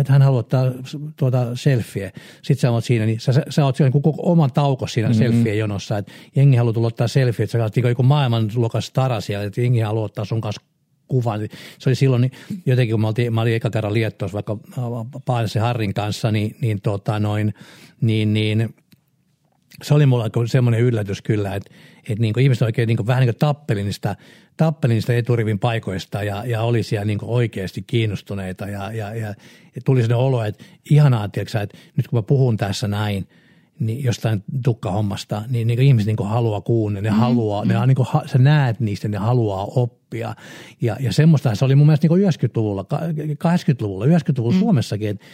että 0.00 0.12
hän 0.12 0.22
haluaa 0.22 0.40
ottaa 0.40 0.72
tuota 1.16 1.56
selfie. 1.56 2.12
Sitten 2.42 2.60
sä 2.60 2.70
oot 2.70 2.84
siinä, 2.84 3.06
niin 3.06 3.20
sä, 3.20 3.32
sä, 3.32 3.42
sä 3.48 3.64
oot 3.64 3.76
siinä 3.76 3.90
koko 3.90 4.14
oman 4.18 4.52
tauko 4.52 4.86
siinä 4.86 5.08
mm-hmm. 5.08 5.24
selfie 5.24 5.54
jonossa, 5.54 5.98
että 5.98 6.12
jengi 6.36 6.56
haluaa 6.56 6.72
tulla 6.72 6.86
ottaa 6.86 7.08
selfie, 7.08 7.44
että 7.44 7.58
sä 7.58 7.62
oot 7.62 7.76
niin 7.76 7.88
joku 7.88 8.02
maailmanluokas 8.02 8.86
stara 8.86 9.20
siellä, 9.20 9.44
että 9.44 9.60
jengi 9.60 9.80
haluaa 9.80 10.04
ottaa 10.04 10.24
sun 10.24 10.40
kanssa 10.40 10.62
kuvan. 11.08 11.40
Se 11.78 11.88
oli 11.88 11.94
silloin 11.94 12.20
niin 12.22 12.32
jotenkin, 12.66 12.92
kun 12.92 13.00
mä, 13.00 13.08
oltiin, 13.08 13.34
mä 13.34 13.40
olin 13.40 13.54
eka 13.54 13.70
kerran 13.70 13.94
Liettuassa 13.94 14.34
vaikka 14.34 14.56
Paanisen 15.24 15.62
Harrin 15.62 15.94
kanssa, 15.94 16.32
niin, 16.32 16.56
niin, 16.60 16.80
tota 16.80 17.20
noin, 17.20 17.54
niin, 18.00 18.34
niin 18.34 18.74
se 19.82 19.94
oli 19.94 20.06
mulla 20.06 20.46
semmoinen 20.46 20.80
yllätys 20.80 21.22
kyllä, 21.22 21.54
että, 21.54 21.74
että 22.08 22.20
niin 22.20 22.34
kuin 22.34 22.42
ihmiset 22.42 22.62
oikein 22.62 22.86
niin 22.86 22.96
kuin, 22.96 23.06
vähän 23.06 23.20
niin 23.20 23.34
kuin 23.34 23.38
tappeli 23.38 23.84
niistä, 23.84 24.16
tappeli 24.56 24.94
niistä 24.94 25.14
eturivin 25.14 25.58
paikoista 25.58 26.22
ja, 26.22 26.44
ja 26.46 26.62
oli 26.62 26.82
siellä 26.82 27.04
niin 27.04 27.18
kuin 27.18 27.30
oikeasti 27.30 27.82
kiinnostuneita 27.82 28.68
ja, 28.68 28.92
ja, 28.92 29.14
ja, 29.14 29.28
ja 29.74 29.82
tuli 29.84 30.02
sellainen 30.02 30.26
olo, 30.26 30.44
että 30.44 30.64
ihanaa, 30.90 31.28
tiedätkö, 31.28 31.60
että 31.60 31.78
nyt 31.96 32.08
kun 32.08 32.18
mä 32.18 32.22
puhun 32.22 32.56
tässä 32.56 32.88
näin, 32.88 33.28
niin 33.78 34.04
jostain 34.04 34.44
tukkahommasta, 34.64 35.42
niin, 35.48 35.66
niin 35.66 35.82
ihmiset 35.82 36.06
niin 36.06 36.28
haluaa 36.28 36.60
kuunnella, 36.60 37.08
ne 37.08 37.10
mm, 37.10 37.20
haluaa, 37.20 37.64
mm. 37.64 37.68
ne 37.68 37.78
on 37.78 37.88
niin 37.88 37.96
kuin, 37.96 38.08
sä 38.26 38.38
näet 38.38 38.80
niistä, 38.80 39.08
ne 39.08 39.16
haluaa 39.18 39.64
oppia. 39.64 40.36
Ja, 40.80 40.96
ja 41.00 41.12
semmoista 41.12 41.54
se 41.54 41.64
oli 41.64 41.74
mun 41.74 41.86
mielestä 41.86 42.04
niin 42.04 42.08
kuin 42.08 42.22
90-luvulla, 42.22 42.84
ka- 42.84 43.00
80-luvulla, 43.44 44.06
90-luvulla 44.06 44.54
mm. 44.54 44.60
Suomessakin, 44.60 45.08
että 45.08 45.24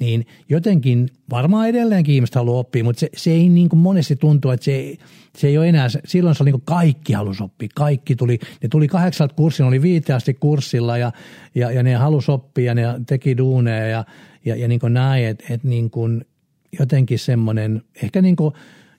niin 0.00 0.26
jotenkin 0.48 1.08
varmaan 1.30 1.68
edelleenkin 1.68 2.14
ihmiset 2.14 2.34
haluaa 2.34 2.58
oppia, 2.58 2.84
mutta 2.84 3.00
se, 3.00 3.08
se 3.16 3.30
ei 3.30 3.48
niin 3.48 3.68
kuin 3.68 3.80
monesti 3.80 4.16
tuntuu, 4.16 4.50
että 4.50 4.64
se 4.64 4.72
ei, 4.72 4.98
se 5.36 5.48
ei 5.48 5.58
ole 5.58 5.68
enää, 5.68 5.88
silloin 6.04 6.36
se 6.36 6.42
oli 6.42 6.48
niin 6.48 6.60
kuin 6.60 6.76
kaikki 6.76 7.12
halusi 7.12 7.42
oppia, 7.42 7.68
kaikki 7.74 8.16
tuli, 8.16 8.38
ne 8.62 8.68
tuli 8.68 8.88
kahdeksalta 8.88 9.34
kurssin, 9.34 9.66
oli 9.66 9.82
viite 9.82 10.12
asti 10.12 10.34
kurssilla 10.34 10.98
ja, 10.98 11.12
ja, 11.54 11.70
ja 11.70 11.82
ne 11.82 11.94
halusi 11.94 12.30
oppia, 12.30 12.74
ne 12.74 12.82
teki 13.06 13.36
duuneja 13.36 13.86
ja, 13.86 14.04
ja, 14.44 14.56
ja 14.56 14.68
niin 14.68 14.80
kuin 14.80 14.94
näin, 14.94 15.26
että, 15.26 15.44
että 15.50 15.68
niin 15.68 15.90
kuin 15.90 16.24
jotenkin 16.78 17.18
semmoinen, 17.18 17.82
ehkä 18.02 18.22
niin 18.22 18.36
kuin 18.36 18.54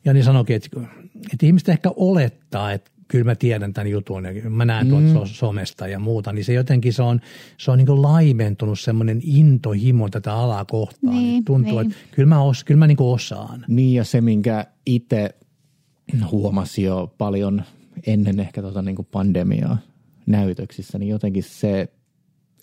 Jani 0.06 0.24
sanoikin, 0.24 0.56
että, 0.56 0.80
että 1.34 1.45
ihmiset 1.45 1.70
ehkä 1.70 1.91
olettaa, 1.95 2.72
että 2.72 2.91
kyllä 3.10 3.26
mä 3.26 3.36
tiedän 3.36 3.74
tämän 3.74 3.88
jutun 3.88 4.26
ja 4.26 4.49
mä 4.49 4.66
näen 4.66 4.89
tuolta 4.89 5.20
mm. 5.20 5.26
somesta 5.26 5.88
ja 5.88 5.99
muuta, 5.99 6.34
niin 6.34 6.45
se 6.45 6.53
jotenkin 6.53 6.93
se 6.93 7.03
on, 7.03 7.20
se 7.57 7.72
on 7.72 7.78
niin 7.78 7.88
kuin 7.88 8.01
laimentunut 8.01 8.80
semmoinen 8.80 9.20
intohimo 9.24 10.10
tätä 10.10 10.34
alaa 10.34 10.66
kohtaan. 10.66 11.16
Niin, 11.16 11.39
Niin, 11.39 11.45
tuntuu, 11.45 11.80
niin. 11.80 11.91
että 11.91 12.16
kyllä 12.16 12.30
mä, 12.30 12.41
os, 12.43 12.64
kyllä 12.64 12.80
mä 12.80 12.88
niin 12.88 12.97
kuin 12.97 13.14
osaan. 13.14 13.66
Niin 13.68 13.93
ja 13.93 14.03
se, 14.03 14.22
minkä 14.22 14.66
itse 14.86 15.30
huomasin 16.32 16.86
jo 16.86 17.16
paljon 17.18 17.64
ennen 18.07 18.39
ehkä 18.39 18.62
tota 18.62 18.82
niin 18.82 18.95
kuin 18.95 19.07
pandemiaa 19.12 19.78
näytöksissä, 20.26 20.99
niin 20.99 21.10
jotenkin 21.10 21.43
se, 21.43 21.88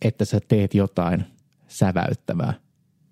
että 0.02 0.24
sä 0.24 0.40
teet 0.48 0.74
jotain 0.74 1.24
säväyttävää 1.68 2.54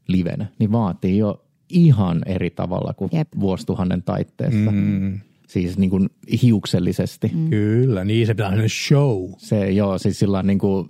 livenä, 0.09 0.47
niin 0.59 0.73
vaatii 0.73 1.19
jo 1.19 1.45
ihan 1.69 2.23
eri 2.27 2.51
tavalla 2.51 2.95
kuin. 2.95 3.11
Jep. 3.13 3.29
vuosituhannen 3.41 4.03
taitteessa. 4.03 4.71
Mm. 4.71 5.21
Siis 5.55 5.79
niin 5.79 5.91
kuin 5.91 6.11
hiuksellisesti. 6.43 7.31
Mm. 7.35 7.51
Kyllä, 7.51 8.05
niin 8.05 8.27
se 8.27 8.35
pitää 8.35 8.49
olla 8.49 8.69
show. 8.69 9.31
Se 9.39 9.71
joo, 9.71 9.99
siis 9.99 10.19
sillä 10.19 10.39
on 10.39 10.47
niin 10.47 10.59
kuin 10.59 10.89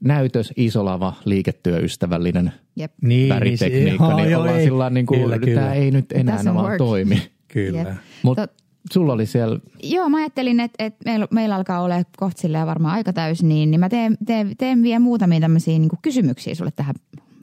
näytös, 0.00 0.52
iso 0.56 0.84
lava, 0.84 1.12
liiketyöystävällinen 1.24 2.52
Jep. 2.76 2.92
Niin, 3.02 3.28
väritekniikka, 3.28 4.08
niin, 4.08 4.16
niin, 4.16 4.30
joo, 4.30 4.40
ollaan 4.40 4.58
ei. 4.58 4.64
sillä 4.64 4.90
niin 4.90 5.06
kuin, 5.06 5.20
Kyllä, 5.20 5.38
kyllä. 5.38 5.60
tämä 5.60 5.74
ei 5.74 5.90
nyt 5.90 6.12
enää 6.12 6.44
vaan 6.44 6.56
work. 6.56 6.78
toimi. 6.78 7.22
Kyllä. 7.48 7.78
Jep. 7.78 7.88
Mutta 8.22 8.48
sulla 8.92 9.12
oli 9.12 9.26
siellä 9.26 9.60
Joo, 9.82 10.08
mä 10.08 10.16
ajattelin, 10.16 10.60
että, 10.60 10.84
että 10.84 11.04
meillä, 11.04 11.26
meillä 11.30 11.56
alkaa 11.56 11.80
olla 11.82 11.94
kohta 12.16 12.40
silleen 12.40 12.66
varmaan 12.66 12.94
aika 12.94 13.12
täys, 13.12 13.42
niin, 13.42 13.70
niin 13.70 13.80
mä 13.80 13.88
teen, 13.88 14.16
teen, 14.26 14.56
teen 14.58 14.82
vielä 14.82 15.00
muutamia 15.00 15.40
tämmöisiä 15.40 15.78
niin 15.78 15.90
kysymyksiä 16.02 16.54
sulle 16.54 16.72
tähän 16.76 16.94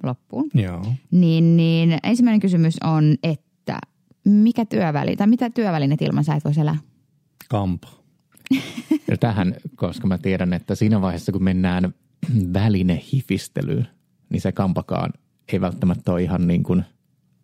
loppuun. 0.03 0.49
Joo. 0.53 0.86
Niin, 1.11 1.57
niin 1.57 1.97
ensimmäinen 2.03 2.39
kysymys 2.39 2.78
on, 2.84 3.15
että 3.24 3.50
mikä 4.26 4.65
työväli, 4.65 5.15
tai 5.15 5.28
mitä 5.28 5.49
työvälineet 5.49 6.01
ilman 6.01 6.24
sä 6.24 6.36
et 6.36 6.45
voisi 6.45 6.61
elää? 6.61 6.78
Kampa. 7.49 7.88
Ja 9.07 9.17
tähän, 9.19 9.55
koska 9.76 10.07
mä 10.07 10.17
tiedän, 10.17 10.53
että 10.53 10.76
siinä 10.76 11.01
vaiheessa, 11.01 11.32
kun 11.32 11.43
mennään 11.43 11.93
välinehifistelyyn, 12.53 13.88
niin 14.30 14.41
se 14.41 14.51
kampakaan 14.51 15.13
ei 15.53 15.61
välttämättä 15.61 16.11
ole 16.11 16.24
ihan 16.24 16.47
niin 16.47 16.63
kuin 16.63 16.84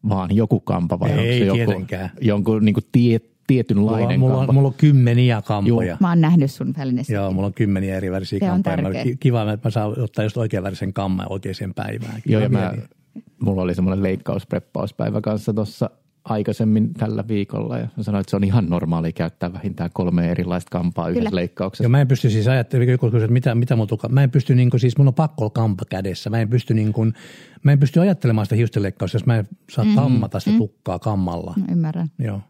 vaan 0.10 0.36
joku 0.36 0.60
kampa, 0.60 1.00
vai 1.00 1.12
Ei 1.12 1.18
onko 1.20 1.32
se 1.40 1.46
joku, 1.46 1.56
tietenkään. 1.72 2.10
jonkun 2.22 2.66
niin 2.66 2.74
kuin 2.74 2.84
tie, 2.92 3.20
Mulla, 3.20 3.38
tietynlainen 3.48 4.20
mulla, 4.20 4.36
kampa? 4.38 4.54
mulla 4.54 4.68
on 4.68 4.74
kymmeniä 4.74 5.42
kampoja. 5.42 5.98
Mä 6.00 6.10
oon 6.10 6.22
nähnyt 6.22 6.52
sun 6.52 6.74
välineessä. 6.78 7.14
Joo, 7.14 7.32
mulla 7.32 7.48
on 7.48 7.54
kymmeniä 7.54 7.96
eri 7.98 8.12
värisiä 8.12 8.40
Se 8.40 8.52
on 8.52 8.64
kampoja. 8.64 8.90
Mä- 9.06 9.12
Kiva, 9.20 9.52
että 9.54 9.68
mä 9.68 9.72
saan 9.72 10.00
ottaa 10.04 10.24
just 10.26 10.38
oikean 10.38 10.64
värisen 10.64 10.94
kamman 10.94 11.28
oikeaan 11.30 11.74
päivään. 11.76 12.22
Joo, 12.26 12.42
ja 12.42 12.50
Kiva 12.50 12.60
mä, 12.60 12.74
mulla 13.40 13.62
oli 13.62 13.76
semmoinen 13.76 14.04
leikkauspreppauspäivä 14.04 15.22
kanssa 15.22 15.54
tuossa 15.54 15.90
aikaisemmin 16.30 16.94
tällä 16.94 17.28
viikolla, 17.28 17.78
ja 17.78 17.88
sanoin, 18.02 18.22
että 18.22 18.30
se 18.30 18.36
on 18.36 18.44
ihan 18.44 18.70
normaali 18.70 19.14
käyttää 19.14 19.54
vähintään 19.54 19.90
kolme 19.94 20.32
erilaista 20.32 20.70
kampaa 20.70 21.10
yhdessä 21.10 21.36
leikkauksessa. 21.36 21.84
Joo, 21.84 21.90
mä 21.90 22.02
en 22.02 22.08
pysty 22.08 22.30
siis 22.30 22.48
ajattelemaan, 22.48 22.92
joku 22.92 23.08
että 23.08 23.28
mitä, 23.28 23.56
mitä 23.56 23.76
mun 23.76 23.88
tuka, 23.88 24.10
mä 24.10 24.24
en 24.24 24.32
pysty 24.32 24.56
niin 24.56 24.70
kuin, 24.70 24.80
siis 24.80 24.98
mulla 24.98 25.10
on 25.10 25.14
pakko 25.14 25.44
olla 25.44 25.52
kampa 25.52 25.84
kädessä. 25.90 26.30
Mä 26.30 26.40
en 26.40 26.50
pysty 26.50 26.74
niin 26.74 26.94
kuin, 26.94 27.14
mä 27.64 27.72
en 27.72 27.80
pysty 27.80 28.00
ajattelemaan 28.00 28.46
sitä 28.46 28.56
hiustenleikkausta, 28.56 29.16
jos 29.16 29.26
mä 29.26 29.38
en 29.38 29.48
saa 29.72 29.86
mm-hmm. 29.86 30.02
kammata 30.02 30.40
sitä 30.40 30.58
tukkaa 30.58 31.00
kammalla. 31.00 31.54
Mä 31.58 31.66
ymmärrän. 31.72 32.08
Joo. 32.20 32.42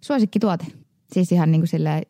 Suosikkituote. 0.00 0.66
Siis 1.12 1.32
ihan 1.32 1.52
niin 1.52 1.60
kuin 1.60 1.68
silleen, 1.68 2.02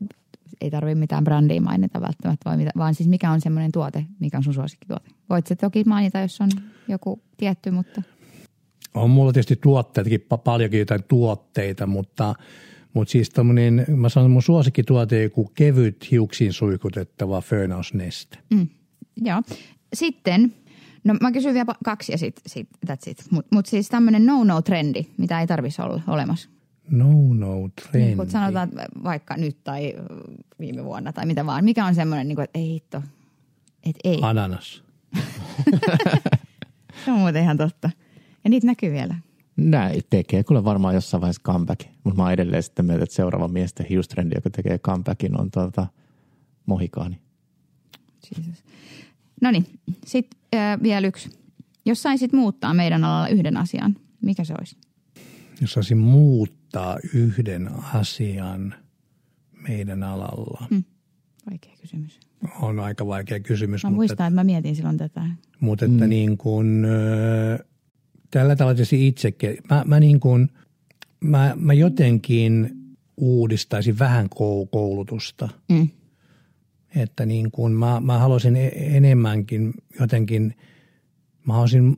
ei 0.60 0.70
tarvitse 0.70 1.00
mitään 1.00 1.24
brändiä 1.24 1.60
mainita 1.60 2.00
välttämättä, 2.00 2.44
vaan, 2.44 2.58
mitä, 2.58 2.70
vaan 2.76 2.94
siis 2.94 3.08
mikä 3.08 3.30
on 3.30 3.40
semmoinen 3.40 3.72
tuote, 3.72 4.04
mikä 4.20 4.36
on 4.36 4.44
sun 4.44 4.54
suosikkituote. 4.54 5.10
Voit 5.30 5.46
se 5.46 5.56
toki 5.56 5.84
mainita, 5.84 6.18
jos 6.18 6.40
on 6.40 6.48
joku 6.88 7.22
tietty, 7.36 7.70
mutta 7.70 8.02
on 8.98 9.10
mulla 9.10 9.32
tietysti 9.32 9.56
tuotteitakin, 9.56 10.20
pa- 10.20 10.38
paljonkin 10.44 10.80
jotain 10.80 11.04
tuotteita, 11.08 11.86
mutta, 11.86 12.34
mutta 12.94 13.12
siis 13.12 13.30
tommonen, 13.30 13.84
mä 13.88 14.08
sanon 14.08 14.30
mun 14.30 14.42
suosikkituote 14.42 15.22
joku 15.22 15.52
kevyt 15.54 16.10
hiuksiin 16.10 16.52
suikutettava 16.52 17.40
föönausneste. 17.40 18.38
Mm. 18.50 18.68
Joo. 19.22 19.42
Sitten, 19.94 20.54
no 21.04 21.14
mä 21.20 21.32
kysyn 21.32 21.54
vielä 21.54 21.74
kaksi 21.84 22.12
ja 22.12 22.18
sit, 22.18 22.40
sit 22.46 22.68
that's 22.86 23.10
it. 23.10 23.24
Mutta 23.30 23.56
mut 23.56 23.66
siis 23.66 23.88
tämmöinen 23.88 24.26
no-no-trendi, 24.26 25.06
mitä 25.16 25.40
ei 25.40 25.46
tarvitsisi 25.46 25.82
olla 25.82 26.02
olemassa. 26.06 26.50
No, 26.90 27.34
no, 27.34 27.68
trendi. 27.68 28.06
Niin 28.06 28.16
kun 28.16 28.30
sanotaan 28.30 28.70
vaikka 29.04 29.36
nyt 29.36 29.64
tai 29.64 29.94
viime 30.60 30.84
vuonna 30.84 31.12
tai 31.12 31.26
mitä 31.26 31.46
vaan. 31.46 31.64
Mikä 31.64 31.84
on 31.84 31.94
semmoinen, 31.94 32.28
niin 32.28 32.36
kuin, 32.36 32.44
että 32.44 32.58
ei 32.58 32.68
hitto, 32.68 33.02
että 33.86 34.00
ei. 34.04 34.18
Ananas. 34.22 34.82
Se 37.04 37.10
on 37.10 37.18
muuten 37.18 37.42
ihan 37.42 37.56
totta. 37.56 37.90
Ja 38.48 38.50
niitä 38.50 38.66
näkyy 38.66 38.92
vielä. 38.92 39.14
Näin 39.56 40.02
tekee 40.10 40.44
kyllä 40.44 40.64
varmaan 40.64 40.94
jossain 40.94 41.20
vaiheessa 41.20 41.42
comeback. 41.44 41.80
Mutta 42.04 42.16
mä 42.16 42.22
oon 42.22 42.32
edelleen 42.32 42.62
sitten 42.62 42.84
mieltä, 42.84 43.02
että 43.04 43.14
seuraava 43.16 43.48
miesten 43.48 43.86
hiustrendi, 43.86 44.34
joka 44.34 44.50
tekee 44.50 44.78
comebackin, 44.78 45.40
on 45.40 45.50
tuota 45.50 45.86
mohikaani. 46.66 47.20
Jesus. 48.36 48.64
No 49.42 49.50
niin, 49.50 49.66
sitten 50.06 50.40
äh, 50.60 50.82
vielä 50.82 51.06
yksi. 51.06 51.30
Jos 51.84 52.02
saisit 52.02 52.32
muuttaa 52.32 52.74
meidän 52.74 53.04
alalla 53.04 53.28
yhden 53.28 53.56
asian, 53.56 53.96
mikä 54.22 54.44
se 54.44 54.54
olisi? 54.58 54.76
Jos 55.60 55.72
saisin 55.72 55.98
muuttaa 55.98 56.98
yhden 57.14 57.70
asian 57.94 58.74
meidän 59.68 60.02
alalla, 60.02 60.66
Mm. 60.70 60.84
Vaikea 61.50 61.72
kysymys. 61.80 62.20
on 62.60 62.80
aika 62.80 63.06
vaikea 63.06 63.40
kysymys. 63.40 63.84
Mä 63.84 63.90
mutta- 63.90 63.96
muistan, 63.96 64.26
että 64.26 64.34
mä 64.40 64.44
mietin 64.44 64.76
silloin 64.76 64.96
tätä. 64.96 65.22
Mutta 65.60 65.84
että 65.84 66.04
mm. 66.04 66.10
niin 66.10 66.38
kuin, 66.38 66.86
tällä 68.30 68.56
tavalla 68.56 68.74
tietysti 68.74 69.08
itsekin, 69.08 69.56
mä, 69.70 69.84
mä, 69.86 70.00
niin 70.00 70.20
kuin, 70.20 70.48
mä, 71.20 71.52
mä 71.56 71.72
jotenkin 71.72 72.70
uudistaisin 73.16 73.98
vähän 73.98 74.26
kou- 74.26 74.68
koulutusta. 74.70 75.48
Mm. 75.68 75.88
Että 76.96 77.26
niin 77.26 77.50
kuin 77.50 77.72
mä, 77.72 78.00
mä 78.00 78.18
haluaisin 78.18 78.56
e- 78.56 78.96
enemmänkin 78.96 79.74
jotenkin, 80.00 80.56
mä 81.46 81.52
haluaisin, 81.52 81.96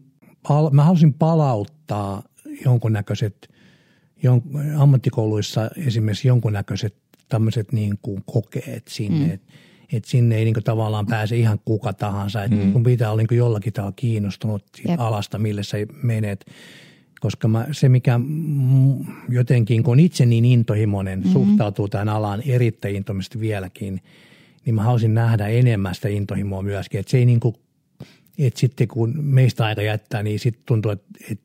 pal- 0.48 0.70
mä 0.70 0.84
haluaisin 0.84 1.14
palauttaa 1.14 2.22
jonkunnäköiset, 2.64 3.50
jon, 4.22 4.42
ammattikouluissa 4.78 5.70
esimerkiksi 5.76 6.28
jonkunnäköiset 6.28 6.96
tämmöiset 7.28 7.72
niin 7.72 7.98
kuin 8.02 8.22
kokeet 8.26 8.88
sinne, 8.88 9.26
mm. 9.26 9.30
että 9.30 9.52
et 9.92 10.04
sinne 10.04 10.36
ei 10.36 10.44
niin 10.44 10.54
kuin 10.54 10.64
tavallaan 10.64 11.06
pääse 11.06 11.36
ihan 11.36 11.58
kuka 11.64 11.92
tahansa, 11.92 12.44
että 12.44 12.56
mm. 12.56 12.72
kun 12.72 12.82
pitää 12.82 13.10
olla 13.10 13.20
niin 13.20 13.28
kuin 13.28 13.38
jollakin 13.38 13.72
tavalla 13.72 13.94
kiinnostunut 13.96 14.64
siitä 14.76 14.92
Jep. 14.92 15.00
alasta, 15.00 15.38
millä 15.38 15.62
sä 15.62 15.76
menet, 16.02 16.46
koska 17.20 17.48
mä, 17.48 17.66
se 17.72 17.88
mikä 17.88 18.20
jotenkin, 19.28 19.82
kun 19.82 19.92
on 19.92 20.00
itse 20.00 20.26
niin 20.26 20.44
intohimoinen, 20.44 21.18
mm-hmm. 21.18 21.32
suhtautuu 21.32 21.88
tähän 21.88 22.08
alaan 22.08 22.42
erittäin 22.46 22.96
intohimoisesti 22.96 23.40
vieläkin, 23.40 24.00
niin 24.64 24.74
mä 24.74 24.82
haluaisin 24.82 25.14
nähdä 25.14 25.46
enemmän 25.46 25.94
sitä 25.94 26.08
intohimoa 26.08 26.62
myöskin, 26.62 27.00
että 27.00 27.10
se 27.10 27.18
ei 27.18 27.26
niin 27.26 27.40
kuin, 27.40 27.54
että 28.38 28.60
sitten 28.60 28.88
kun 28.88 29.14
meistä 29.24 29.64
aika 29.64 29.82
jättää, 29.82 30.22
niin 30.22 30.38
sitten 30.38 30.62
tuntuu, 30.66 30.90
että, 30.90 31.06
että 31.30 31.44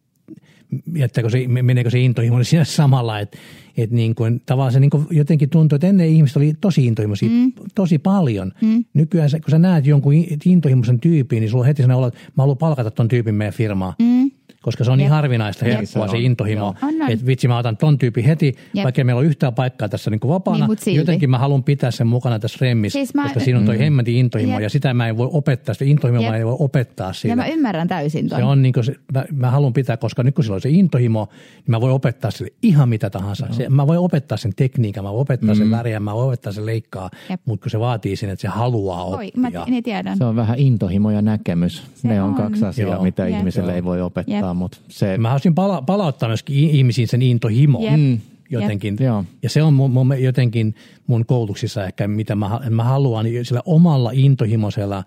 jättääkö 0.96 1.30
se, 1.30 1.48
meneekö 1.48 1.90
se 1.90 2.00
intohimo 2.00 2.44
siinä 2.44 2.64
samalla, 2.64 3.20
että, 3.20 3.38
että 3.78 3.96
niin 3.96 4.16
kuin, 4.16 4.42
tavallaan 4.46 4.74
se 4.74 4.80
niin 4.80 4.90
kuin 4.90 5.08
jotenkin 5.12 5.50
tuntuu, 5.50 5.76
että 5.76 5.88
ennen 5.88 6.08
ihmiset 6.08 6.38
oli 6.38 6.54
tosi 6.62 6.86
intohimoisia, 6.86 7.30
mm. 7.30 7.52
tosi 7.76 8.00
paljon. 8.00 8.52
Mm. 8.62 8.86
Nykyään 8.94 9.30
kun 9.32 9.52
sä 9.52 9.60
näet 9.60 9.86
jonkun 9.86 10.14
intohimoisen 10.46 11.00
tyypin, 11.00 11.40
niin 11.40 11.50
sulla 11.50 11.62
on 11.62 11.68
heti 11.68 11.82
sellainen 11.82 11.98
olo, 11.98 12.08
että 12.08 12.20
mä 12.20 12.42
haluan 12.44 12.58
palkata 12.58 12.92
ton 12.92 13.08
tyypin 13.08 13.36
meidän 13.36 13.54
firmaan. 13.54 13.94
Mm. 14.00 14.32
Koska 14.66 14.84
se 14.84 14.92
on 14.92 14.98
niin 14.98 15.06
Jep. 15.06 15.12
harvinaista 15.12 15.66
Jep. 15.68 15.78
helppoa 15.78 16.08
Se 16.08 16.18
intohimo, 16.18 16.76
että 17.10 17.26
vitsi 17.26 17.48
mä 17.48 17.58
otan 17.58 17.78
ton 17.78 17.98
tyypin 17.98 18.26
heti, 18.26 18.56
Jep. 18.74 18.84
vaikka 18.84 19.04
meillä 19.04 19.20
on 19.20 19.26
yhtään 19.26 19.54
paikkaa 19.54 19.90
tässä 19.90 20.12
niin 20.12 20.20
kuin 20.20 20.30
vapaana. 20.30 20.68
Niin, 20.86 20.96
jotenkin 20.98 21.30
mä 21.30 21.38
haluan 21.38 21.64
pitää 21.64 21.92
sen 21.92 22.08
mukana 22.08 22.40
tässä 22.40 22.58
remmissä, 22.62 23.00
Siis 23.00 23.14
mä- 23.14 23.24
koska 23.24 23.40
siinä 23.40 23.60
on 23.60 23.66
toi 23.66 23.80
hemmetin 23.80 24.16
intohimo 24.16 24.54
Jep. 24.54 24.62
ja 24.62 24.70
sitä 24.70 24.94
mä 24.94 25.08
en 25.08 25.18
voi 25.18 25.30
opettaa, 25.32 25.74
sitä 25.74 25.86
intohimoa 25.86 26.30
mä 26.30 26.38
en 26.38 26.46
voi 26.46 26.56
opettaa 26.60 27.08
Ja 27.08 27.14
sille. 27.14 27.36
mä 27.36 27.48
ymmärrän 27.48 27.88
täysin 27.88 28.30
ton. 28.30 28.40
Se 28.40 28.44
on 28.46 28.62
niin 28.62 28.74
kuin 28.74 28.84
se, 28.84 28.96
mä, 29.14 29.26
mä 29.34 29.52
haluan 29.52 29.74
pitää, 29.74 29.98
koska 29.98 30.24
nyt 30.24 30.36
kun 30.36 30.44
sillä 30.44 30.56
on 30.56 30.62
se 30.62 30.70
intohimo, 30.70 31.28
niin 31.56 31.64
mä 31.72 31.82
voin 31.82 31.94
opettaa 31.94 32.32
sille 32.32 32.52
ihan 32.62 32.90
mitä 32.90 33.10
tahansa. 33.10 33.48
Se, 33.52 33.70
mä 33.70 33.88
voin 33.88 34.00
opettaa 34.00 34.38
sen 34.38 34.52
tekniikan, 34.56 35.04
mä 35.04 35.12
voin 35.12 35.22
opettaa 35.22 35.56
sen 35.56 35.72
väriä, 35.72 36.00
mä 36.00 36.14
voin 36.16 36.28
opettaa 36.28 36.54
sen 36.54 36.66
leikkaa, 36.66 37.10
mutta 37.46 37.64
kun 37.64 37.72
se 37.72 37.80
vaatii 37.80 38.16
sen, 38.16 38.30
että 38.30 38.42
se 38.42 38.48
haluaa 38.48 39.04
oppia. 39.04 39.32
mä 39.38 39.50
niin 39.68 39.84
tiedän. 39.84 40.18
Se 40.18 40.26
on 40.26 40.36
vähän 40.36 40.60
intohimo 40.60 41.12
ja 41.12 41.22
näkemys. 41.22 41.84
Se 41.96 42.08
ne 42.08 42.22
on, 42.22 42.30
on. 42.30 42.36
kaksi 42.36 42.66
asiaa, 42.66 42.94
Joo. 42.94 43.04
mitä 43.04 43.28
Jep. 43.28 43.38
ihmiselle 43.40 43.76
ei 43.76 43.84
voi 43.84 44.02
opettaa, 44.02 44.54
Jep. 44.56 44.60
mutta 44.60 44.78
se... 44.88 45.18
Mä 45.18 45.28
haluaisin 45.28 45.56
pala- 45.56 45.82
palauttaa 45.82 46.30
myöskin 46.30 46.70
ihmisiin 46.70 47.08
sen 47.08 47.22
intohimo. 47.22 47.80
Jep. 47.82 48.00
Mm. 48.00 48.20
Jotenkin. 48.50 48.98
Joo. 49.00 49.24
Ja 49.44 49.50
se 49.50 49.64
on 49.64 49.74
mun, 49.74 49.92
mun, 49.92 50.16
jotenkin 50.24 50.76
mun 51.08 51.26
koulutuksissa 51.26 51.86
ehkä, 51.86 52.08
mitä 52.08 52.36
mä, 52.36 52.60
mä 52.70 52.84
haluan 52.84 53.26
sillä 53.44 53.62
omalla 53.66 54.12
intohimoisella 54.14 55.04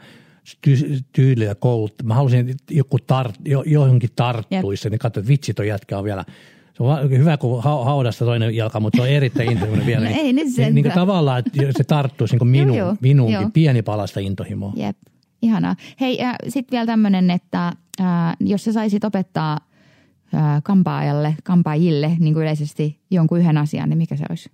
ty- 0.66 1.00
tyylillä 1.12 1.54
kouluttaa. 1.54 2.06
Mä 2.06 2.14
haluaisin, 2.14 2.48
että 2.48 2.74
joku 2.74 2.96
tar- 2.96 3.32
jo, 3.44 3.62
johonkin 3.66 4.10
tarttuisi, 4.16 4.90
niin 4.90 4.98
katso, 4.98 5.20
että 5.20 5.28
vitsi 5.28 5.54
toi 5.54 5.68
jätkä 5.68 5.98
on 5.98 6.04
vielä 6.04 6.24
se 6.78 6.82
on 6.82 7.10
hyvä, 7.10 7.36
kun 7.36 7.62
ha- 7.62 7.84
haudasta 7.84 8.24
toinen 8.24 8.56
jalka, 8.56 8.80
mutta 8.80 8.96
se 8.96 9.02
on 9.02 9.08
erittäin 9.08 9.52
intohimoinen 9.52 9.86
vielä. 9.86 10.04
No 10.08 10.10
niin, 10.10 10.26
ei 10.26 10.32
niin, 10.32 10.50
sentään. 10.50 10.74
niin 10.74 10.82
kuin 10.82 10.94
tavallaan, 10.94 11.38
että 11.38 11.50
se 11.76 11.84
tarttuisi 11.84 12.34
niin 12.34 12.38
kuin 12.38 12.48
minun, 12.48 12.76
Joo, 12.76 12.86
joo. 12.86 12.96
minuunkin, 13.00 13.40
Joo. 13.40 13.50
pieni 13.54 13.82
palasta 13.82 14.20
intohimoa. 14.20 14.72
Jep, 14.76 14.96
ihanaa. 15.42 15.76
Hei, 16.00 16.18
sitten 16.48 16.76
vielä 16.76 16.86
tämmöinen, 16.86 17.30
että 17.30 17.72
ää, 18.00 18.34
jos 18.40 18.64
sä 18.64 18.72
saisit 18.72 19.04
opettaa 19.04 19.58
ää, 20.32 20.60
kampaajalle, 20.64 21.36
kampaajille 21.44 22.16
niin 22.18 22.34
kuin 22.34 22.42
yleisesti 22.42 23.00
jonkun 23.10 23.38
yhden 23.38 23.58
asian, 23.58 23.88
niin 23.88 23.98
mikä 23.98 24.16
se 24.16 24.24
olisi? 24.30 24.50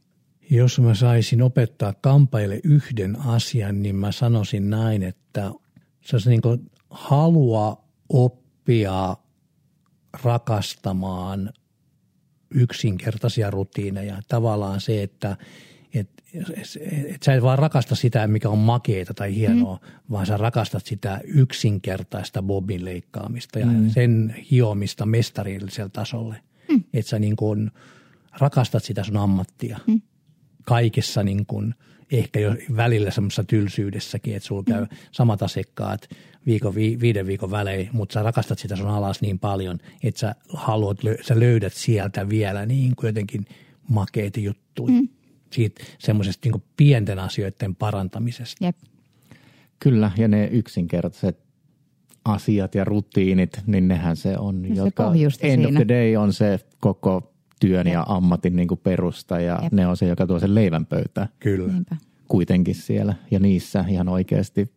Jos 0.51 0.80
mä 0.80 0.95
saisin 0.95 1.43
opettaa 1.43 1.95
kampaille 2.01 2.61
yhden 2.64 3.20
asian, 3.20 3.82
niin 3.82 3.97
mä 3.97 4.12
sanoisin 4.12 4.70
näin, 4.70 5.03
että 5.03 5.53
se 6.01 6.30
niin 6.30 6.43
kuin 6.43 6.70
halua 6.91 7.85
oppia 8.09 9.16
rakastamaan 10.24 11.53
yksinkertaisia 12.51 13.51
rutiineja. 13.51 14.20
Tavallaan 14.28 14.80
se, 14.80 15.03
että 15.03 15.37
et, 15.95 16.09
et 17.07 17.22
sä 17.22 17.34
et 17.34 17.42
vaan 17.42 17.59
rakasta 17.59 17.95
sitä, 17.95 18.26
mikä 18.26 18.49
on 18.49 18.59
makeita 18.59 19.14
tai 19.14 19.34
hienoa, 19.34 19.78
mm. 19.82 19.90
vaan 20.11 20.26
sä 20.26 20.36
rakastat 20.36 20.86
sitä 20.86 21.20
yksinkertaista 21.24 22.42
bobin 22.42 22.84
leikkaamista 22.84 23.59
ja 23.59 23.66
mm. 23.66 23.90
sen 23.90 24.34
hiomista 24.51 25.07
mestarilliselle 25.07 25.90
tasolle. 25.92 26.36
Mm. 26.68 26.84
Että 26.95 27.11
sä 27.11 27.18
niin 27.18 27.36
kuin 27.36 27.70
rakastat 28.40 28.84
sitä 28.84 29.05
sun 29.05 29.16
ammattia 29.16 29.78
mm. 29.86 30.01
kaikessa 30.64 31.22
niin 31.22 31.47
kuin, 31.47 31.74
ehkä 32.12 32.40
jo 32.40 32.57
välillä 32.76 33.11
semmoisessa 33.11 33.45
tylsyydessäkin, 33.45 34.36
että 34.36 34.47
sulla 34.47 34.62
käy 34.62 34.86
samat 35.12 35.42
asiakkaat 35.42 36.09
viikon, 36.47 36.74
vi, 36.74 37.01
viiden 37.01 37.26
viikon 37.26 37.51
välein, 37.51 37.88
mutta 37.92 38.12
sä 38.12 38.22
rakastat 38.22 38.59
sitä 38.59 38.76
sun 38.76 38.90
alas 38.90 39.20
niin 39.20 39.38
paljon, 39.38 39.78
että 40.03 40.20
sä 40.20 40.34
haluat, 40.49 40.99
sä 41.22 41.40
löydät 41.40 41.72
sieltä 41.72 42.28
vielä 42.28 42.66
niin 42.66 42.97
kuin 42.97 43.09
jotenkin 43.09 43.47
makeita 43.88 44.40
juttuja. 44.40 44.92
Mm. 44.92 45.09
Siitä 45.55 45.85
semmoisesta 45.99 46.49
niin 46.49 46.63
pienten 46.77 47.19
asioiden 47.19 47.75
parantamisesta. 47.75 48.65
Jep. 48.65 48.77
Kyllä, 49.79 50.11
ja 50.17 50.29
ne 50.29 50.49
yksinkertaiset 50.53 51.39
asiat 52.25 52.75
ja 52.75 52.85
rutiinit, 52.85 53.61
niin 53.67 53.89
nehän 53.89 54.17
se 54.17 54.39
on, 54.39 54.65
se 54.69 54.75
jotka 54.75 55.13
end 55.15 55.31
siinä. 55.31 55.69
of 55.69 55.75
the 55.75 55.89
day 55.89 56.17
on 56.17 56.33
se 56.33 56.61
koko 56.81 57.33
työn 57.61 57.87
Jep. 57.87 57.95
ja 57.95 58.05
ammatin 58.09 58.57
niin 58.57 58.69
kuin 58.69 58.81
perusta, 58.83 59.41
ja 59.41 59.59
Jep. 59.63 59.73
ne 59.73 59.87
on 59.87 59.97
se, 59.97 60.07
joka 60.07 60.27
tuo 60.27 60.39
sen 60.39 60.55
leivän 60.55 60.87
pöytään 60.87 61.29
Kyllä. 61.41 61.73
Niinpä. 61.73 61.97
kuitenkin 62.29 62.75
siellä. 62.75 63.15
Ja 63.31 63.39
niissä 63.39 63.85
ihan 63.89 64.09
oikeasti, 64.09 64.73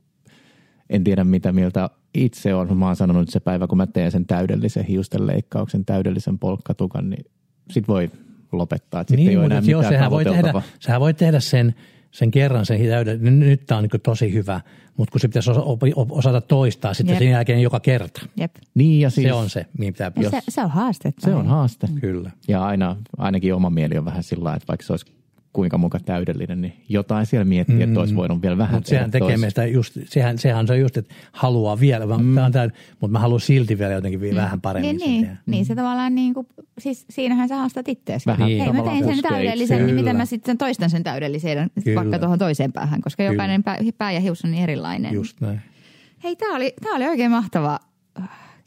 en 0.90 1.04
tiedä 1.04 1.24
mitä 1.24 1.52
mieltä 1.52 1.90
itse 2.14 2.54
on, 2.56 2.68
mutta 2.68 2.76
mä 2.76 2.86
oon 2.86 2.96
sanonut, 2.96 3.22
että 3.22 3.34
se 3.34 3.40
päivä, 3.40 3.68
kun 3.68 3.78
mä 3.78 3.88
teen 3.88 4.12
sen 4.12 4.26
täydellisen 4.26 4.86
hiusten 4.86 5.28
leikkauksen, 5.28 5.86
täydellisen 5.86 6.40
polkkatukan, 6.40 7.10
niin 7.10 7.26
sit 7.72 7.88
voi 7.88 8.12
lopettaa, 8.52 9.02
että 9.02 9.12
sitten 9.12 9.30
ei 9.30 9.38
ole 9.38 9.46
enää 9.46 9.62
mutta 9.62 9.78
mitään 9.78 9.94
sehän 9.94 10.12
voi, 10.12 10.26
tehdä, 10.26 10.62
sehän 10.80 11.02
voi 11.02 11.14
tehdä 11.14 11.40
sen, 11.40 11.76
sen 12.12 12.32
kerran 12.32 12.66
sen 12.66 12.88
täyden. 12.88 13.24
Nyt, 13.24 13.34
nyt 13.34 13.66
tämä 13.66 13.78
on 13.78 13.84
niin 13.92 14.02
tosi 14.02 14.34
hyvä, 14.34 14.62
mutta 14.98 15.12
kun 15.12 15.22
se 15.22 15.28
pitäisi 15.28 15.52
osa, 15.52 15.62
op, 15.62 15.82
op, 15.96 16.12
osata 16.12 16.42
toistaa 16.42 16.94
sitten 16.94 17.14
Jep. 17.14 17.20
sen 17.20 17.30
jälkeen 17.30 17.62
joka 17.62 17.80
kerta. 17.80 18.22
Jep. 18.38 18.56
Niin 18.76 19.00
ja 19.00 19.10
siis, 19.10 19.28
Se 19.28 19.34
on 19.34 19.50
se, 19.50 19.66
mihin 19.78 19.94
pitää 19.94 20.12
Ja 20.16 20.22
jos, 20.22 20.32
se, 20.32 20.42
se 20.50 20.62
on 20.62 20.70
haastetta. 20.70 21.26
se 21.26 21.36
on 21.36 21.48
haaste. 21.48 21.88
Kyllä. 22.02 22.32
Ja 22.48 22.66
aina, 22.66 22.96
ainakin 23.18 23.54
oma 23.54 23.70
mieli 23.70 23.98
on 23.98 24.06
vähän 24.06 24.24
sillä 24.24 24.54
että 24.54 24.68
vaikka 24.68 24.86
se 24.86 24.94
olisi 24.94 25.17
kuinka 25.58 25.78
muka 25.78 26.00
täydellinen, 26.00 26.62
niin 26.62 26.74
jotain 26.90 27.26
siellä 27.26 27.46
miettiä, 27.46 27.84
että 27.84 28.00
olisi 28.00 28.16
voinut 28.16 28.42
vielä 28.42 28.58
vähän 28.58 28.76
Mutta 28.76 28.90
sehän 28.90 29.12
tekee 29.12 29.38
meistä 29.38 29.66
just, 29.66 29.98
sehän, 30.06 30.38
sehän 30.38 30.68
se 30.68 30.74
on 30.74 30.80
just, 30.80 30.98
että 30.98 31.14
haluaa 31.32 31.80
vielä, 31.80 32.06
mm. 32.06 32.36
mutta 33.00 33.12
mä 33.12 33.20
haluan 33.20 33.40
silti 33.40 33.80
vielä 33.80 33.94
jotenkin 33.94 34.22
mm. 34.22 34.36
vähän 34.36 34.62
paremmin 34.62 34.98
Niin, 34.98 35.00
sen 35.00 35.10
niin, 35.10 35.26
tehdä. 35.26 35.38
niin 35.46 35.66
se 35.66 35.76
tavallaan 35.76 36.16
niin 36.16 36.34
kuin, 36.34 36.48
siis 36.80 37.06
siinähän 37.10 37.50
sä 37.50 37.56
haastat 37.56 37.88
itteesi. 37.88 38.26
Vähän 38.26 38.48
Hei, 38.48 38.74
mä 38.74 38.84
tein 38.84 39.06
sen 39.06 39.22
täydellisen, 39.30 39.86
niin 39.86 39.96
miten 39.96 40.16
mä 40.16 40.26
sitten 40.26 40.58
toistan 40.58 40.90
sen 40.90 41.04
täydellisen 41.04 41.70
Kyllä. 41.84 41.96
vaikka 41.96 42.20
tuohon 42.20 42.40
toiseen 42.40 42.74
päähän, 42.74 43.02
koska 43.02 43.24
Kyllä. 43.24 43.34
jokainen 43.34 43.64
pää, 43.64 43.78
pää 43.98 44.12
ja 44.12 44.20
hius 44.20 44.46
on 44.46 44.52
niin 44.52 44.64
erilainen. 44.64 45.14
Just 45.14 45.42
näin. 45.42 45.62
Hei, 46.24 46.36
tämä 46.36 46.56
oli, 46.56 46.74
tää 46.84 46.92
oli 46.92 47.08
oikein 47.08 47.32
mahtava 47.32 47.80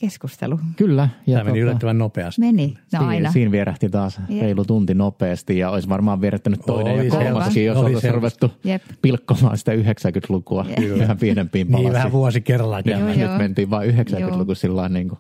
keskustelu. 0.01 0.59
Kyllä. 0.77 1.09
Tämä 1.27 1.45
meni 1.45 1.59
yllättävän 1.61 1.99
nopeasti. 1.99 2.41
Meni, 2.41 2.67
no 2.67 2.99
Siinä, 2.99 3.07
aina. 3.07 3.33
siinä 3.33 3.51
vierähti 3.51 3.89
taas 3.89 4.21
Jep. 4.29 4.43
reilu 4.43 4.65
tunti 4.65 4.95
nopeasti 4.95 5.59
ja 5.59 5.71
olisi 5.71 5.89
varmaan 5.89 6.21
vierähtänyt 6.21 6.61
toinen 6.67 7.07
ja 7.07 7.11
kolmaskin, 7.11 7.65
jos 7.65 7.77
Oli 7.77 7.87
oltaisiin 7.87 8.13
selvästi. 8.13 8.41
ruvettu 8.47 8.69
Jep. 8.69 8.83
pilkkomaan 9.03 9.59
sitä 9.59 9.73
90-lukua 9.73 10.67
Jep. 10.69 10.99
vähän 10.99 11.19
pienempiin 11.19 11.67
palasiin. 11.67 11.85
Niin 11.85 11.93
vähän 11.93 12.13
vuosi 12.13 12.41
kerrallaan 12.41 12.83
Ja 12.87 12.99
Joo, 12.99 13.09
nyt 13.09 13.19
joo. 13.19 13.39
mentiin 13.39 13.71
vain 13.71 13.91
90-luku 13.95 14.55
sillä 14.55 14.89
niin 14.89 15.09
kuin 15.09 15.19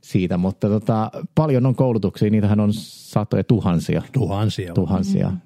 siitä, 0.00 0.36
mutta 0.36 0.68
tota, 0.68 1.10
paljon 1.34 1.66
on 1.66 1.74
koulutuksia, 1.74 2.30
niitähän 2.30 2.60
on 2.60 2.70
satoja 2.72 3.44
tuhansia. 3.44 4.02
Tuhansia. 4.12 4.74
tuhansia. 4.74 5.30
Mm. 5.30 5.38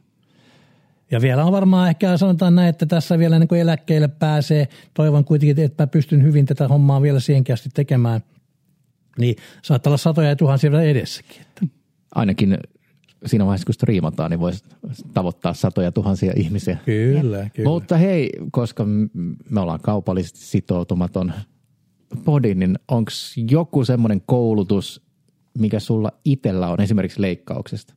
Ja 1.11 1.21
vielä 1.21 1.45
on 1.45 1.53
varmaan 1.53 1.89
ehkä 1.89 2.17
sanotaan 2.17 2.55
näin, 2.55 2.69
että 2.69 2.87
tässä 2.87 3.19
vielä 3.19 3.39
niin 3.39 3.49
kuin 3.49 3.61
eläkkeelle 3.61 4.09
pääsee. 4.09 4.69
Toivon 4.95 5.25
kuitenkin, 5.25 5.65
että 5.65 5.83
mä 5.83 5.87
pystyn 5.87 6.23
hyvin 6.23 6.47
tätä 6.47 6.69
hommaa 6.69 7.03
vielä 7.03 7.21
siihenkin 7.21 7.53
asti 7.53 7.69
tekemään. 7.75 8.21
Niin 9.19 9.37
saattaa 9.63 9.91
olla 9.91 9.97
satoja 9.97 10.29
ja 10.29 10.37
tuhansia 10.37 10.71
vielä 10.71 10.83
edessäkin. 10.83 11.41
Että. 11.41 11.67
Ainakin 12.15 12.59
siinä 13.27 13.47
vaiheessa, 13.47 13.67
kun 13.67 13.75
striimataan, 13.75 14.31
niin 14.31 14.41
voisi 14.41 14.65
tavoittaa 15.15 15.55
satoja 15.55 15.93
tuhansia 15.93 16.33
ihmisiä. 16.37 16.79
Kyllä, 16.85 17.51
kyllä. 17.55 17.69
Mutta 17.69 17.97
hei, 17.97 18.31
koska 18.51 18.87
me 19.51 19.61
ollaan 19.61 19.81
kaupallisesti 19.81 20.39
sitoutumaton 20.39 21.33
podi, 22.25 22.55
niin 22.55 22.79
onko 22.89 23.11
joku 23.51 23.85
semmoinen 23.85 24.23
koulutus, 24.27 25.03
mikä 25.59 25.81
sulla 25.81 26.13
itsellä 26.25 26.69
on 26.69 26.81
esimerkiksi 26.81 27.23
leikkauksesta, 27.23 27.95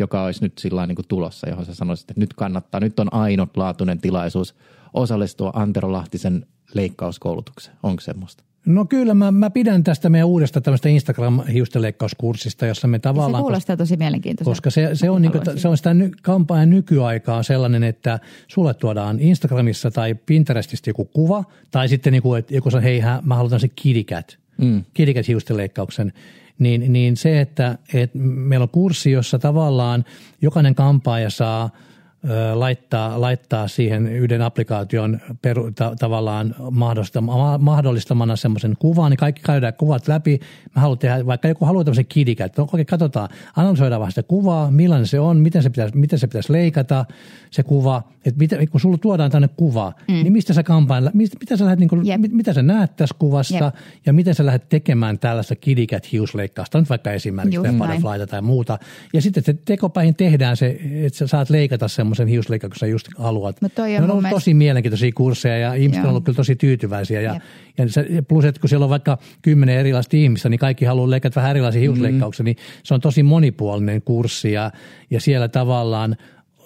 joka 0.00 0.22
olisi 0.22 0.42
nyt 0.42 0.58
sillä 0.58 0.86
niin 0.86 0.96
kuin 0.96 1.08
tulossa, 1.08 1.48
johon 1.48 1.64
sä 1.64 1.74
sanoisit, 1.74 2.10
että 2.10 2.20
nyt 2.20 2.34
kannattaa, 2.34 2.80
nyt 2.80 2.98
on 3.00 3.14
ainutlaatuinen 3.14 4.00
tilaisuus 4.00 4.54
osallistua 4.92 5.50
Antero 5.54 5.92
Lahtisen 5.92 6.46
leikkauskoulutukseen. 6.74 7.76
Onko 7.82 8.00
semmoista? 8.00 8.44
No 8.66 8.84
kyllä, 8.84 9.14
mä, 9.14 9.30
mä 9.30 9.50
pidän 9.50 9.84
tästä 9.84 10.08
meidän 10.08 10.28
uudesta 10.28 10.60
tämmöistä 10.60 10.88
Instagram-hiustenleikkauskurssista, 10.88 12.66
jossa 12.66 12.88
me 12.88 12.96
Se 12.96 13.00
tavallaan... 13.00 13.42
kuulostaa 13.42 13.76
tosi 13.76 13.96
mielenkiintoiselta. 13.96 14.50
Koska 14.50 14.70
se, 14.70 14.90
se, 14.94 15.10
on, 15.10 15.22
niin 15.22 15.32
kuin, 15.32 15.42
se 15.56 15.68
on 15.68 15.76
sitä 15.76 15.94
ny, 15.94 16.10
kampanjan 16.22 16.70
nykyaikaa 16.70 17.42
sellainen, 17.42 17.84
että 17.84 18.18
sulle 18.48 18.74
tuodaan 18.74 19.20
Instagramissa 19.20 19.90
tai 19.90 20.14
Pinterestistä 20.14 20.90
joku 20.90 21.04
kuva, 21.04 21.44
tai 21.70 21.88
sitten 21.88 22.12
niin 22.12 22.22
kuin, 22.22 22.38
että 22.38 22.54
joku 22.54 22.70
sanoo, 22.70 22.82
hei, 22.82 23.02
mä 23.22 23.34
haluan 23.34 23.60
se 23.60 23.68
kidicat, 23.68 24.38
mm. 24.58 24.84
kidicat 24.94 25.28
hiustenleikkauksen, 25.28 26.12
niin, 26.60 26.92
niin 26.92 27.16
se, 27.16 27.40
että, 27.40 27.78
että 27.94 28.18
meillä 28.18 28.62
on 28.64 28.68
kurssi, 28.68 29.10
jossa 29.10 29.38
tavallaan 29.38 30.04
jokainen 30.42 30.74
kampaaja 30.74 31.30
saa 31.30 31.70
laittaa, 32.54 33.20
laittaa 33.20 33.68
siihen 33.68 34.06
yhden 34.06 34.42
applikaation 34.42 35.20
peru, 35.42 35.70
ta, 35.70 35.94
tavallaan 35.98 36.54
mahdollistamana, 37.58 38.36
semmoisen 38.36 38.76
kuvan, 38.78 39.10
niin 39.10 39.18
kaikki 39.18 39.42
käydään 39.42 39.74
kuvat 39.74 40.08
läpi. 40.08 40.40
Mä 40.76 40.80
haluan 40.82 40.98
tehdä, 40.98 41.26
vaikka 41.26 41.48
joku 41.48 41.64
haluaa 41.64 41.84
tämmöisen 41.84 42.06
kidikä, 42.06 42.44
että 42.44 42.62
okei, 42.62 42.84
katsotaan, 42.84 43.28
analysoidaan 43.56 44.00
vähän 44.00 44.12
sitä 44.12 44.22
kuvaa, 44.22 44.70
millainen 44.70 45.06
se 45.06 45.20
on, 45.20 45.36
miten 45.36 45.62
se 45.62 45.70
pitäisi, 45.70 45.96
miten 45.96 46.18
se 46.18 46.26
pitäisi 46.26 46.52
leikata, 46.52 47.04
se 47.50 47.62
kuva, 47.62 48.02
että 48.24 48.38
miten, 48.38 48.68
kun 48.68 48.80
sulla 48.80 48.98
tuodaan 48.98 49.30
tänne 49.30 49.48
kuva, 49.48 49.92
mm. 50.08 50.14
niin 50.14 50.32
mistä 50.32 50.52
sä 50.52 50.62
kampain, 50.62 51.10
mistä, 51.14 51.36
mitä 51.40 51.56
sä 51.56 51.64
lähdet, 51.64 51.78
niin 51.78 51.88
kuin, 51.88 52.06
Jep. 52.06 52.20
mit, 52.20 52.32
mitä 52.32 52.52
sä 52.52 52.62
näet 52.62 52.96
tässä 52.96 53.16
kuvassa 53.18 53.64
Jep. 53.64 53.74
ja 54.06 54.12
miten 54.12 54.34
sä 54.34 54.46
lähdet 54.46 54.68
tekemään 54.68 55.18
tällaista 55.18 55.56
kidikät 55.56 56.12
hiusleikkausta, 56.12 56.78
nyt 56.78 56.90
vaikka 56.90 57.12
esimerkiksi 57.12 57.60
butterflyta 57.60 58.26
tai 58.26 58.42
muuta. 58.42 58.78
Ja 59.12 59.22
sitten 59.22 59.44
se 59.44 59.54
tekopäihin 59.54 60.14
tehdään 60.14 60.56
se, 60.56 60.80
että 60.92 61.18
sä 61.18 61.26
saat 61.26 61.50
leikata 61.50 61.88
hiusleikkauksen, 62.28 62.78
kun 62.78 62.88
sä 62.88 62.92
just 62.92 63.08
haluat. 63.18 63.62
Mut 63.62 63.74
toi 63.74 63.88
on 63.88 63.92
ne 63.92 63.96
on 63.96 64.02
mun 64.02 64.10
ollut 64.10 64.22
mielestä- 64.22 64.36
tosi 64.36 64.54
mielenkiintoisia 64.54 65.12
kursseja 65.14 65.58
ja 65.58 65.74
ihmiset 65.74 65.98
on 66.00 66.04
Joo. 66.04 66.10
ollut 66.10 66.24
kyllä 66.24 66.36
tosi 66.36 66.56
tyytyväisiä. 66.56 67.20
Ja, 67.20 67.40
ja 67.78 67.88
se, 67.88 68.06
plus, 68.28 68.44
että 68.44 68.60
kun 68.60 68.68
siellä 68.68 68.84
on 68.84 68.90
vaikka 68.90 69.18
kymmenen 69.42 69.78
erilaista 69.78 70.16
ihmistä, 70.16 70.48
niin 70.48 70.58
kaikki 70.60 70.84
haluaa 70.84 71.10
leikata 71.10 71.40
vähän 71.40 71.50
erilaisia 71.50 71.80
hiusleikkauksia, 71.80 72.44
niin 72.44 72.56
se 72.82 72.94
on 72.94 73.00
tosi 73.00 73.22
monipuolinen 73.22 74.02
kurssi 74.02 74.52
ja, 74.52 74.70
ja 75.10 75.20
siellä 75.20 75.48
tavallaan 75.48 76.16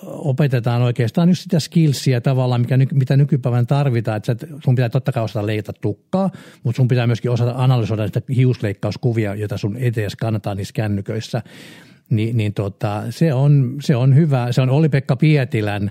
opetetaan 0.07 0.83
oikeastaan 0.83 1.29
just 1.29 1.43
sitä 1.43 1.61
skillsia 1.61 2.21
tavallaan, 2.21 2.61
mikä, 2.61 2.77
ny- 2.77 2.87
mitä 2.93 3.17
nykypäivänä 3.17 3.65
tarvitaan. 3.65 4.17
Että 4.17 4.37
sun 4.65 4.75
pitää 4.75 4.89
totta 4.89 5.13
kai 5.13 5.23
osata 5.25 5.47
leikata 5.47 5.73
tukkaa, 5.81 6.31
mutta 6.63 6.77
sun 6.77 6.89
pitää 6.89 7.07
myöskin 7.07 7.31
osata 7.31 7.55
analysoida 7.57 8.03
niitä 8.05 8.23
hiusleikkauskuvia, 8.37 9.35
joita 9.35 9.57
sun 9.57 9.77
etees 9.77 10.17
kannattaa 10.17 10.55
niissä 10.55 10.73
kännyköissä. 10.75 11.43
Ni, 12.11 12.33
niin 12.33 12.55
tota, 12.55 13.03
se, 13.11 13.35
on, 13.35 13.77
se 13.81 13.97
on 13.97 14.15
hyvä. 14.17 14.53
Se 14.53 14.61
on 14.61 14.71
Oli-Pekka 14.71 15.17
Pietilän 15.17 15.91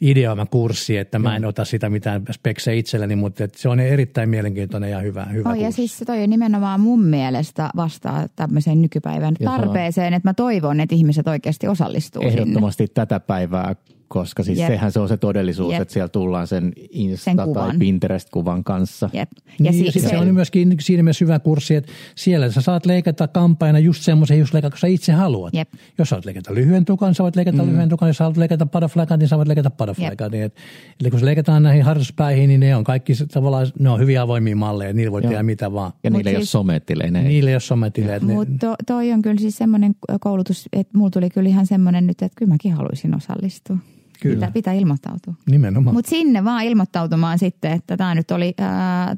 ideoima 0.00 0.46
kurssi, 0.46 0.96
että 0.96 1.18
mä 1.18 1.36
en 1.36 1.44
ota 1.44 1.64
sitä 1.64 1.90
mitään 1.90 2.22
speksejä 2.30 2.78
itselleni, 2.78 3.16
mutta 3.16 3.44
et 3.44 3.54
se 3.54 3.68
on 3.68 3.80
erittäin 3.80 4.28
mielenkiintoinen 4.28 4.90
ja 4.90 4.98
hyvä, 5.00 5.24
hyvä 5.24 5.50
Oh, 5.50 5.54
ja 5.54 5.62
kurssi. 5.64 5.76
siis 5.88 6.02
toi 6.06 6.22
on 6.22 6.30
nimenomaan 6.30 6.80
mun 6.80 7.04
mielestä 7.04 7.70
vastaa 7.76 8.26
tämmöiseen 8.36 8.82
nykypäivän 8.82 9.34
Ja 9.40 9.50
se 9.50 9.56
tarpeeseen, 9.56 10.14
että 10.14 10.28
mä 10.28 10.34
toivon, 10.34 10.80
että 10.80 10.94
ihmiset 10.94 11.28
oikeasti 11.28 11.68
osallistuu 11.68 12.22
sinne. 12.22 12.34
Ehdottomasti 12.34 12.88
tätä 12.94 13.20
päivää, 13.20 13.76
koska 14.12 14.42
siis 14.42 14.58
Jep. 14.58 14.66
sehän 14.68 14.92
se 14.92 15.00
on 15.00 15.08
se 15.08 15.16
todellisuus, 15.16 15.72
Jep. 15.72 15.82
että 15.82 15.94
siellä 15.94 16.08
tullaan 16.08 16.46
sen 16.46 16.72
Insta- 16.78 17.16
Sen 17.16 17.36
tai 17.36 17.46
kuvan. 17.46 17.78
Pinterest-kuvan 17.78 18.64
kanssa. 18.64 19.10
Jep. 19.12 19.30
Ja, 19.60 19.72
si- 19.72 19.78
niin, 19.78 19.86
ja 19.86 19.92
sit 19.92 20.02
se, 20.08 20.18
on 20.18 20.34
myöskin 20.34 20.76
siinä 20.80 21.02
mielessä 21.02 21.24
hyvä 21.24 21.38
kurssi, 21.38 21.74
että 21.74 21.92
siellä 22.14 22.50
sä 22.50 22.60
saat 22.60 22.86
leikata 22.86 23.28
kampaina 23.28 23.78
just 23.78 24.02
semmoisen 24.02 24.36
hiusleikan, 24.36 24.70
kun 24.70 24.78
sä 24.78 24.86
itse 24.86 25.12
haluat. 25.12 25.54
Jep. 25.54 25.68
Jos 25.98 26.08
sä 26.08 26.14
haluat 26.16 26.24
leikata 26.24 26.54
lyhyen 26.54 26.84
tukan, 26.84 27.14
sä 27.14 27.22
voit 27.22 27.36
leikata 27.36 27.62
mm. 27.62 27.68
lyhyen 27.70 27.88
tukan. 27.88 28.08
Jos 28.08 28.16
sä 28.16 28.24
haluat 28.24 28.36
leikata 28.36 28.66
butterflykan, 28.66 29.18
niin 29.18 29.28
sä 29.28 29.36
voit 29.36 29.48
leikata 29.48 29.70
butterflykan. 29.70 30.30
Niin, 30.30 30.44
et, 30.44 30.54
eli 31.00 31.10
kun 31.10 31.20
se 31.20 31.26
leikataan 31.26 31.62
näihin 31.62 31.82
harrastuspäihin, 31.84 32.48
niin 32.48 32.60
ne 32.60 32.76
on 32.76 32.84
kaikki 32.84 33.12
tavallaan, 33.32 33.66
ne 33.78 33.90
on 33.90 34.00
hyviä 34.00 34.22
avoimia 34.22 34.56
malleja, 34.56 34.92
niillä 34.92 35.12
voi 35.12 35.22
tehdä 35.22 35.42
mitä 35.42 35.72
vaan. 35.72 35.92
Ja 36.04 36.10
Mut 36.10 36.18
niillä 36.18 36.30
ei 36.30 36.36
ole 36.36 36.42
siis- 36.42 36.52
sometileinen. 36.52 37.24
Niillä 37.24 37.50
ei 37.50 37.54
ole 37.54 37.60
sometileet. 37.60 38.22
Ne, 38.22 38.34
Mutta 38.34 38.52
to, 38.60 38.74
toi 38.86 39.12
on 39.12 39.22
kyllä 39.22 39.40
siis 39.40 39.56
semmoinen 39.56 39.94
koulutus, 40.20 40.68
että 40.72 40.98
mulla 40.98 41.10
tuli 41.10 41.30
kyllä 41.30 41.48
ihan 41.48 41.66
semmoinen 41.66 42.06
nyt, 42.06 42.22
että 42.22 42.36
kyllä 42.38 42.50
mäkin 42.52 42.72
haluaisin 42.72 43.16
osallistua. 43.16 43.76
Kyllä. 44.22 44.34
Pitää, 44.34 44.50
pitää 44.50 44.74
ilmoittautua. 44.74 45.34
nimenomaan. 45.50 45.94
Mutta 45.96 46.08
sinne 46.08 46.44
vaan 46.44 46.64
ilmoittautumaan 46.64 47.38
sitten, 47.38 47.72
että 47.72 47.96
tämä 47.96 48.14
nyt 48.14 48.30
oli 48.30 48.54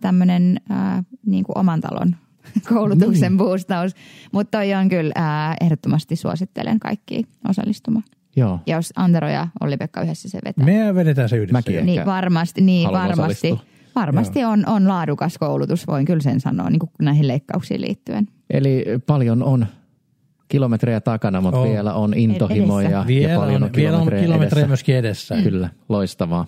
tämmöinen 0.00 0.60
niin 1.26 1.44
kuin 1.44 1.58
oman 1.58 1.80
talon 1.80 2.16
koulutuksen 2.74 3.32
Niin. 3.32 3.38
boostaus. 3.38 3.92
Mutta 4.32 4.58
toi 4.58 4.74
on 4.74 4.88
kyllä 4.88 5.12
ää, 5.14 5.56
ehdottomasti 5.60 6.16
suosittelen 6.16 6.80
kaikki 6.80 7.24
osallistumaan. 7.48 8.04
Joo. 8.36 8.60
Ja 8.66 8.76
jos 8.76 8.92
Antero 8.96 9.28
ja 9.28 9.48
Olli-Pekka 9.60 10.02
yhdessä 10.02 10.28
se 10.28 10.38
vetää. 10.44 10.64
Me 10.66 10.94
vedetään 10.94 11.28
se 11.28 11.36
yhdessä. 11.36 11.52
Mäkin. 11.52 11.86
Niin 11.86 12.06
varmasti, 12.06 12.60
niin 12.60 12.86
haluan 12.86 13.02
varmasti, 13.08 13.52
osallistua. 13.52 13.74
varmasti 13.96 14.44
on, 14.44 14.68
on 14.68 14.88
laadukas 14.88 15.38
koulutus, 15.38 15.86
voin 15.86 16.04
kyllä 16.06 16.20
sen 16.22 16.40
sanoa 16.40 16.70
niin 16.70 16.78
kuin 16.78 16.90
näihin 17.02 17.28
leikkauksiin 17.28 17.80
liittyen. 17.80 18.28
Eli 18.50 18.84
paljon 19.06 19.42
on 19.42 19.66
kilometrejä 20.54 21.00
takana, 21.00 21.40
mutta 21.40 21.60
On. 21.60 21.68
vielä 21.68 21.94
on 21.94 22.14
intohimoja 22.14 22.88
Edessä. 22.88 22.98
ja, 23.00 23.06
Vielä 23.06 23.36
paljon 23.40 23.62
on, 23.62 23.70
vielä 23.76 23.96
on 23.98 24.06
kilometrejä 24.06 24.46
edessä. 24.46 24.66
myöskin 24.66 24.96
edessä. 24.96 25.36
Kyllä, 25.42 25.68
loistavaa. 25.88 26.46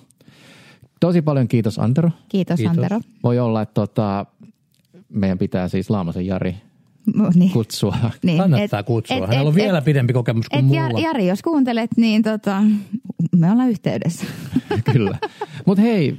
Tosi 1.01 1.23
paljon 1.23 1.49
kiitos 1.49 1.79
Antero. 1.79 2.11
Kiitos, 2.29 2.57
Kiitos. 2.57 2.77
Antero. 2.79 3.01
Voi 3.23 3.39
olla, 3.39 3.63
että 3.63 3.75
tota, 3.75 4.27
meidän 5.09 5.39
pitää 5.39 5.69
siis 5.69 5.91
Laamasen 5.91 6.27
Jari 6.27 6.57
Niin. 7.35 7.51
kutsua. 7.53 7.97
Niin, 8.23 8.39
Kannattaa 8.39 8.81
et- 8.81 8.87
kutsua. 8.87 9.17
et- 9.17 9.23
Hänellä 9.23 9.43
et- 9.43 9.49
on 9.49 9.55
vielä 9.55 9.79
et- 9.79 9.85
pidempi 9.85 10.13
kokemus 10.13 10.49
kuin 10.49 10.59
Et 10.59 10.67
mulla. 10.67 11.01
Jari, 11.01 11.27
jos 11.27 11.43
kuuntelet, 11.43 11.91
niin 11.97 12.23
tota, 12.23 12.63
me 13.37 13.53
ollaan 13.53 13.71
yhteydessä. 13.71 14.27
Kyllä. 14.93 15.19
Mutta 15.67 15.83
hei, 15.83 16.17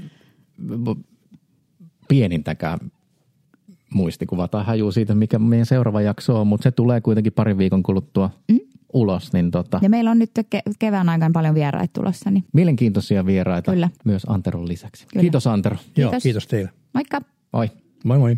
pienintäkään 2.07 2.79
muistikuva 3.93 4.47
tai 4.47 4.63
haju 4.63 4.91
siitä, 4.91 5.15
mikä 5.15 5.39
meidän 5.39 5.65
seuraava 5.65 6.01
jakso 6.01 6.41
on, 6.41 6.47
mutta 6.47 6.63
se 6.63 6.71
tulee 6.71 7.01
kuitenkin 7.01 7.33
parin 7.33 7.57
viikon 7.57 7.83
kuluttua 7.83 8.29
mm? 8.51 8.59
ulos. 8.93 9.33
Niin 9.33 9.51
tota, 9.51 9.79
Ja 9.83 9.89
meillä 9.89 10.11
on 10.11 10.19
nyt 10.19 10.31
ke- 10.55 10.73
kevään 10.79 11.09
aikana 11.09 11.31
paljon 11.33 11.55
vieraita 11.55 11.93
tulossa, 12.01 12.31
niin 12.31 12.43
mielenkiintoisia 12.53 13.25
vieraita 13.25 13.71
Kyllä. 13.71 13.89
myös 14.05 14.23
Anteron 14.27 14.67
lisäksi. 14.67 15.05
Kyllä. 15.07 15.21
Kiitos 15.21 15.47
Antero. 15.47 15.75
Joo, 15.75 16.09
Kiitos. 16.11 16.23
kiitos 16.23 16.47
teille. 16.47 16.69
moikka! 16.93 17.21
Oi. 17.53 17.71
Moi 18.03 18.17
moi. 18.19 18.37